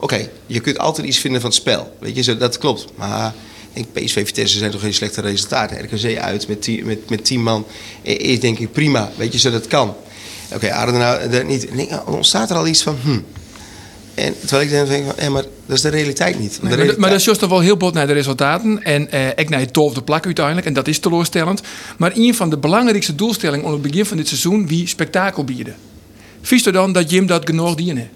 Oké, 0.00 0.28
je 0.46 0.60
kunt 0.60 0.78
altijd 0.78 1.06
iets 1.06 1.18
vinden 1.18 1.40
van 1.40 1.50
het 1.50 1.58
spel. 1.58 1.96
Weet 2.00 2.16
je, 2.16 2.22
zo, 2.22 2.36
dat 2.36 2.58
klopt. 2.58 2.86
Maar 2.96 3.34
ik 3.72 3.86
denk, 3.92 4.06
PSV 4.06 4.26
Vitesse 4.26 4.58
zijn 4.58 4.70
toch 4.70 4.80
geen 4.80 4.94
slechte 4.94 5.20
resultaten. 5.20 5.84
RKC 5.84 6.18
uit 6.18 6.48
met 6.48 6.62
tien, 6.62 6.86
met, 6.86 7.10
met 7.10 7.24
tien 7.24 7.42
man 7.42 7.66
i- 8.06 8.10
is 8.10 8.40
denk 8.40 8.58
ik 8.58 8.72
prima. 8.72 9.10
Weet 9.16 9.32
je, 9.32 9.38
zo 9.38 9.50
dat 9.50 9.66
kan. 9.66 9.94
Oké, 10.54 10.72
ADO 10.72 10.92
nou, 10.92 11.28
dat 11.28 11.46
niet. 11.46 11.68
Dan 11.90 12.06
ontstaat 12.06 12.50
er 12.50 12.56
al 12.56 12.66
iets 12.66 12.82
van, 12.82 12.96
hm. 13.02 13.18
En 14.14 14.34
terwijl 14.40 14.62
ik 14.62 14.70
dan 14.74 14.86
denk, 14.88 15.04
van, 15.04 15.14
hé, 15.16 15.28
maar 15.30 15.42
dat 15.66 15.76
is 15.76 15.82
de 15.82 15.88
realiteit 15.88 16.38
niet. 16.38 16.50
De 16.54 16.58
maar, 16.60 16.68
dat- 16.68 16.70
realiteit- 16.70 16.98
maar 17.00 17.10
dat 17.10 17.18
is 17.18 17.24
juist 17.24 17.40
toch 17.40 17.50
wel 17.50 17.60
heel 17.60 17.76
bot 17.76 17.94
naar 17.94 18.06
de 18.06 18.12
resultaten. 18.12 18.82
En 18.82 19.10
eh, 19.10 19.26
ik 19.28 19.48
naar 19.48 19.60
het 19.60 19.72
twaalfde 19.72 20.02
plak 20.02 20.24
uiteindelijk. 20.24 20.66
En 20.66 20.72
dat 20.72 20.88
is 20.88 20.98
teleurstellend. 20.98 21.60
Maar 21.96 22.12
een 22.14 22.34
van 22.34 22.50
de 22.50 22.58
belangrijkste 22.58 23.14
doelstellingen 23.14 23.64
onder 23.64 23.80
het 23.80 23.90
begin 23.90 24.06
van 24.06 24.16
dit 24.16 24.28
seizoen 24.28 24.66
wie 24.68 24.86
spektakel 24.86 25.44
bieden. 25.44 25.76
Vies 26.42 26.66
er 26.66 26.72
dan 26.72 26.92
dat 26.92 27.10
Jim 27.10 27.26
dat 27.26 27.42
genoeg 27.46 27.74
dienen? 27.74 28.10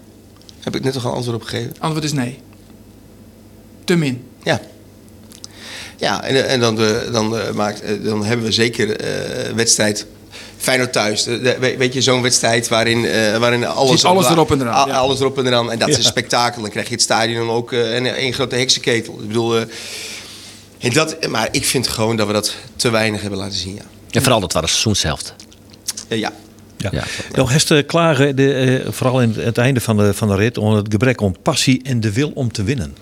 Heb 0.63 0.75
ik 0.75 0.83
net 0.83 0.93
toch 0.93 1.05
al 1.05 1.13
antwoord 1.13 1.35
op 1.37 1.43
gegeven? 1.43 1.73
Antwoord 1.79 2.05
is 2.05 2.13
nee. 2.13 2.39
Te 3.83 3.95
min. 3.95 4.27
Ja. 4.43 4.61
Ja, 5.97 6.23
en, 6.23 6.47
en 6.47 6.59
dan, 6.59 6.81
eh, 6.81 7.11
dan, 7.11 7.37
eh, 7.37 7.51
maakt, 7.53 7.81
eh, 7.81 8.03
dan 8.03 8.25
hebben 8.25 8.45
we 8.45 8.51
zeker 8.51 8.95
eh 8.99 9.53
wedstrijd 9.53 10.05
Feyenoord 10.57 10.93
thuis. 10.93 11.23
De- 11.23 11.41
de- 11.41 11.57
we- 11.59 11.77
weet 11.77 11.93
je, 11.93 12.01
zo'n 12.01 12.21
wedstrijd 12.21 12.67
waarin, 12.67 13.05
eh, 13.05 13.37
waarin 13.37 13.65
alles, 13.65 13.91
Ziet 13.91 14.03
alles 14.09 14.29
erop 14.29 14.51
en 14.51 14.61
eraan, 14.61 14.73
Al- 14.73 14.87
ja. 14.87 14.93
Alles 14.97 15.19
erop 15.19 15.37
en 15.37 15.45
eraan. 15.47 15.71
En 15.71 15.79
dat 15.79 15.89
is 15.89 15.97
een 15.97 16.03
spektakel. 16.03 16.61
Dan 16.61 16.71
krijg 16.71 16.87
je 16.87 16.93
het 16.93 17.01
stadion 17.03 17.49
ook 17.49 17.71
eh, 17.71 17.95
en 17.95 18.15
één 18.15 18.33
grote 18.33 18.55
heksenketel. 18.55 19.13
Ik 19.21 19.27
bedoel, 19.27 19.57
eh, 19.57 19.63
en 20.79 20.89
dat, 20.93 21.27
maar 21.29 21.47
ik 21.51 21.65
vind 21.65 21.87
gewoon 21.87 22.15
dat 22.15 22.27
we 22.27 22.33
dat 22.33 22.53
te 22.75 22.89
weinig 22.89 23.21
hebben 23.21 23.39
laten 23.39 23.57
zien, 23.57 23.75
ja. 23.75 23.81
En 24.11 24.21
vooral 24.21 24.39
dat 24.39 24.53
was 24.53 24.61
de 24.61 24.67
seizoenshelft. 24.67 25.33
Ja, 26.07 26.31
ja. 26.91 27.03
Ja. 27.33 27.45
Hester 27.47 27.83
klagen, 27.83 28.35
de, 28.35 28.53
eh, 28.53 28.91
vooral 28.91 29.21
in 29.21 29.33
het 29.37 29.57
einde 29.57 29.79
van 29.79 29.97
de, 29.97 30.13
van 30.13 30.27
de 30.27 30.35
rit, 30.35 30.57
om 30.57 30.73
het 30.73 30.87
gebrek 30.89 31.21
om 31.21 31.35
passie 31.41 31.81
en 31.83 31.99
de 31.99 32.13
wil 32.13 32.31
om 32.33 32.51
te 32.51 32.63
winnen. 32.63 32.95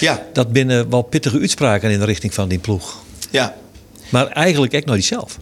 ja, 0.00 0.26
Dat 0.32 0.52
binnen 0.52 0.90
wel 0.90 1.02
pittige 1.02 1.38
uitspraken 1.38 1.90
in 1.90 1.98
de 1.98 2.04
richting 2.04 2.34
van 2.34 2.48
die 2.48 2.58
ploeg. 2.58 3.02
ja. 3.30 3.56
Maar 4.08 4.26
eigenlijk 4.26 4.74
ook 4.74 4.84
nog 4.84 4.94
niet 4.94 5.04
zelf. 5.04 5.38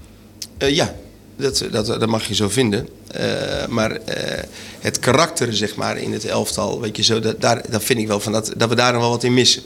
Eh, 0.58 0.74
ja, 0.74 0.94
dat, 1.36 1.64
dat, 1.70 1.86
dat 1.86 2.06
mag 2.06 2.24
je 2.28 2.34
zo 2.34 2.48
vinden. 2.48 2.88
Eh, 3.10 3.66
maar 3.68 3.98
het 4.80 4.98
karakter, 4.98 5.54
zeg 5.54 5.74
maar, 5.74 5.98
in 5.98 6.12
het 6.12 6.24
elftal, 6.24 6.80
weet 6.80 6.96
je 6.96 7.02
zo, 7.02 7.20
dat, 7.20 7.40
daar, 7.40 7.62
dat 7.70 7.84
vind 7.84 7.98
ik 7.98 8.06
wel 8.06 8.20
van 8.20 8.32
dat, 8.32 8.52
dat 8.56 8.68
we 8.68 8.74
daar 8.74 8.92
nog 8.92 9.00
wel 9.00 9.10
wat 9.10 9.24
in 9.24 9.34
missen. 9.34 9.62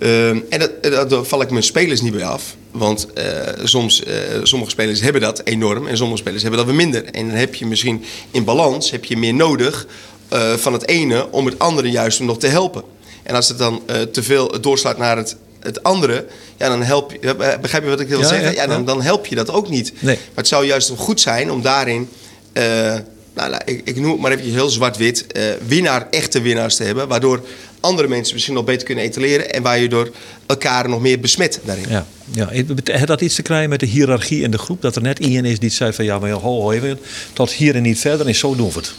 Ehm, 0.00 0.38
en 0.48 0.58
dat, 0.58 0.82
dat, 0.82 1.10
daar 1.10 1.24
val 1.24 1.42
ik 1.42 1.50
mijn 1.50 1.62
spelers 1.62 2.00
niet 2.00 2.12
bij 2.12 2.24
af. 2.24 2.56
Want 2.70 3.12
eh, 3.12 3.24
soms, 3.64 4.02
eh, 4.04 4.14
sommige 4.42 4.70
spelers 4.70 5.00
hebben 5.00 5.20
dat 5.20 5.40
enorm 5.44 5.86
en 5.86 5.96
sommige 5.96 6.18
spelers 6.20 6.42
hebben 6.42 6.60
dat 6.60 6.68
weer 6.68 6.76
minder. 6.78 7.04
En 7.04 7.26
dan 7.26 7.36
heb 7.36 7.54
je 7.54 7.66
misschien 7.66 8.04
in 8.30 8.44
balans 8.44 8.90
heb 8.90 9.04
je 9.04 9.16
meer 9.16 9.34
nodig 9.34 9.86
eh, 10.28 10.52
van 10.54 10.72
het 10.72 10.88
ene 10.88 11.30
om 11.30 11.46
het 11.46 11.58
andere 11.58 11.90
juist 11.90 12.20
nog 12.20 12.38
te 12.38 12.46
helpen. 12.46 12.82
En 13.22 13.34
als 13.34 13.48
het 13.48 13.58
dan 13.58 13.82
eh, 13.86 14.00
te 14.00 14.22
veel 14.22 14.60
doorslaat 14.60 14.98
naar 14.98 15.16
het, 15.16 15.36
het 15.60 15.82
andere, 15.82 16.26
ja, 16.56 16.68
dan 16.68 16.82
help 16.82 17.12
je. 17.12 17.18
eh, 17.34 17.58
Begrijp 17.60 17.82
je 17.82 17.88
wat 17.90 18.00
ik 18.00 18.08
wil 18.08 18.20
Ja, 18.20 18.26
zeggen? 18.26 18.54
ja, 18.54 18.62
Ja, 18.62 18.66
dan, 18.66 18.84
dan 18.84 19.02
help 19.02 19.26
je 19.26 19.34
dat 19.34 19.50
ook 19.50 19.68
niet. 19.68 19.92
Nee. 19.98 20.14
Maar 20.16 20.24
het 20.34 20.48
zou 20.48 20.66
juist 20.66 20.92
goed 20.96 21.20
zijn 21.20 21.50
om 21.50 21.62
daarin 21.62 22.08
eh, 22.52 22.94
nou, 23.38 23.50
nou, 23.50 23.62
ik, 23.64 23.80
ik 23.84 23.96
noem 23.96 24.10
het 24.10 24.20
maar 24.20 24.32
even 24.32 24.52
heel 24.52 24.68
zwart-wit, 24.68 25.26
eh, 25.26 25.42
winnaar, 25.66 26.06
echte 26.10 26.40
winnaars 26.40 26.76
te 26.76 26.82
hebben. 26.82 27.08
Waardoor 27.08 27.44
andere 27.80 28.08
mensen 28.08 28.34
misschien 28.34 28.54
nog 28.54 28.64
beter 28.64 28.86
kunnen 28.86 29.04
etaleren. 29.04 29.52
En 29.52 29.62
waar 29.62 29.78
je 29.78 29.88
door 29.88 30.10
elkaar 30.46 30.88
nog 30.88 31.00
meer 31.00 31.20
besmet 31.20 31.60
daarin. 31.64 31.84
Ja, 31.88 32.06
ja. 32.30 32.48
Heeft 32.84 33.06
dat 33.06 33.20
iets 33.20 33.34
te 33.34 33.42
krijgen 33.42 33.68
met 33.68 33.80
de 33.80 33.86
hiërarchie 33.86 34.42
in 34.42 34.50
de 34.50 34.58
groep? 34.58 34.82
Dat 34.82 34.96
er 34.96 35.02
net 35.02 35.18
iemand 35.18 35.46
is 35.46 35.58
die 35.58 35.70
zei 35.70 35.92
van 35.92 36.04
ja, 36.04 36.18
maar 36.18 36.30
ho, 36.30 36.60
ho, 36.60 36.70
even, 36.70 36.98
tot 37.32 37.52
hier 37.52 37.74
en 37.74 37.82
niet 37.82 37.98
verder 37.98 38.26
en 38.26 38.34
zo 38.34 38.54
doen 38.54 38.68
we 38.68 38.78
het. 38.78 38.92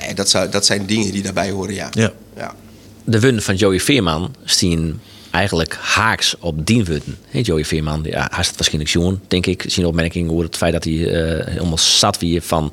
Nee, 0.00 0.14
dat, 0.14 0.30
zou, 0.30 0.48
dat 0.50 0.66
zijn 0.66 0.86
dingen 0.86 1.12
die 1.12 1.22
daarbij 1.22 1.50
horen, 1.50 1.74
ja. 1.74 1.88
Ja. 1.90 2.12
ja. 2.36 2.54
De 3.04 3.20
wun 3.20 3.42
van 3.42 3.54
Joey 3.54 3.80
Veerman 3.80 4.34
staan 4.44 5.00
eigenlijk 5.32 5.76
haaks 5.80 6.34
op 6.38 6.66
die 6.66 6.84
wunnen. 6.84 7.18
Hey, 7.28 7.40
Joey 7.40 7.64
Veerman, 7.64 8.00
ja, 8.04 8.28
hij 8.30 8.40
is 8.40 8.46
het 8.46 8.56
waarschijnlijk 8.56 8.90
zien, 8.90 9.20
denk 9.28 9.46
ik. 9.46 9.64
Zien 9.66 9.86
opmerking 9.86 10.30
over 10.30 10.44
het 10.44 10.56
feit 10.56 10.72
dat 10.72 10.84
hij 10.84 10.94
eh, 11.06 11.46
helemaal 11.46 11.78
zat 11.78 12.18
wie 12.18 12.40
van 12.42 12.72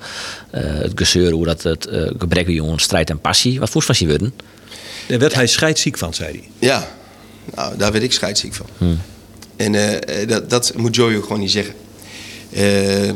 eh, 0.52 0.64
het 0.64 0.92
gezeur, 0.96 1.32
hoe 1.32 1.46
dat 1.46 1.64
het 1.64 1.86
eh, 1.86 2.12
gebrek 2.18 2.46
wie 2.46 2.56
jongen 2.56 2.80
strijd 2.80 3.10
en 3.10 3.20
passie. 3.20 3.60
Wat 3.60 3.70
voest 3.70 3.86
van 3.86 3.96
zijn 3.96 4.10
wunnen? 4.10 4.34
Daar 5.08 5.20
werd 5.20 5.34
hij 5.34 5.48
scheidsziek 5.48 5.98
van, 5.98 6.14
zei 6.14 6.32
hij. 6.32 6.50
Ja, 6.60 6.88
nou, 7.56 7.78
daar 7.78 7.92
werd 7.92 8.04
ik 8.04 8.12
scheidsziek 8.14 8.54
van. 8.54 8.66
En 9.56 9.76
eh, 9.76 10.22
eh, 10.22 10.28
dat, 10.28 10.50
dat 10.50 10.74
moet 10.76 10.96
Joey 10.96 11.16
ook 11.18 11.24
gewoon 11.24 11.40
niet 11.40 11.52
zeggen. 11.52 11.74
Eh, 12.54 13.10
eh, 13.10 13.16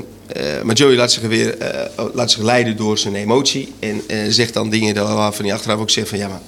maar 0.64 0.76
Joey 0.76 0.96
laat 0.96 1.12
zich 1.12 1.24
weer 1.24 1.58
eh, 1.58 2.06
laat 2.14 2.32
zich 2.32 2.42
leiden 2.42 2.78
door 2.78 2.98
zijn 2.98 3.16
emotie. 3.16 3.74
En 3.80 4.02
eh, 4.08 4.18
zegt 4.30 4.54
dan 4.54 4.70
dingen 4.70 4.94
daar 4.94 5.16
waarvan 5.16 5.46
hij 5.46 5.54
achteraf 5.54 5.80
ook 5.80 5.90
zegt 5.90 6.10
van 6.10 6.18
ja, 6.18 6.28
maar. 6.28 6.42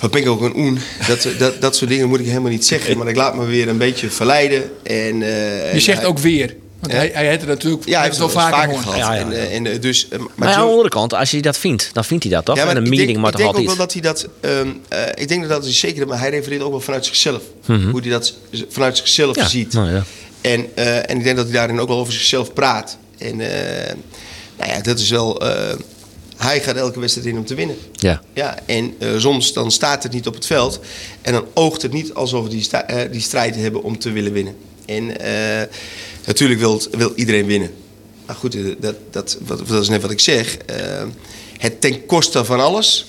Wat 0.00 0.10
ben 0.10 0.20
ik 0.20 0.28
ook 0.28 0.40
een 0.40 0.56
oen? 0.56 0.78
Dat, 1.08 1.28
dat, 1.38 1.60
dat 1.60 1.76
soort 1.76 1.90
dingen 1.90 2.08
moet 2.08 2.20
ik 2.20 2.26
helemaal 2.26 2.50
niet 2.50 2.66
zeggen. 2.66 2.98
Maar 2.98 3.08
ik 3.08 3.16
laat 3.16 3.36
me 3.36 3.44
weer 3.44 3.68
een 3.68 3.78
beetje 3.78 4.10
verleiden. 4.10 4.70
En, 4.82 5.22
eh, 5.22 5.72
Je 5.74 5.80
zegt 5.80 6.04
ook 6.04 6.18
weer. 6.18 6.54
Want 6.80 6.92
Ja. 6.92 6.98
hij, 6.98 7.10
hij 7.14 7.26
heeft 7.26 7.40
het 7.40 7.48
natuurlijk 7.48 7.84
Ja, 7.86 7.94
hij 7.94 8.02
heeft 8.04 8.16
het 8.18 8.22
al 8.26 8.32
wel 8.34 8.42
vaker 8.48 8.58
vaker 8.58 8.78
gehad. 8.82 8.96
Ja, 8.98 9.14
ja, 9.14 9.20
En, 9.20 9.32
eh, 9.32 9.54
en, 9.74 9.80
dus, 9.80 10.08
eh, 10.08 10.18
Maar, 10.34 10.48
ja, 10.48 10.54
aan 10.54 10.64
de 10.64 10.70
andere 10.70 10.88
kant, 10.88 11.14
als 11.14 11.30
hij 11.30 11.40
dat 11.40 11.58
vindt, 11.58 11.90
dan 11.92 12.04
vindt 12.04 12.24
hij 12.24 12.32
dat 12.32 12.44
toch? 12.44 12.56
ja, 12.56 12.62
maar 12.64 12.70
en 12.70 12.76
een 12.78 12.84
ik 12.84 12.90
mening 12.90 13.08
denk, 13.08 13.20
mag 13.20 13.30
ik 13.30 13.36
denk 13.36 13.48
ook 13.48 13.54
altijd 13.56 13.76
wel 13.76 13.86
dat 13.86 13.92
hij 13.92 14.02
dat... 14.02 14.28
ehm, 14.40 14.68
eh, 14.88 15.22
ik 15.22 15.28
denk 15.28 15.40
dat 15.40 15.50
dat 15.50 15.64
is 15.64 15.78
zeker... 15.78 16.06
Maar 16.06 16.18
hij 16.18 16.30
refereert 16.30 16.62
ook 16.62 16.70
wel 16.70 16.80
vanuit 16.80 17.04
zichzelf. 17.06 17.42
Hoe 17.66 18.00
hij 18.00 18.10
dat 18.10 18.34
vanuit 18.68 18.96
zichzelf 18.96 19.36
Ja, 19.36 19.48
ziet. 19.48 19.72
nou 19.72 19.90
ja. 19.90 20.04
En, 20.40 20.66
eh, 20.74 20.96
en 21.10 21.16
ik 21.18 21.24
denk 21.24 21.36
dat 21.36 21.44
hij 21.44 21.54
daarin 21.54 21.80
ook 21.80 21.88
wel 21.88 21.98
over 21.98 22.12
zichzelf 22.12 22.52
praat. 22.52 22.96
En 23.18 23.40
eh, 23.40 23.94
nou 24.58 24.70
ja, 24.70 24.80
dat 24.80 24.98
is 24.98 25.10
wel... 25.10 25.42
hij 26.40 26.60
gaat 26.60 26.76
elke 26.76 27.00
wedstrijd 27.00 27.26
in 27.26 27.36
om 27.36 27.44
te 27.44 27.54
winnen. 27.54 27.76
Ja. 27.92 28.22
Ja, 28.32 28.58
en 28.66 28.94
eh, 28.98 29.18
soms 29.18 29.52
dan 29.52 29.70
staat 29.70 30.02
het 30.02 30.12
niet 30.12 30.26
op 30.26 30.34
het 30.34 30.46
veld. 30.46 30.80
En 31.22 31.32
dan 31.32 31.44
oogt 31.54 31.82
het 31.82 31.92
niet 31.92 32.14
alsof 32.14 32.42
we 32.42 32.48
die, 32.48 32.70
eh, 32.70 33.12
die 33.12 33.20
strijd 33.20 33.56
hebben 33.56 33.82
om 33.82 33.98
te 33.98 34.10
willen 34.10 34.32
winnen. 34.32 34.56
En 34.86 35.20
eh, 35.20 35.68
natuurlijk 36.26 36.60
wil, 36.60 36.82
wil 36.90 37.12
iedereen 37.14 37.46
winnen. 37.46 37.70
Maar 38.26 38.36
goed, 38.36 38.56
dat, 38.78 38.94
dat, 39.10 39.38
wat, 39.46 39.68
dat 39.68 39.82
is 39.82 39.88
net 39.88 40.02
wat 40.02 40.10
ik 40.10 40.20
zeg. 40.20 40.56
Het 41.58 41.80
ten 41.80 42.06
koste 42.06 42.44
van 42.44 42.60
alles, 42.60 43.06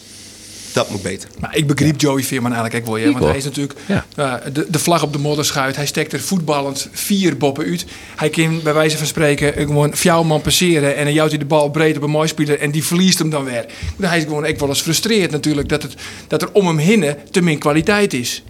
dat 0.74 0.90
moet 0.90 1.02
beter. 1.02 1.30
Maar 1.40 1.56
ik 1.58 1.68
begreep 1.68 2.02
Joey 2.02 2.24
Veerman 2.24 2.54
eigenlijk 2.54 2.84
ook 2.88 2.94
wel. 2.96 3.04
Ja, 3.06 3.12
want 3.12 3.26
hij 3.26 3.38
is 3.38 3.44
natuurlijk 3.44 3.80
Ja. 3.86 4.06
eh, 4.16 4.34
de, 4.54 4.66
de 4.70 4.80
vlag 4.80 5.04
op 5.04 5.14
de 5.14 5.20
modderschuit. 5.20 5.76
Hij 5.76 5.86
steekt 5.86 6.14
er 6.14 6.20
voetballend 6.20 6.88
vier 6.92 7.38
boppen 7.38 7.66
uit. 7.66 7.86
Hij 8.16 8.30
kan 8.30 8.62
bij 8.64 8.74
wijze 8.74 8.98
van 8.98 9.08
spreken 9.08 9.54
gewoon 9.54 9.96
fjouw 9.96 10.24
man 10.24 10.42
passeren. 10.42 10.96
En 10.96 11.04
dan 11.04 11.14
jouwt 11.14 11.30
hij 11.30 11.40
de 11.40 11.46
bal 11.46 11.70
breed 11.70 11.98
op 11.98 12.04
een 12.04 12.10
mooi 12.10 12.28
speler. 12.28 12.60
En 12.60 12.72
die 12.72 12.84
verliest 12.84 13.20
hem 13.20 13.30
dan 13.30 13.44
weer. 13.44 13.66
Hij 14.02 14.18
is 14.18 14.24
gewoon 14.24 14.46
ook 14.46 14.60
wel 14.60 14.70
eens 14.70 14.82
frustreerd 14.82 15.32
natuurlijk. 15.32 15.70
Dat, 15.70 15.82
het, 15.82 15.94
dat 16.28 16.42
er 16.42 16.52
om 16.52 16.68
hem 16.68 16.78
heen 16.78 17.16
te 17.32 17.42
min 17.42 17.60
kwaliteit 17.60 18.14
is. 18.14 18.44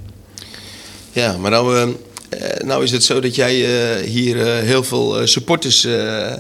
Ja, 1.12 1.38
maar 1.38 1.52
nou, 1.52 1.76
eh, 1.78 1.82
eh, 2.30 2.64
nou 2.66 2.84
is 2.84 2.92
het 2.92 3.04
zo 3.04 3.20
dat 3.20 3.36
jij 3.36 3.54
eh, 4.00 4.08
hier 4.08 4.42
eh, 4.48 4.64
heel 4.64 4.84
veel 4.84 5.20
eh, 5.20 5.26
supporters 5.26 5.86
eh, 5.86 6.32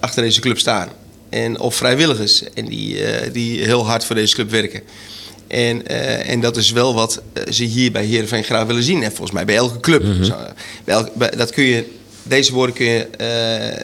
achter 0.00 0.22
deze 0.22 0.40
club 0.40 0.58
staan. 0.58 0.88
En, 1.30 1.58
of 1.60 1.74
vrijwilligers. 1.74 2.42
En 2.54 2.64
die, 2.64 3.04
eh, 3.04 3.32
die 3.32 3.64
heel 3.64 3.86
hard 3.86 4.04
voor 4.04 4.16
deze 4.16 4.34
club 4.34 4.50
werken. 4.50 4.80
En, 5.48 5.86
eh, 5.86 6.30
en 6.30 6.40
dat 6.40 6.56
is 6.56 6.70
wel 6.70 6.94
wat 6.94 7.22
eh, 7.32 7.42
ze 7.52 7.64
hier 7.64 7.92
bij 7.92 8.04
Heerenveen 8.04 8.44
graag 8.44 8.66
willen 8.66 8.82
zien. 8.82 9.02
En 9.02 9.10
volgens 9.10 9.30
mij 9.30 9.44
bij 9.44 9.56
elke 9.56 9.80
club. 9.80 10.02
Zo, 10.24 10.34
bij 10.84 10.94
elke- 10.94 11.10
bij- 11.14 11.30
dat 11.30 11.50
kun 11.50 11.64
je, 11.64 11.84
deze 12.22 12.52
woorden 12.52 12.74
kun 12.74 12.86
je 12.86 13.06
eh, 13.16 13.82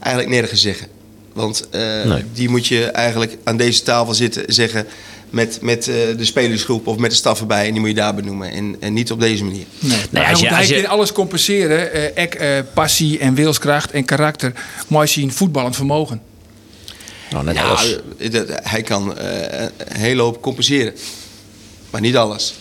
eigenlijk 0.00 0.28
nergens 0.28 0.60
zeggen. 0.60 0.86
Want 1.32 1.68
eh, 1.70 1.80
Nee. 2.04 2.22
die 2.32 2.48
moet 2.48 2.66
je 2.66 2.84
eigenlijk 2.84 3.36
aan 3.44 3.56
deze 3.56 3.82
tafel 3.82 4.14
zitten 4.14 4.42
zeggen 4.46 4.86
met, 5.30 5.58
met 5.60 5.88
eh, 5.88 5.94
de 6.16 6.24
spelersgroep 6.24 6.86
of 6.86 6.96
met 6.96 7.10
de 7.10 7.16
staf 7.16 7.40
erbij. 7.40 7.66
En 7.66 7.70
die 7.70 7.80
moet 7.80 7.88
je 7.88 7.94
daar 7.94 8.14
benoemen. 8.14 8.50
En, 8.50 8.76
en 8.80 8.92
niet 8.92 9.12
op 9.12 9.20
deze 9.20 9.44
manier. 9.44 9.64
Nee. 9.78 9.96
Nee, 10.10 10.22
hij 10.22 10.30
als 10.30 10.40
je- 10.40 10.44
moet- 10.46 10.54
hij 10.54 10.64
als 10.66 10.68
je- 10.76 10.82
kan 10.82 10.90
alles 10.90 11.12
compenseren. 11.12 11.92
eh 11.92 12.22
ek, 12.22 12.64
passie 12.74 13.18
en 13.18 13.34
wilskracht 13.34 13.90
en 13.90 14.04
karakter. 14.04 14.52
Mooi 14.88 15.06
zien 15.06 15.32
voetballend 15.32 15.76
vermogen. 15.76 16.20
Nou, 17.32 17.44
net 17.44 17.54
Ja, 17.54 17.68
alles. 17.68 17.96
eh, 18.18 18.30
dat- 18.30 18.46
hij 18.62 18.82
kan 18.82 19.18
eh, 19.18 19.60
een 19.78 19.96
hele 19.96 20.22
hoop 20.22 20.42
compenseren. 20.42 20.94
Maar 21.90 22.00
niet 22.00 22.16
alles. 22.16 22.54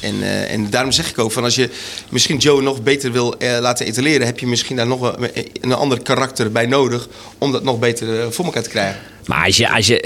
En, 0.00 0.22
eh, 0.22 0.52
en 0.52 0.70
daarom 0.70 0.92
zeg 0.92 1.10
ik 1.10 1.18
ook 1.18 1.32
van 1.32 1.44
als 1.44 1.54
je 1.54 1.70
misschien 2.10 2.36
Joe 2.36 2.62
nog 2.62 2.82
beter 2.82 3.12
wil 3.12 3.34
laten 3.60 3.86
etaleren, 3.86 4.26
heb 4.26 4.38
je 4.38 4.46
misschien 4.46 4.76
daar 4.76 4.86
nog 4.86 5.16
een, 5.16 5.30
een 5.60 5.72
ander 5.72 6.02
karakter 6.02 6.52
bij 6.52 6.66
nodig 6.66 7.08
om 7.38 7.52
dat 7.52 7.62
nog 7.64 7.78
beter 7.78 8.32
voor 8.32 8.44
elkaar 8.44 8.62
te 8.62 8.68
krijgen. 8.68 9.00
Maar 9.26 9.44
als 9.44 9.56
je, 9.56 9.70
als 9.70 9.86
je, 9.86 10.00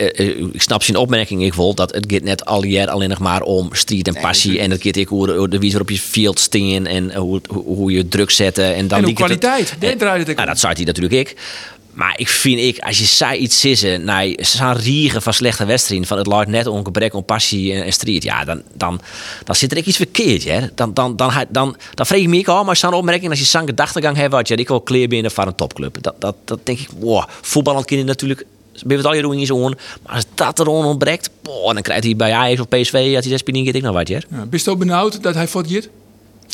ik 0.53 0.63
snap 0.63 0.83
zijn 0.83 0.97
opmerking 0.97 1.43
ik 1.43 1.55
wil 1.55 1.75
dat 1.75 1.95
het 1.95 2.05
gaat 2.09 2.23
net 2.23 2.45
al 2.45 2.65
jaar 2.65 2.89
alleen 2.89 3.09
nog 3.09 3.19
maar 3.19 3.43
om 3.43 3.69
strijd 3.73 4.07
en 4.07 4.13
Nee, 4.13 4.23
passie 4.23 4.59
en 4.59 4.71
het 4.71 4.83
gaat 4.83 4.97
ik 4.97 5.09
hoe, 5.09 5.27
de 5.27 5.59
wijze 5.59 5.69
waarop 5.69 5.91
je 5.91 5.99
field 5.99 6.39
staan 6.41 6.87
en 6.87 7.15
hoe, 7.15 7.41
hoe, 7.49 7.63
hoe 7.65 7.93
je 7.93 8.09
druk 8.09 8.31
zetten 8.31 8.75
en 8.75 8.89
dan 8.89 9.05
En 9.05 9.15
kwaliteit, 9.15 9.75
daar 9.79 9.97
draait 9.97 10.21
het 10.21 10.31
ook 10.31 10.37
Nou, 10.37 10.49
dat 10.49 10.59
zei 10.59 10.73
hij 10.75 10.85
natuurlijk 10.85 11.29
ik. 11.29 11.37
Maar 11.93 12.15
ik 12.17 12.29
vind 12.29 12.59
ik, 12.59 12.79
als 12.79 12.99
je 12.99 13.05
zei 13.05 13.39
iets 13.39 13.61
sissen, 13.61 14.05
naar 14.05 14.27
zo'n 14.37 14.73
riegen 14.73 15.23
van 15.23 15.33
slechte 15.33 15.65
wedstrijden, 15.65 16.07
van 16.07 16.19
het 16.19 16.27
laat 16.27 16.47
net 16.47 16.67
om 16.67 16.85
gebrek 16.85 17.15
aan 17.15 17.25
passie 17.25 17.73
en, 17.73 17.85
en 17.85 17.93
strijd, 17.93 18.23
ja, 18.23 18.45
dan, 18.45 18.63
dan, 18.75 19.01
dan 19.45 19.55
zit 19.55 19.71
er 19.71 19.77
echt 19.77 19.87
iets 19.87 19.97
verkeerd, 19.97 20.45
hè. 20.45 20.61
Dan, 20.75 20.95
dan, 20.95 21.17
dan, 21.17 21.33
dan, 21.33 21.45
dan, 21.49 21.77
dan 21.95 22.07
vreeg 22.07 22.23
ik 22.23 22.29
me 22.29 22.39
ook 22.39 22.49
al, 22.49 22.65
maar 22.65 22.77
zo'n 22.77 22.95
opmerking, 22.95 23.31
als 23.31 23.39
je 23.39 23.45
zo'n 23.45 23.67
gedachtegang 23.67 24.17
hebt, 24.17 24.33
wat 24.33 24.49
je, 24.49 24.55
ik 24.55 24.69
wil 24.69 24.81
kleer 24.81 25.09
binnen 25.09 25.31
van 25.31 25.47
een 25.47 25.55
topclub. 25.55 26.03
Dat, 26.03 26.15
dat, 26.19 26.37
dat 26.45 26.59
denk 26.63 26.79
ik, 26.79 26.89
wow, 26.99 27.25
voetbal 27.41 27.85
kind 27.85 28.01
je 28.01 28.07
natuurlijk, 28.07 28.45
het 28.89 29.05
al 29.05 29.15
je 29.15 29.37
in 29.37 29.47
zo'n, 29.47 29.75
maar 30.03 30.15
als 30.15 30.25
dat 30.35 30.59
er 30.59 30.67
ontbreekt, 30.67 31.31
boah, 31.43 31.75
dan 31.75 31.83
krijgt 31.83 32.05
hij 32.05 32.17
bij 32.17 32.33
Ajax 32.33 32.61
of 32.61 32.69
PSV, 32.69 32.95
als 32.95 33.25
hij 33.25 33.31
dat 33.31 33.39
speelt, 33.39 33.75
ik 33.75 33.83
nou 33.83 33.95
wat, 33.95 34.09
hè. 34.09 34.15
Ja, 34.15 34.47
ben 34.47 34.61
je 34.65 34.71
ook 34.71 34.79
benauwd 34.79 35.23
dat 35.23 35.35
hij 35.35 35.49
voortjeert? 35.49 35.89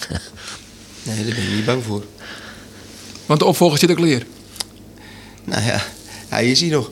Nee, 1.06 1.24
daar 1.24 1.34
ben 1.34 1.44
ik 1.44 1.54
niet 1.54 1.64
bang 1.64 1.84
voor. 1.84 2.04
Want 3.26 3.40
de 3.40 3.46
opvolger 3.46 3.78
zit 3.78 3.90
ook 3.90 3.98
leer. 3.98 4.26
Nou 5.44 5.62
ja, 5.62 5.82
hij 6.28 6.50
is 6.50 6.60
hier 6.60 6.70
nog. 6.70 6.90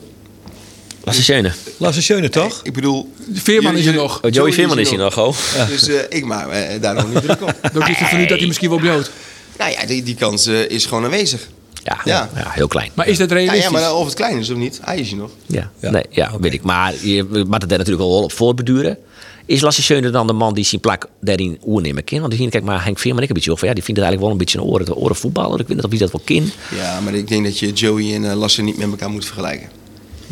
Is 1.03 1.23
schöne. 1.23 1.51
Laat 1.77 1.93
ze 1.93 2.01
schöne 2.01 2.29
toch? 2.29 2.59
Ik 2.63 2.73
bedoel... 2.73 3.13
Veerman 3.33 3.75
is 3.75 3.85
er 3.85 3.93
nog. 3.93 4.21
Oh, 4.21 4.31
Joey 4.31 4.51
Veerman 4.51 4.79
is 4.79 4.89
hier 4.89 4.99
nog, 4.99 5.17
oh. 5.17 5.35
Dus 5.67 5.87
eh, 5.87 5.99
ik 6.09 6.25
maak 6.25 6.47
me 6.49 6.77
daar 6.81 6.93
nog 6.93 7.13
niet 7.13 7.23
druk 7.23 7.41
op. 7.41 7.55
Ook 7.75 7.87
is 7.87 7.99
er 7.99 8.05
vanuit 8.05 8.29
dat 8.29 8.37
hij 8.37 8.47
misschien 8.47 8.69
wel 8.69 8.79
bloot. 8.79 9.11
Nou 9.57 9.71
ja, 9.71 9.85
die, 9.85 10.03
die 10.03 10.15
kans 10.15 10.45
eh, 10.45 10.69
is 10.69 10.85
gewoon 10.85 11.03
aanwezig. 11.03 11.47
Ja, 11.83 11.99
ja. 12.03 12.29
Ja. 12.35 12.49
heel 12.49 12.67
klein. 12.67 12.91
Maar 12.93 13.07
is 13.07 13.17
dat 13.17 13.31
realistisch? 13.31 13.63
ja, 13.63 13.69
maar 13.69 13.95
of 13.95 14.05
het 14.05 14.13
klein 14.13 14.37
is 14.37 14.49
of 14.49 14.57
niet, 14.57 14.79
hij 14.81 14.97
is 14.97 15.09
hier 15.09 15.17
nog. 15.17 15.31
Ja, 15.45 15.71
Ja. 15.79 15.89
Nee, 15.91 16.03
ja 16.09 16.31
weet 16.39 16.53
ik. 16.53 16.61
Maar 16.63 16.93
je 17.01 17.23
mag 17.23 17.59
het 17.59 17.69
daar 17.69 17.77
natuurlijk 17.77 18.07
wel 18.07 18.23
op 18.23 18.31
voorbeduren. 18.31 18.97
Is 19.45 19.61
Lasse 19.61 19.81
Schöne 19.81 20.09
dan 20.09 20.27
de 20.27 20.33
man 20.33 20.53
die 20.53 20.65
zijn 20.65 20.81
plak 20.81 21.07
daarin 21.21 21.59
oernemen 21.65 22.03
kan? 22.03 22.17
Want 22.17 22.29
die 22.29 22.39
vind 22.39 22.51
kijk 22.51 22.63
maar 22.63 22.83
Henk 22.83 22.99
Veerman 22.99 23.23
ik 23.23 23.29
een 23.29 23.35
beetje 23.35 23.51
over. 23.51 23.67
Ja, 23.67 23.73
die 23.73 23.83
vindt 23.83 23.99
het 23.99 24.09
eigenlijk 24.09 24.21
wel 24.21 24.31
een 24.31 24.37
beetje 24.37 24.57
een 24.57 24.73
oren, 24.73 24.95
oren 24.95 25.15
voetballer. 25.15 25.59
Ik 25.59 25.67
weet 25.67 25.75
niet 25.75 25.85
of 25.85 25.91
hij 25.91 25.99
dat 25.99 26.11
wel 26.11 26.21
kan. 26.25 26.51
Ja, 26.77 26.99
maar 26.99 27.13
ik 27.13 27.27
denk 27.27 27.43
dat 27.43 27.59
je 27.59 27.71
Joey 27.71 28.13
en 28.13 28.29
eh, 28.29 28.35
Lasse 28.35 28.61
niet 28.61 28.77
met 28.77 28.89
elkaar 28.89 29.09
moet 29.09 29.25
vergelijken. 29.25 29.69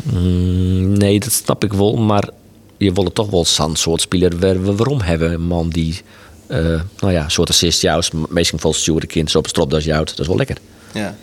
Mm, 0.02 0.92
nee, 0.92 1.20
dat 1.20 1.32
snap 1.32 1.64
ik 1.64 1.72
wel. 1.72 1.96
Maar 1.96 2.28
je 2.76 2.92
wil 2.92 3.04
het 3.04 3.14
toch 3.14 3.30
wel 3.30 3.44
zo'n 3.44 3.76
soort 3.76 4.00
speler 4.00 4.38
waar 4.38 4.62
we 4.62 4.74
waarom 4.74 5.00
hebben. 5.00 5.32
Een 5.32 5.46
man 5.46 5.68
die, 5.68 6.00
eh, 6.46 6.80
nou 6.98 7.12
ja, 7.12 7.28
soort 7.28 7.48
assist 7.48 7.80
juist. 7.80 8.12
Meestal 8.28 8.58
vol 8.58 8.72
Stewart 8.72 9.06
kind 9.06 9.30
zo 9.30 9.38
op 9.38 9.44
een 9.44 9.50
stropdas 9.50 9.84
jouwt. 9.84 10.08
Dat 10.08 10.18
is 10.18 10.26
wel 10.26 10.36
lekker. 10.36 10.56
Ja. 10.94 11.16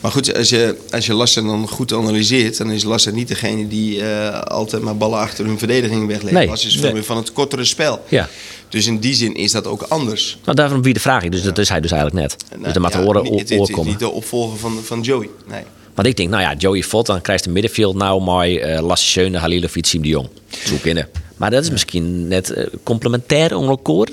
Maar 0.00 0.10
goed, 0.10 0.36
als 0.36 0.48
je, 0.48 0.76
als 0.90 1.06
je 1.06 1.14
Lasse 1.14 1.42
dan 1.42 1.68
goed 1.68 1.92
analyseert, 1.92 2.56
dan 2.56 2.70
is 2.70 2.84
Lasse 2.84 3.12
niet 3.12 3.28
degene 3.28 3.68
die 3.68 4.02
eh, 4.02 4.40
altijd 4.40 4.82
maar 4.82 4.96
ballen 4.96 5.18
achter 5.18 5.44
hun 5.44 5.58
verdediging 5.58 6.06
weglegt. 6.06 6.34
Nee, 6.34 6.46
Lasse 6.46 6.66
is 6.66 6.72
veel 6.72 6.82
nee. 6.82 6.92
meer 6.92 7.04
van 7.04 7.16
het 7.16 7.32
kortere 7.32 7.64
spel. 7.64 8.04
Ja. 8.08 8.28
Dus 8.68 8.86
in 8.86 8.98
die 8.98 9.14
zin 9.14 9.34
is 9.34 9.52
dat 9.52 9.66
ook 9.66 9.82
anders. 9.82 10.38
Nou, 10.44 10.56
daarom 10.56 10.82
wie 10.82 10.94
de 10.94 11.00
vraag 11.00 11.22
ik. 11.22 11.32
Dus 11.32 11.42
dat 11.42 11.58
is 11.58 11.68
hij 11.68 11.80
dus 11.80 11.90
eigenlijk 11.90 12.22
net. 12.22 12.36
Nou, 12.50 12.72
dus 12.72 12.82
ja, 12.82 13.00
de 13.00 13.06
oren, 13.06 13.22
niet- 13.22 13.32
oor, 13.32 13.38
het, 13.38 13.48
het 13.48 13.58
oor 13.58 13.70
is 13.70 13.84
niet 13.84 13.98
de 13.98 14.10
opvolger 14.10 14.58
van, 14.58 14.78
van 14.84 15.00
Joey. 15.00 15.28
Nee. 15.46 15.62
Want 15.94 16.08
ik 16.08 16.16
denk, 16.16 16.30
nou 16.30 16.42
ja, 16.42 16.54
Joey 16.54 16.82
Vot, 16.82 17.06
dan 17.06 17.20
krijgt 17.20 17.44
de 17.44 17.50
middenveld 17.50 17.96
nou 17.96 18.22
mooi 18.22 18.74
uh, 18.74 18.80
Lasse 18.80 19.06
Schöne, 19.06 19.38
Halilovic, 19.38 19.86
Siem 19.86 20.02
de 20.02 20.08
Jong. 20.08 20.28
Zo 20.64 20.74
binnen. 20.82 21.08
Maar 21.36 21.50
dat 21.50 21.62
is 21.62 21.70
misschien 21.70 22.28
net 22.28 22.50
eh, 22.50 22.66
complementair 22.82 23.56
om 23.56 23.68
elkaar. 23.68 24.08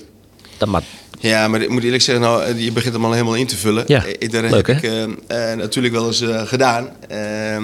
Dat 0.57 0.70
maar, 0.70 0.84
Ja, 1.30 1.48
maar 1.48 1.62
ik 1.62 1.70
moet 1.70 1.84
eerlijk 1.84 2.04
zeggen, 2.04 2.24
nou, 2.24 2.44
eh, 2.44 2.60
je 2.60 2.72
begint 2.72 2.94
hem 2.94 3.06
al 3.06 3.12
helemaal 3.12 3.36
in 3.36 3.48
te 3.48 3.58
vullen. 3.58 3.84
Ja, 3.88 4.06
Eh, 4.06 4.30
Dat 4.30 4.42
leuk, 4.52 4.68
heb 4.68 4.82
hè? 4.82 4.88
ik 5.04 5.18
eh, 5.28 5.52
eh, 5.52 5.58
natuurlijk 5.58 5.94
wel 5.94 6.08
eens 6.08 6.22
eh, 6.22 6.42
gedaan. 6.48 6.90
Ehm, 7.08 7.64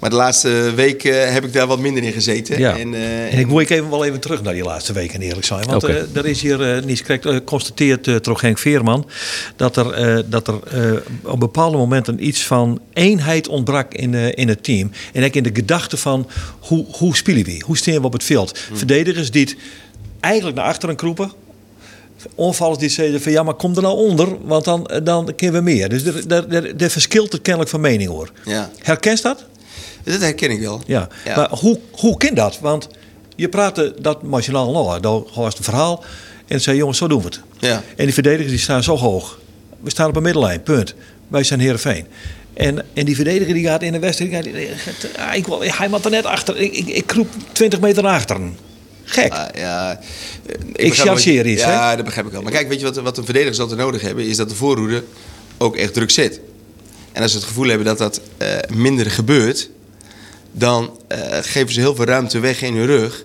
Maar 0.00 0.10
de 0.10 0.16
laatste 0.16 0.72
week 0.74 1.04
eh, 1.04 1.32
heb 1.32 1.44
ik 1.44 1.52
daar 1.52 1.66
wat 1.66 1.78
minder 1.78 2.02
in 2.02 2.12
gezeten. 2.12 2.58
Ja. 2.58 2.78
En, 2.78 2.94
eh, 2.94 3.32
En 3.32 3.38
ik 3.38 3.46
moet 3.46 3.70
even 3.70 3.90
wel 3.90 4.04
even 4.04 4.20
terug 4.20 4.42
naar 4.42 4.52
die 4.54 4.62
laatste 4.62 4.92
weken, 4.92 5.20
eerlijk 5.20 5.46
zijn. 5.46 5.64
Want 5.66 5.82
Oké. 5.84 5.92
eh, 5.92 6.16
er 6.16 6.26
is 6.26 6.40
hier 6.42 6.76
uh, 6.76 6.82
niet 6.84 7.00
correct 7.00 7.26
geconstateerd 7.26 8.06
uh, 8.06 8.16
door 8.20 8.38
Henk 8.40 8.58
Veerman 8.58 9.08
dat 9.56 9.76
er, 9.76 9.90
eh, 9.92 10.18
dat 10.26 10.48
er 10.48 10.54
eh, 10.70 10.92
op 11.22 11.40
bepaalde 11.40 11.76
momenten 11.76 12.26
iets 12.26 12.44
van 12.46 12.80
eenheid 12.92 13.48
ontbrak 13.48 13.94
in, 13.94 14.14
eh, 14.14 14.28
in 14.34 14.48
het 14.48 14.62
team. 14.64 14.90
En 15.12 15.24
ook 15.24 15.34
in 15.34 15.42
de 15.42 15.50
gedachte 15.52 15.96
van 15.96 16.28
hoe, 16.60 16.84
hoe 16.90 17.16
spelen 17.16 17.44
we? 17.44 17.62
Hoe 17.66 17.76
staan 17.76 17.94
we 17.94 18.02
op 18.06 18.12
het 18.12 18.24
veld? 18.24 18.58
Verdedigers 18.72 19.30
die 19.30 19.44
het 19.44 19.56
eigenlijk 20.20 20.56
naar 20.56 20.66
achteren 20.66 20.96
kroepen. 20.96 21.32
Onvallers 22.34 22.78
die 22.78 22.88
zeiden 22.88 23.22
van 23.22 23.32
ja, 23.32 23.42
maar 23.42 23.54
kom 23.54 23.76
er 23.76 23.82
nou 23.82 23.96
onder, 23.96 24.28
want 24.46 24.64
dan, 24.64 24.90
dan 25.02 25.32
kunnen 25.36 25.56
we 25.56 25.70
meer. 25.70 25.88
Dus 25.88 26.04
er 26.78 26.90
verschilt 26.90 27.32
het 27.32 27.42
kennelijk 27.42 27.70
van 27.70 27.80
mening 27.80 28.10
hoor. 28.10 28.30
ja, 28.44 28.70
Herkent 28.82 29.22
dat? 29.22 29.44
dat 30.04 30.20
herken 30.20 30.50
ik 30.50 30.60
wel. 30.60 30.80
Ja, 30.86 31.08
Ja. 31.24 31.36
maar 31.36 31.48
hoe, 31.58 31.78
hoe 31.92 32.16
kan 32.16 32.34
dat? 32.34 32.58
Want 32.60 32.88
je 33.36 33.48
praatte 33.48 33.94
dat 34.00 34.22
nationaal 34.22 34.72
nou, 34.72 35.00
dat 35.00 35.28
was 35.34 35.54
het 35.54 35.64
verhaal. 35.64 36.04
En 36.46 36.60
zei 36.60 36.76
jongens, 36.76 36.98
zo 36.98 37.08
doen 37.08 37.18
we 37.18 37.24
het. 37.24 37.40
Ja. 37.58 37.82
En 37.96 38.04
die 38.04 38.14
verdedigers 38.14 38.48
die 38.50 38.58
staan 38.58 38.82
zo 38.82 38.96
hoog. 38.96 39.38
We 39.80 39.90
staan 39.90 40.08
op 40.08 40.16
een 40.16 40.22
middellijn, 40.22 40.62
punt. 40.62 40.94
Wij 41.28 41.44
zijn 41.44 41.60
Heerenveen. 41.60 42.06
En, 42.54 42.84
en 42.94 43.04
die 43.04 43.14
verdediger 43.14 43.54
die 43.54 43.64
gaat 43.64 43.82
in 43.82 43.92
de 43.92 43.98
wedstrijd, 43.98 44.46
ah, 45.18 45.34
ik, 45.34 45.46
wil- 45.46 45.62
hij 45.62 45.88
moet 45.88 46.04
er 46.04 46.10
net 46.10 46.24
achter. 46.24 46.56
Ik, 46.56 46.72
ik, 46.72 46.86
ik 46.88 47.06
kroep 47.06 47.28
20 47.52 47.80
meter 47.80 48.02
naar 48.02 48.14
achteren. 48.14 48.56
Gek. 49.08 49.32
Ah, 49.32 49.46
ja, 49.54 50.00
Ik 50.72 50.94
chargeer 50.94 51.46
iets, 51.46 51.62
Ja, 51.62 51.96
dat 51.96 52.04
begrijp 52.04 52.26
ik 52.26 52.32
wel. 52.32 52.42
Maar 52.42 52.52
kijk, 52.52 52.68
weet 52.68 52.80
je 52.80 52.84
wat, 52.84 52.96
wat 52.96 53.18
een 53.18 53.24
verdedigers 53.24 53.60
altijd 53.60 53.78
nodig 53.78 54.00
hebben? 54.00 54.26
Is 54.26 54.36
dat 54.36 54.48
de 54.48 54.54
voorhoede 54.54 55.04
ook 55.58 55.76
echt 55.76 55.94
druk 55.94 56.10
zit. 56.10 56.40
En 57.12 57.22
als 57.22 57.30
ze 57.30 57.38
het 57.38 57.46
gevoel 57.46 57.68
hebben 57.68 57.86
dat 57.86 57.98
dat 57.98 58.20
eh, 58.36 58.48
minder 58.74 59.10
gebeurt... 59.10 59.70
dan 60.52 60.98
eh, 61.08 61.18
geven 61.40 61.72
ze 61.72 61.80
heel 61.80 61.94
veel 61.94 62.04
ruimte 62.04 62.38
weg 62.38 62.62
in 62.62 62.76
hun 62.76 62.86
rug. 62.86 63.24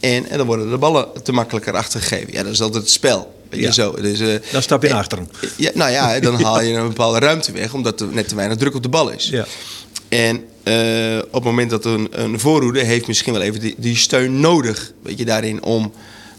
En, 0.00 0.28
en 0.28 0.36
dan 0.36 0.46
worden 0.46 0.70
de 0.70 0.78
ballen 0.78 1.08
te 1.22 1.32
makkelijker 1.32 1.74
achtergegeven. 1.74 2.32
Ja, 2.32 2.42
dat 2.42 2.52
is 2.52 2.60
altijd 2.60 2.82
het 2.82 2.92
spel. 2.92 3.40
Ja. 3.50 3.70
zo. 3.70 3.92
Dus, 3.92 4.20
eh, 4.20 4.34
Dan 4.52 4.62
stap 4.62 4.82
je 4.82 4.88
naar 4.88 4.98
achteren. 4.98 5.30
Ja, 5.56 5.70
nou 5.74 5.90
ja, 5.90 6.20
dan 6.20 6.42
haal 6.42 6.62
je 6.62 6.74
een 6.74 6.88
bepaalde 6.88 7.18
ruimte 7.18 7.52
weg... 7.52 7.74
omdat 7.74 8.00
er 8.00 8.06
net 8.06 8.28
te 8.28 8.34
weinig 8.34 8.56
druk 8.56 8.74
op 8.74 8.82
de 8.82 8.88
bal 8.88 9.10
is. 9.10 9.28
Ja. 9.28 9.46
En 10.08 10.44
eh, 10.62 11.18
op 11.18 11.32
het 11.32 11.44
moment 11.44 11.70
dat 11.70 11.84
een, 11.84 12.08
een 12.10 12.40
voorhoede 12.40 12.84
heeft 12.84 13.06
misschien 13.06 13.32
wel 13.32 13.42
even 13.42 13.60
die, 13.60 13.74
die 13.78 13.96
steun 13.96 14.40
nodig, 14.40 14.92
weet 15.02 15.18
je, 15.18 15.24
daarin 15.24 15.62
om 15.62 15.92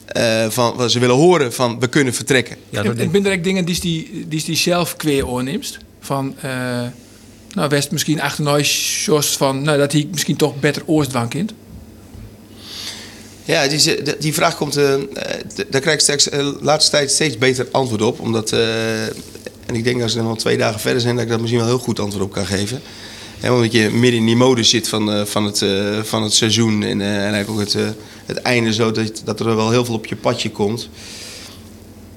eh, 0.05 0.49
van 0.49 0.75
wat 0.75 0.91
ze 0.91 0.99
willen 0.99 1.15
horen 1.15 1.53
van 1.53 1.79
we 1.79 1.87
kunnen 1.87 2.13
vertrekken. 2.13 2.57
Ja, 2.69 2.83
dat 2.83 2.95
en 2.95 3.11
ben 3.11 3.25
er 3.25 3.37
ook 3.37 3.43
dingen 3.43 3.65
die 3.65 3.79
die, 3.79 4.25
die, 4.27 4.43
die 4.45 4.55
zelf 4.55 4.95
kweer 4.95 5.27
oorneemt? 5.27 5.77
Van, 5.99 6.35
eh, 6.41 6.51
nou, 7.53 7.69
West 7.69 7.91
misschien 7.91 8.21
achternooi 8.21 8.63
Jos 9.05 9.37
van, 9.37 9.61
nou, 9.61 9.77
dat 9.77 9.91
hij 9.91 10.07
misschien 10.11 10.35
toch 10.35 10.59
beter 10.59 10.83
oorstwang 10.85 11.29
kind. 11.29 11.53
Ja, 13.45 13.67
die, 13.67 14.01
die 14.19 14.33
vraag 14.33 14.55
komt, 14.55 14.73
daar 14.73 15.81
krijg 15.81 15.93
ik 15.93 15.99
straks 15.99 16.23
de 16.23 16.57
laatste 16.61 16.91
tijd 16.91 17.11
steeds 17.11 17.37
beter 17.37 17.67
antwoord 17.71 18.01
op. 18.01 18.19
Omdat, 18.19 18.51
eh, 18.51 19.03
en 19.65 19.75
ik 19.75 19.83
denk 19.83 20.01
als 20.01 20.13
we 20.13 20.19
dan 20.19 20.29
al 20.29 20.35
twee 20.35 20.57
dagen 20.57 20.79
verder 20.79 21.01
zijn, 21.01 21.15
dat 21.15 21.23
ik 21.23 21.29
dat 21.29 21.39
misschien 21.39 21.61
wel 21.61 21.69
heel 21.69 21.79
goed 21.79 21.99
antwoord 21.99 22.25
op 22.25 22.31
kan 22.31 22.45
geven. 22.45 22.81
Omdat 23.51 23.71
je 23.71 23.89
midden 23.89 24.19
in 24.19 24.25
die 24.25 24.35
mode 24.35 24.63
zit 24.63 24.87
van, 24.87 25.11
eh, 25.11 25.25
van, 25.25 25.45
het, 25.45 25.61
eh, 25.61 26.03
van 26.03 26.23
het 26.23 26.33
seizoen 26.33 26.83
en, 26.83 27.01
eh, 27.01 27.07
en 27.07 27.33
eigenlijk 27.33 27.49
ook 27.49 27.59
het, 27.59 27.95
het 28.25 28.37
einde 28.37 28.73
zo, 28.73 28.91
dat, 28.91 29.21
dat 29.25 29.39
er 29.39 29.55
wel 29.55 29.71
heel 29.71 29.85
veel 29.85 29.93
op 29.93 30.05
je 30.05 30.15
padje 30.15 30.51
komt. 30.51 30.89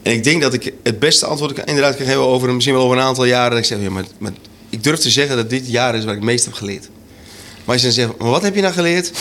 En 0.03 0.13
ik 0.13 0.25
denk 0.25 0.43
dat 0.43 0.53
ik 0.53 0.73
het 0.83 0.99
beste 0.99 1.27
antwoord 1.27 1.59
inderdaad 1.59 1.97
kan 1.97 2.07
geven 2.07 2.21
over 2.21 2.55
misschien 2.55 2.75
wel 2.75 2.85
over 2.85 2.97
een 2.97 3.03
aantal 3.03 3.25
jaren. 3.25 3.51
Dat 3.51 3.59
ik 3.59 3.65
zeg, 3.65 3.81
ja, 3.81 3.91
maar, 3.91 4.05
maar 4.19 4.33
ik 4.71 4.85
durf 4.85 4.99
te 4.99 5.11
zeggen 5.11 5.37
dat 5.37 5.51
dit 5.51 5.69
jaar 5.69 5.95
is 5.95 6.05
waar 6.05 6.15
ik 6.15 6.21
het 6.21 6.29
meest 6.29 6.45
heb 6.45 6.55
geleerd. 6.55 6.89
Maar 7.65 7.75
als 7.75 7.77
je 7.77 7.87
dan 7.87 7.97
zegt, 7.97 8.19
maar 8.19 8.31
wat 8.31 8.43
heb 8.43 8.55
je 8.55 8.61
nou 8.61 8.73
geleerd? 8.73 9.13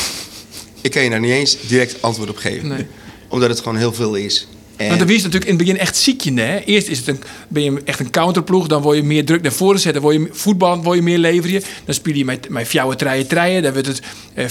Ik 0.81 0.91
kan 0.91 1.03
je 1.03 1.09
daar 1.09 1.19
niet 1.19 1.31
eens 1.31 1.57
direct 1.67 2.01
antwoord 2.01 2.29
op 2.29 2.37
geven. 2.37 2.67
Nee. 2.67 2.85
Omdat 3.27 3.49
het 3.49 3.59
gewoon 3.59 3.77
heel 3.77 3.93
veel 3.93 4.15
is. 4.15 4.47
En, 4.77 4.87
Want 4.87 4.99
natuurlijk 5.23 5.51
in 5.51 5.57
het 5.57 5.57
begin 5.57 5.77
echt 5.77 5.97
ziekje, 5.97 6.33
hè? 6.33 6.59
Eerst 6.59 6.87
is 6.87 6.97
het 6.97 7.07
een, 7.07 7.19
ben 7.47 7.63
je 7.63 7.81
echt 7.85 7.99
een 7.99 8.09
counterploeg, 8.09 8.67
dan 8.67 8.81
word 8.81 8.97
je 8.97 9.03
meer 9.03 9.25
druk 9.25 9.41
naar 9.41 9.51
voren 9.51 9.79
zetten, 9.79 10.01
word 10.01 10.15
je 10.15 10.29
voetbal, 10.31 10.83
word 10.83 10.97
je 10.97 11.03
meer 11.03 11.17
leveren. 11.17 11.63
Dan 11.85 11.95
speel 11.95 12.13
je 12.13 12.25
met, 12.25 12.49
met 12.49 12.97
treien 12.97 13.27
treien, 13.27 13.63
dan 13.63 13.73
wordt 13.73 13.87
het 13.87 14.01
eh, 14.33 14.47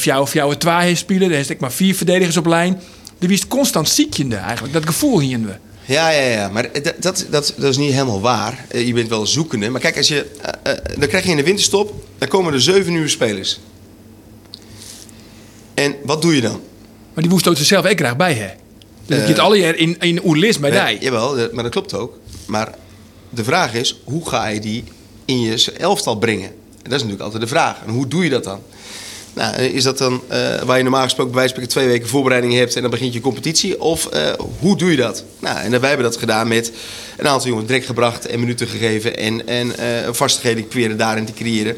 twaaien 0.58 0.96
spelen, 0.96 1.28
dan 1.30 1.38
is 1.38 1.48
het 1.48 1.60
maar 1.60 1.72
vier 1.72 1.94
verdedigers 1.94 2.36
op 2.36 2.46
lijn. 2.46 2.72
Dan 3.18 3.28
wie 3.28 3.32
is 3.32 3.40
het 3.40 3.48
constant 3.48 3.88
ziekje 3.88 4.36
eigenlijk, 4.36 4.72
dat 4.72 4.86
gevoel 4.86 5.20
hier 5.20 5.40
we. 5.40 5.52
Ja, 5.84 6.10
ja, 6.10 6.28
ja. 6.28 6.48
Maar 6.48 6.72
dat, 6.72 6.94
dat, 6.98 7.26
dat, 7.30 7.54
dat 7.56 7.70
is 7.70 7.76
niet 7.76 7.92
helemaal 7.92 8.20
waar. 8.20 8.64
Eh, 8.68 8.86
Je 8.86 8.92
bent 8.92 9.08
wel 9.08 9.26
zoekende. 9.26 9.70
Maar 9.70 9.80
kijk, 9.80 9.96
als 9.96 10.08
je, 10.08 10.26
eh, 10.62 10.72
eh, 10.72 10.78
dan 10.98 11.08
krijg 11.08 11.24
je 11.24 11.30
in 11.30 11.36
de 11.36 11.42
winterstop... 11.42 12.06
dan 12.18 12.28
komen 12.28 12.52
er 12.52 12.62
zeven 12.62 12.92
nieuwe 12.92 13.08
spelers. 13.08 13.60
En 15.74 15.94
wat 16.04 16.22
doe 16.22 16.34
je 16.34 16.40
dan? 16.40 16.60
Maar 17.14 17.22
die 17.22 17.30
woest 17.32 17.46
er 17.46 17.56
zelf 17.56 17.86
ook 17.86 17.98
graag 17.98 18.16
bij, 18.16 18.34
hè? 18.34 18.48
Dus 19.06 19.16
Eh, 19.18 19.22
je 19.22 19.28
het 19.32 19.38
alle 19.38 19.58
jaar 19.58 19.74
in, 19.76 19.96
in 20.00 20.24
oerlis 20.24 20.58
bij 20.58 20.70
die. 20.70 20.98
jawel, 21.04 21.36
dat- 21.36 21.52
maar 21.52 21.62
dat 21.62 21.72
klopt 21.72 21.94
ook. 21.94 22.18
Maar 22.46 22.74
de 23.30 23.44
vraag 23.44 23.74
is, 23.74 24.00
hoe 24.04 24.28
ga 24.28 24.46
je 24.48 24.60
die 24.60 24.84
in 25.24 25.40
je 25.40 25.72
elftal 25.78 26.16
brengen? 26.16 26.48
En 26.48 26.90
dat 26.90 26.92
is 26.92 26.96
natuurlijk 27.06 27.22
altijd 27.22 27.42
de 27.42 27.48
vraag. 27.48 27.76
En 27.86 27.92
hoe 27.92 28.08
doe 28.08 28.24
je 28.24 28.30
dat 28.30 28.44
dan? 28.44 28.60
Nou, 29.34 29.56
is 29.62 29.82
dat 29.82 29.98
dan 29.98 30.20
eh, 30.28 30.62
waar 30.62 30.76
je 30.76 30.82
normaal 30.82 31.02
gesproken 31.02 31.32
bij 31.32 31.40
wijze 31.40 31.54
van 31.54 31.62
spreken 31.64 31.68
twee 31.82 31.86
weken 31.86 32.08
voorbereiding 32.08 32.54
hebt 32.54 32.74
en 32.76 32.82
dan 32.82 32.90
begint 32.90 33.12
je 33.14 33.20
competitie? 33.20 33.80
Of 33.80 34.06
eh, 34.06 34.32
hoe 34.60 34.76
doe 34.76 34.90
je 34.90 34.96
dat? 34.96 35.24
Nou, 35.38 35.58
en 35.58 35.70
wij 35.80 35.88
hebben 35.88 36.06
dat 36.06 36.16
gedaan 36.16 36.48
met 36.48 36.72
een 37.16 37.28
aantal 37.28 37.48
jongens 37.48 37.66
direct 37.66 37.86
gebracht 37.86 38.26
en 38.26 38.40
minuten 38.40 38.66
gegeven 38.66 39.16
en, 39.16 39.46
en 39.46 39.76
eh 39.78 40.12
vastigheden 40.12 40.68
proberen 40.68 40.96
daarin 40.96 41.24
te 41.24 41.32
creëren. 41.32 41.76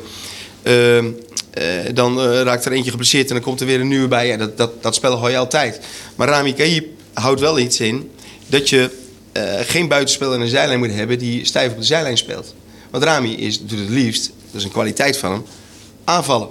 Ehm, 0.62 1.06
eh, 1.52 1.64
dan 1.94 2.20
eh, 2.20 2.40
raakt 2.42 2.64
er 2.64 2.72
eentje 2.72 2.90
geblesseerd 2.90 3.28
en 3.28 3.34
dan 3.34 3.42
komt 3.44 3.60
er 3.60 3.66
weer 3.66 3.80
een 3.80 3.88
nieuwe 3.88 4.08
bij. 4.08 4.26
Ja, 4.26 4.36
dat, 4.36 4.56
dat, 4.56 4.82
dat 4.82 4.94
spel 4.94 5.16
hou 5.18 5.30
je 5.30 5.36
altijd. 5.36 5.80
Maar 6.16 6.28
Rami 6.28 6.54
Kaib 6.54 6.86
houdt 7.20 7.40
wel 7.40 7.58
iets 7.58 7.80
in 7.80 8.10
dat 8.46 8.68
je 8.68 8.90
eh, 9.32 9.42
geen 9.60 9.88
buitenspeler 9.88 10.34
aan 10.34 10.40
de 10.40 10.48
zijlijn 10.48 10.78
moet 10.78 10.92
hebben 10.92 11.18
die 11.18 11.44
stijf 11.44 11.72
op 11.72 11.78
de 11.78 11.84
zijlijn 11.84 12.16
speelt. 12.16 12.54
Want 12.90 13.04
Rami 13.04 13.36
is, 13.36 13.60
doet 13.60 13.78
het 13.78 13.88
liefst, 13.88 14.30
dat 14.50 14.60
is 14.60 14.64
een 14.64 14.70
kwaliteit 14.70 15.16
van 15.16 15.32
hem, 15.32 15.42
aanvallen. 16.04 16.48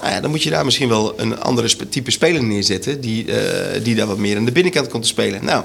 Nou 0.00 0.10
ja, 0.10 0.20
dan 0.20 0.30
moet 0.30 0.42
je 0.42 0.50
daar 0.50 0.64
misschien 0.64 0.88
wel 0.88 1.20
een 1.20 1.40
andere 1.40 1.88
type 1.88 2.10
speler 2.10 2.44
neerzetten 2.44 3.00
die, 3.00 3.32
eh, 3.32 3.82
die 3.82 3.94
daar 3.94 4.06
wat 4.06 4.18
meer 4.18 4.36
aan 4.36 4.44
de 4.44 4.52
binnenkant 4.52 4.88
komt 4.88 5.02
te 5.02 5.08
spelen. 5.08 5.44
Nou, 5.44 5.64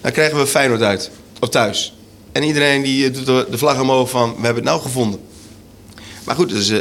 dan 0.00 0.12
krijgen 0.12 0.38
we 0.38 0.46
Feyenoord 0.46 0.82
uit, 0.82 1.10
of 1.40 1.48
thuis. 1.48 1.94
En 2.32 2.42
iedereen 2.42 2.82
die 2.82 3.06
eh, 3.06 3.14
doet 3.14 3.26
de, 3.26 3.58
vlag 3.58 3.80
omhoog 3.80 4.10
van, 4.10 4.28
we 4.28 4.44
hebben 4.44 4.62
het 4.62 4.72
nou 4.72 4.80
gevonden. 4.80 5.20
Maar 6.24 6.36
goed, 6.36 6.48
dus, 6.48 6.72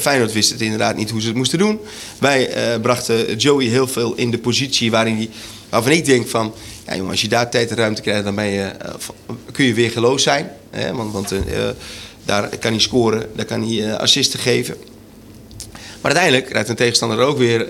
Feyenoord 0.00 0.32
wist 0.32 0.50
het 0.50 0.60
inderdaad 0.60 0.96
niet 0.96 1.10
hoe 1.10 1.20
ze 1.20 1.26
het 1.26 1.36
moesten 1.36 1.58
doen. 1.58 1.80
Wij 2.18 2.50
brachten 2.82 3.36
Joey 3.36 3.64
heel 3.64 3.86
veel 3.86 4.14
in 4.14 4.30
de 4.30 4.38
positie 4.38 4.90
waarin 4.90 5.16
hij, 5.16 5.28
waarvan 5.72 5.92
ik 5.92 6.04
denk 6.04 6.28
van... 6.28 6.54
Ja 6.86 7.02
als 7.02 7.20
je 7.20 7.28
daar 7.28 7.50
tijd 7.50 7.70
en 7.70 7.76
ruimte 7.76 8.02
krijgt, 8.02 8.24
dan 8.24 8.34
ben 8.34 8.46
je, 8.46 8.62
eh, 8.62 8.94
kun 9.52 9.64
je 9.64 9.74
weer 9.74 9.90
geloos 9.90 10.22
zijn. 10.22 10.50
Hè? 10.70 10.94
Want, 10.94 11.12
want 11.12 11.32
eh, 11.32 11.38
eh, 11.38 11.74
daar 12.24 12.58
kan 12.58 12.70
hij 12.70 12.80
scoren, 12.80 13.30
daar 13.34 13.44
kan 13.44 13.68
hij 13.68 13.96
assisten 13.96 14.38
geven. 14.38 14.76
Maar 15.72 16.12
uiteindelijk 16.12 16.46
krijgt 16.46 16.68
een 16.68 16.76
tegenstander 16.76 17.18
er 17.18 17.24
ook 17.24 17.38
weer 17.38 17.66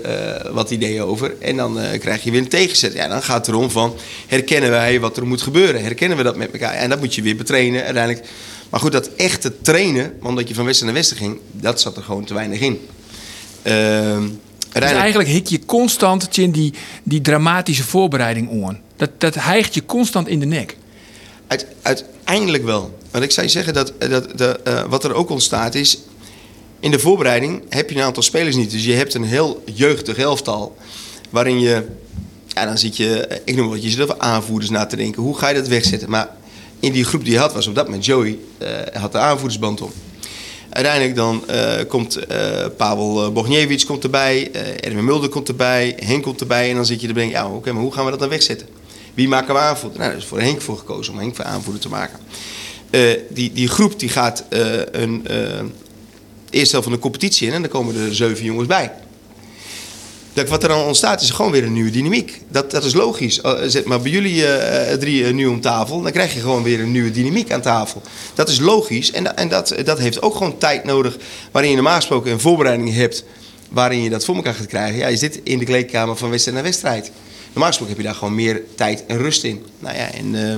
wat 0.51 0.71
ideeën 0.71 1.01
over. 1.01 1.35
En 1.39 1.55
dan 1.55 1.77
krijg 1.99 2.23
je 2.23 2.31
weer 2.31 2.39
een 2.39 2.47
tegenzet. 2.47 2.93
Ja, 2.93 3.07
dan 3.07 3.23
gaat 3.23 3.45
het 3.45 3.55
erom 3.55 3.71
van, 3.71 3.95
herkennen 4.27 4.69
wij 4.69 4.99
wat 4.99 5.17
er 5.17 5.27
moet 5.27 5.41
gebeuren? 5.41 5.83
Herkennen 5.83 6.17
we 6.17 6.23
dat 6.23 6.35
met 6.35 6.51
elkaar? 6.51 6.73
En 6.73 6.89
dat 6.89 6.99
moet 6.99 7.15
je 7.15 7.21
weer 7.21 7.35
betrainen 7.35 7.83
uiteindelijk. 7.83 8.25
Maar 8.69 8.79
goed, 8.79 8.91
dat 8.91 9.09
echte 9.15 9.61
trainen, 9.61 10.17
omdat 10.21 10.47
je 10.47 10.53
van 10.53 10.65
westen 10.65 10.85
naar 10.85 10.95
westen 10.95 11.17
ging... 11.17 11.39
dat 11.51 11.81
zat 11.81 11.97
er 11.97 12.03
gewoon 12.03 12.25
te 12.25 12.33
weinig 12.33 12.59
in. 12.59 12.87
Ehm, 13.61 14.23
Dus 14.73 14.91
eigenlijk 14.91 15.29
hik 15.29 15.47
je 15.47 15.65
constant 15.65 16.31
Tjen, 16.31 16.51
die, 16.51 16.73
die 17.03 17.21
dramatische 17.21 17.83
voorbereiding 17.83 18.65
aan. 18.65 18.79
Dat, 18.95 19.09
dat 19.17 19.35
hijgt 19.35 19.73
je 19.73 19.85
constant 19.85 20.27
in 20.27 20.39
de 20.39 20.45
nek. 20.45 20.77
Uit- 21.47 21.65
uiteindelijk 21.81 22.63
wel. 22.63 22.97
Want 23.11 23.23
ik 23.23 23.31
zou 23.31 23.45
je 23.45 23.51
zeggen 23.51 23.73
dat, 23.73 23.93
dat 23.99 24.37
de, 24.37 24.59
eh, 24.63 24.83
wat 24.89 25.03
er 25.03 25.13
ook 25.13 25.29
ontstaat 25.29 25.75
is... 25.75 25.97
In 26.79 26.91
de 26.91 26.99
voorbereiding 26.99 27.63
heb 27.69 27.89
je 27.89 27.95
een 27.95 28.01
aantal 28.03 28.23
spelers 28.23 28.55
niet. 28.55 28.71
Dus 28.71 28.85
je 28.85 28.93
hebt 28.93 29.13
een 29.13 29.23
heel 29.23 29.63
jeugdig 29.73 30.17
elftal. 30.17 30.77
Waarin 31.29 31.59
je... 31.59 31.87
Ja, 32.47 32.65
dan 32.65 32.77
zit 32.77 32.97
je... 32.97 33.27
eh, 33.27 33.37
Ik 33.45 33.55
noem 33.55 33.69
wat, 33.69 33.83
je 33.83 33.89
zit 33.89 33.99
over 34.01 34.17
aanvoerders 34.19 34.69
na 34.71 34.85
te 34.85 34.95
denken. 34.95 35.21
Hoe 35.21 35.37
ga 35.37 35.47
je 35.49 35.55
dat 35.55 35.67
wegzetten? 35.67 36.09
Maar 36.09 36.29
in 36.79 36.91
die 36.91 37.03
groep 37.03 37.23
die 37.23 37.33
je 37.33 37.39
had, 37.39 37.53
was 37.53 37.67
op 37.67 37.75
dat 37.75 37.85
moment 37.85 38.05
Joey... 38.05 38.37
eh, 38.57 38.67
had 39.01 39.11
de 39.11 39.17
aanvoerdersband 39.17 39.81
om. 39.81 39.91
Uiteindelijk 40.73 41.15
dan 41.15 41.47
eh, 41.47 41.73
komt 41.87 42.15
eh 42.15 42.65
Pavel 42.77 43.31
Bogniewicz 43.31 43.83
komt 43.83 44.03
erbij, 44.03 44.51
eh 44.51 44.87
Erwin 44.87 45.05
Mulder 45.05 45.29
komt 45.29 45.47
erbij, 45.47 45.97
Henk 45.99 46.23
komt 46.23 46.41
erbij. 46.41 46.69
En 46.69 46.75
dan 46.75 46.85
zit 46.85 47.01
je 47.01 47.07
te 47.07 47.13
denken, 47.13 47.39
ja, 47.39 47.47
oké, 47.47 47.71
maar 47.71 47.81
hoe 47.81 47.93
gaan 47.93 48.05
we 48.05 48.11
dat 48.11 48.19
dan 48.19 48.29
wegzetten? 48.29 48.67
Wie 49.13 49.27
maken 49.27 49.53
we 49.53 49.59
aanvoerder? 49.59 49.99
Nou, 49.99 50.11
daar 50.11 50.19
is 50.19 50.25
voor 50.25 50.39
Henk 50.39 50.61
voor 50.61 50.77
gekozen 50.77 51.13
om 51.13 51.19
Henk 51.19 51.35
voor 51.35 51.45
aanvoerder 51.45 51.81
te 51.81 51.89
maken. 51.89 52.19
Eh, 52.89 53.01
die, 53.29 53.53
die 53.53 53.67
groep 53.67 53.99
die 53.99 54.09
gaat 54.09 54.45
eh, 54.49 54.61
een 54.91 55.27
eh, 55.27 55.37
eerste 56.49 56.71
helft 56.71 56.83
van 56.83 56.91
de 56.91 56.99
competitie 56.99 57.47
in 57.47 57.53
en 57.53 57.61
dan 57.61 57.71
komen 57.71 57.95
er 57.95 58.15
zeven 58.15 58.45
jongens 58.45 58.67
bij. 58.67 58.91
Dat 60.33 60.49
wat 60.49 60.63
er 60.63 60.69
dan 60.69 60.85
ontstaat 60.85 61.21
is 61.21 61.29
gewoon 61.29 61.51
weer 61.51 61.63
een 61.63 61.73
nieuwe 61.73 61.89
dynamiek. 61.89 62.41
Dat, 62.47 62.71
dat 62.71 62.83
is 62.83 62.93
logisch. 62.93 63.39
Uh, 63.43 63.53
zet 63.65 63.85
maar 63.85 64.01
bij 64.01 64.11
jullie 64.11 64.41
uh, 64.41 64.91
drie 64.99 65.21
uh, 65.21 65.33
nu 65.33 65.45
om 65.45 65.61
tafel, 65.61 66.01
dan 66.01 66.11
krijg 66.11 66.33
je 66.33 66.39
gewoon 66.39 66.63
weer 66.63 66.79
een 66.79 66.91
nieuwe 66.91 67.11
dynamiek 67.11 67.51
aan 67.51 67.61
tafel. 67.61 68.01
Dat 68.33 68.49
is 68.49 68.59
logisch 68.59 69.11
en, 69.11 69.37
en 69.37 69.49
dat, 69.49 69.75
dat 69.83 69.99
heeft 69.99 70.21
ook 70.21 70.35
gewoon 70.35 70.57
tijd 70.57 70.83
nodig. 70.83 71.17
Waarin 71.51 71.69
je 71.69 71.77
normaal 71.77 71.95
gesproken 71.95 72.31
een 72.31 72.39
voorbereiding 72.39 72.93
hebt 72.93 73.23
waarin 73.69 74.01
je 74.01 74.09
dat 74.09 74.25
voor 74.25 74.35
elkaar 74.35 74.53
gaat 74.53 74.67
krijgen, 74.67 74.97
ja, 74.97 75.07
is 75.07 75.19
dit 75.19 75.39
in 75.43 75.59
de 75.59 75.65
kleedkamer 75.65 76.17
van 76.17 76.29
wedstrijd 76.29 76.57
naar 76.57 76.65
wedstrijd. 76.65 77.11
Normaal 77.47 77.67
gesproken 77.67 77.95
heb 77.95 78.03
je 78.03 78.09
daar 78.09 78.17
gewoon 78.17 78.35
meer 78.35 78.61
tijd 78.75 79.03
en 79.07 79.17
rust 79.17 79.43
in. 79.43 79.65
Nou 79.79 79.95
ja, 79.95 80.11
en 80.11 80.49
eh, 80.49 80.57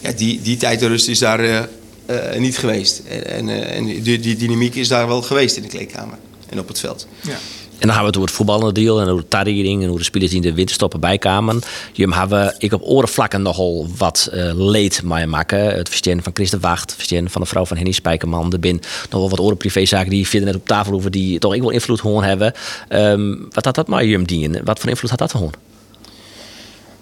ja, 0.00 0.12
die, 0.12 0.42
die 0.42 0.56
tijd 0.56 0.82
en 0.82 0.88
rust 0.88 1.08
is 1.08 1.18
daar 1.18 1.40
eh, 1.40 1.62
eh, 2.06 2.40
niet 2.40 2.58
geweest. 2.58 3.02
En, 3.08 3.48
eh, 3.48 3.76
en 3.76 3.84
die, 3.84 4.20
die 4.20 4.36
dynamiek 4.36 4.74
is 4.74 4.88
daar 4.88 5.06
wel 5.06 5.22
geweest 5.22 5.56
in 5.56 5.62
de 5.62 5.68
kleedkamer 5.68 6.18
en 6.48 6.58
op 6.58 6.68
het 6.68 6.80
veld. 6.80 7.06
Ja. 7.20 7.38
En 7.82 7.88
dan 7.88 7.96
gaan 7.96 8.06
we 8.06 8.10
het 8.10 8.16
over 8.16 8.28
het 8.28 8.38
voetballende 8.38 8.72
deel 8.72 9.00
en 9.00 9.08
over 9.08 9.22
de 9.22 9.28
tarriering 9.28 9.82
en 9.82 9.88
hoe 9.88 9.98
de 9.98 10.04
spelers 10.04 10.30
die 10.30 10.40
in 10.40 10.48
de 10.48 10.54
winterstoppen 10.54 11.00
bijkamen. 11.00 11.60
Je 11.92 12.08
hebben 12.08 12.54
ik 12.58 12.72
op 12.72 12.80
orenvlakken 12.84 13.42
nogal 13.42 13.88
wat 13.96 14.28
eh, 14.32 14.50
leed 14.54 15.02
mee 15.02 15.26
maken. 15.26 15.58
Het 15.58 15.88
verstaan 15.88 16.22
van 16.22 16.32
Chris 16.34 16.50
de 16.50 16.58
Wacht, 16.58 16.80
het 16.80 16.94
verstaan 16.94 17.30
van 17.30 17.40
de 17.40 17.46
vrouw 17.46 17.66
van 17.66 17.76
Henny 17.76 17.92
Spijkerman. 17.92 18.52
Er 18.52 18.58
zijn 18.62 18.80
nog 19.10 19.20
wel 19.20 19.28
wat 19.28 19.40
oren 19.40 19.56
privézaken 19.56 20.10
die 20.10 20.28
verder 20.28 20.46
net 20.48 20.56
op 20.56 20.66
tafel 20.66 20.92
over 20.92 21.10
die 21.10 21.38
toch 21.38 21.54
ik 21.54 21.60
wel 21.60 21.70
invloed 21.70 22.00
gewoon 22.00 22.22
hebben. 22.22 22.52
Ehm, 22.88 23.34
wat 23.50 23.64
had 23.64 23.74
dat 23.74 23.88
maar 23.88 24.04
Jum 24.04 24.26
dienen? 24.26 24.64
Wat 24.64 24.78
voor 24.78 24.88
invloed 24.88 25.10
had 25.10 25.18
dat 25.18 25.30
gewoon? 25.30 25.54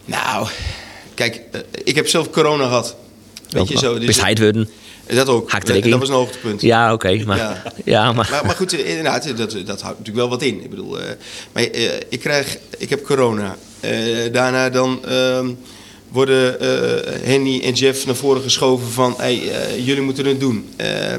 Nou, 0.05 0.49
kijk, 1.14 1.43
eh, 1.53 1.61
ik 1.85 1.95
heb 1.95 2.09
zelf 2.09 2.31
corona 2.31 2.66
gehad. 2.66 2.97
Weet 3.51 3.68
je 3.68 3.78
zo. 3.78 3.99
dus- 3.99 4.20
hij 4.20 4.31
het 4.31 4.39
worden? 4.39 4.68
Dat 5.16 5.28
ook. 5.28 5.50
Dat 5.68 5.98
was 5.98 6.08
een 6.08 6.14
hoogtepunt. 6.14 6.61
Ja, 6.61 6.92
oké. 6.92 7.22
maar, 7.24 7.36
ja. 7.36 7.62
Ja. 7.84 8.12
maar, 8.12 8.28
Maar, 8.30 8.46
maar 8.46 8.54
goed, 8.56 8.72
eh, 8.72 8.88
inderdaad, 8.88 9.36
dat, 9.36 9.50
dat 9.50 9.80
houdt 9.80 9.98
natuurlijk 9.98 10.16
wel 10.16 10.28
wat 10.28 10.42
in. 10.42 10.62
Ik 10.62 10.70
bedoel, 10.70 11.00
eh, 11.00 11.04
maar 11.52 11.62
eh, 11.62 11.90
ik, 12.08 12.20
krijg, 12.20 12.56
ik 12.78 12.90
heb 12.90 13.04
corona. 13.04 13.56
Eh, 13.80 13.90
daarna 14.32 14.70
dan 14.70 15.04
ehm, 15.04 15.50
worden 16.08 16.61
eh, 16.61 17.12
Henny 17.28 17.61
en 17.64 17.72
Jeff 17.72 18.06
naar 18.06 18.14
voren 18.14 18.42
geschoven 18.42 18.88
van... 18.90 19.14
Hey, 19.16 19.50
eh, 19.50 19.86
jullie 19.86 20.02
moeten 20.02 20.26
het 20.26 20.40
doen. 20.40 20.68
Eh, 20.76 21.12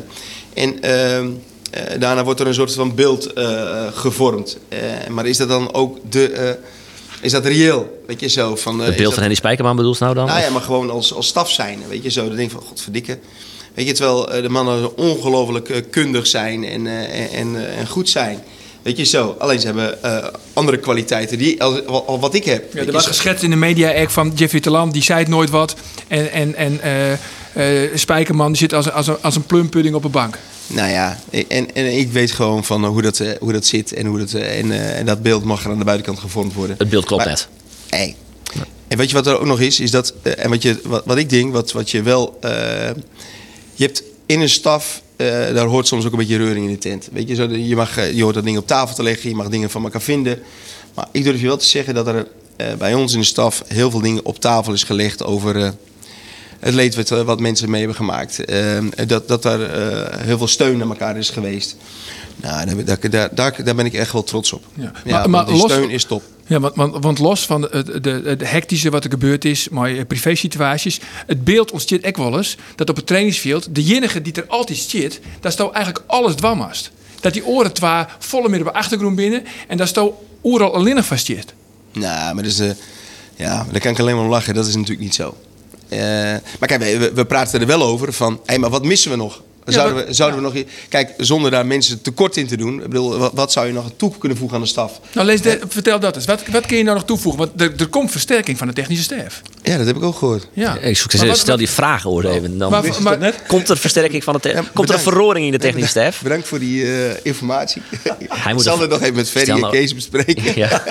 en 0.54 0.82
ehm, 0.82 1.30
eh, 1.72 2.00
daarna 2.00 2.24
wordt 2.24 2.40
er 2.40 2.48
een 2.48 2.54
soort 2.54 2.74
van 2.74 2.96
beeld 2.96 3.34
eh, 3.34 3.88
gevormd. 3.94 4.58
Eh, 4.70 4.80
maar 5.10 5.26
is 5.26 5.38
dat 5.38 5.48
dan 5.48 5.74
ook 5.74 5.98
de... 6.10 6.30
eh, 6.32 6.50
is 7.22 7.32
dat 7.32 7.46
reëel? 7.46 8.04
Weet 8.08 8.20
je 8.20 8.28
zo? 8.28 8.56
Van, 8.56 8.80
eh, 8.80 8.86
het 8.86 8.90
beeld 8.96 9.04
dat- 9.04 9.14
van 9.14 9.22
Henny 9.22 9.36
Spijkerman 9.38 9.76
bedoelt 9.76 9.98
ze 9.98 10.04
nou 10.04 10.16
dan? 10.16 10.26
nou 10.26 10.40
ja, 10.42 10.50
maar 10.50 10.62
gewoon 10.62 10.90
als, 10.90 11.14
als 11.14 11.28
staf 11.28 11.52
zijn. 11.52 11.80
Weet 11.90 12.04
je 12.04 12.10
zo, 12.10 12.28
dan 12.28 12.36
denk 12.36 12.52
ik 12.52 12.58
van, 12.58 12.68
godverdikke. 12.68 13.20
Weet 13.74 13.88
je, 13.88 13.94
terwijl 13.94 14.32
eh, 14.34 14.42
de 14.42 14.50
mannen 14.50 14.98
ongelooflijk 14.98 15.70
eh, 15.70 15.82
kundig 15.90 16.28
zijn 16.28 16.64
en, 16.64 16.88
eh, 16.88 17.40
en, 17.40 17.76
en, 17.78 17.88
goed 17.88 18.10
zijn. 18.10 18.40
Weet 18.82 18.98
je 18.98 19.04
zo, 19.04 19.36
alleen 19.40 19.60
ze 19.60 19.66
hebben 19.66 20.04
eh, 20.04 20.28
andere 20.54 20.78
kwaliteiten 20.78 21.38
die, 21.38 21.64
al, 21.64 21.82
al 22.06 22.20
wat 22.20 22.34
ik 22.34 22.46
heb. 22.46 22.74
Ja, 22.74 22.80
er 22.86 22.92
was 22.92 23.08
geschetst 23.08 23.44
in 23.44 23.50
de 23.50 23.56
media 23.56 24.02
ook 24.02 24.10
van 24.10 24.32
Jeffrey 24.36 24.62
Telam, 24.62 24.92
die 24.92 25.04
zei 25.04 25.20
het 25.20 25.28
nooit 25.28 25.50
wat. 25.50 25.76
En, 26.08 26.32
en, 26.32 26.56
en 26.56 26.82
eh, 26.82 27.12
eh, 27.84 27.92
Spijkerman 27.98 28.48
die 28.48 28.58
zit 28.58 28.74
als, 28.74 28.92
als, 28.92 29.08
een- 29.08 29.22
als 29.22 29.36
een 29.36 29.46
plumpudding 29.46 29.96
op 29.96 30.04
een 30.04 30.12
bank. 30.12 30.38
Nou 30.68 30.90
ja, 30.90 31.20
en, 31.48 31.74
en 31.76 31.98
ik 31.98 32.12
weet 32.12 32.32
gewoon 32.32 32.64
van 32.64 32.86
hoe, 32.86 33.02
dat, 33.02 33.22
hoe 33.40 33.52
dat 33.52 33.66
zit 33.66 33.94
en, 33.94 34.06
hoe 34.06 34.18
dat, 34.20 34.34
en, 34.34 34.72
en 34.96 35.06
dat 35.06 35.22
beeld 35.22 35.44
mag 35.44 35.64
er 35.66 35.72
aan 35.72 35.78
de 35.80 35.84
buitenkant 35.86 36.20
gevormd 36.20 36.54
worden. 36.54 36.76
Het 36.80 36.90
beeld 36.90 37.06
klopt 37.06 37.24
Maar- 37.26 37.34
net. 37.34 37.48
Hey. 37.90 38.16
En 38.88 38.98
weet 38.98 39.10
je 39.10 39.16
wat 39.16 39.28
er 39.28 39.40
ook 39.40 39.46
nog 39.46 39.60
is? 39.60 39.80
Is 39.80 39.92
dat, 39.92 40.14
en 40.22 40.50
wat, 40.50 40.62
je, 40.62 40.80
wat, 40.84 41.02
wat 41.06 41.18
ik 41.18 41.30
denk, 41.30 41.54
wat, 41.54 41.72
wat 41.72 41.92
je 41.92 42.02
wel. 42.02 42.40
Je 43.82 43.88
hebt 43.88 44.04
in 44.26 44.42
een 44.42 44.50
staf, 44.50 45.02
eh, 45.16 45.28
daar 45.28 45.66
hoort 45.66 45.88
soms 45.88 46.06
ook 46.06 46.12
een 46.12 46.18
beetje 46.18 46.38
reuring 46.38 46.66
in 46.66 46.72
de 46.72 46.78
tent. 46.78 47.10
Weet 47.12 47.28
je, 47.28 47.36
zo, 47.36 47.48
je, 47.50 47.76
mag, 47.76 47.98
eh, 47.98 48.14
je 48.14 48.24
hoort 48.24 48.36
dat 48.36 48.44
dingen 48.44 48.62
op 48.62 48.68
tafel 48.68 48.96
te 48.96 49.04
leggen, 49.04 49.30
je 49.30 49.36
mag 49.36 49.50
dingen 49.50 49.70
van 49.70 49.84
elkaar 49.84 50.02
vinden. 50.02 50.40
Maar 50.94 51.08
ik 51.12 51.24
durf 51.24 51.42
je 51.42 51.48
wel 51.48 51.58
te 51.58 51.66
zeggen 51.66 51.94
dat 51.94 52.08
er 52.08 52.28
eh, 52.56 52.74
bij 52.74 52.94
ons 52.94 53.14
in 53.14 53.20
de 53.20 53.26
staf 53.26 53.64
heel 53.68 53.92
veel 53.92 54.02
dingen 54.02 54.26
op 54.26 54.40
tafel 54.40 54.74
is 54.74 54.84
gelegd 54.84 55.24
over. 55.24 55.74
het 56.60 56.74
leed 56.74 57.10
wat, 57.10 57.40
mensen 57.40 57.70
mee 57.70 57.80
hebben 57.80 57.98
gemaakt. 57.98 58.40
Dat, 59.08 59.28
dat 59.28 59.46
er 59.46 59.60
heel 60.20 60.38
veel 60.38 60.48
steun 60.48 60.78
naar 60.78 60.88
elkaar 60.88 61.18
is 61.18 61.30
geweest. 61.30 61.76
Nou, 62.42 62.84
daar, 62.84 63.10
daar, 63.36 63.64
daar, 63.64 63.76
ben 63.76 63.86
ik 63.86 63.94
echt 63.94 64.12
wel 64.12 64.24
trots 64.24 64.54
op. 64.54 64.64
Ja. 64.74 64.92
Ja, 65.06 65.18
Maar- 65.18 65.30
maar 65.30 65.46
die 65.46 65.56
los- 65.56 65.72
steun 65.72 65.90
is 65.90 66.04
top. 66.04 66.24
Ja, 66.48 66.60
want, 66.60 66.76
want, 66.76 67.04
want 67.04 67.20
los 67.20 67.46
van 67.46 67.62
het 67.62 67.86
de, 67.86 68.00
de, 68.02 68.36
de 68.36 68.46
hectische 68.46 68.90
wat 68.90 69.04
er 69.04 69.10
gebeurd 69.10 69.46
is, 69.46 69.70
maar 69.70 69.90
eh, 69.92 70.06
privé-situaties, 70.08 71.00
het 71.28 71.44
beeld 71.44 71.72
ontstaat 71.72 72.06
ook 72.06 72.18
wel 72.18 72.38
eens 72.38 72.56
dat 72.76 72.90
op 72.90 72.96
het 72.96 73.08
trainingsveld, 73.08 73.76
de 73.76 73.84
enige 73.84 74.22
die 74.22 74.34
er 74.34 74.46
altijd 74.48 74.78
zit, 74.78 75.20
daar 75.40 75.52
staat 75.52 75.72
eigenlijk 75.74 76.06
alles 76.08 76.36
dwammast. 76.36 76.92
Dat 77.20 77.34
die 77.34 77.46
oren 77.46 77.74
twa 77.74 78.10
volle 78.20 78.50
midden 78.50 78.68
op 78.68 78.74
de 78.74 78.80
achtergrond 78.80 79.16
binnen 79.16 79.44
en 79.68 79.78
daar 79.78 79.88
staat 79.88 80.10
overal 80.42 80.74
alleen 80.74 80.96
nog 80.96 81.06
vast 81.06 81.26
zit. 81.26 81.54
Nou, 81.94 82.34
maar 82.34 82.44
dat 82.44 82.52
is, 82.52 82.60
eh, 82.60 82.70
ja, 83.36 83.66
daar 83.72 83.82
kan 83.82 83.92
ik 83.92 84.00
alleen 84.00 84.16
maar 84.16 84.24
om 84.24 84.30
lachen. 84.30 84.54
Dat 84.54 84.68
is 84.68 84.76
natuurlijk 84.76 85.02
niet 85.02 85.16
zo. 85.16 85.38
Eh, 85.90 86.00
maar 86.60 86.68
kijk, 86.68 86.82
we, 86.82 87.12
we 87.14 87.26
praten 87.26 87.60
er 87.62 87.68
wel 87.68 87.84
over 87.84 88.14
van, 88.14 88.40
hé, 88.46 88.58
maar 88.58 88.70
wat 88.70 88.84
missen 88.86 89.12
we 89.12 89.18
nog? 89.18 89.42
Zouden, 89.66 89.96
maar- 89.96 90.06
we, 90.06 90.14
zouden 90.14 90.40
we 90.40 90.46
nog... 90.46 90.64
Kijk, 90.90 91.14
zonder 91.18 91.52
daar 91.52 91.66
mensen 91.66 92.02
tekort 92.02 92.38
in 92.38 92.48
te 92.48 92.58
doen... 92.58 92.76
Ik 92.76 92.90
bedoel, 92.90 93.18
wat, 93.18 93.32
wat 93.34 93.52
zou 93.52 93.68
je 93.68 93.74
nog 93.74 93.92
toe 93.96 94.18
kunnen 94.18 94.38
voegen 94.38 94.58
aan 94.58 94.64
de 94.64 94.70
staf? 94.70 95.00
Nou, 95.14 95.28
lees 95.28 95.42
de, 95.42 95.60
vertel 95.68 96.00
dat 96.00 96.16
eens. 96.16 96.26
Wat, 96.26 96.48
wat 96.48 96.66
kun 96.66 96.78
je 96.78 96.84
nou 96.84 96.96
nog 96.96 97.06
toevoegen? 97.06 97.42
Want 97.42 97.62
er, 97.62 97.74
er 97.78 97.88
komt 97.88 98.12
versterking 98.12 98.58
van 98.58 98.68
de 98.68 98.74
technische 98.74 99.04
staf. 99.04 99.42
Ja, 99.64 99.78
dat 99.78 99.86
heb 99.88 99.96
ik 99.96 100.04
ook 100.04 100.16
gehoord. 100.16 100.48
Ja. 100.54 100.78
Ik 100.78 100.98
zoek- 100.98 101.12
wat- 101.12 101.38
stel 101.38 101.58
die 101.58 101.70
vragen 101.70 102.10
hoor 102.10 102.24
even. 102.26 102.58
Dan 102.58 102.72
Maar, 102.72 102.84
maar, 103.20 103.34
komt 103.48 103.70
er 103.70 103.78
versterking 103.78 104.24
van 104.24 104.38
de 104.42 104.50
Ja, 104.50 104.64
Komt 104.74 104.90
er 104.90 104.96
een 104.96 105.02
verroring 105.02 105.46
in 105.46 105.52
de 105.52 105.58
technische 105.58 105.90
staf? 105.90 106.22
Bedankt 106.22 106.48
voor 106.48 106.60
die 106.60 106.84
eh, 106.84 107.12
informatie. 107.24 107.82
Hij 108.30 108.54
moet 108.54 108.64
zal 108.64 108.76
er- 108.76 108.82
het 108.82 108.90
nog 108.90 109.02
even 109.02 109.16
met 109.16 109.30
Ferry 109.30 109.50
en 109.52 109.60
nou- 109.60 109.72
Kees 109.74 109.96
bespreken. 109.96 110.44
Ja. 110.62 110.82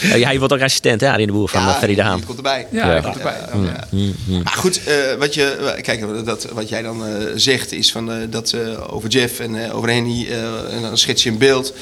Ja, 0.00 0.26
hij 0.26 0.38
wordt 0.38 0.52
ook 0.54 0.60
assistent, 0.60 1.00
hè, 1.00 1.10
Arjen 1.10 1.26
de 1.26 1.32
Boer 1.32 1.48
van 1.48 1.60
Ja, 1.62 1.68
eh, 1.72 1.78
Ferry 1.78 1.94
de 1.94 2.02
Haan. 2.02 2.24
komt 2.24 2.36
erbij. 2.36 2.66
ja, 2.70 3.00
komt 3.00 3.16
erbij. 3.16 3.36
Dan, 3.52 3.64
ja. 3.64 4.12
Maar 4.42 4.52
goed, 4.56 4.80
eh, 4.84 4.94
wat, 5.18 5.34
je, 5.34 5.74
kijk, 5.82 6.24
dat, 6.24 6.46
wat 6.52 6.68
jij 6.68 6.82
dan 6.82 7.06
eh, 7.06 7.12
zegt 7.34 7.72
is 7.72 7.92
van, 7.92 8.10
eh, 8.12 8.16
dat 8.30 8.50
eh, 8.52 8.94
over 8.94 9.08
Jeff 9.08 9.38
en 9.40 9.64
eh, 9.64 9.76
over 9.76 9.88
Henny, 9.90 10.26
eh, 10.30 10.74
en 10.74 10.82
dan 10.82 10.98
schets 10.98 11.22
je 11.22 11.30
een 11.30 11.38
beeld. 11.38 11.74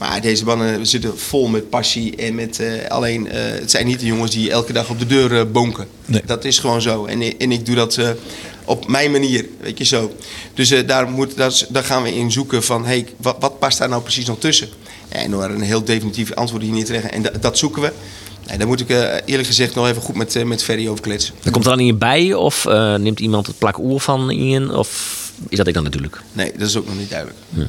Maar 0.00 0.20
deze 0.20 0.44
mannen 0.44 0.86
zitten 0.86 1.18
vol 1.18 1.48
met 1.48 1.70
passie 1.70 2.16
en 2.16 2.34
met 2.34 2.60
eh, 2.60 2.88
alleen, 2.88 3.30
eh, 3.30 3.42
het 3.42 3.70
zijn 3.70 3.86
niet 3.86 4.00
de 4.00 4.06
jongens 4.06 4.30
die 4.30 4.50
elke 4.50 4.72
dag 4.72 4.90
op 4.90 4.98
de 4.98 5.06
deur 5.06 5.38
eh, 5.38 5.44
bonken. 5.52 5.86
Nee. 6.04 6.22
Dat 6.26 6.44
is 6.44 6.58
gewoon 6.58 6.82
zo. 6.82 7.04
En, 7.04 7.38
en 7.38 7.52
ik 7.52 7.66
doe 7.66 7.74
dat 7.74 7.98
op 8.64 8.88
mijn 8.88 9.10
manier, 9.10 9.46
weet 9.60 9.78
je 9.78 9.84
zo. 9.84 10.14
Dus 10.54 10.84
daar, 10.86 11.10
moet, 11.10 11.36
daar, 11.36 11.62
daar 11.68 11.84
gaan 11.84 12.02
we 12.02 12.14
in 12.14 12.32
zoeken 12.32 12.62
van, 12.62 12.84
hey, 12.84 13.06
wat, 13.16 13.36
wat 13.40 13.58
past 13.58 13.78
daar 13.78 13.88
nou 13.88 14.02
precies 14.02 14.26
nog 14.26 14.38
tussen? 14.38 14.68
En 15.08 15.30
door 15.30 15.44
een 15.44 15.60
heel 15.60 15.84
definitief 15.84 16.32
antwoord 16.32 16.62
hier 16.62 16.72
niet 16.72 16.86
te 16.86 16.92
leggen. 16.92 17.12
En 17.12 17.22
da- 17.22 17.32
dat 17.40 17.58
zoeken 17.58 17.82
we. 17.82 17.92
Nee, 18.46 18.58
daar 18.58 18.66
moet 18.66 18.80
ik 18.80 18.88
eerlijk 19.24 19.46
gezegd 19.48 19.74
nog 19.74 19.88
even 19.88 20.02
goed 20.02 20.16
met, 20.16 20.44
met 20.44 20.62
Ferry 20.62 20.88
over 20.88 21.02
kletsen. 21.02 21.34
Dan 21.42 21.52
komt 21.52 21.64
er 21.64 21.70
dan 21.70 21.80
iemand 21.80 21.98
bij 21.98 22.34
of 22.34 22.64
neemt 22.98 23.20
iemand 23.20 23.46
het 23.46 23.58
plak 23.58 23.78
oer 23.78 24.00
van 24.00 24.30
in? 24.30 24.70
Of 24.70 25.18
is 25.48 25.56
dat 25.56 25.66
ik 25.66 25.74
dan 25.74 25.82
natuurlijk? 25.84 26.20
Nee, 26.32 26.52
dat 26.58 26.68
is 26.68 26.76
ook 26.76 26.86
nog 26.86 26.98
niet 26.98 27.10
duidelijk. 27.10 27.38
Nee. 27.48 27.66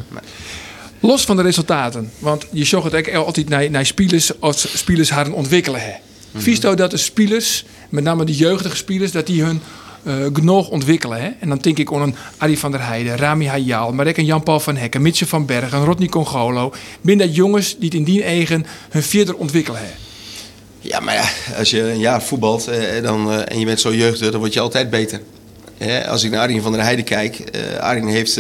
Los 1.04 1.24
van 1.24 1.36
de 1.36 1.42
resultaten, 1.42 2.12
want 2.20 2.46
je 2.52 2.60
het 2.60 2.94
eigenlijk 2.94 3.26
altijd 3.26 3.50
naar, 3.50 3.70
naar 3.70 3.86
spelers 3.86 4.40
als 4.40 4.78
spelers 4.78 5.10
haar 5.10 5.32
ontwikkelen. 5.32 5.82
Hè. 5.82 5.92
Vies 6.36 6.60
nou 6.60 6.76
dat 6.76 6.92
de 6.92 6.98
spelers, 6.98 7.66
met 7.90 8.04
name 8.04 8.26
de 8.26 8.36
jeugdige 8.36 8.76
spelers, 8.76 9.12
dat 9.12 9.28
die 9.28 9.44
hun 9.44 9.62
eh, 10.04 10.26
genoeg 10.34 10.70
ontwikkelen. 10.70 11.22
Hè? 11.22 11.30
En 11.40 11.50
dan 11.50 11.58
denk 11.58 11.78
ik 11.78 11.94
aan 11.94 12.02
een 12.02 12.16
Arie 12.38 12.60
van 12.60 12.72
der 12.72 12.86
Heijden, 12.86 13.18
Rami 13.18 13.48
Hayal, 13.48 13.94
maar 13.94 14.08
ook 14.08 14.18
een 14.18 14.26
Jan-Paul 14.26 14.60
van 14.60 14.78
Hekken, 14.78 15.02
Mitchell 15.02 15.28
van 15.28 15.46
Bergen, 15.46 15.86
Rodney 15.86 16.08
Congolo. 16.08 16.74
Binnen 17.02 17.28
dat 17.28 17.36
jongens 17.36 17.76
die 17.78 17.86
het 17.86 17.94
in 17.94 18.04
die 18.04 18.24
eigen 18.24 18.66
hun 18.90 19.04
verder 19.04 19.36
ontwikkelen. 19.36 19.80
Hè. 19.80 19.92
Ja, 20.80 21.00
maar 21.00 21.14
ja, 21.14 21.30
als 21.58 21.70
je 21.70 21.92
een 21.92 22.00
jaar 22.00 22.24
voetbalt 22.24 22.68
eh, 22.68 23.04
dan, 23.04 23.32
eh, 23.32 23.42
en 23.46 23.60
je 23.60 23.66
bent 23.66 23.80
zo 23.80 23.94
jeugdig, 23.94 24.32
dan 24.32 24.40
word 24.40 24.54
je 24.54 24.60
altijd 24.60 24.90
beter. 24.90 25.22
Als 26.08 26.24
ik 26.24 26.32
naar 26.32 26.40
Arjen 26.40 26.62
van 26.62 26.72
der 26.72 26.82
Heijden 26.82 27.06
kijk, 27.06 27.44
Arjen 27.80 28.08
heeft, 28.08 28.40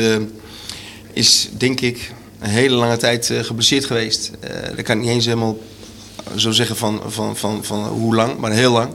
is 1.14 1.50
denk 1.58 1.82
ik 1.82 2.12
een 2.42 2.50
hele 2.50 2.76
lange 2.76 2.98
tijd 2.98 3.30
eh, 3.30 3.40
geblesseerd 3.44 3.86
geweest. 3.86 4.32
Eh 4.40 4.50
dat 4.76 4.86
kan 4.86 4.96
ik 4.98 5.02
niet 5.02 5.12
eens 5.12 5.26
helemaal 5.26 5.58
zo 6.36 6.52
zeggen 6.52 6.76
van, 6.78 7.02
van, 7.08 7.38
van, 7.38 7.64
van 7.64 7.84
hoe 7.88 8.16
lang, 8.16 8.38
maar 8.38 8.52
heel 8.52 8.72
lang. 8.72 8.90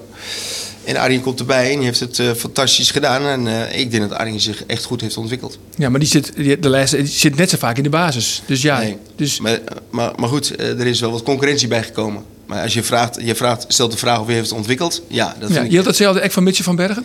En 0.85 0.97
Arjen 0.97 1.21
komt 1.21 1.39
erbij 1.41 1.71
en 1.71 1.77
die 1.77 1.85
heeft 1.85 2.01
het 2.01 2.19
eh, 2.19 2.31
fantastisch 2.37 2.91
gedaan. 2.91 3.49
En 3.49 3.71
ik 3.79 3.91
denk 3.91 4.09
dat 4.09 4.19
Arjen 4.19 4.41
zich 4.41 4.65
echt 4.67 4.85
goed 4.85 5.01
heeft 5.01 5.17
ontwikkeld. 5.17 5.59
Ja, 5.77 5.89
maar 5.89 6.01
die 6.01 6.09
zit, 6.09 6.33
die, 6.37 6.59
de 6.59 6.69
laatste, 6.69 6.97
die 6.97 7.07
zit 7.07 7.37
net 7.37 7.51
zo 7.51 7.57
vaak 7.57 7.77
in 7.77 7.83
de 7.83 7.89
basis. 7.89 8.43
Dus 8.47 8.63
ja, 8.63 8.79
Nee. 8.79 8.97
dus, 9.17 9.41
Maar, 9.41 9.59
maar, 9.91 10.13
maar 10.17 10.29
goed, 10.29 10.61
er 10.61 10.87
is 10.87 11.01
wel 11.01 11.11
wat 11.11 11.23
concurrentie 11.23 11.69
bijgekomen. 11.69 12.23
Maar 12.47 12.63
als 12.63 12.75
je 12.75 12.83
vraagt, 12.83 13.19
je 13.23 13.35
vraagt, 13.35 13.65
stelt 13.69 13.93
de 13.93 13.99
vraag 13.99 14.21
of 14.21 14.27
je 14.27 14.33
heeft 14.33 14.49
het 14.49 14.57
ontwikkeld. 14.59 15.03
Ja, 15.09 15.37
dat 15.39 15.49
ja, 15.49 15.55
vind 15.55 15.67
je 15.67 15.71
ik. 15.71 15.77
had 15.77 15.87
hetzelfde 15.87 16.21
echt 16.21 16.35
van 16.35 16.43
Mitchell 16.43 16.65
van 16.65 16.77
Bergen? 16.77 17.05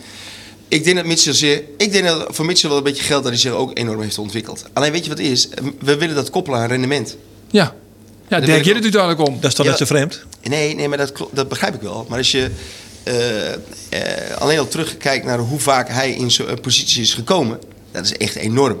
Ik 0.72 0.84
denk 0.84 0.96
dat 0.96 1.06
Mitchell 1.06 1.32
zeer, 1.32 1.62
ik 1.76 1.92
denk 1.92 2.04
dat 2.04 2.26
voor 2.30 2.44
Mitchell 2.44 2.68
wel 2.68 2.78
een 2.78 2.84
beetje 2.84 3.02
geld 3.02 3.22
dat 3.22 3.32
hij 3.32 3.40
zich 3.40 3.52
ook 3.52 3.78
enorm 3.78 4.00
heeft 4.02 4.18
ontwikkeld. 4.18 4.64
Alleen 4.72 4.92
weet 4.92 5.02
je 5.04 5.08
wat 5.08 5.18
het 5.18 5.26
is? 5.26 5.48
We 5.80 5.96
willen 5.96 6.14
dat 6.14 6.30
koppelen 6.30 6.58
aan 6.60 6.68
rendement. 6.68 7.16
Ja. 7.50 7.62
Ja, 7.62 7.72
daar 8.28 8.40
weet 8.40 8.48
gaat 8.48 8.66
ik 8.66 8.74
het 8.74 8.82
uiteindelijk 8.82 9.28
om. 9.28 9.34
Dat 9.40 9.50
is 9.50 9.54
toch 9.56 9.64
Ja. 9.64 9.70
net 9.70 9.80
zo 9.80 9.84
vreemd? 9.94 10.24
Nee, 10.42 10.74
nee, 10.74 10.88
maar 10.88 10.98
dat, 10.98 11.12
dat 11.32 11.48
begrijp 11.48 11.74
ik 11.74 11.80
wel. 11.80 12.06
Maar 12.08 12.18
als 12.18 12.30
je 12.30 12.50
eh, 13.02 13.52
eh, 13.52 13.56
alleen 14.38 14.58
al 14.58 14.68
terugkijkt 14.68 15.24
naar 15.24 15.38
hoe 15.38 15.58
vaak 15.58 15.88
hij 15.88 16.12
in 16.12 16.30
zo'n 16.30 16.60
positie 16.60 17.02
is 17.02 17.14
gekomen, 17.14 17.58
dat 17.90 18.04
is 18.04 18.12
echt 18.16 18.34
enorm. 18.34 18.80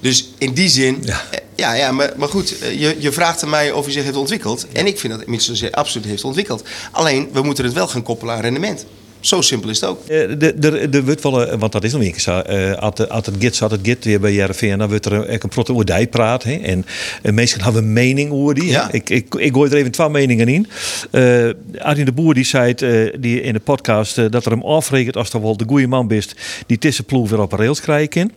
Dus 0.00 0.28
in 0.38 0.52
die 0.52 0.68
zin, 0.68 0.98
Ja. 1.02 1.22
ja, 1.30 1.40
ja, 1.56 1.74
ja 1.74 1.92
maar, 1.92 2.12
maar 2.16 2.28
goed, 2.28 2.58
eh, 2.58 2.80
je, 2.80 2.96
je 2.98 3.12
vraagt 3.12 3.42
aan 3.42 3.50
mij 3.50 3.72
of 3.72 3.84
hij 3.84 3.92
zich 3.92 4.04
heeft 4.04 4.16
ontwikkeld. 4.16 4.66
En 4.72 4.86
ik 4.86 4.98
vind 4.98 5.12
dat 5.18 5.26
Mitchell 5.26 5.56
zich 5.56 5.72
absoluut 5.72 6.06
heeft 6.06 6.24
ontwikkeld. 6.24 6.62
Alleen, 6.92 7.28
we 7.32 7.42
moeten 7.42 7.64
het 7.64 7.72
wel 7.74 7.88
gaan 7.88 8.02
koppelen 8.02 8.34
aan 8.34 8.40
rendement. 8.40 8.84
Zo 9.20 9.40
simpel 9.40 9.70
is 9.70 9.80
het 9.80 9.90
ook. 9.90 10.00
Eh, 10.06 10.28
de- 10.38 10.54
de- 10.58 10.88
de 10.88 11.04
wordt 11.04 11.22
wel, 11.22 11.46
eh, 11.46 11.58
want 11.58 11.72
dat 11.72 11.84
is 11.84 11.92
nog 11.92 12.02
een 12.02 12.10
keer 12.10 12.20
zo. 12.20 12.38
eh, 12.38 12.72
Als 12.74 12.98
het- 12.98 13.36
git, 13.38 13.58
het 13.58 13.78
git 13.82 14.04
weer 14.04 14.20
bij 14.20 14.32
JRV, 14.32 14.76
dan 14.76 14.88
wordt 14.88 15.06
er 15.06 15.24
echt 15.26 15.42
een 15.42 15.48
protte 15.48 15.72
oordij 15.72 16.06
praat. 16.06 16.42
Hè? 16.42 16.52
En 16.54 16.86
uh, 17.22 17.32
meestal 17.32 17.62
hebben 17.64 17.82
we 17.82 17.86
een 17.88 17.92
mening 17.92 18.32
over 18.32 18.54
die. 18.54 18.64
Ja. 18.66 18.92
Ik, 18.92 19.10
ik, 19.10 19.34
ik 19.34 19.52
gooi 19.52 19.70
er 19.70 19.76
even 19.76 19.90
twee 19.90 20.08
meningen 20.08 20.48
in. 20.48 20.66
Eh 21.10 21.48
Arjen 21.78 22.04
de 22.04 22.12
Boer 22.12 22.34
die 22.34 22.44
zei 22.44 22.68
het, 22.70 22.82
eh, 22.82 23.14
die 23.20 23.40
in 23.40 23.52
de 23.52 23.60
podcast 23.60 24.18
eh, 24.18 24.24
dat 24.30 24.44
er 24.44 24.50
hem 24.50 24.62
afrekent 24.62 25.16
als 25.16 25.32
er 25.32 25.42
wel 25.42 25.56
de 25.56 25.64
goede 25.68 25.86
man 25.86 26.08
bent 26.08 26.34
die 26.66 26.78
tussenploeg 26.78 27.28
weer 27.30 27.40
op 27.40 27.52
een 27.52 27.58
rails 27.58 27.80
kan. 27.80 28.30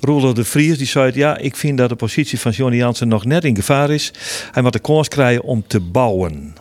Roelof 0.00 0.32
de 0.32 0.44
Vries 0.44 0.78
die 0.78 0.86
zei 0.86 1.06
het, 1.06 1.14
ja, 1.14 1.38
ik 1.38 1.56
vind 1.56 1.78
dat 1.78 1.88
de 1.88 1.94
positie 1.96 2.40
van 2.40 2.52
Johnny 2.52 2.76
Jansen 2.76 3.08
nog 3.08 3.24
net 3.24 3.44
in 3.44 3.56
gevaar 3.56 3.90
is. 3.90 4.12
Hij 4.52 4.62
moet 4.62 4.72
de 4.72 4.78
kans 4.78 5.08
krijgen 5.08 5.42
om 5.44 5.64
te 5.66 5.80
bouwen. 5.80 6.54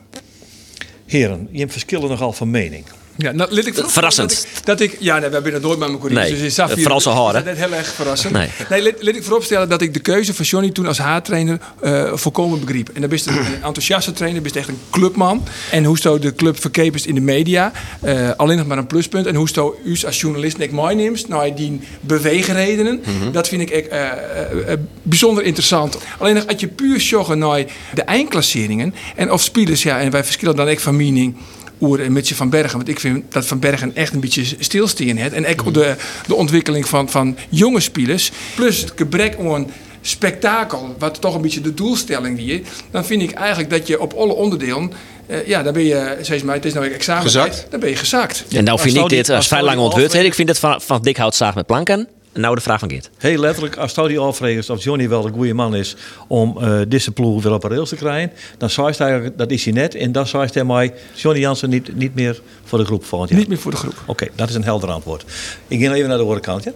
Heren, 1.05 1.47
je 1.51 1.59
hebt 1.59 1.71
verschillen 1.71 2.09
nogal 2.09 2.33
van 2.33 2.49
mening. 2.51 2.85
Ja, 3.17 3.31
nou, 3.31 3.55
ik 3.55 3.73
Verrassend. 3.85 4.29
Dat 4.29 4.41
ik, 4.57 4.65
dat 4.65 4.79
ik, 4.79 4.97
ja, 4.99 5.19
nee, 5.19 5.27
we 5.27 5.33
hebben 5.33 5.53
het 5.53 5.61
nooit 5.61 5.79
met 5.79 5.87
mijn 5.87 5.99
collega's. 5.99 6.29
Nee, 6.29 6.41
dus 6.41 6.53
Safir 6.53 6.77
vooral 6.77 7.01
zo 7.01 7.11
hard, 7.11 7.35
is 7.35 7.39
hè? 7.39 7.45
dat 7.45 7.57
net 7.57 7.65
heel 7.65 7.77
erg 7.77 7.87
verrassend. 7.87 8.33
Nee. 8.33 8.49
Nee, 8.69 8.81
let, 8.81 9.03
let 9.03 9.15
ik 9.15 9.23
vooropstellen 9.23 9.69
dat 9.69 9.81
ik 9.81 9.93
de 9.93 9.99
keuze 9.99 10.33
van 10.33 10.45
Johnny 10.45 10.71
toen 10.71 10.85
als 10.85 10.97
haartrainer 10.97 11.59
eh 11.81 12.11
volkomen 12.13 12.59
begreep. 12.59 12.89
En 12.93 13.01
dan 13.01 13.09
ben 13.09 13.19
je 13.23 13.29
een, 13.29 13.63
enthousiaste 13.63 14.11
trainer, 14.11 14.41
ben 14.41 14.51
je 14.53 14.59
echt 14.59 14.67
een 14.67 14.79
clubman. 14.89 15.43
En 15.71 15.83
hoe 15.83 15.99
zo 15.99 16.19
de 16.19 16.35
club 16.35 16.61
verkepers 16.61 17.05
in 17.05 17.15
de 17.15 17.21
media, 17.21 17.71
eh, 18.01 18.29
alleen 18.37 18.57
nog 18.57 18.67
maar 18.67 18.77
een 18.77 18.87
pluspunt. 18.87 19.25
En 19.25 19.35
hoe 19.35 19.49
zo 19.49 19.79
u 19.83 19.97
als 20.05 20.21
journalist 20.21 20.59
ik 20.59 20.71
mij 20.71 20.93
neemt 20.93 21.27
naar 21.27 21.55
die 21.55 21.79
beweegredenen, 21.99 23.03
dat 23.31 23.47
vind 23.47 23.61
ik 23.61 23.69
echt, 23.69 23.87
eh, 23.87 24.73
bijzonder 25.01 25.43
interessant. 25.43 25.97
Alleen 26.17 26.35
nog 26.35 26.47
als 26.47 26.59
je 26.59 26.67
puur 26.67 26.97
joggen 26.97 27.37
naar 27.37 27.65
de 27.93 28.01
eindklasseringen 28.01 28.95
en 29.15 29.31
of 29.31 29.41
spelers, 29.41 29.83
ja, 29.83 29.99
en 29.99 30.11
wij 30.11 30.23
verschillen 30.23 30.55
dan 30.55 30.69
ik 30.69 30.79
van 30.79 30.95
mening. 30.95 31.35
Oer 31.81 32.01
en 32.03 32.11
Mitje 32.13 32.35
van 32.35 32.49
Bergen. 32.49 32.77
Want 32.77 32.89
ik 32.89 32.99
vind 32.99 33.23
dat 33.33 33.45
Van 33.45 33.59
Bergen 33.59 33.95
echt 33.95 34.13
een 34.13 34.19
beetje 34.19 34.43
stilstaan 34.59 35.15
heeft. 35.15 35.33
En 35.33 35.47
ook 35.47 35.73
de, 35.73 35.95
de 36.27 36.35
ontwikkeling 36.35 36.87
van, 36.87 37.09
van 37.09 37.37
jonge 37.49 37.79
spelers. 37.79 38.31
Plus 38.55 38.81
het 38.81 38.91
gebrek 38.95 39.37
aan 39.39 39.71
spektakel, 40.01 40.95
wat 40.99 41.21
toch 41.21 41.35
een 41.35 41.41
beetje 41.41 41.61
de 41.61 41.73
doelstelling 41.73 42.37
die 42.37 42.59
is. 42.61 42.67
Dan 42.91 43.05
vind 43.05 43.21
ik 43.21 43.31
eigenlijk 43.31 43.69
dat 43.69 43.87
je 43.87 43.99
op 44.01 44.13
alle 44.13 44.33
onderdelen. 44.33 44.91
eh, 45.27 45.47
ja, 45.47 45.63
dan 45.63 45.73
ben 45.73 45.83
je, 45.83 46.17
zeg 46.21 46.43
maar, 46.43 46.55
het 46.55 46.65
is 46.65 46.73
nou 46.73 46.91
examen. 46.91 47.23
Gezakt. 47.23 47.67
Dan 47.69 47.79
ben 47.79 47.89
je 47.89 47.95
gezakt. 47.95 48.43
En 48.51 48.63
nou 48.63 48.79
vind 48.79 48.91
zou 48.93 49.03
ik 49.05 49.09
dit 49.11 49.27
als 49.29 49.37
als 49.37 49.47
vrij 49.47 49.61
lang 49.63 49.79
afrekenen- 49.79 50.25
Ik 50.25 50.33
vind 50.33 50.49
het 50.49 50.59
van, 50.59 50.81
van 50.81 51.01
dik 51.01 51.17
hout 51.17 51.35
zaag 51.35 51.55
met 51.55 51.65
planken. 51.65 52.07
En 52.35 52.41
nou 52.41 52.55
de 52.55 52.61
vraag 52.61 52.79
van 52.79 52.89
Geert. 52.89 53.09
Heel 53.17 53.39
letterlijk, 53.39 53.75
als 53.77 53.93
Tony 53.93 54.17
afrekent 54.17 54.69
of 54.69 54.83
Johnny 54.83 55.09
wel 55.09 55.21
de 55.21 55.31
goede 55.31 55.53
man 55.53 55.75
is 55.75 55.95
om 56.27 56.57
eh 56.61 56.79
deze 56.87 57.11
ploeg 57.11 57.43
weer 57.43 57.53
op 57.53 57.63
een 57.63 57.69
rails 57.69 57.89
te 57.89 57.95
krijgen, 57.95 58.31
dan 58.57 58.69
zei 58.69 58.87
hij 58.97 59.07
eigenlijk, 59.07 59.37
dat 59.37 59.51
is 59.51 59.63
hij 59.63 59.73
net. 59.73 59.95
En 59.95 60.11
dan 60.11 60.27
zei 60.27 60.49
hij 60.53 60.63
mij, 60.63 60.93
Johnny 61.13 61.41
Jansen 61.41 61.69
niet, 61.69 61.95
niet 61.95 62.15
meer 62.15 62.41
voor 62.63 62.77
de 62.79 62.85
groep 62.85 63.05
volgend 63.05 63.29
jaar. 63.29 63.39
Niet 63.39 63.47
meer 63.47 63.57
voor 63.57 63.71
de 63.71 63.77
groep. 63.77 63.93
Oké, 64.05 64.27
dat 64.35 64.49
is 64.49 64.55
een 64.55 64.63
helder 64.63 64.89
antwoord. 64.89 65.25
Ik 65.67 65.81
ga 65.81 65.93
even 65.93 66.07
naar 66.07 66.17
de 66.17 66.23
andere 66.23 66.39
kant, 66.39 66.63
ja? 66.63 66.71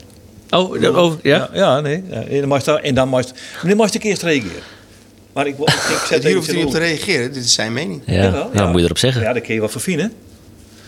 Oh, 0.50 0.80
de- 0.82 0.98
oh 0.98 1.14
ja? 1.22 1.38
Ja, 1.38 1.50
ja, 1.54 1.80
nee. 1.80 2.04
Ja, 2.10 2.24
en 2.24 2.40
dan 2.40 2.48
moest 2.50 2.66
dan 2.96 3.08
moest, 3.10 3.34
dan 3.64 3.78
moest 3.78 3.94
ik 3.96 4.04
eerst 4.04 4.22
reageren. 4.22 4.62
Maar 5.34 5.48
ik, 5.48 5.58
ik 5.58 6.04
zet 6.08 6.24
Hier 6.24 6.36
hoeft 6.36 6.48
even 6.48 6.56
hij 6.56 6.56
niet 6.56 6.66
op 6.66 6.72
te 6.72 6.80
reageren. 6.88 7.34
Dit 7.34 7.44
is 7.46 7.54
zijn 7.54 7.74
mening. 7.74 8.02
Ja, 8.06 8.50
ja, 8.54 8.68
moet 8.68 8.80
je 8.80 8.86
erop 8.86 8.98
zeggen. 8.98 9.22
Ja, 9.22 9.34
daar 9.34 9.42
kun 9.42 9.54
je 9.54 9.60
wat 9.60 9.72
vervinden. 9.72 10.14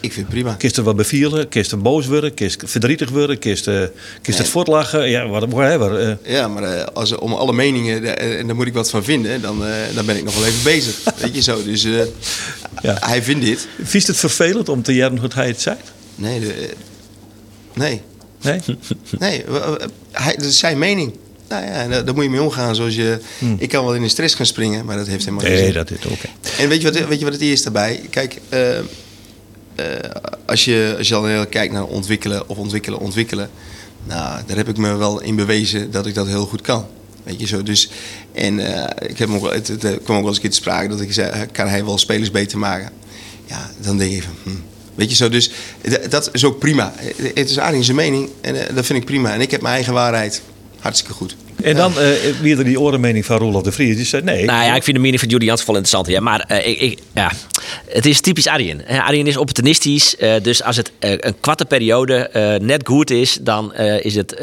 Ik 0.02 0.14
vind 0.14 0.26
het 0.26 0.36
prima. 0.36 0.54
Kist 0.54 0.78
er 0.78 0.84
wat 0.84 0.96
bevielen, 0.96 1.48
kist 1.50 1.72
er 1.72 1.82
boos 1.82 2.08
worden, 2.08 2.34
kist 2.34 2.62
verdrietig 2.66 3.10
worden, 3.10 3.40
kist, 3.40 3.68
eh, 3.68 3.82
kist 4.22 4.38
het 4.38 4.48
voortlachen. 4.48 5.10
Ja, 5.10 5.28
whatever. 5.28 6.00
eh. 6.00 6.34
Ja, 6.34 6.48
maar 6.48 6.64
eh, 6.64 6.86
als, 6.94 7.16
om 7.16 7.34
alle 7.34 7.54
meningen, 7.54 8.18
en 8.18 8.48
daar 8.48 8.56
moet 8.56 8.68
ik 8.68 8.74
wat 8.74 8.90
van 8.90 9.04
vinden, 9.04 9.42
dan, 9.42 9.64
dan 9.96 10.06
ben 10.06 10.18
ik 10.18 10.24
nog 10.24 10.36
wel 10.36 10.46
even 10.46 10.64
bezig. 10.64 10.96
Weet 11.22 11.36
je 11.36 11.42
zo. 11.42 11.64
Dus 11.64 11.84
Ja. 12.82 12.98
hij 13.00 13.24
vindt 13.24 13.46
dit. 13.46 13.68
Vies 13.84 14.08
het 14.08 14.18
vervelend 14.18 14.70
om 14.70 14.82
te 14.84 14.94
jaren 14.94 15.18
hoe 15.18 15.30
hij 15.34 15.48
het 15.48 15.62
zei? 15.62 15.76
Nee, 16.16 16.40
de, 16.40 16.70
nee. 17.74 18.02
Nee? 18.42 18.60
Nee, 19.20 19.44
hij, 20.12 20.36
dat 20.36 20.46
is 20.46 20.58
zijn 20.60 20.78
mening. 20.78 21.14
Nou 21.50 21.66
ja, 21.66 21.88
daar, 21.88 22.06
daar 22.06 22.14
moet 22.14 22.24
je 22.24 22.30
mee 22.30 22.42
omgaan. 22.42 22.76
Zoals 22.76 22.96
je, 22.96 23.20
Ik 23.58 23.70
kan 23.70 23.86
wel 23.86 23.96
in 23.96 24.02
de 24.02 24.08
stress 24.10 24.36
gaan 24.36 24.46
springen, 24.46 24.86
maar 24.86 24.98
dat 24.98 25.08
heeft 25.08 25.24
helemaal 25.26 25.46
geen 25.46 25.54
Nee, 25.54 25.64
zin. 25.64 25.74
dat 25.74 25.92
is 25.92 25.98
oké. 26.06 26.28
En 26.58 26.70
weet 26.70 26.82
je, 26.82 26.92
wat, 26.92 27.08
weet 27.08 27.20
je 27.20 27.24
wat 27.26 27.34
het 27.34 27.42
is 27.42 27.64
daarbij? 27.64 28.02
Kijk, 28.10 28.38
als, 30.46 30.66
je, 30.66 30.96
als 30.98 31.08
je 31.08 31.16
al 31.16 31.26
heel 31.26 31.48
kijkt 31.48 31.74
naar 31.74 31.86
ontwikkelen 31.86 32.50
of 32.50 32.58
ontwikkelen, 32.58 33.00
ontwikkelen. 33.00 33.50
Nou, 34.04 34.40
daar 34.46 34.58
heb 34.58 34.70
ik 34.70 34.78
me 34.78 34.96
wel 34.96 35.22
in 35.22 35.36
bewezen 35.36 35.92
dat 35.92 36.06
ik 36.06 36.14
dat 36.14 36.28
heel 36.28 36.46
goed 36.46 36.62
kan. 36.62 36.86
Weet 37.24 37.40
je 37.40 37.48
zo. 37.48 37.64
Dus, 37.64 37.90
en 38.34 38.60
eh, 38.60 39.10
ik 39.10 39.18
heb 39.18 39.28
hem 39.28 39.36
ook, 39.36 39.42
wel- 39.42 39.54
het, 39.54 39.68
het, 39.68 39.84
eh, 39.84 39.92
kwam 40.04 40.18
ook 40.18 40.22
wel 40.22 40.26
eens 40.26 40.36
een 40.36 40.42
keer 40.42 40.50
te 40.50 40.56
sprake 40.56 40.88
dat 40.88 41.02
ik 41.02 41.14
zei: 41.14 41.46
kan 41.52 41.68
hij 41.68 41.86
wel 41.86 41.98
spelers 41.98 42.32
beter 42.32 42.58
maken? 42.58 42.92
Ja, 43.46 43.70
dan 43.82 43.98
denk 43.98 44.12
je 44.12 44.22
van. 44.22 44.36
Hm. 44.44 44.50
Weet 44.96 45.10
je 45.10 45.16
zo, 45.16 45.30
dus 45.30 45.52
dat 46.10 46.30
is 46.32 46.46
ook 46.46 46.60
prima. 46.60 46.94
Het 47.34 47.50
is 47.50 47.58
Arie 47.58 47.84
zijn 47.84 47.98
mening 47.98 48.30
en 48.42 48.68
eh, 48.68 48.76
dat 48.76 48.86
vind 48.86 49.00
ik 49.00 49.06
prima. 49.06 49.34
En 49.34 49.42
ik 49.42 49.52
heb 49.52 49.62
mijn 49.62 49.74
eigen 49.74 49.94
waarheid. 49.94 50.42
Hartstikke 50.80 51.14
goed. 51.14 51.36
En 51.64 51.76
dan 51.76 52.00
eh 52.00 52.08
weer 52.42 52.58
er 52.58 52.64
die 52.64 52.80
orenmening 52.80 53.26
van 53.26 53.38
Roelof 53.38 53.64
de 53.64 53.72
Vries. 53.72 53.96
Die 53.96 54.06
zei 54.06 54.24
nee. 54.24 54.46
Nou 54.46 54.66
ja, 54.66 54.76
ik 54.76 54.84
vind 54.84 54.96
de 54.96 55.02
mening 55.02 55.20
van 55.20 55.30
Jansen 55.30 55.68
wel 55.68 55.76
interessant. 55.76 56.08
Ja. 56.08 56.20
Maar 56.20 56.40
eh, 56.40 56.68
ik, 56.68 56.80
ik, 56.80 57.00
ja, 57.14 57.32
het 57.88 58.06
is 58.06 58.22
typisch 58.22 58.48
Arjen. 58.48 58.86
Arjen 58.88 59.28
is 59.28 59.38
opportunistisch. 59.38 60.16
eh, 60.16 60.34
dus 60.42 60.64
als 60.64 60.78
het 60.78 60.92
eh, 61.00 61.12
een 61.12 61.40
kwarte 61.40 61.66
periode 61.66 62.16
eh, 62.16 62.60
net 62.60 62.88
goed 62.88 63.10
is, 63.10 63.38
dan 63.42 63.76
is 63.76 64.16
het 64.16 64.36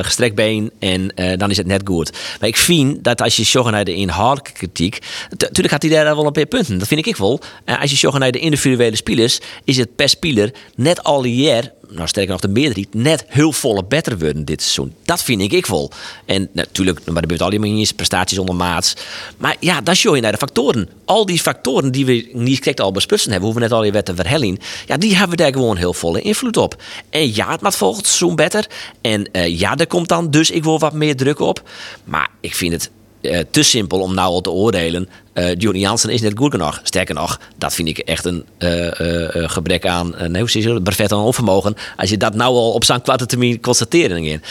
gestrekt 0.00 0.34
been 0.34 0.70
en 0.78 1.12
dan 1.38 1.50
is 1.50 1.56
het 1.56 1.66
net 1.66 1.82
goed. 1.84 2.10
Maar 2.40 2.48
ik 2.48 2.56
vind 2.56 3.04
dat 3.04 3.22
als 3.22 3.36
je 3.36 3.44
zorgt 3.44 3.70
naar 3.70 3.84
de 3.84 3.94
inhoudelijke 3.94 4.52
kritiek, 4.52 4.98
natuurlijk 5.30 5.70
had 5.70 5.82
hij 5.82 5.90
daar 5.90 6.16
wel 6.16 6.26
een 6.26 6.32
paar 6.32 6.46
punten. 6.46 6.78
Dat 6.78 6.88
vind 6.88 7.06
ik 7.06 7.16
wel. 7.16 7.40
Eh, 7.64 7.80
als 7.80 7.90
je 7.90 7.96
zorgt 7.96 8.18
naar 8.18 8.32
de 8.32 8.38
individuele 8.38 8.96
spelers, 8.96 9.40
is 9.64 9.76
het 9.76 9.96
per 9.96 10.08
speler 10.08 10.50
net 10.74 11.04
al 11.04 11.24
jaar 11.24 11.72
nou 11.94 12.08
sterker 12.08 12.32
nog 12.32 12.40
de 12.40 12.48
meerdere, 12.48 12.86
net 12.90 13.24
heel 13.28 13.52
volle 13.52 13.84
beter 13.84 14.18
worden 14.18 14.44
dit 14.44 14.62
seizoen. 14.62 14.94
Dat 15.04 15.22
vind 15.22 15.40
ik 15.40 15.52
ik 15.52 15.66
wel. 15.66 15.90
En 16.24 16.48
natuurlijk, 16.52 16.98
maar 16.98 17.14
er 17.14 17.20
gebeurt 17.20 17.42
allemaal 17.42 17.70
niet 17.70 17.96
prestaties 17.96 18.38
onder 18.38 18.54
maats. 18.54 18.94
Maar 19.36 19.56
ja, 19.60 19.80
dan 19.80 19.94
show 19.94 20.14
je 20.14 20.20
naar 20.20 20.32
de 20.32 20.38
factoren. 20.38 20.88
Al 21.04 21.26
die 21.26 21.40
factoren 21.40 21.92
die 21.92 22.06
we 22.06 22.28
niet 22.32 22.58
correct 22.58 22.80
al 22.80 22.92
besprutsen 22.92 23.30
hebben, 23.30 23.50
hoeven 23.50 23.68
we 23.68 23.74
net 23.74 23.84
al 23.84 23.92
weer 23.92 24.02
te 24.02 24.14
verhellen. 24.14 24.58
Ja, 24.86 24.96
die 24.96 25.16
hebben 25.16 25.36
daar 25.36 25.52
gewoon 25.52 25.76
heel 25.76 25.94
volle 25.94 26.20
invloed 26.20 26.56
op. 26.56 26.82
En 27.10 27.34
ja, 27.34 27.50
het 27.50 27.60
maakt 27.60 27.76
volgend 27.76 28.06
seizoen 28.06 28.36
beter. 28.36 28.66
En 29.00 29.32
eh, 29.32 29.58
ja, 29.58 29.76
er 29.76 29.86
komt 29.86 30.08
dan 30.08 30.30
dus 30.30 30.50
ik 30.50 30.64
wil 30.64 30.78
wat 30.78 30.92
meer 30.92 31.16
druk 31.16 31.40
op. 31.40 31.62
Maar 32.04 32.28
ik 32.40 32.54
vind 32.54 32.72
het 32.72 32.90
eh, 33.20 33.40
te 33.50 33.62
simpel 33.62 34.00
om 34.00 34.14
nou 34.14 34.28
al 34.28 34.40
te 34.40 34.50
oordelen. 34.50 35.08
Eh 35.34 35.54
Johnny 35.58 35.80
Jansen 35.80 36.10
is 36.10 36.20
net 36.20 36.32
goed 36.36 36.50
genoeg. 36.50 36.80
Sterker 36.82 37.14
nog, 37.14 37.40
dat 37.56 37.74
vind 37.74 37.88
ik 37.88 37.98
echt 37.98 38.24
een 38.24 38.44
eh, 38.58 39.34
eh, 39.34 39.50
gebrek 39.50 39.86
aan, 39.86 40.14
uh, 40.14 40.20
nee, 40.20 40.40
hoe 40.40 40.50
zeg 40.50 40.62
je 40.62 41.08
aan 41.12 41.18
onvermogen. 41.18 41.76
Als 41.96 42.10
je 42.10 42.16
dat 42.16 42.34
nou 42.34 42.54
al 42.54 42.72
op 42.72 42.84
zo'n 42.84 43.02
kwarte 43.02 43.26
termijn 43.26 43.60
constateren 43.60 44.24
in. 44.24 44.42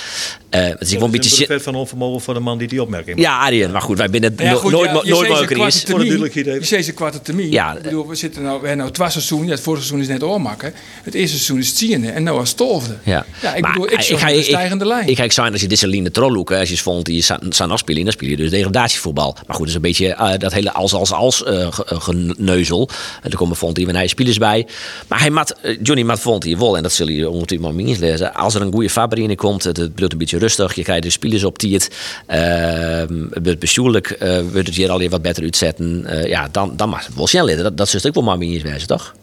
Eh 0.53 0.63
het 0.65 0.81
is 0.81 0.87
gewoon 0.91 1.03
een 1.03 1.11
beetje... 1.11 1.29
shit- 1.35 1.63
van 1.63 1.75
onvermogen 1.75 2.21
voor 2.21 2.33
de 2.33 2.39
man 2.39 2.57
die 2.57 2.67
die 2.67 2.81
opmerking 2.81 3.19
Ja, 3.19 3.39
Arjen, 3.39 3.71
maar 3.71 3.81
goed, 3.81 3.97
wij 3.97 4.09
binnen 4.09 4.33
Ja, 4.37 4.51
no- 4.51 4.57
goed, 4.57 4.71
nooit, 4.71 4.85
ja, 4.89 4.93
nooit 4.93 5.07
mogelijk 5.29 5.53
kwarte 5.53 5.77
is. 5.77 5.83
Voor 5.83 5.99
de. 5.99 6.85
Je 6.85 6.91
kwarte 6.91 7.21
termijn. 7.21 7.51
Ja. 7.51 7.75
Ik 7.75 7.81
bedoel, 7.81 8.07
we 8.07 8.15
zitten 8.15 8.41
nou, 8.41 8.53
we 8.61 8.67
hebben 8.67 8.77
nou 8.85 8.91
twee 8.91 9.09
seizoenen. 9.09 9.47
Ja, 9.47 9.53
het 9.53 9.63
vorige 9.63 9.83
seizoen 9.83 10.07
is 10.07 10.11
net 10.19 10.23
oormaken. 10.29 10.73
Het 11.03 11.13
eerste 11.13 11.35
seizoen 11.35 11.57
is 11.59 11.67
het 11.67 11.77
tiende 11.77 12.09
en 12.09 12.23
nou 12.23 12.39
als 12.39 12.47
het 12.49 12.57
twaalfde. 12.57 12.97
Ja, 13.03 13.25
ja 13.41 13.53
ik 13.55 13.61
Maar 13.61 13.71
bedoel, 13.71 13.91
ik 13.91 14.01
ga- 14.01 14.31
een 14.31 14.43
stijgende 14.43 14.85
lijn. 14.85 15.07
Ik 15.07 15.17
ga 15.17 15.29
zijn 15.29 15.51
als 15.51 15.61
je 15.61 15.67
discipline 15.67 16.11
trolloeken, 16.11 16.59
als 16.59 16.69
je 16.69 16.77
vond 16.77 17.05
die 17.05 17.21
zijn 17.49 17.71
afspelen, 17.71 18.03
dan 18.03 18.11
speel 18.13 18.29
je 18.29 18.35
dus 18.35 18.49
degradatievoetbal. 18.49 19.33
Maar 19.47 19.55
goed, 19.55 19.57
dat 19.59 19.67
is 19.67 19.75
een 19.75 19.81
beetje 19.81 20.07
eh, 20.13 20.37
dat 20.37 20.53
hele 20.53 20.73
als 20.73 20.93
als 20.93 21.11
als 21.11 21.43
eh, 21.43 21.61
eh, 21.61 21.71
geneuzel. 21.87 22.89
En 23.21 23.31
er 23.31 23.37
komen 23.37 23.55
vond 23.55 23.77
hij 23.77 24.07
spelers 24.07 24.37
bij. 24.37 24.67
Maar 25.07 25.19
hij 25.19 25.29
mat, 25.29 25.55
Johnny 25.83 26.03
Mat 26.05 26.19
vond 26.19 26.43
wel, 26.43 26.77
en 26.77 26.83
dat 26.83 26.91
zullen 26.91 27.13
jullie 27.13 27.29
ongetwijfeld 27.29 27.75
maar 27.75 27.85
eens 27.85 27.97
lezen. 27.97 28.33
Als 28.33 28.55
er 28.55 28.61
een 28.61 28.71
goede 28.71 28.89
Faber 28.89 29.17
in 29.17 29.35
komt, 29.35 29.63
het 29.63 29.93
blijft 29.93 30.11
een 30.11 30.17
beetje 30.17 30.37
rustig. 30.43 30.75
Je 30.75 30.83
krijgt 30.83 31.03
de 31.03 31.09
spelers 31.09 31.43
op 31.43 31.59
die 31.59 31.73
het. 31.73 31.89
ehm, 32.27 33.25
het 33.43 33.59
bestuurlijk 33.59 34.09
eh 34.09 34.41
wordt 34.51 34.67
het 34.67 34.75
hier 34.75 34.91
alweer 34.91 35.09
wat 35.09 35.21
beter 35.21 35.43
uitzetten. 35.43 36.05
Eh, 36.05 36.27
ja, 36.27 36.49
dan, 36.51 36.73
dan 36.75 36.89
mag 36.89 37.05
het 37.05 37.15
wel 37.15 37.27
snel. 37.27 37.45
Dat, 37.45 37.77
dat 37.77 37.93
is 37.93 38.05
ook 38.05 38.13
wel 38.13 38.23
maar 38.23 38.37
wezen, 38.37 38.87
toch? 38.87 39.15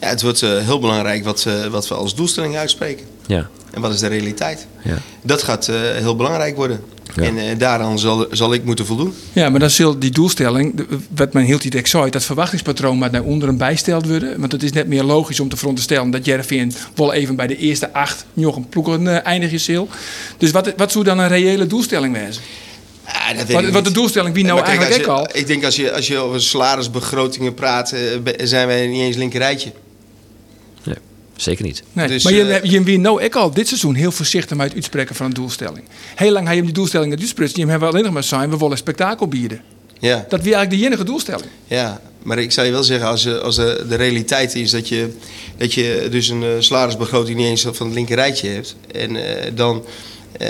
Ja, 0.00 0.08
het 0.08 0.22
wordt 0.22 0.42
eh, 0.42 0.58
heel 0.58 0.78
belangrijk 0.78 1.24
wat, 1.24 1.44
eh, 1.46 1.66
wat 1.66 1.88
we 1.88 1.94
als 1.94 2.14
doelstelling 2.14 2.56
uitspreken. 2.56 3.06
Ja. 3.26 3.48
En 3.72 3.80
wat 3.80 3.92
is 3.92 4.00
de 4.00 4.06
realiteit? 4.06 4.66
Ja. 4.82 4.98
Dat 5.22 5.42
gaat 5.42 5.66
heel 5.96 6.16
belangrijk 6.16 6.56
worden. 6.56 6.80
Ja. 7.14 7.22
En 7.22 7.38
eh, 7.38 7.44
daaraan 7.58 7.98
zal, 7.98 8.26
zal 8.30 8.52
ik 8.52 8.64
moeten 8.64 8.86
voldoen. 8.86 9.14
Ja, 9.32 9.48
maar 9.48 9.60
dan 9.60 9.70
zal 9.70 9.98
die 9.98 10.10
doelstelling, 10.10 10.86
wat 11.14 11.32
men 11.32 11.44
heel 11.44 11.58
tijd 11.58 11.88
zei, 11.88 12.10
dat 12.10 12.24
verwachtingspatroon 12.24 12.98
maar 12.98 13.10
naar 13.10 13.22
onderen 13.22 13.56
bijsteld 13.56 14.06
worden. 14.06 14.40
Want 14.40 14.52
het 14.52 14.62
is 14.62 14.72
net 14.72 14.86
meer 14.86 15.02
logisch 15.04 15.40
om 15.40 15.48
te 15.48 15.56
veronderstellen 15.56 16.10
dat 16.10 16.24
Jervin 16.24 16.72
wel 16.94 17.12
even 17.12 17.36
bij 17.36 17.46
de 17.46 17.56
eerste 17.56 17.92
acht 17.92 18.24
nog 18.32 18.56
een 18.56 18.68
ploegen 18.68 19.08
eh, 19.08 19.26
eindigen 19.26 19.60
zal. 19.60 19.88
Dus 20.38 20.50
wat, 20.50 20.72
wat 20.76 20.92
zou 20.92 21.04
dan 21.04 21.18
een 21.18 21.28
reële 21.28 21.66
doelstelling 21.66 22.14
wezen? 22.14 22.42
Ah, 23.04 23.36
dat 23.48 23.70
Wat, 23.72 23.84
de 23.84 23.90
doelstelling 23.90 24.34
wie 24.34 24.44
nou 24.44 24.62
kijk, 24.62 24.68
eigenlijk 24.68 25.04
je- 25.04 25.10
al? 25.10 25.28
Ik 25.32 25.46
denk 25.46 25.64
als 25.64 25.76
je, 25.76 25.92
als 25.92 26.06
je 26.06 26.18
over 26.18 26.42
salarisbegrotingen 26.42 27.54
praat, 27.54 27.92
eh, 27.92 28.00
zijn 28.42 28.66
wij 28.66 28.86
niet 28.86 29.00
eens 29.00 29.16
linkerrijtje. 29.16 29.72
Nee, 29.72 29.85
zeker 31.36 31.64
niet. 31.64 31.82
Nee, 31.92 32.08
Dus, 32.08 32.24
maar 32.24 32.32
je, 32.32 32.42
eh, 32.52 32.70
je 32.70 32.82
wie 32.82 32.98
nou 32.98 33.22
ik 33.22 33.34
al 33.34 33.50
dit 33.50 33.68
seizoen 33.68 33.94
heel 33.94 34.12
voorzichtig 34.12 34.56
met 34.56 34.66
het 34.66 34.74
uitspreken 34.74 35.14
van 35.14 35.26
een 35.26 35.32
doelstelling. 35.32 35.84
Heel 36.14 36.30
lang 36.32 36.44
heb 36.44 36.50
je 36.52 36.56
hem 36.56 36.64
die 36.66 36.74
doelstelling 36.74 37.10
het 37.10 37.20
uitspreken. 37.20 37.60
Je 37.60 37.66
hebben 37.70 37.88
alleen 37.88 38.02
nog 38.04 38.12
maar 38.12 38.24
zijn, 38.24 38.50
we 38.50 38.56
willen 38.56 38.76
spektakel 38.76 39.28
bieden. 39.28 39.60
Ja, 39.98 40.26
Dat 40.28 40.42
wie 40.42 40.54
eigenlijk 40.54 40.82
de 40.82 40.88
enige 40.88 41.04
doelstelling. 41.04 41.46
ja. 41.66 42.00
Maar 42.22 42.38
ik 42.38 42.52
zou 42.52 42.66
je 42.66 42.72
wel 42.72 42.82
zeggen, 42.82 43.08
als, 43.08 43.24
eh, 43.24 43.38
als 43.38 43.56
de, 43.56 43.84
de 43.88 43.94
realiteit 43.94 44.54
is 44.54 44.70
dat 44.70 44.88
je, 44.88 45.12
dat 45.56 45.74
je 45.74 46.08
dus 46.10 46.28
een 46.28 46.42
eh, 46.42 46.48
salarisbegroting 46.58 47.36
niet 47.38 47.46
eens 47.46 47.62
van 47.72 47.86
het 47.86 47.94
linker 47.94 48.14
rijtje 48.16 48.48
hebt. 48.48 48.76
En 48.92 49.16
eh, 49.16 49.50
dan 49.54 49.84
eh, 50.38 50.48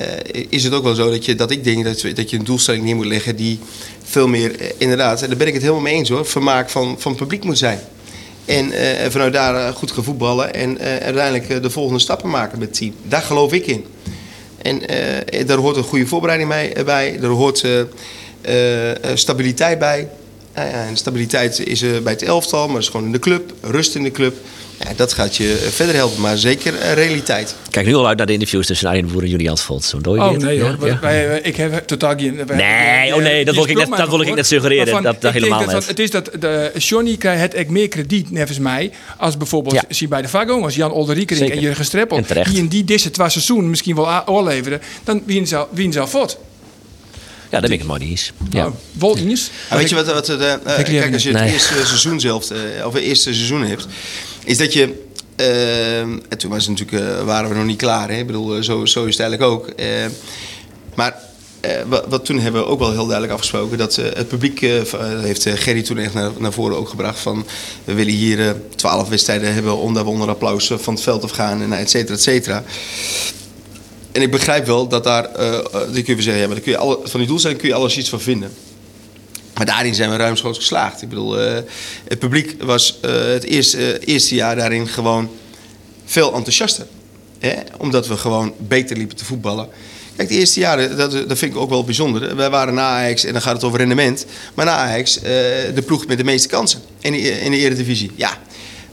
is 0.48 0.64
het 0.64 0.72
ook 0.72 0.82
wel 0.84 0.94
zo 0.94 1.10
dat, 1.10 1.24
je, 1.24 1.34
dat 1.34 1.50
ik 1.50 1.64
denk 1.64 1.84
dat, 1.84 2.00
we- 2.02 2.12
dat 2.12 2.30
je 2.30 2.38
een 2.38 2.44
doelstelling 2.44 2.84
neer 2.84 2.96
moet 2.96 3.06
leggen 3.06 3.36
die 3.36 3.58
veel 4.04 4.28
meer, 4.28 4.72
inderdaad, 4.78 5.22
en 5.22 5.28
daar 5.28 5.36
ben 5.36 5.46
ik 5.46 5.52
het 5.52 5.62
helemaal 5.62 5.82
mee 5.84 5.94
eens 5.94 6.08
hoor, 6.08 6.26
vermaak 6.26 6.70
van, 6.70 6.96
van 6.98 7.12
het 7.12 7.20
publiek 7.20 7.44
moet 7.44 7.58
zijn. 7.58 7.78
En 8.46 8.72
eh, 8.72 9.10
vanuit 9.10 9.32
daar 9.32 9.54
eh, 9.54 9.74
goed 9.74 9.90
gaan 9.90 10.04
voetballen 10.04 10.54
en 10.54 10.78
eh, 10.78 10.96
uiteindelijk 10.96 11.62
de 11.62 11.70
volgende 11.70 12.00
stappen 12.00 12.30
maken 12.30 12.58
met 12.58 12.68
het 12.68 12.76
team. 12.76 12.94
Daar 13.02 13.22
geloof 13.22 13.52
ik 13.52 13.66
in. 13.66 13.84
En 14.62 14.80
daar 15.46 15.58
hoort 15.58 15.76
een 15.76 15.82
goede 15.82 16.06
voorbereiding 16.06 16.50
bij. 16.50 16.84
bij. 16.84 17.18
Er 17.20 17.28
hoort 17.28 17.66
stabiliteit 19.14 19.78
bij. 19.78 20.08
En 20.52 20.96
stabiliteit 20.96 21.58
is 21.58 21.80
bij 21.80 22.12
het 22.12 22.22
elftal, 22.22 22.64
maar 22.64 22.74
dat 22.74 22.82
is 22.82 22.88
gewoon 22.88 23.06
in 23.06 23.12
de 23.12 23.18
club. 23.18 23.52
Rust 23.60 23.94
in 23.94 24.02
de 24.02 24.10
club. 24.10 24.36
Ja, 24.80 24.86
dat 24.96 25.12
gaat 25.12 25.36
je 25.36 25.52
eh, 25.64 25.68
verder 25.70 25.94
helpen, 25.94 26.20
maar 26.20 26.36
zeker 26.38 26.74
eh, 26.78 26.92
realiteit. 26.92 27.54
Kijk 27.70 27.86
nu 27.86 27.94
al 27.94 28.06
uit 28.06 28.16
naar 28.18 28.26
de 28.26 28.32
interviews 28.32 28.66
tussen 28.66 28.88
Arjen 28.88 29.08
Boer 29.12 29.22
en 29.22 29.28
Julian 29.28 29.58
Volt. 29.58 29.84
Zo 29.84 30.00
doe 30.00 30.14
je 30.14 30.20
Oh 30.22 30.30
nee 30.36 30.60
hoor, 30.60 30.70
Ja, 30.70 30.76
wij- 30.78 31.22
ja. 31.22 31.28
wij- 31.28 31.40
ik 31.42 31.56
heb 31.56 31.86
totaal 31.86 32.14
geen... 32.18 32.46
wij- 32.46 32.56
Nee, 32.56 33.14
oh 33.14 33.22
nee, 33.22 33.44
dat 33.44 33.54
wil 33.54 33.68
ik 33.68 33.76
net- 33.76 33.96
dat 33.96 34.08
wil 34.08 34.20
ik 34.20 34.34
net 34.34 34.46
suggereren. 34.46 35.02
Dat- 35.02 35.20
dat 35.20 35.32
helemaal 35.32 35.64
net. 35.64 35.86
Het 35.86 35.98
is 35.98 36.10
dat 36.10 36.30
de 36.40 36.72
Johnny 36.78 37.16
krijgt 37.16 37.42
het 37.42 37.54
echt 37.54 37.68
meer 37.68 37.88
krediet, 37.88 38.30
nevens 38.30 38.58
mij, 38.58 38.90
als 39.16 39.36
bijvoorbeeld 39.36 39.74
Ja. 39.74 39.82
zie 39.88 40.08
bij 40.08 40.22
de 40.22 40.28
Vago, 40.28 40.62
als 40.62 40.74
Jan 40.74 40.92
Olderiekerink 40.92 41.52
en 41.52 41.60
Jurgen 41.60 41.84
Streppel, 41.84 42.20
die 42.44 42.58
in 42.58 42.66
die 42.68 42.84
disse 42.84 43.10
twee 43.10 43.28
seizoen 43.28 43.70
misschien 43.70 43.94
wel 43.96 44.26
oorleveren, 44.26 44.80
dan 45.04 45.22
wien 45.26 45.46
zou 45.46 45.66
wien 45.70 45.92
zou 45.92 46.08
fort. 46.08 46.38
Ja, 47.56 47.62
daar 47.62 47.70
ben 47.70 47.72
ik 47.72 47.78
het 47.78 47.88
mooi 47.88 48.00
niet 48.00 48.10
eens. 48.10 48.32
Ja. 48.50 48.72
Nou, 48.98 49.18
Ines. 49.20 49.50
Maar 49.70 49.78
weet 49.78 49.88
je 49.88 49.94
wat, 49.94 50.06
wat 50.12 50.26
de, 50.26 50.58
eh, 50.64 50.78
Ik 50.78 50.84
kijk, 50.84 51.12
als 51.12 51.22
je 51.22 51.28
het 51.30 51.38
Nee. 51.40 51.52
eerste 51.52 51.74
seizoen 51.86 52.20
zelf, 52.20 52.50
eh, 52.50 52.86
of 52.86 52.92
het 52.92 53.02
eerste 53.02 53.34
seizoen 53.34 53.62
hebt, 53.62 53.86
is 54.44 54.58
dat 54.58 54.72
je. 54.72 55.04
eh, 55.36 56.00
en 56.00 56.22
toen 56.38 56.50
was 56.50 56.66
het 56.66 56.78
natuurlijk, 56.78 57.18
eh, 57.18 57.24
waren 57.24 57.48
we 57.48 57.54
nog 57.56 57.64
niet 57.64 57.76
klaar. 57.78 58.08
Hè? 58.10 58.16
Ik 58.18 58.26
bedoel, 58.26 58.56
eh, 58.56 58.62
zo, 58.62 58.84
zo 58.86 59.04
is 59.04 59.16
het 59.18 59.20
eigenlijk 59.28 59.50
ook. 59.52 59.68
Eh, 59.68 59.86
maar 60.94 61.16
eh, 61.60 61.70
wat, 61.86 62.04
wat 62.08 62.24
toen 62.24 62.38
hebben 62.38 62.60
we 62.60 62.66
ook 62.66 62.78
wel 62.78 62.90
heel 62.90 63.04
duidelijk 63.04 63.32
afgesproken. 63.32 63.78
Dat 63.78 63.96
eh, 63.98 64.04
het 64.14 64.28
publiek, 64.28 64.62
eh, 64.62 64.80
eh, 64.80 65.20
heeft 65.20 65.46
eh, 65.46 65.52
Gerry 65.56 65.82
toen 65.82 65.98
echt 65.98 66.14
naar, 66.14 66.30
naar 66.38 66.52
voren 66.52 66.76
ook 66.76 66.88
gebracht. 66.88 67.18
Van 67.18 67.46
we 67.84 67.94
willen 67.94 68.12
hier 68.12 68.56
twaalf 68.74 69.08
wedstrijden 69.08 69.54
hebben 69.54 69.76
omdat 69.76 70.04
we 70.04 70.10
onder 70.10 70.28
applaus 70.28 70.70
eh, 70.70 70.78
van 70.78 70.94
het 70.94 71.02
veld 71.02 71.24
afgaan. 71.24 71.62
En 71.62 71.72
et 71.72 71.90
cetera, 71.90 72.14
et 72.14 72.22
cetera. 72.22 72.64
En 74.16 74.22
ik 74.22 74.30
begrijp 74.30 74.66
wel 74.66 74.88
dat 74.88 75.04
daar, 75.04 75.24
eh, 75.24 75.58
die 75.92 76.02
kun 76.02 76.16
je 76.16 76.22
zeggen, 76.22 76.42
ja, 76.42 76.48
maar 76.48 76.60
kun 76.60 76.72
je 76.72 76.98
van 77.04 77.20
die 77.20 77.28
doelstelling 77.28 77.60
kun 77.60 77.68
je 77.68 77.74
alles 77.74 77.96
iets 77.96 78.08
van 78.08 78.20
vinden. 78.20 78.52
Maar 79.54 79.66
daarin 79.66 79.94
zijn 79.94 80.10
we 80.10 80.16
ruimschoots 80.16 80.58
geslaagd. 80.58 81.02
Ik 81.02 81.08
bedoel, 81.08 81.40
eh, 81.40 81.62
het 82.08 82.18
publiek 82.18 82.62
was 82.62 82.98
het 83.00 83.44
eerste, 83.44 83.98
eerste 84.04 84.34
jaar 84.34 84.56
daarin 84.56 84.88
gewoon 84.88 85.30
veel 86.04 86.34
enthousiaster. 86.34 86.86
Hè? 87.38 87.54
Omdat 87.78 88.06
we 88.06 88.16
gewoon 88.16 88.54
beter 88.58 88.96
liepen 88.96 89.16
te 89.16 89.24
voetballen. 89.24 89.68
Kijk, 90.16 90.28
de 90.28 90.34
eerste 90.34 90.60
jaren, 90.60 90.96
dat, 90.96 91.12
dat 91.12 91.38
vind 91.38 91.54
ik 91.54 91.60
ook 91.60 91.70
wel 91.70 91.84
bijzonder. 91.84 92.36
Wij 92.36 92.50
waren 92.50 92.74
na 92.74 92.88
Ajax, 92.88 93.24
en 93.24 93.32
dan 93.32 93.42
gaat 93.42 93.54
het 93.54 93.64
over 93.64 93.78
rendement. 93.78 94.26
Maar 94.54 94.64
na 94.64 94.76
Ajax, 94.76 95.20
de 95.74 95.82
ploeg 95.86 96.06
met 96.06 96.18
de 96.18 96.24
meeste 96.24 96.48
kansen 96.48 96.80
in 97.00 97.12
de, 97.12 97.18
in 97.18 97.50
de 97.50 97.56
Eredivisie. 97.56 98.10
Ja, 98.14 98.38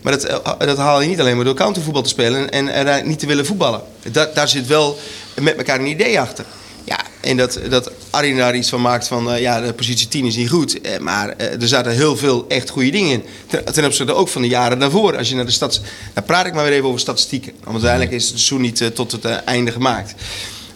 maar 0.03 0.13
dat, 0.13 0.23
eh, 0.23 0.59
dat 0.59 0.77
haal 0.77 1.01
je 1.01 1.07
niet 1.07 1.19
alleen 1.19 1.35
maar 1.35 1.45
door 1.45 1.53
countervoetbal 1.53 2.01
te 2.01 2.09
spelen 2.09 2.51
en, 2.51 2.65
uiteindelijk 2.65 3.05
niet 3.05 3.19
te 3.19 3.27
willen 3.27 3.45
voetballen. 3.45 3.81
Da, 4.11 4.29
daar 4.33 4.47
zit 4.47 4.67
wel 4.67 4.97
met 5.41 5.57
elkaar 5.57 5.79
een 5.79 5.87
idee 5.87 6.19
achter. 6.19 6.45
Ja, 6.83 6.99
en 7.21 7.37
dat, 7.37 7.59
dat 7.69 7.91
Arjen 8.09 8.37
daar 8.37 8.55
iets 8.55 8.69
van 8.69 8.81
maakt 8.81 9.07
van, 9.07 9.31
eh, 9.31 9.41
ja, 9.41 9.61
de 9.61 9.73
positie 9.73 10.07
10 10.07 10.25
is 10.25 10.35
niet 10.35 10.49
goed. 10.49 10.81
Eh, 10.81 10.99
maar 10.99 11.29
eh, 11.29 11.61
er 11.61 11.67
zaten 11.67 11.91
heel 11.91 12.17
veel 12.17 12.45
echt 12.47 12.69
goede 12.69 12.91
dingen 12.91 13.11
in. 13.11 13.23
Ten, 13.47 13.65
ten 13.73 13.85
opzichte 13.85 14.13
ook 14.13 14.27
van 14.27 14.41
de 14.41 14.47
jaren 14.47 14.79
daarvoor. 14.79 15.17
Als 15.17 15.29
je 15.29 15.35
naar 15.35 15.45
de 15.45 15.51
stads... 15.51 15.81
Dan 16.13 16.23
praat 16.23 16.45
ik 16.45 16.53
maar 16.53 16.63
weer 16.63 16.73
even 16.73 16.87
over 16.87 16.99
statistieken. 16.99 17.51
Want 17.51 17.71
uiteindelijk 17.71 18.11
is 18.11 18.23
het 18.23 18.39
seizoen 18.39 18.61
niet 18.61 18.95
tot 18.95 19.11
het 19.11 19.25
einde 19.25 19.71
gemaakt. 19.71 20.13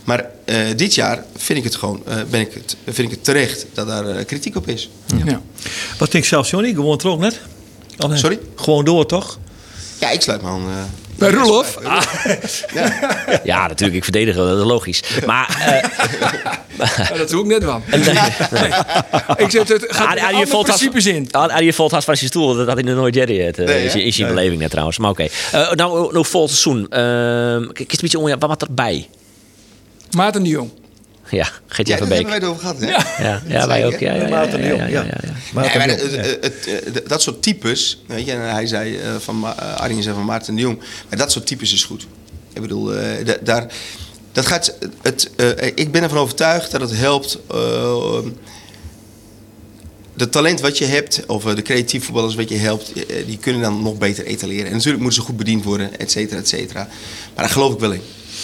Maar 0.08 0.30
eh, 0.46 0.58
dit 0.76 0.96
jaar 0.96 1.24
vind 1.36 1.58
ik 1.58 1.64
het 1.64 1.76
gewoon, 1.76 2.02
eh, 2.06 2.16
ben 2.30 2.42
ik 2.42 2.54
het, 2.54 2.78
vind 2.86 3.08
ik 3.08 3.10
het 3.10 3.24
terecht 3.24 3.66
dat 3.74 3.88
daar 3.88 4.26
kritiek 4.26 4.56
op 4.56 4.68
is. 4.68 4.90
Ja. 5.26 5.42
Wat 5.98 6.12
denkt 6.12 6.28
zelf 6.28 6.50
Johnny? 6.50 6.74
Gewoon 6.74 7.00
er 7.00 7.08
ook 7.08 7.20
net? 7.20 7.40
Oh, 8.00 8.10
nee. 8.10 8.18
Sorry? 8.18 8.40
Gewoon 8.56 8.86
door, 8.86 9.06
toch? 9.06 9.38
Ja, 10.00 10.10
ik 10.10 10.22
sluit 10.22 10.42
me 10.42 10.48
aan. 10.48 10.62
eh, 10.70 10.76
Bij 11.16 11.30
Roelof? 11.32 11.78
ja. 11.84 12.92
Ja, 13.44 13.68
natuurlijk. 13.68 13.98
Ik 13.98 14.04
verdedig 14.04 14.36
wel. 14.36 14.46
Dat 14.48 14.58
is 14.58 14.64
logisch. 14.64 15.04
Maar 15.26 15.58
eh, 15.66 15.90
Ja, 17.10 17.18
dat 17.18 17.30
doe 17.30 17.42
ik 17.42 17.48
net 17.48 17.64
wel. 17.64 17.82
nee. 17.90 18.70
Ik 19.46 19.52
zet 19.52 19.68
het 19.68 19.86
gaat 19.88 20.20
andere 20.20 20.48
Volt 20.48 20.68
had- 20.68 20.78
principes 20.78 21.06
in. 21.06 21.32
Arjen 21.32 21.74
Volt 21.74 21.92
had 21.92 22.04
van 22.04 22.16
zijn 22.18 22.30
stoel. 22.30 22.56
Dat 22.56 22.66
had 22.68 22.76
hij 22.76 22.84
nog 22.84 22.96
nooit 22.96 23.16
Jerry 23.16 23.40
het. 23.40 23.58
eh, 23.60 23.66
Nee, 23.66 24.06
is, 24.06 24.16
je 24.18 24.26
beleving 24.26 24.60
net 24.60 24.70
trouwens. 24.70 24.98
Maar 24.98 25.10
oké. 25.10 25.28
Eh, 25.52 25.72
nou, 25.72 26.14
nog 26.14 26.28
vol 26.28 26.48
seizoen. 26.48 26.88
Ehm 26.90 27.68
kijk, 27.72 27.80
is 27.80 27.96
een 27.96 27.98
beetje 28.02 28.20
onja. 28.20 28.38
Wat 28.38 28.50
wat 28.50 28.62
erbij? 28.62 29.08
Maarten 30.16 30.44
de 30.44 30.50
Jong. 30.50 30.72
Ja, 31.30 31.38
Ja, 31.38 31.50
Gert 31.68 31.88
daar 31.88 31.98
Van 31.98 32.08
hebben 32.08 32.18
Beek. 32.18 32.26
wij 32.26 32.36
het 32.36 32.44
over 32.46 32.60
gehad. 32.62 32.80
Hè? 32.80 32.88
Ja, 33.28 33.42
ja, 33.48 33.68
wij 33.68 33.86
ook. 33.86 34.00
Ja, 34.00 34.14
ja, 34.14 34.28
ja, 34.28 34.28
het- 35.80 36.02
het- 36.02 36.42
het- 36.42 36.94
het- 36.94 37.08
dat 37.10 37.22
soort 37.22 37.42
types, 37.42 38.02
weet 38.08 38.26
je, 38.26 38.32
en 38.32 38.52
hij 38.54 38.68
zei 38.68 38.98
eh, 38.98 39.16
van 39.20 39.44
eh, 39.46 39.76
Arjen 39.76 40.04
zei 40.04 40.16
van 40.16 40.26
Maarten 40.26 40.56
de 40.56 40.62
Jong, 40.62 40.78
maar 41.10 41.18
dat 41.18 41.32
soort 41.32 41.46
types 41.48 41.74
is 41.74 41.84
goed. 41.84 42.08
Ik 42.54 42.62
bedoel, 42.62 42.94
eh, 42.96 43.26
da- 43.26 43.38
daar, 43.44 43.66
dat 44.32 44.46
gaat, 44.46 44.76
het, 45.02 45.30
ik 45.76 45.92
ben 45.92 46.04
ervan 46.04 46.18
overtuigd 46.18 46.72
dat 46.72 46.82
het 46.82 46.96
helpt. 46.98 47.38
de 50.14 50.30
talent 50.30 50.62
wat 50.62 50.78
je 50.78 50.86
hebt, 50.86 51.24
of 51.28 51.44
de 51.44 51.62
creatief 51.62 52.04
voetballers 52.06 52.36
wat 52.36 52.50
je 52.50 52.56
helpt, 52.58 52.92
die 53.26 53.38
kunnen 53.38 53.62
dan 53.62 53.82
nog 53.82 53.98
beter 53.98 54.26
etaleren. 54.26 54.66
En 54.66 54.72
natuurlijk 54.72 55.02
moeten 55.04 55.22
ze 55.22 55.28
goed 55.28 55.38
bediend 55.38 55.64
worden, 55.64 56.00
et 56.00 56.12
cetera, 56.12 56.40
et 56.40 56.48
cetera. 56.48 56.80
Maar 57.36 57.44
daar 57.46 57.50
geloof 57.50 57.74
ik 57.74 57.80
wel 57.80 57.92
in. 57.92 58.02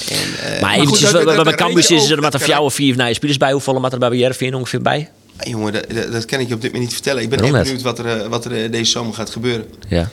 En, 0.10 0.54
eh, 0.56 0.62
Maar 0.62 0.74
eventjes, 0.74 1.12
bij- 1.12 1.20
je 1.22 1.78
is 1.78 2.10
er 2.10 2.16
maar 2.16 2.26
een 2.26 2.32
dat 2.32 2.42
fjouwe 2.42 2.72
vier 2.72 2.96
nieuwe 2.96 3.14
spelers 3.14 3.38
bij. 3.38 3.52
Hoeveel 3.52 3.80
maat 3.80 3.94
er 3.94 4.00
bij 4.00 4.10
Jervin 4.18 4.56
ongeveer 4.56 4.82
bij? 4.82 5.10
jongen, 5.40 5.74
dat, 5.74 5.86
dat, 5.94 6.12
dat 6.12 6.26
kan 6.26 6.40
ik 6.40 6.48
je 6.48 6.54
op 6.54 6.62
dit 6.62 6.72
moment 6.72 6.90
niet 6.90 6.94
vertellen. 6.94 7.24
Ik 7.24 7.30
ben 7.30 7.40
Waarom 7.40 7.56
echt 7.58 7.66
benieuwd 7.66 7.84
wat 7.84 8.00
er, 8.00 8.22
eh, 8.22 8.28
wat 8.28 8.46
er 8.46 8.64
eh, 8.64 8.72
deze 8.72 8.92
zomer 8.92 9.14
gaat 9.14 9.30
gebeuren. 9.30 9.66
Ja. 9.88 10.10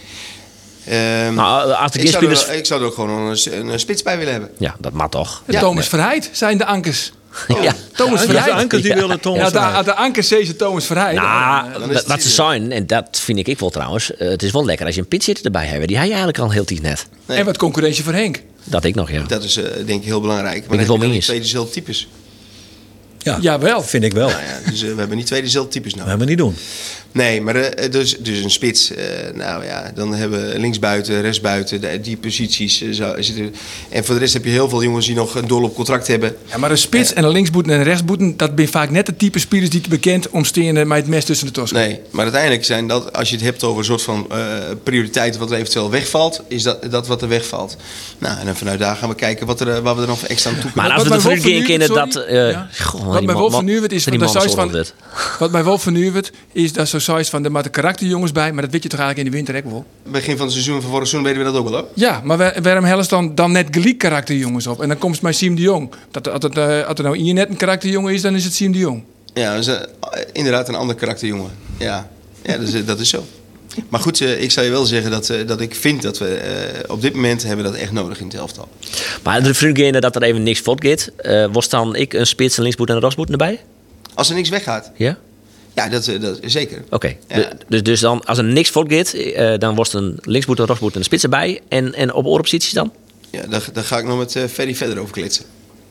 Ehm, 0.86 1.35
Nou, 1.35 1.73
als 1.73 1.93
de 1.93 1.98
ik, 1.98 2.09
zou 2.11 2.27
er, 2.27 2.55
ik 2.55 2.66
zou 2.66 2.81
er 2.81 2.86
ook 2.86 2.94
gewoon 2.94 3.11
een, 3.11 3.69
een, 3.69 3.81
spits 3.81 4.02
bij 4.02 4.19
willen 4.19 4.32
hebben. 4.32 4.51
Ja, 4.59 4.77
dat 4.78 4.93
mag 4.93 5.09
toch. 5.09 5.43
En 5.47 5.59
Thomas 5.59 5.89
Verheid 5.89 6.31
zijn 6.32 6.59
de 6.59 6.65
ankers. 6.65 7.12
Ja. 7.48 7.74
Thomas 7.94 8.20
Ja, 8.20 8.27
de 8.27 8.32
Verheid. 8.32 8.52
ankers 8.52 8.82
die 8.82 8.94
willen 8.94 9.20
Thomas 9.20 9.40
Ja, 9.40 9.51
Verheid. 9.51 9.85
de, 9.85 9.90
de 9.90 9.94
ankers 9.97 10.28
zei 10.28 10.44
ze 10.47 10.57
Thomas 10.57 10.85
Verheid. 10.86 11.16
Nou, 11.16 11.93
dat- 11.93 12.07
wat 12.07 12.23
ze 12.23 12.28
zijn, 12.28 12.73
en 12.73 12.86
dat 12.86 13.20
vind 13.24 13.39
ik 13.39 13.48
ik 13.48 13.59
wel 13.59 13.70
trouwens. 13.70 14.15
eh, 14.16 14.28
het 14.28 14.43
is 14.43 14.51
wel 14.51 14.65
lekker 14.65 14.86
als 14.86 14.94
je 14.94 15.01
een 15.01 15.09
pitzitter 15.09 15.44
erbij 15.44 15.66
hebt. 15.66 15.89
Die 15.89 15.97
hij 15.97 16.07
eigenlijk 16.09 16.39
al 16.39 16.51
heel 16.51 16.65
tief 16.65 16.81
net. 16.82 17.07
Nee. 17.27 17.39
En 17.39 17.44
wat 17.44 17.57
concurrentie 17.57 18.05
voor 18.05 18.12
Henk. 18.12 18.43
Dat 18.65 18.85
ik 18.85 18.94
nog, 18.94 19.11
ja. 19.11 19.23
Dat 19.23 19.44
is 19.44 19.57
eh, 19.57 19.65
denk 19.86 20.01
ik 20.01 20.05
heel 20.05 20.20
belangrijk. 20.20 20.57
het 20.57 20.69
Maar 20.69 20.77
dan 20.78 20.86
wel 20.86 20.97
je 20.97 21.02
mee 21.07 21.12
eens. 21.15 21.24
twee 21.27 21.40
dezelfde 21.40 21.73
types. 21.73 22.09
Ja, 23.19 23.39
Jawel. 23.40 23.82
vind 23.82 24.05
ik 24.05 24.12
wel. 24.12 24.28
Nou 24.28 24.40
ja, 24.43 24.70
dus 24.70 24.82
eh, 24.82 24.93
we 24.93 24.98
hebben 24.98 25.16
niet 25.16 25.27
twee 25.27 25.43
dezelfde 25.43 25.70
types 25.73 25.90
Dat 25.90 25.98
nodig. 26.01 26.12
gaan 26.12 26.23
we 26.24 26.28
niet 26.31 26.39
doen. 26.39 26.57
Nee, 27.12 27.41
maar 27.41 27.57
eh, 27.57 27.91
dus, 27.91 28.16
dus 28.19 28.43
een 28.43 28.51
spits. 28.51 28.95
eh, 28.95 29.05
nou 29.35 29.65
ja, 29.65 29.93
dan 29.95 30.15
hebben 30.15 30.47
we 30.53 30.59
linksbuiten, 30.59 31.20
rechtsbuiten, 31.20 32.03
die 32.03 32.16
posities. 32.16 32.81
eh, 32.81 33.11
zitten. 33.19 33.55
En 33.89 34.05
voor 34.05 34.15
de 34.15 34.20
rest 34.20 34.32
heb 34.32 34.45
je 34.45 34.51
heel 34.51 34.69
veel 34.69 34.82
jongens 34.82 35.07
die 35.07 35.15
nog 35.15 35.35
een 35.35 35.47
doorloop 35.49 35.74
contract 35.74 36.07
hebben. 36.07 36.37
Ja, 36.51 36.59
maar 36.59 36.70
een 36.70 36.78
spits 36.78 37.12
en 37.12 37.24
een 37.24 37.31
linksboeten 37.31 37.73
en 37.73 37.78
een 37.78 37.85
rechtsboeten, 37.85 38.37
dat 38.37 38.51
zijn 38.57 38.69
vaak 38.69 38.91
net 38.91 39.07
de 39.07 39.16
type 39.16 39.39
spelers 39.39 39.70
die 39.70 39.81
te 39.81 39.89
bekend 39.89 40.28
om 40.31 40.45
stenen 40.45 40.89
met 40.89 40.99
het 40.99 41.07
mes 41.07 41.24
tussen 41.24 41.47
de 41.47 41.53
tos. 41.53 41.73
Nee, 41.73 42.01
maar 42.11 42.23
uiteindelijk 42.23 42.65
zijn 42.65 42.87
dat, 42.87 43.12
als 43.16 43.28
je 43.28 43.35
het 43.37 43.45
hebt 43.45 43.65
over 43.65 43.78
een 43.78 43.85
soort 43.85 44.03
van 44.03 44.27
eh 44.31 44.39
prioriteiten 44.82 45.41
wat 45.41 45.51
er 45.51 45.57
eventueel 45.57 45.91
wegvalt, 45.91 46.43
is 46.49 46.62
dat, 46.62 46.91
dat 46.91 47.07
wat 47.07 47.23
er 47.23 47.28
wegvalt. 47.28 47.77
Nou, 48.19 48.39
en 48.39 48.47
dan 48.47 48.57
vanuit 48.57 48.78
daar 48.78 48.97
gaan 48.97 49.09
we 49.09 49.15
kijken 49.15 49.47
wat 49.47 49.61
er, 49.61 49.69
eh, 49.69 49.78
waar 49.78 49.95
we 49.97 50.03
er 50.03 50.09
nog 50.09 50.23
extra 50.24 50.51
aan 50.51 50.57
toe 50.61 50.70
kunnen. 50.70 50.89
Maar 50.89 50.99
als 50.99 51.09
we 51.09 51.09
Wat 51.09 51.23
de 51.23 51.62
kennen 51.65 51.87
vernuurt, 51.89 52.12
dat... 52.12 52.24
eh, 52.24 52.51
Ja. 52.51 52.69
goh, 52.81 53.07
Wat 53.07 53.24
mij 53.24 53.35
wel 53.35 53.51
vernuurt 53.51 53.93
is 53.93 54.05
wat 55.39 55.51
mij 55.51 55.65
wel 55.65 55.78
is 56.53 56.73
dat 56.73 56.89
zo 57.01 57.17
size 57.17 57.31
van 57.31 57.43
de 57.43 57.51
maar 57.51 57.63
de 57.63 57.69
karakterjongens 57.69 58.33
bij, 58.33 58.53
maar 58.53 58.63
dat 58.63 58.73
weet 58.73 58.83
je 58.83 58.89
toch 58.89 58.99
eigenlijk 59.01 59.29
in 59.29 59.35
de 59.35 59.45
winter 59.45 59.65
ook 59.65 59.73
wel. 59.73 60.13
Begin 60.13 60.37
van 60.37 60.45
het 60.45 60.53
seizoen 60.53 60.81
van 60.83 60.91
vorig 60.91 61.09
seizoen 61.09 61.33
weten 61.33 61.47
we 61.47 61.53
dat 61.53 61.61
ook 61.63 61.69
wel 61.71 61.79
hoor. 61.81 61.89
Ja, 61.95 62.21
maar 62.25 62.37
waar- 62.39 62.63
waarom 62.63 62.85
hellen 62.85 63.05
ze 63.05 63.11
dan, 63.11 63.35
dan 63.35 63.53
net 63.53 63.67
gelijk 63.71 63.99
karakterjongens 63.99 64.67
op? 64.67 64.83
En 64.83 64.89
dan 64.89 64.99
komt 64.99 65.13
het 65.15 65.23
bij 65.23 65.33
Siem 65.33 65.55
de 65.55 65.63
Jong. 65.63 65.91
Dat, 66.11 66.29
als, 66.29 66.43
het, 66.43 66.57
eh, 66.59 66.87
als 66.87 66.99
er 66.99 67.05
nou 67.05 67.17
hier 67.19 67.35
net 67.35 67.49
een 67.49 67.57
karakterjongen 67.57 68.15
is, 68.15 68.23
dan 68.23 68.35
is 68.35 68.45
het 68.45 68.55
Siem 68.55 68.73
de 68.73 68.79
Jong. 68.79 69.03
Ja, 69.35 69.51
dat 69.55 69.61
is 69.61 69.67
eh, 69.67 69.81
inderdaad 70.33 70.69
een 70.69 70.75
ander 70.75 70.97
karakterjongen. 70.97 71.51
Ja, 71.79 72.11
ja 72.43 72.57
dat, 72.59 72.69
is, 72.69 72.85
dat 72.85 73.01
is 73.01 73.09
zo. 73.09 73.25
Maar 73.89 74.01
goed, 74.01 74.21
ik 74.21 74.51
zou 74.51 74.67
je 74.67 74.73
wel 74.73 74.85
zeggen 74.85 75.11
dat, 75.11 75.29
eh, 75.31 75.47
dat 75.47 75.61
ik 75.61 75.75
vind 75.75 76.03
dat 76.03 76.19
we 76.19 76.27
eh, 76.35 76.91
op 76.91 77.01
dit 77.03 77.15
moment 77.15 77.43
hebben 77.43 77.65
dat 77.65 77.75
echt 77.75 77.93
nodig 77.93 78.21
in 78.21 78.27
het 78.27 78.35
elftal. 78.35 78.69
Maar 79.23 79.43
de 79.43 79.55
vrienden 79.55 80.01
dat 80.01 80.17
er 80.17 80.23
even 80.23 80.43
niks 80.43 80.61
fout 80.61 80.85
gaat. 80.87 81.11
eh 81.17 81.47
was 81.53 81.69
dan 81.69 81.95
ik 81.97 82.13
een 82.13 82.27
spits, 82.27 82.57
een 82.57 82.63
linksboet 82.63 82.89
en 82.89 82.95
een 82.95 83.01
rechtsboet 83.01 83.31
erbij? 83.31 83.61
Als 84.15 84.29
er 84.29 84.35
niks 84.35 84.49
weggaat, 84.49 84.91
Ja? 84.97 85.19
Ja, 85.85 85.89
dat, 85.89 86.09
eh, 86.09 86.20
dat 86.20 86.39
zeker. 86.44 86.85
Oké. 86.90 87.16
Ja. 87.28 87.52
Dus, 87.69 87.82
dus 87.82 88.01
dan, 88.01 88.24
als 88.24 88.39
er 88.39 88.44
niks 88.44 88.70
fout 88.70 88.93
gaat, 88.93 89.12
eh, 89.12 89.59
dan 89.59 89.74
er 89.93 90.01
een 90.01 90.19
linksboet, 90.23 90.59
een 90.59 90.66
rechtsboet 90.66 90.93
en 90.93 90.98
een 90.98 91.05
spits 91.05 91.23
erbij. 91.23 91.61
En, 91.69 91.94
en 91.94 92.12
op 92.12 92.27
oorposities 92.27 92.73
dan? 92.73 92.93
Ja, 93.31 93.47
daar, 93.47 93.69
daar 93.73 93.85
ga 93.85 93.98
ik 93.98 94.05
nog 94.05 94.19
met 94.19 94.36
eh 94.36 94.44
Ferry 94.44 94.74
verder 94.74 94.98
over 94.98 95.12
kletsen. 95.12 95.44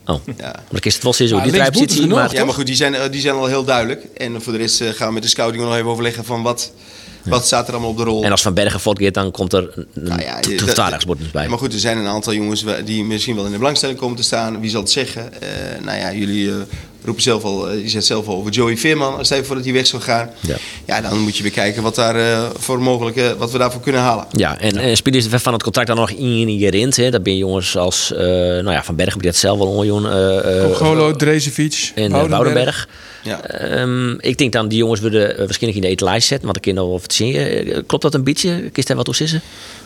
Oh. 0.05 0.19
Ja. 0.37 0.43
Maar 0.43 0.63
dan 0.71 0.85
is 0.85 0.93
het 0.93 1.03
wel 1.03 1.13
zo. 1.13 1.41
Die 1.41 1.51
genoeg, 1.93 2.17
maar... 2.17 2.33
Ja, 2.33 2.45
maar 2.45 2.53
goed, 2.53 2.65
die 2.65 2.75
zijn, 2.75 3.11
die 3.11 3.21
zijn 3.21 3.35
al 3.35 3.45
heel 3.45 3.63
duidelijk. 3.63 4.05
En 4.17 4.41
voor 4.41 4.53
de 4.53 4.59
rest 4.59 4.83
gaan 4.83 5.07
we 5.07 5.13
met 5.13 5.23
de 5.23 5.29
scouting 5.29 5.63
nog 5.63 5.75
even 5.75 5.85
overleggen 5.85 6.25
van 6.25 6.41
wat, 6.41 6.71
Wat 7.23 7.45
staat 7.45 7.67
er 7.67 7.73
allemaal 7.73 7.89
op 7.89 7.97
de 7.97 8.03
rol? 8.03 8.23
En 8.23 8.31
als 8.31 8.41
Van 8.41 8.53
Bergen 8.53 8.79
voortgeeft, 8.79 9.13
dan 9.13 9.31
komt 9.31 9.53
er 9.53 9.71
een 9.75 9.87
Nou 9.93 10.21
ja, 10.21 10.39
dus 10.41 11.31
bij. 11.31 11.47
Maar 11.47 11.57
goed, 11.57 11.73
er 11.73 11.79
zijn 11.79 11.97
een 11.97 12.07
aantal 12.07 12.33
jongens 12.33 12.65
die 12.85 13.03
misschien 13.03 13.35
wel 13.35 13.45
in 13.45 13.51
de 13.51 13.57
belangstelling 13.57 13.97
komen 13.97 14.17
te 14.17 14.23
staan. 14.23 14.59
Wie 14.59 14.69
zal 14.69 14.81
het 14.81 14.91
zeggen? 14.91 15.41
Eh, 15.41 15.49
nou 15.83 15.97
ja, 15.97 16.13
jullie 16.13 16.49
eh, 16.49 16.55
roepen 17.09 17.23
zelf 17.23 17.43
al, 17.43 17.69
eh, 17.69 17.81
je 17.81 17.89
zegt 17.89 18.05
zelf 18.05 18.27
al 18.27 18.35
over 18.35 18.51
Joey 18.51 18.77
Veerman. 18.77 19.25
Stel 19.25 19.37
je 19.37 19.43
voor 19.43 19.55
dat 19.55 19.63
hij 19.65 19.73
weg 19.73 19.87
zou 19.87 20.01
gaan. 20.01 20.29
Ja. 20.39 20.55
Ja, 20.85 21.01
dan 21.01 21.19
moet 21.19 21.37
je 21.37 21.43
weer 21.43 21.51
kijken 21.51 21.83
wat, 21.83 21.95
daar, 21.95 22.15
eh, 22.15 22.49
voor 22.57 22.81
mogelijke, 22.81 23.35
wat 23.37 23.51
we 23.51 23.57
daarvoor 23.57 23.81
kunnen 23.81 24.01
halen. 24.01 24.25
Ja, 24.31 24.59
en, 24.59 24.77
en 24.77 24.97
spelers 24.97 25.25
van 25.29 25.53
het 25.53 25.63
contract 25.63 25.87
dan 25.87 25.97
nog 25.97 26.09
ingerend. 26.11 26.95
hè. 26.95 27.09
Dat 27.11 27.23
ben 27.23 27.37
jongens 27.37 27.77
als, 27.77 28.13
eh, 28.13 28.19
nou 28.27 28.71
ja, 28.71 28.83
Van 28.83 28.95
Bergen, 28.95 29.21
die 29.21 29.29
dat 29.31 29.39
zelf 29.39 29.57
wel 29.57 29.67
onjoen. 29.67 30.05
eh 30.09 30.63
eh, 30.63 30.75
Golo, 30.75 31.15
Drezevic, 31.15 31.91
en 31.95 32.11
eh, 32.13 32.25
Woudenberg. 32.29 32.87
Ja. 33.23 33.41
Ehm, 33.43 34.11
ik 34.19 34.37
denk 34.37 34.51
dan, 34.53 34.67
die 34.67 34.77
jongens 34.77 35.01
worden 35.01 35.31
eh, 35.31 35.37
waarschijnlijk 35.37 35.75
in 35.75 35.81
de 35.81 35.87
etalage 35.95 36.19
zetten. 36.21 36.45
Want 36.45 36.57
ik 36.57 36.61
ken 36.63 36.75
nog 36.75 37.01
wat 37.01 37.13
zien. 37.13 37.35
Eh, 37.35 37.77
Klopt 37.87 38.03
dat 38.03 38.13
een 38.13 38.23
beetje? 38.23 38.69
Kist 38.71 38.87
daar 38.87 38.95
wat 38.95 39.05
toe 39.05 39.15
sissen? 39.15 39.41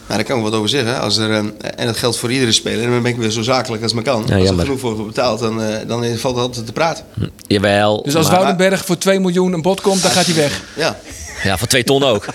Nou, 0.07 0.15
daar 0.19 0.23
kan 0.23 0.38
ik 0.38 0.43
wat 0.43 0.53
over 0.53 0.69
zeggen. 0.69 0.99
Als 1.01 1.17
er, 1.17 1.31
eh, 1.31 1.38
en 1.75 1.85
dat 1.85 1.97
geldt 1.97 2.17
voor 2.17 2.31
iedere 2.31 2.51
speler. 2.51 2.84
En 2.85 2.91
dan 2.91 3.01
ben 3.01 3.11
ik 3.11 3.17
weer 3.17 3.30
zo 3.30 3.41
zakelijk 3.41 3.84
als 3.84 3.93
maar 3.93 4.03
kan. 4.03 4.21
als 4.21 4.49
er 4.49 4.59
genoeg 4.59 4.80
voor 4.80 4.93
wordt 4.95 5.07
betaald, 5.15 5.39
dan, 5.39 5.61
eh, 5.61 5.88
dan 5.88 6.03
valt 6.17 6.35
het 6.35 6.43
altijd 6.45 6.65
te 6.65 6.71
praten. 6.71 7.05
Jawel. 7.47 8.03
Dus 8.03 8.15
als 8.15 8.27
maar- 8.30 8.35
Woudenberg 8.35 8.85
voor 8.85 8.97
2 8.97 9.19
miljoen 9.19 9.53
een 9.53 9.61
bod 9.61 9.81
komt, 9.81 10.01
dan 10.01 10.11
gaat 10.11 10.25
hij 10.25 10.35
weg. 10.35 10.63
Ja, 10.75 10.99
Ja, 11.43 11.57
voor 11.57 11.67
twee 11.67 11.84
ton 11.84 12.03
ook. 12.03 12.25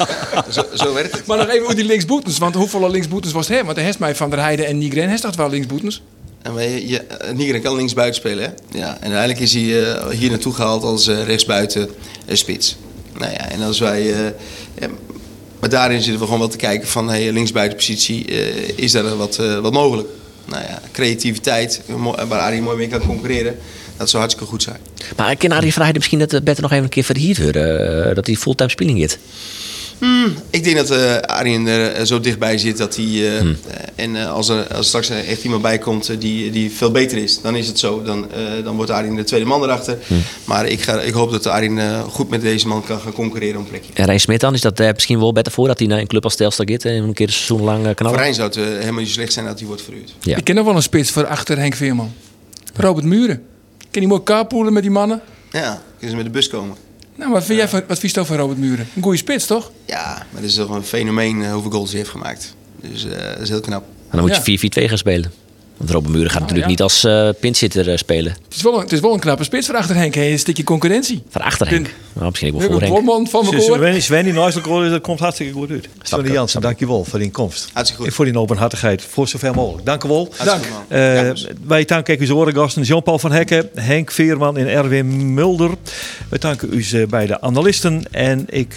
zo, 0.50 0.62
zo 0.74 0.94
werkt 0.94 1.12
het. 1.12 1.26
Maar 1.26 1.36
nog 1.38 1.48
even 1.48 1.62
over 1.62 1.76
die 1.76 1.84
linksboetens. 1.84 2.38
Want 2.38 2.54
hoeveel 2.54 2.90
linksboetens 2.90 3.32
was 3.32 3.46
het 3.48 3.56
hem? 3.56 3.64
Want 3.64 3.76
hij 3.76 3.86
heeft 3.86 3.98
mij 3.98 4.14
Van 4.14 4.30
der 4.30 4.38
Heijden 4.38 4.66
en 4.66 4.78
Nigren 4.78 5.08
heeft 5.08 5.22
toch 5.22 5.36
wel 5.36 5.50
linksboetens? 5.50 6.02
En 6.42 6.54
wij, 6.54 6.86
je, 6.86 6.98
eh, 7.02 7.34
Nigren 7.34 7.60
kan 7.62 7.76
linksbuiten 7.76 8.14
spelen. 8.20 8.44
Hè? 8.44 8.78
Ja, 8.78 8.88
en 8.88 9.00
uiteindelijk 9.00 9.40
is 9.40 9.52
hij 9.54 9.82
eh, 9.92 10.08
hier 10.08 10.30
naartoe 10.30 10.54
gehaald 10.54 10.82
als 10.82 11.08
rechtsbuiten 11.08 11.88
spits. 12.32 12.76
Nou 13.18 13.32
ja, 13.32 13.48
en 13.50 13.62
als 13.62 13.78
wij. 13.78 14.12
eh, 14.12 14.18
ja, 14.78 14.86
maar 15.60 15.68
daarin 15.68 16.00
zitten 16.00 16.18
we 16.18 16.24
gewoon 16.24 16.38
wel 16.40 16.48
te 16.48 16.56
kijken 16.56 16.88
van 16.88 17.08
hey, 17.08 17.32
linksbuitenpositie, 17.32 18.24
eh, 18.26 18.68
is 18.78 18.92
daar 18.92 19.16
wat, 19.16 19.38
eh, 19.38 19.58
wat 19.58 19.72
mogelijk? 19.72 20.08
Nou 20.44 20.62
ja, 20.62 20.80
creativiteit, 20.92 21.82
eh, 21.86 22.24
waar 22.28 22.40
Arie 22.40 22.62
mooi 22.62 22.76
mee 22.76 22.88
kan 22.88 23.00
concurreren, 23.00 23.58
dat 23.96 24.08
zou 24.08 24.22
hartstikke 24.22 24.50
goed 24.50 24.62
zijn. 24.62 24.78
Maar 25.16 25.36
ken 25.36 25.52
Arie 25.52 25.72
Verheijden 25.72 25.96
misschien 25.96 26.18
dat 26.18 26.30
het 26.30 26.44
beter 26.44 26.62
nog 26.62 26.70
even 26.70 26.84
een 26.84 26.90
keer 26.90 27.04
verhierd 27.04 27.38
worden? 27.42 28.08
eh, 28.08 28.14
dat 28.14 28.26
hij 28.26 28.34
fulltime 28.34 28.70
speling 28.70 28.98
heeft? 29.98 30.40
Ik 30.50 30.64
denk 30.64 30.76
dat 30.76 30.90
eh 30.90 31.16
Arjen 31.16 31.66
er 31.66 31.92
eh, 31.92 32.04
zo 32.04 32.20
dichtbij 32.20 32.58
zit 32.58 32.76
dat 32.76 32.96
hij. 32.96 33.04
eh, 33.34 33.40
Hmm. 33.40 33.56
en 33.94 34.16
eh, 34.16 34.30
als 34.32 34.48
er 34.48 34.74
als 34.74 34.86
straks 34.86 35.08
echt 35.10 35.44
iemand 35.44 35.62
bij 35.62 35.78
komt 35.78 36.20
die, 36.20 36.50
die 36.50 36.70
veel 36.72 36.90
beter 36.90 37.18
is, 37.18 37.40
dan 37.40 37.56
is 37.56 37.66
het 37.66 37.78
zo. 37.78 38.02
Dan, 38.02 38.32
eh, 38.32 38.64
dan 38.64 38.76
wordt 38.76 38.90
Arjen 38.90 39.14
de 39.14 39.24
tweede 39.24 39.46
man 39.46 39.62
erachter. 39.62 39.98
Hmm. 40.06 40.22
Maar 40.44 40.66
ik, 40.66 40.80
ga, 40.80 41.00
ik 41.00 41.12
hoop 41.12 41.30
dat 41.30 41.46
Arjen 41.46 42.02
goed 42.02 42.28
met 42.28 42.40
deze 42.40 42.68
man 42.68 42.84
kan 42.84 43.00
gaan 43.00 43.12
concurreren 43.12 43.56
om 43.56 43.62
een 43.62 43.68
plekje. 43.68 43.90
En 43.94 44.04
Rijn 44.04 44.20
Smit 44.20 44.40
dan, 44.40 44.54
is 44.54 44.60
dat 44.60 44.78
misschien 44.78 45.18
wel 45.18 45.32
beter 45.32 45.52
voor 45.52 45.66
dat 45.66 45.78
hij 45.78 45.88
naar 45.88 45.98
een 45.98 46.06
club 46.06 46.24
als 46.24 46.36
Telstar 46.36 46.66
gaat 46.70 46.84
en 46.84 47.02
een 47.02 47.12
keer 47.12 47.26
een 47.26 47.32
seizoen 47.32 47.62
lang 47.62 47.84
Voor 47.84 47.94
knallen? 47.94 48.18
Rijn 48.18 48.34
zou 48.34 48.46
het 48.48 48.56
helemaal 48.56 49.00
niet 49.02 49.08
slecht 49.08 49.32
zijn 49.32 49.46
dat 49.46 49.58
hij 49.58 49.66
wordt 49.66 49.82
verhuurd. 49.82 50.14
Ja. 50.20 50.36
Ik 50.36 50.44
ken 50.44 50.54
nog 50.54 50.64
wel 50.64 50.76
een 50.76 50.82
spits 50.82 51.10
voor 51.10 51.26
achter 51.26 51.58
Henk 51.58 51.74
Veerman. 51.74 52.12
Robert 52.76 53.06
Muren. 53.06 53.42
Ken 53.90 54.02
je 54.02 54.08
mooi 54.08 54.22
carpoolen 54.22 54.72
met 54.72 54.82
die 54.82 54.90
mannen? 54.92 55.20
Ja, 55.50 55.82
kunnen 55.98 56.10
ze 56.10 56.16
met 56.16 56.24
de 56.24 56.30
bus 56.38 56.48
komen. 56.48 56.76
Nou, 57.18 57.32
wat 57.32 57.44
vind 57.44 57.58
jij 57.58 57.68
van, 57.68 57.82
wat 57.88 57.98
vies 57.98 58.12
van 58.12 58.36
Robert 58.36 58.58
Muren? 58.58 58.86
Een 58.96 59.02
goede 59.02 59.18
spits, 59.18 59.46
toch? 59.46 59.70
Ja, 59.86 60.14
maar 60.32 60.40
dat 60.40 60.50
is 60.50 60.54
toch 60.54 60.70
een 60.70 60.82
fenomeen 60.84 61.42
eh, 61.42 61.52
hoeveel 61.52 61.70
goals 61.70 61.88
hij 61.88 61.98
heeft 61.98 62.10
gemaakt. 62.10 62.54
Dus 62.80 63.04
eh, 63.04 63.10
dat 63.32 63.40
is 63.40 63.48
heel 63.48 63.60
knap. 63.60 63.82
En 63.82 63.88
dan 64.10 64.20
moet 64.20 64.36
Ja. 64.36 64.42
je 64.44 64.58
4-4-2 64.58 64.88
gaan 64.88 64.98
spelen. 64.98 65.32
Want 65.78 65.90
Robben 65.90 66.12
Muren 66.12 66.30
gaat 66.30 66.40
natuurlijk 66.40 66.66
ja. 66.66 66.70
niet 66.70 66.82
als 66.82 67.04
eh 67.04 67.28
eh, 67.28 67.96
spelen. 67.96 68.32
Het 68.44 68.54
is 68.56 68.62
wel 68.62 68.74
een, 68.74 68.80
het 68.80 68.92
is 68.92 69.00
wel 69.00 69.12
een 69.12 69.20
knappe 69.20 69.44
spits 69.44 69.66
voor 69.66 69.76
achter 69.76 69.96
Henk. 69.96 70.14
hè. 70.14 70.22
Een 70.22 70.38
stukje 70.38 70.64
concurrentie. 70.64 71.22
Van 71.28 71.40
achter 71.42 71.68
Henk. 71.68 71.94
Nou, 72.12 72.30
misschien 72.30 72.48
We 72.50 72.54
ook 72.54 72.60
wel 72.60 72.70
voor 72.70 72.82
een 72.82 72.92
Henk. 72.92 73.04
Bomman 73.04 73.28
van 73.28 73.46
mijn. 73.50 73.62
Sven, 73.62 74.02
Sven 74.02 74.24
die 74.24 74.32
Noiselijk 74.32 74.66
hoor, 74.68 74.88
dat 74.88 75.00
komt 75.00 75.18
hartstikke 75.18 75.52
goed 75.52 75.70
uit. 75.70 75.88
Sven 76.02 76.32
Jansen, 76.32 76.60
dankjewel 76.60 77.04
voor 77.04 77.18
die 77.18 77.30
komst. 77.30 77.70
Hartstikke 77.72 78.02
goed. 78.02 78.06
En 78.10 78.16
voor 78.16 78.24
die 78.24 78.38
openhartigheid, 78.38 79.02
voor 79.02 79.28
zover 79.28 79.54
mogelijk. 79.54 79.86
Dank 79.86 80.04
u 80.04 80.08
wel. 80.08 80.32
Man. 80.44 80.58
Eh, 80.88 81.14
Ja, 81.14 81.34
wij 81.66 81.84
danken 81.84 82.18
uw 82.20 82.34
orengasten 82.34 82.82
Jean-Paul 82.82 83.18
van 83.18 83.32
Hekken, 83.32 83.70
Henk 83.74 84.10
Veerman 84.10 84.56
en 84.56 84.68
Erwin 84.68 85.34
Mulder. 85.34 85.70
We 86.28 86.38
danken 86.38 86.68
u 86.72 86.86
eh, 86.92 87.06
bij 87.06 87.26
de 87.26 87.40
analisten. 87.40 88.02
En 88.10 88.44
ik 88.48 88.76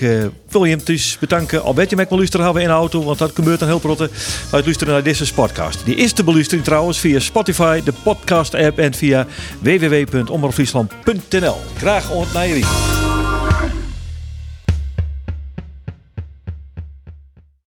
wil 0.50 0.64
je 0.64 0.78
dus 0.84 1.18
bedanken. 1.20 1.64
Al 1.64 1.76
werd 1.76 1.90
je 1.90 1.96
met 1.96 2.10
me 2.10 2.16
luisteren 2.16 2.46
hebben 2.46 2.64
in 2.64 2.68
de 2.68 2.74
auto, 2.74 3.04
want 3.04 3.18
dat 3.18 3.32
gebeurt 3.34 3.60
dan 3.60 3.68
heel 3.68 3.80
protte. 3.80 4.10
Wij 4.52 4.62
luisteren 4.64 4.94
naar 4.94 5.04
deze 5.04 5.34
podcast. 5.34 5.80
Die 5.86 5.96
is 5.96 6.14
te 6.14 6.24
beluisteren 6.24 6.64
trouwens 6.64 6.91
via 7.00 7.20
Spotify, 7.20 7.82
de 7.84 7.94
podcast 8.04 8.54
app 8.54 8.80
en 8.80 8.94
via 8.94 9.28
www.omroepfriesland.nl. 9.60 11.56
Graag 11.78 12.12
naar 12.34 12.48
je 12.48 12.54
wie. 12.54 13.21